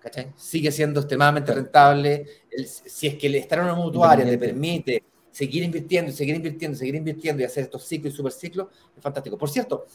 ¿cachai? 0.00 0.34
Sigue 0.36 0.70
siendo 0.70 1.00
extremadamente 1.00 1.54
rentable. 1.54 2.26
si 2.84 3.06
es 3.06 3.14
que 3.14 3.28
el 3.28 3.36
estar 3.36 3.60
en 3.60 3.64
una 3.64 3.76
mutuaria 3.76 4.26
te 4.26 4.36
permite 4.36 5.02
seguir 5.30 5.62
invirtiendo, 5.62 6.12
seguir 6.12 6.36
invirtiendo, 6.36 6.76
seguir 6.76 6.94
invirtiendo 6.96 7.40
y 7.40 7.46
hacer 7.46 7.64
estos 7.64 7.84
ciclos 7.84 8.12
y 8.12 8.16
superciclos, 8.18 8.68
es 8.94 9.02
fantástico. 9.02 9.38
Por 9.38 9.48
cierto, 9.48 9.86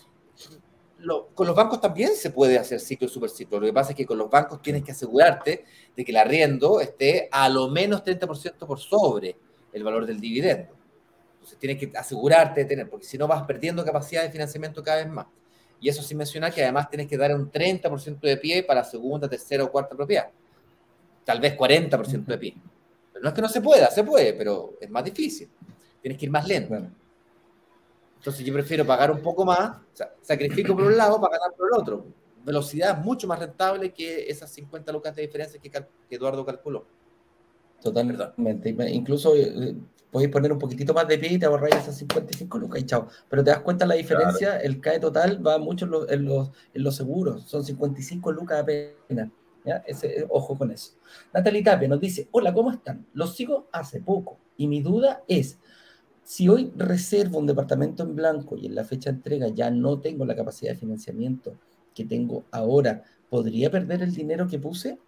con 1.34 1.47
los 1.47 1.56
bancos 1.56 1.80
también 1.80 2.16
se 2.16 2.32
puede 2.32 2.58
hacer 2.58 2.80
ciclo 2.80 3.08
y 3.08 3.10
superciclo. 3.10 3.60
Lo 3.60 3.66
que 3.66 3.74
pasa 3.74 3.91
es 3.91 3.95
que 3.95 4.06
con 4.06 4.18
los 4.18 4.30
bancos 4.30 4.62
tienes 4.62 4.84
que 4.84 4.91
asegurarte 4.91 5.66
de 5.95 6.06
que 6.06 6.12
el 6.12 6.18
arriendo 6.18 6.82
esté 6.82 7.30
a 7.32 7.47
lo 7.50 7.70
menos 7.70 8.04
30% 8.04 8.66
por 8.66 8.80
sobre 8.80 9.36
el 9.72 9.84
valor 9.84 10.06
del 10.06 10.20
dividendo. 10.20 10.74
Entonces 11.34 11.58
tienes 11.58 11.78
que 11.78 11.97
asegurarte 11.97 12.62
de 12.62 12.66
tener, 12.66 12.89
porque 12.89 13.06
si 13.06 13.18
no 13.18 13.28
vas 13.28 13.43
perdiendo 13.43 13.84
capacidad 13.86 14.24
de 14.24 14.32
financiamiento 14.32 14.84
cada 14.84 14.97
vez 15.04 15.08
más. 15.08 15.28
Y 15.80 15.88
eso 15.88 16.04
sin 16.04 16.18
mencionar 16.18 16.54
que 16.54 16.62
además 16.62 16.89
tienes 16.89 17.08
que 17.08 17.18
dar 17.18 17.34
un 17.34 17.50
30% 17.50 18.20
de 18.20 18.38
pie 18.38 18.64
para 18.64 18.84
segunda, 18.84 19.30
tercera 19.30 19.64
o 19.64 19.72
cuarta 19.72 19.95
propiedad. 19.95 20.30
Tal 21.24 21.39
vez 21.39 21.58
40% 21.58 22.26
de 22.26 22.38
pie. 22.38 22.56
Pero 23.14 23.24
no 23.24 23.30
es 23.30 23.36
que 23.36 23.41
no 23.41 23.50
se 23.50 23.62
pueda, 23.62 23.89
se 23.89 24.04
puede, 24.04 24.34
pero 24.34 24.74
es 24.82 24.89
más 24.89 25.04
difícil. 25.06 25.50
Tienes 26.02 26.18
que 26.18 26.26
ir 26.26 26.32
más 26.32 26.45
lento. 26.45 26.76
Entonces 28.20 28.45
yo 28.45 28.53
prefiero 28.53 28.86
pagar 28.86 29.11
un 29.11 29.22
poco 29.22 29.45
más, 29.45 29.78
o 29.78 29.95
sea, 29.95 30.13
sacrifico 30.22 30.76
por 30.76 30.86
un 30.86 30.97
lado 30.97 31.22
para 31.22 31.38
ganar 31.38 31.55
por 31.55 31.70
el 31.74 31.80
otro. 31.80 32.05
Velocidad 32.43 32.97
mucho 32.97 33.28
más 33.28 33.39
rentable 33.39 33.93
que 33.93 34.30
esas 34.30 34.51
50 34.51 34.91
lucas 34.91 35.15
de 35.15 35.22
diferencia 35.22 35.59
que, 35.59 35.72
Eduardo 36.09 36.45
calculó. 36.45 36.86
Totalmente. 37.82 38.91
Incluso 38.91 39.34
eh, 39.38 39.74
podéis 40.11 40.32
poner 40.32 40.51
un 40.51 40.59
poquitito 40.59 40.93
más 40.93 41.07
de 41.07 41.17
pie 41.17 41.34
y 41.34 41.39
te 41.39 41.45
ahorráis 41.45 41.76
esas 41.76 41.97
55 41.97 42.57
lucas 42.57 42.82
y 42.82 42.86
chao. 42.86 43.07
Pero 43.30 43.41
te 43.41 43.51
das 43.51 43.59
cuenta 43.59 43.86
la 43.86 43.95
diferencia, 43.95 44.57
el 44.57 44.82
CAE 44.82 44.99
total 44.99 45.45
va 45.45 45.57
mucho 45.57 45.86
en 45.86 45.91
los, 45.91 46.51
en 46.74 46.84
los, 46.84 46.95
seguros, 46.95 47.43
son 47.43 47.63
55 47.63 48.34
lucas 48.34 48.61
apenas. 48.61 49.30
¿ya? 49.63 49.78
Ese, 49.88 50.26
ojo 50.30 50.57
con 50.57 50.72
eso. 50.72 50.93
Natalie 51.34 51.63
Tapia 51.63 51.88
nos 51.88 52.01
dice, 52.01 52.28
hola, 52.32 52.53
¿cómo 52.53 52.72
están? 52.72 53.05
Los 53.13 53.34
sigo 53.36 53.70
hace 53.72 54.01
poco 54.01 54.38
y 54.57 54.67
mi 54.67 54.82
duda 54.82 55.24
es, 55.28 55.57
si 56.30 56.47
hoy 56.47 56.71
reservo 56.75 57.39
un 57.39 57.47
departamento 57.47 58.03
en 58.03 58.15
blanco 58.15 58.55
y 58.55 58.67
en 58.67 58.75
la 58.75 58.84
fecha 58.84 59.09
de 59.09 59.15
entrega 59.15 59.47
ya 59.47 59.71
no 59.71 59.99
tengo 59.99 60.25
la 60.25 60.36
capacidad 60.36 60.73
de 60.73 60.77
financiamiento 60.77 61.55
que 61.95 62.05
tengo 62.05 62.43
ahora, 62.51 63.03
¿podría 63.32 63.71
perder 63.71 64.03
el 64.03 64.13
dinero 64.13 64.47
que 64.47 64.59
puse? 64.59 64.99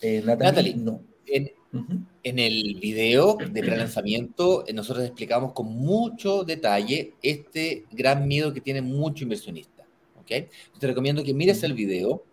Eh, 0.00 0.22
Natalie, 0.24 0.76
no. 0.76 1.02
En, 1.26 2.38
el 2.38 2.78
video 2.80 3.36
de 3.36 3.60
prelanzamiento 3.60 4.66
eh, 4.66 4.72
nosotros 4.72 5.04
explicamos 5.04 5.52
con 5.52 5.66
mucho 5.66 6.42
detalle 6.42 7.12
este 7.22 7.84
gran 7.92 8.26
miedo 8.26 8.50
que 8.54 8.62
tiene 8.62 8.80
mucho 8.80 9.24
inversionista. 9.24 9.84
¿okay? 10.22 10.48
Te 10.78 10.86
recomiendo 10.86 11.22
que 11.22 11.34
mires 11.34 11.62
el 11.64 11.74
video, 11.74 12.24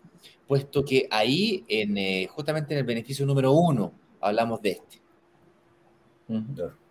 puesto 0.48 0.82
que 0.82 1.06
ahí, 1.10 1.62
en, 1.68 1.98
eh, 1.98 2.26
justamente 2.30 2.72
en 2.72 2.78
el 2.78 2.86
beneficio 2.86 3.26
número 3.26 3.52
uno, 3.52 3.92
hablamos 4.18 4.62
de 4.62 4.70
este 4.70 4.98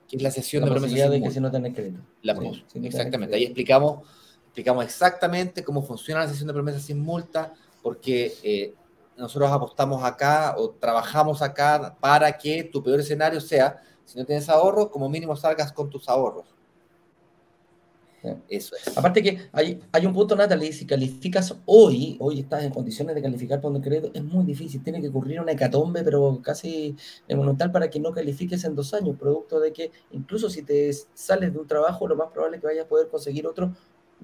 que 0.09 0.17
es 0.17 0.23
la 0.23 0.31
sesión 0.31 0.65
de 0.65 0.71
promesas 0.71 1.11
de 1.11 1.21
que 1.21 1.31
si 1.31 1.39
no 1.39 1.51
tenés 1.51 1.73
crédito. 1.75 2.01
La 2.23 2.35
exactamente. 2.73 3.35
Ahí 3.35 3.43
explicamos, 3.43 4.07
explicamos 4.45 4.83
exactamente 4.83 5.63
cómo 5.63 5.83
funciona 5.83 6.21
la 6.21 6.27
sesión 6.27 6.47
de 6.47 6.53
promesas 6.53 6.81
sin 6.81 6.99
multa, 6.99 7.53
porque 7.83 8.33
eh, 8.43 8.73
nosotros 9.15 9.51
apostamos 9.51 10.03
acá 10.03 10.55
o 10.57 10.71
trabajamos 10.71 11.41
acá 11.43 11.95
para 11.99 12.35
que 12.37 12.63
tu 12.63 12.81
peor 12.83 12.99
escenario 12.99 13.39
sea, 13.39 13.81
si 14.03 14.17
no 14.17 14.25
tienes 14.25 14.49
ahorros, 14.49 14.89
como 14.89 15.07
mínimo 15.07 15.35
salgas 15.35 15.71
con 15.71 15.89
tus 15.89 16.09
ahorros. 16.09 16.45
Eso 18.49 18.75
es. 18.75 18.97
Aparte 18.97 19.23
que 19.23 19.49
hay, 19.51 19.79
hay 19.91 20.05
un 20.05 20.13
punto, 20.13 20.35
Natalie, 20.35 20.73
si 20.73 20.85
calificas 20.85 21.55
hoy, 21.65 22.17
hoy 22.19 22.41
estás 22.41 22.63
en 22.63 22.71
condiciones 22.71 23.15
de 23.15 23.21
calificar 23.21 23.61
por 23.61 23.79
crédito, 23.81 24.11
es 24.13 24.23
muy 24.23 24.43
difícil, 24.45 24.83
tiene 24.83 25.01
que 25.01 25.07
ocurrir 25.09 25.39
una 25.39 25.53
hecatombe, 25.53 26.03
pero 26.03 26.41
casi 26.41 26.95
monumental 27.29 27.71
para 27.71 27.89
que 27.89 27.99
no 27.99 28.11
califiques 28.11 28.63
en 28.65 28.75
dos 28.75 28.93
años, 28.93 29.17
producto 29.17 29.59
de 29.59 29.71
que 29.71 29.91
incluso 30.11 30.49
si 30.49 30.63
te 30.63 30.91
sales 31.13 31.53
de 31.53 31.59
un 31.59 31.67
trabajo, 31.67 32.07
lo 32.07 32.15
más 32.15 32.29
probable 32.31 32.57
es 32.57 32.61
que 32.61 32.67
vayas 32.67 32.85
a 32.85 32.89
poder 32.89 33.07
conseguir 33.07 33.47
otro 33.47 33.73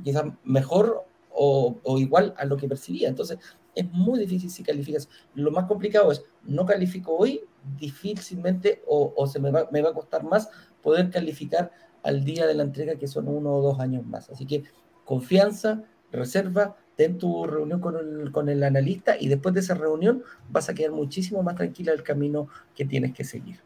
quizás 0.03 0.25
mejor 0.43 1.05
o, 1.31 1.75
o, 1.83 1.97
igual 1.97 2.33
a 2.37 2.45
lo 2.45 2.57
que 2.57 2.67
percibía. 2.67 3.09
Entonces, 3.09 3.39
es 3.75 3.91
muy 3.91 4.19
difícil 4.19 4.49
si 4.49 4.63
calificas. 4.63 5.09
Lo 5.33 5.51
más 5.51 5.65
complicado 5.65 6.11
es, 6.11 6.23
no 6.43 6.65
califico 6.65 7.15
hoy, 7.15 7.41
difícilmente 7.77 8.81
o, 8.87 9.13
o 9.15 9.27
se 9.27 9.39
me 9.39 9.51
va, 9.51 9.67
me 9.71 9.81
va 9.81 9.89
a 9.89 9.93
costar 9.93 10.23
más 10.23 10.49
poder 10.81 11.09
calificar 11.09 11.71
al 12.05 12.23
día 12.23 12.45
de 12.45 12.53
la 12.53 12.63
entrega, 12.63 12.95
que 12.95 13.07
son 13.07 13.27
uno 13.27 13.55
o 13.55 13.61
dos 13.61 13.79
años 13.79 14.05
más. 14.05 14.29
Así 14.29 14.45
que 14.45 14.63
confianza, 15.03 15.83
reserva, 16.11 16.77
ten 16.95 17.17
tu 17.17 17.45
reunión 17.45 17.79
con 17.81 17.97
el, 17.97 18.31
con 18.31 18.47
el 18.47 18.63
analista 18.63 19.17
y 19.19 19.27
después 19.27 19.53
de 19.53 19.61
esa 19.61 19.73
reunión 19.73 20.23
vas 20.49 20.69
a 20.69 20.73
quedar 20.73 20.91
muchísimo 20.91 21.43
más 21.43 21.55
tranquila 21.55 21.91
el 21.91 22.03
camino 22.03 22.47
que 22.75 22.85
tienes 22.85 23.13
que 23.13 23.23
seguir. 23.23 23.59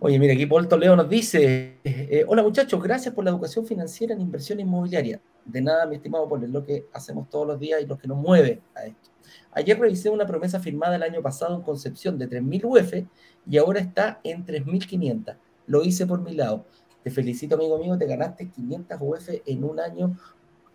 Oye, 0.00 0.18
mira, 0.18 0.34
aquí 0.34 0.44
Paul 0.44 0.68
Toledo 0.68 0.96
nos 0.96 1.08
dice, 1.08 1.78
eh, 1.82 2.24
hola 2.28 2.42
muchachos, 2.42 2.82
gracias 2.82 3.14
por 3.14 3.24
la 3.24 3.30
educación 3.30 3.66
financiera 3.66 4.12
en 4.12 4.20
inversión 4.20 4.60
inmobiliaria. 4.60 5.20
De 5.46 5.62
nada, 5.62 5.86
mi 5.86 5.96
estimado 5.96 6.28
Paul, 6.28 6.44
es 6.44 6.50
lo 6.50 6.62
que 6.62 6.86
hacemos 6.92 7.30
todos 7.30 7.46
los 7.46 7.58
días 7.58 7.80
y 7.80 7.86
lo 7.86 7.96
que 7.96 8.06
nos 8.06 8.18
mueve 8.18 8.60
a 8.74 8.84
esto. 8.84 9.10
Ayer 9.52 9.78
revisé 9.78 10.10
una 10.10 10.26
promesa 10.26 10.60
firmada 10.60 10.96
el 10.96 11.02
año 11.02 11.22
pasado 11.22 11.56
en 11.56 11.62
Concepción 11.62 12.18
de 12.18 12.28
3.000 12.28 12.64
UF 12.64 13.08
y 13.48 13.56
ahora 13.56 13.80
está 13.80 14.20
en 14.24 14.44
3.500. 14.44 15.36
Lo 15.66 15.82
hice 15.82 16.06
por 16.06 16.20
mi 16.20 16.34
lado. 16.34 16.66
Te 17.04 17.10
felicito, 17.10 17.54
amigo 17.56 17.78
mío, 17.78 17.98
te 17.98 18.06
ganaste 18.06 18.48
500 18.48 18.98
UF 18.98 19.28
en 19.44 19.62
un 19.62 19.78
año 19.78 20.18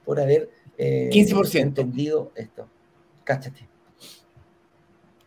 por 0.05 0.19
haber 0.19 0.51
eh, 0.77 1.09
entendido 1.55 2.31
esto. 2.35 2.69
Cáchate. 3.23 3.67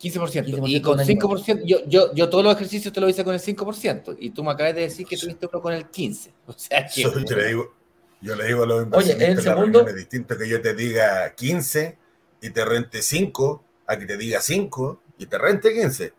15%. 0.01 0.69
Y 0.69 0.81
con 0.81 0.99
5%, 0.99 1.63
yo, 1.65 1.85
yo, 1.87 2.15
yo 2.15 2.31
todos 2.31 2.45
los 2.45 2.55
ejercicios 2.55 2.95
te 2.95 3.01
lo 3.01 3.09
hice 3.09 3.25
con 3.25 3.35
el 3.35 3.41
5%, 3.41 4.17
y 4.19 4.31
tú 4.31 4.45
me 4.45 4.53
acabas 4.53 4.77
de 4.77 4.83
decir 4.83 5.07
que 5.07 5.17
tuviste 5.17 5.49
uno 5.51 5.61
con 5.61 5.73
el 5.73 5.91
15%. 5.91 6.31
O 6.47 6.53
sea 6.53 6.87
que... 6.87 7.03
yo, 7.03 7.11
le 7.11 7.49
digo, 7.49 7.75
yo 8.21 8.37
le 8.37 8.47
digo 8.47 8.63
a 8.63 8.67
los 8.67 8.85
inversionistas, 8.85 9.23
Oye, 9.23 9.33
el 9.33 9.43
segundo... 9.43 9.87
es 9.87 9.95
distinto 9.97 10.39
que 10.39 10.49
yo 10.49 10.63
te 10.63 10.75
diga 10.75 11.35
15 11.35 11.99
y 12.43 12.51
te 12.51 12.65
rente 12.65 13.03
5, 13.03 13.65
a 13.87 13.99
que 13.99 14.07
te 14.07 14.17
diga 14.17 14.41
5 14.41 15.03
y 15.19 15.27
te 15.27 15.39
rente 15.39 15.73
15. 15.73 16.13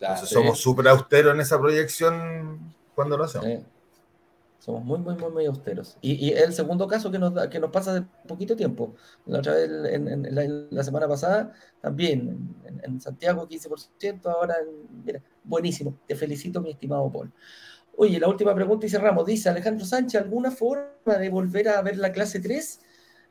Entonces 0.00 0.28
somos 0.30 0.58
súper 0.58 0.88
austeros 0.88 1.34
en 1.34 1.40
esa 1.42 1.58
proyección 1.58 2.74
cuando 2.94 3.18
lo 3.18 3.24
hacemos. 3.24 3.64
Somos 4.60 4.84
muy, 4.84 4.98
muy, 4.98 5.14
muy, 5.14 5.30
muy 5.32 5.46
austeros. 5.46 5.96
Y, 6.02 6.26
y 6.26 6.32
el 6.32 6.52
segundo 6.52 6.86
caso 6.86 7.10
que 7.10 7.18
nos, 7.18 7.48
que 7.48 7.58
nos 7.58 7.70
pasa 7.70 7.94
de 7.94 8.02
poquito 8.28 8.54
tiempo. 8.54 8.94
La 9.24 9.38
otra 9.38 9.54
vez, 9.54 9.70
en, 9.90 10.68
la, 10.70 10.84
semana 10.84 11.08
pasada, 11.08 11.50
también 11.80 12.54
en, 12.82 13.00
Santiago 13.00 13.48
15%, 13.48 14.26
ahora, 14.26 14.56
mira, 15.02 15.22
buenísimo. 15.44 15.98
Te 16.06 16.14
felicito, 16.14 16.60
mi 16.60 16.72
estimado 16.72 17.10
Paul. 17.10 17.32
Oye, 17.96 18.20
la 18.20 18.28
última 18.28 18.54
pregunta 18.54 18.84
y 18.84 18.90
cerramos. 18.90 19.24
Dice 19.24 19.48
Alejandro 19.48 19.86
Sánchez, 19.86 20.20
¿alguna 20.20 20.50
forma 20.50 21.16
de 21.18 21.30
volver 21.30 21.70
a 21.70 21.80
ver 21.80 21.96
la 21.96 22.12
clase 22.12 22.38
3? 22.38 22.80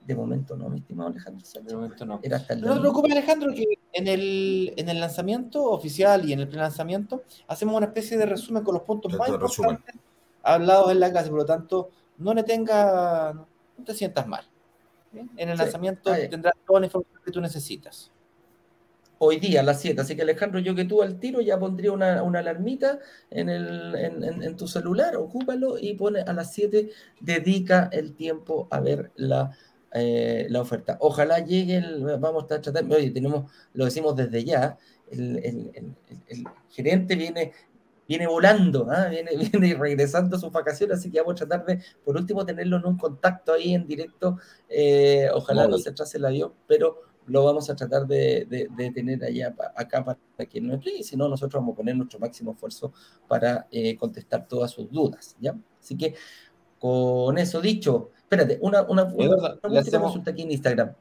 De 0.07 0.15
momento 0.15 0.57
no, 0.57 0.67
mi 0.67 0.79
estimado 0.79 1.11
Alejandro 1.11 1.45
Sánchez. 1.45 1.69
De 1.69 1.75
momento 1.75 2.05
no. 2.07 2.15
no 2.15 2.21
te 2.21 2.79
preocupes, 2.79 3.11
Alejandro, 3.11 3.53
que 3.53 3.65
en 3.93 4.07
el, 4.07 4.73
en 4.77 4.89
el 4.89 4.99
lanzamiento 4.99 5.63
oficial 5.63 6.27
y 6.27 6.33
en 6.33 6.39
el 6.39 6.47
pre-lanzamiento 6.47 7.21
hacemos 7.47 7.75
una 7.75 7.85
especie 7.85 8.17
de 8.17 8.25
resumen 8.25 8.63
con 8.63 8.73
los 8.73 8.83
puntos 8.83 9.13
más 9.13 9.29
importantes 9.29 10.08
hablados 10.53 10.91
en 10.91 10.99
la 10.99 11.11
clase, 11.11 11.29
por 11.29 11.39
lo 11.39 11.45
tanto, 11.45 11.89
no 12.17 12.33
le 12.33 12.43
tenga, 12.43 13.33
no 13.33 13.83
te 13.83 13.93
sientas 13.93 14.27
mal. 14.27 14.45
En 15.13 15.49
el 15.49 15.57
lanzamiento 15.57 16.11
tendrás 16.29 16.53
toda 16.67 16.81
la 16.81 16.85
información 16.85 17.21
que 17.25 17.31
tú 17.31 17.41
necesitas. 17.41 18.11
hoy 19.17 19.39
día 19.39 19.61
a 19.61 19.63
las 19.63 19.81
7. 19.81 19.99
Así 19.99 20.15
que 20.15 20.21
Alejandro, 20.21 20.59
yo 20.59 20.75
que 20.75 20.85
tú 20.85 21.01
al 21.01 21.19
tiro 21.19 21.41
ya 21.41 21.59
pondría 21.59 21.91
una, 21.91 22.19
alarmita 22.19 22.99
en, 23.29 23.49
el, 23.49 23.95
en, 23.95 24.55
tu 24.55 24.67
celular, 24.67 25.15
ocúpalo 25.17 25.77
y 25.77 25.95
pone 25.95 26.21
a 26.21 26.33
las 26.33 26.53
7, 26.53 26.89
dedica 27.19 27.89
el 27.91 28.13
tiempo 28.15 28.67
a 28.69 28.79
ver 28.79 29.11
la, 29.15 29.51
eh, 29.91 30.45
la 30.49 30.61
oferta. 30.61 30.97
Ojalá 31.01 31.39
llegue, 31.39 31.77
el, 31.77 32.03
vamos 32.19 32.43
a 32.43 32.61
tratar, 32.61 32.85
oye, 32.85 33.09
tenemos, 33.09 33.51
lo 33.73 33.85
decimos 33.85 34.15
desde 34.15 34.43
ya, 34.43 34.77
el, 35.11 35.95
gerente 36.69 37.15
viene 37.15 37.53
viene 38.09 38.25
volando, 38.25 38.87
¿ah? 38.89 39.05
viene, 39.05 39.31
viene 39.53 39.75
regresando 39.75 40.35
a 40.35 40.39
sus 40.39 40.51
vacaciones, 40.51 40.97
así 40.97 41.11
que 41.11 41.19
vamos 41.19 41.39
a 41.39 41.45
tratar 41.45 41.65
de, 41.65 41.83
por 42.03 42.17
último, 42.17 42.43
tenerlo 42.43 42.77
en 42.77 42.87
un 42.87 42.97
contacto 42.97 43.53
ahí 43.53 43.75
en 43.75 43.85
directo. 43.85 44.37
Eh, 44.67 45.29
ojalá 45.31 45.67
no 45.67 45.77
se 45.77 45.91
atrase 45.91 46.17
el 46.17 46.25
avión, 46.25 46.51
pero 46.67 47.03
lo 47.27 47.45
vamos 47.45 47.69
a 47.69 47.75
tratar 47.75 48.07
de, 48.07 48.47
tener 48.95 49.23
allá 49.23 49.55
acá 49.75 50.03
para 50.03 50.49
que 50.49 50.59
nos 50.59 50.77
explique, 50.77 51.03
si 51.03 51.15
no, 51.15 51.29
nosotros 51.29 51.61
vamos 51.61 51.73
a 51.73 51.77
poner 51.77 51.95
nuestro 51.95 52.17
máximo 52.17 52.53
esfuerzo 52.53 52.91
para 53.27 53.67
eh, 53.69 53.95
contestar 53.95 54.47
todas 54.47 54.71
sus 54.71 54.91
dudas, 54.91 55.35
¿ya? 55.39 55.55
Así 55.79 55.95
que, 55.95 56.15
con 56.79 57.37
eso 57.37 57.61
dicho, 57.61 58.09
espérate, 58.17 58.57
una, 58.61 58.81
una, 58.83 59.03
última 59.03 60.01
consulta 60.01 60.31
aquí 60.31 60.41
en 60.41 60.51
Instagram. 60.51 60.95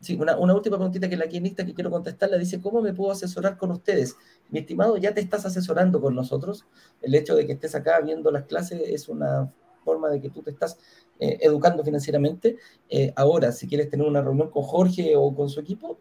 Sí, 0.00 0.16
una, 0.16 0.34
última 0.36 0.78
preguntita 0.78 1.10
que 1.10 1.16
la 1.16 1.26
Instagram 1.26 1.66
que 1.66 1.74
quiero 1.74 1.90
contestarle 1.90 2.38
dice, 2.38 2.58
¿cómo 2.58 2.80
me 2.80 2.94
puedo 2.94 3.12
asesorar 3.12 3.58
con 3.58 3.70
ustedes? 3.70 4.16
Mi 4.48 4.60
estimado, 4.60 4.96
ya 4.96 5.12
te 5.12 5.20
estás 5.20 5.44
asesorando 5.44 6.00
con 6.00 6.14
nosotros. 6.14 6.64
El 7.02 7.14
hecho 7.14 7.36
de 7.36 7.46
que 7.46 7.52
estés 7.52 7.74
acá 7.74 8.00
viendo 8.00 8.30
las 8.30 8.44
clases 8.44 8.80
es 8.86 9.10
una 9.10 9.52
forma 9.84 10.08
de 10.08 10.22
que 10.22 10.30
tú 10.30 10.42
te 10.42 10.50
estás 10.50 10.78
eh, 11.18 11.38
educando 11.42 11.84
financieramente. 11.84 12.56
Eh, 12.88 13.12
ahora, 13.14 13.52
si 13.52 13.68
quieres 13.68 13.90
tener 13.90 14.06
una 14.06 14.22
reunión 14.22 14.50
con 14.50 14.62
Jorge 14.62 15.16
o 15.16 15.34
con 15.34 15.50
su 15.50 15.60
equipo, 15.60 15.98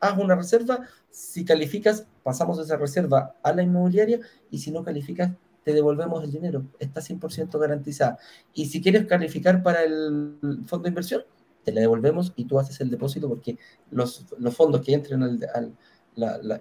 haz 0.00 0.16
una 0.18 0.36
reserva. 0.36 0.80
Si 1.10 1.44
calificas, 1.44 2.06
pasamos 2.22 2.58
esa 2.58 2.78
reserva 2.78 3.36
a 3.42 3.52
la 3.52 3.62
inmobiliaria 3.62 4.20
y 4.50 4.58
si 4.58 4.70
no 4.70 4.82
calificas, 4.82 5.32
te 5.64 5.74
devolvemos 5.74 6.24
el 6.24 6.30
dinero. 6.30 6.64
Está 6.78 7.02
100% 7.02 7.58
garantizada. 7.58 8.18
Y 8.54 8.66
si 8.66 8.80
quieres 8.80 9.04
calificar 9.06 9.62
para 9.62 9.82
el 9.82 10.38
fondo 10.66 10.84
de 10.84 10.88
inversión, 10.88 11.24
te 11.64 11.72
la 11.72 11.80
devolvemos 11.80 12.32
y 12.36 12.44
tú 12.44 12.58
haces 12.58 12.80
el 12.80 12.90
depósito 12.90 13.28
porque 13.28 13.58
los, 13.90 14.26
los 14.38 14.54
fondos 14.54 14.82
que 14.82 14.92
entren 14.92 15.22
al, 15.22 15.76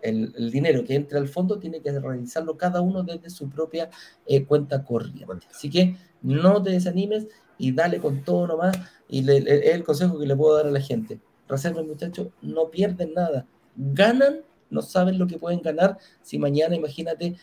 el, 0.01 0.51
dinero 0.51 0.83
que 0.83 0.95
entra 0.95 1.19
al 1.19 1.27
fondo 1.27 1.59
tiene 1.59 1.81
que 1.81 1.91
realizarlo 1.91 2.57
cada 2.57 2.81
uno 2.81 3.03
desde 3.03 3.29
su 3.29 3.49
propia 3.49 3.89
eh, 4.25 4.45
cuenta 4.45 4.83
corriente. 4.83 5.47
Así 5.51 5.69
que 5.69 5.95
no 6.21 6.61
te 6.63 6.71
desanimes 6.71 7.27
y 7.57 7.71
dale 7.71 7.99
con 7.99 8.23
todo 8.23 8.47
nomás. 8.47 8.77
Y 9.07 9.29
es 9.29 9.75
el 9.75 9.83
consejo 9.83 10.17
que 10.17 10.25
le 10.25 10.35
puedo 10.35 10.55
dar 10.57 10.67
a 10.67 10.71
la 10.71 10.81
gente. 10.81 11.19
Reserven, 11.47 11.87
muchachos, 11.87 12.29
no 12.41 12.71
pierden 12.71 13.13
nada. 13.13 13.45
Ganan, 13.75 14.41
no 14.69 14.81
saben 14.81 15.19
lo 15.19 15.27
que 15.27 15.37
pueden 15.37 15.61
ganar 15.61 15.97
si 16.21 16.39
mañana, 16.39 16.75
imagínate, 16.75 17.35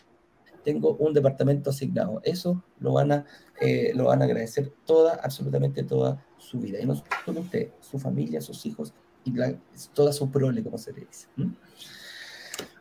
tengo 0.63 0.95
un 0.95 1.13
departamento 1.13 1.69
asignado. 1.69 2.19
Eso 2.23 2.63
lo 2.79 2.93
van 2.93 3.11
a, 3.11 3.25
eh, 3.61 3.93
lo 3.95 4.05
van 4.05 4.21
a 4.21 4.25
agradecer 4.25 4.73
toda, 4.85 5.15
absolutamente 5.23 5.83
toda 5.83 6.23
su 6.41 6.59
vida. 6.59 6.79
Y 6.79 6.85
no 6.85 6.95
solo 7.25 7.41
usted, 7.41 7.69
su 7.79 7.99
familia, 7.99 8.41
sus 8.41 8.65
hijos 8.65 8.93
y 9.23 9.33
toda 9.93 10.11
su 10.11 10.29
prole, 10.29 10.63
como 10.63 10.77
se 10.77 10.91
le 10.93 11.01
dice. 11.01 11.27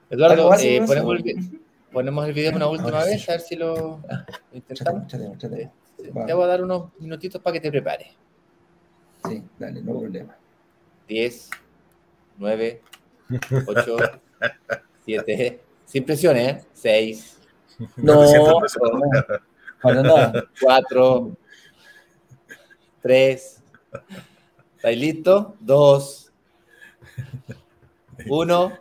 Eduardo, 0.09 0.53
eh, 0.55 0.82
ponemos, 0.87 1.20
el, 1.24 1.61
ponemos, 1.93 2.27
el, 2.27 2.32
video 2.32 2.57
una 2.57 2.66
última 2.66 3.05
vez, 3.05 3.28
a 3.28 3.32
ver 3.32 3.41
si 3.41 3.57
lo 3.57 4.01
ah, 4.11 4.24
intentamos. 4.53 5.07
Te 5.07 6.32
voy 6.32 6.45
a 6.45 6.47
dar 6.47 6.62
unos 6.62 6.91
minutitos 6.99 7.41
para 7.41 7.55
que 7.55 7.61
te 7.61 7.70
prepares. 7.70 8.09
Sí, 9.28 9.43
dale, 9.59 9.82
no 9.82 9.99
problema. 9.99 10.37
10, 11.07 11.51
9, 12.39 12.82
8, 13.66 13.97
7, 15.05 15.61
sin 15.85 16.05
presiones, 16.05 16.49
¿eh? 16.57 16.66
6. 16.73 17.39
No, 17.97 18.24
no, 18.24 18.61
para 19.82 20.03
nada. 20.03 20.49
4, 20.61 21.37
3. 23.02 23.62
¿Estáis 24.77 24.98
listos? 24.98 25.47
2. 25.60 26.32
1. 28.27 28.72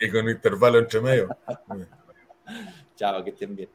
Y 0.00 0.10
con 0.10 0.28
intervalo 0.28 0.78
entre 0.78 1.00
medio. 1.00 1.28
Chao, 2.96 3.24
que 3.24 3.30
estén 3.30 3.56
bien. 3.56 3.68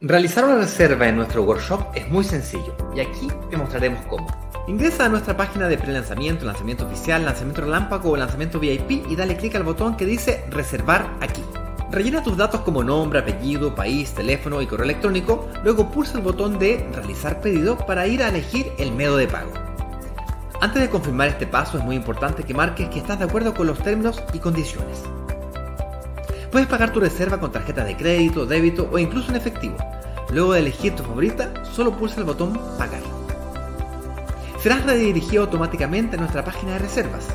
Realizar 0.00 0.44
una 0.44 0.56
reserva 0.56 1.06
en 1.06 1.16
nuestro 1.16 1.44
workshop 1.44 1.80
es 1.94 2.08
muy 2.08 2.24
sencillo 2.24 2.76
y 2.94 3.00
aquí 3.00 3.28
te 3.50 3.56
mostraremos 3.56 4.04
cómo. 4.06 4.26
Ingresa 4.66 5.04
a 5.04 5.08
nuestra 5.08 5.36
página 5.36 5.68
de 5.68 5.78
pre-lanzamiento, 5.78 6.44
lanzamiento 6.44 6.86
oficial, 6.86 7.24
lanzamiento 7.24 7.62
relámpago 7.62 8.10
o 8.10 8.16
lanzamiento 8.16 8.58
VIP 8.58 9.06
y 9.08 9.14
dale 9.14 9.36
clic 9.36 9.54
al 9.54 9.62
botón 9.62 9.96
que 9.96 10.04
dice 10.04 10.44
reservar 10.50 11.08
aquí. 11.20 11.42
Rellena 11.92 12.22
tus 12.22 12.38
datos 12.38 12.62
como 12.62 12.82
nombre, 12.82 13.18
apellido, 13.18 13.74
país, 13.74 14.14
teléfono 14.14 14.62
y 14.62 14.66
correo 14.66 14.84
electrónico, 14.84 15.46
luego 15.62 15.90
pulsa 15.90 16.16
el 16.16 16.24
botón 16.24 16.58
de 16.58 16.88
realizar 16.94 17.42
pedido 17.42 17.76
para 17.76 18.06
ir 18.06 18.22
a 18.22 18.30
elegir 18.30 18.72
el 18.78 18.92
método 18.92 19.18
de 19.18 19.28
pago. 19.28 19.52
Antes 20.62 20.80
de 20.80 20.88
confirmar 20.88 21.28
este 21.28 21.46
paso 21.46 21.76
es 21.76 21.84
muy 21.84 21.94
importante 21.94 22.44
que 22.44 22.54
marques 22.54 22.88
que 22.88 23.00
estás 23.00 23.18
de 23.18 23.26
acuerdo 23.26 23.52
con 23.52 23.66
los 23.66 23.78
términos 23.78 24.22
y 24.32 24.38
condiciones. 24.38 25.02
Puedes 26.50 26.66
pagar 26.66 26.94
tu 26.94 27.00
reserva 27.00 27.38
con 27.38 27.52
tarjeta 27.52 27.84
de 27.84 27.94
crédito, 27.94 28.46
débito 28.46 28.88
o 28.90 28.98
incluso 28.98 29.28
en 29.28 29.36
efectivo. 29.36 29.76
Luego 30.30 30.54
de 30.54 30.60
elegir 30.60 30.96
tu 30.96 31.02
favorita, 31.02 31.52
solo 31.74 31.92
pulsa 31.92 32.20
el 32.20 32.24
botón 32.24 32.58
Pagar. 32.78 33.02
Serás 34.62 34.86
redirigido 34.86 35.42
automáticamente 35.42 36.16
a 36.16 36.20
nuestra 36.20 36.42
página 36.42 36.72
de 36.72 36.78
reservas, 36.78 37.28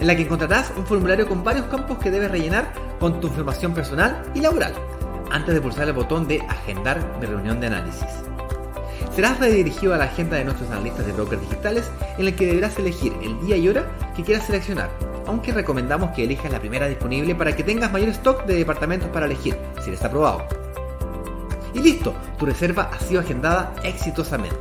en 0.00 0.06
la 0.06 0.16
que 0.16 0.22
encontrarás 0.22 0.72
un 0.76 0.86
formulario 0.86 1.28
con 1.28 1.44
varios 1.44 1.66
campos 1.66 1.98
que 1.98 2.10
debes 2.10 2.30
rellenar 2.30 2.72
con 2.98 3.20
tu 3.20 3.28
información 3.28 3.74
personal 3.74 4.22
y 4.34 4.40
laboral, 4.40 4.74
antes 5.30 5.54
de 5.54 5.60
pulsar 5.60 5.88
el 5.88 5.94
botón 5.94 6.26
de 6.26 6.40
Agendar 6.48 7.00
mi 7.20 7.26
reunión 7.26 7.60
de 7.60 7.68
análisis. 7.68 8.08
Serás 9.14 9.38
redirigido 9.38 9.94
a 9.94 9.98
la 9.98 10.04
agenda 10.04 10.36
de 10.36 10.44
nuestros 10.44 10.70
analistas 10.70 11.06
de 11.06 11.12
brokers 11.12 11.42
digitales 11.42 11.90
en 12.18 12.24
la 12.24 12.32
que 12.32 12.46
deberás 12.46 12.78
elegir 12.78 13.12
el 13.22 13.40
día 13.46 13.56
y 13.56 13.68
hora 13.68 13.86
que 14.16 14.24
quieras 14.24 14.46
seleccionar 14.46 14.90
aunque 15.26 15.52
recomendamos 15.52 16.10
que 16.10 16.24
elijas 16.24 16.50
la 16.50 16.60
primera 16.60 16.86
disponible 16.86 17.34
para 17.34 17.54
que 17.54 17.64
tengas 17.64 17.92
mayor 17.92 18.10
stock 18.10 18.44
de 18.44 18.56
departamentos 18.56 19.08
para 19.10 19.26
elegir, 19.26 19.56
si 19.82 19.90
les 19.90 20.04
aprobado. 20.04 20.44
Y 21.72 21.80
listo, 21.80 22.14
tu 22.38 22.46
reserva 22.46 22.90
ha 22.92 22.98
sido 23.00 23.20
agendada 23.20 23.74
exitosamente. 23.82 24.56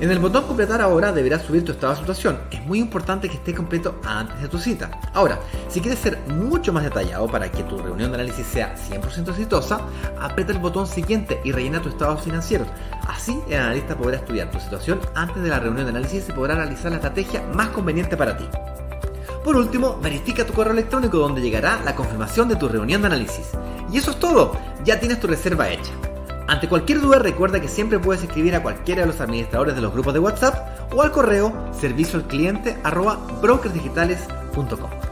En 0.00 0.10
el 0.10 0.18
botón 0.18 0.44
completar 0.44 0.80
ahora 0.80 1.12
deberás 1.12 1.42
subir 1.42 1.64
tu 1.64 1.70
estado 1.70 1.92
de 1.92 2.00
situación. 2.00 2.38
Es 2.50 2.64
muy 2.66 2.80
importante 2.80 3.28
que 3.28 3.36
esté 3.36 3.54
completo 3.54 4.00
antes 4.04 4.42
de 4.42 4.48
tu 4.48 4.58
cita. 4.58 4.90
Ahora, 5.14 5.38
si 5.68 5.80
quieres 5.80 6.00
ser 6.00 6.18
mucho 6.26 6.72
más 6.72 6.82
detallado 6.82 7.28
para 7.28 7.50
que 7.50 7.62
tu 7.62 7.78
reunión 7.78 8.10
de 8.10 8.16
análisis 8.16 8.44
sea 8.44 8.74
100% 8.76 9.28
exitosa, 9.28 9.80
aprieta 10.20 10.52
el 10.52 10.58
botón 10.58 10.88
siguiente 10.88 11.40
y 11.44 11.52
rellena 11.52 11.80
tu 11.80 11.90
estado 11.90 12.18
financiero. 12.18 12.66
Así 13.06 13.40
el 13.48 13.60
analista 13.60 13.96
podrá 13.96 14.16
estudiar 14.16 14.50
tu 14.50 14.58
situación 14.58 15.00
antes 15.14 15.42
de 15.42 15.48
la 15.48 15.60
reunión 15.60 15.86
de 15.86 15.90
análisis 15.90 16.28
y 16.28 16.32
podrá 16.32 16.56
realizar 16.56 16.90
la 16.90 16.96
estrategia 16.96 17.42
más 17.54 17.68
conveniente 17.68 18.16
para 18.16 18.36
ti. 18.36 18.48
Por 19.44 19.56
último, 19.56 19.98
verifica 20.02 20.44
tu 20.44 20.54
correo 20.54 20.72
electrónico 20.72 21.18
donde 21.18 21.40
llegará 21.40 21.80
la 21.84 21.94
confirmación 21.94 22.48
de 22.48 22.56
tu 22.56 22.66
reunión 22.68 23.02
de 23.02 23.06
análisis. 23.06 23.50
Y 23.92 23.98
eso 23.98 24.10
es 24.10 24.18
todo, 24.18 24.56
ya 24.84 24.98
tienes 24.98 25.20
tu 25.20 25.28
reserva 25.28 25.68
hecha. 25.68 25.92
Ante 26.46 26.68
cualquier 26.68 27.00
duda 27.00 27.18
recuerda 27.18 27.60
que 27.60 27.68
siempre 27.68 27.98
puedes 27.98 28.22
escribir 28.22 28.54
a 28.54 28.62
cualquiera 28.62 29.02
de 29.02 29.06
los 29.06 29.20
administradores 29.20 29.74
de 29.74 29.80
los 29.80 29.92
grupos 29.92 30.12
de 30.12 30.20
WhatsApp 30.20 30.92
o 30.92 31.02
al 31.02 31.10
correo 31.10 31.54
servicio 31.72 32.18
al 32.18 32.26
cliente 32.26 32.76
brokersdigitales.com. 33.40 35.03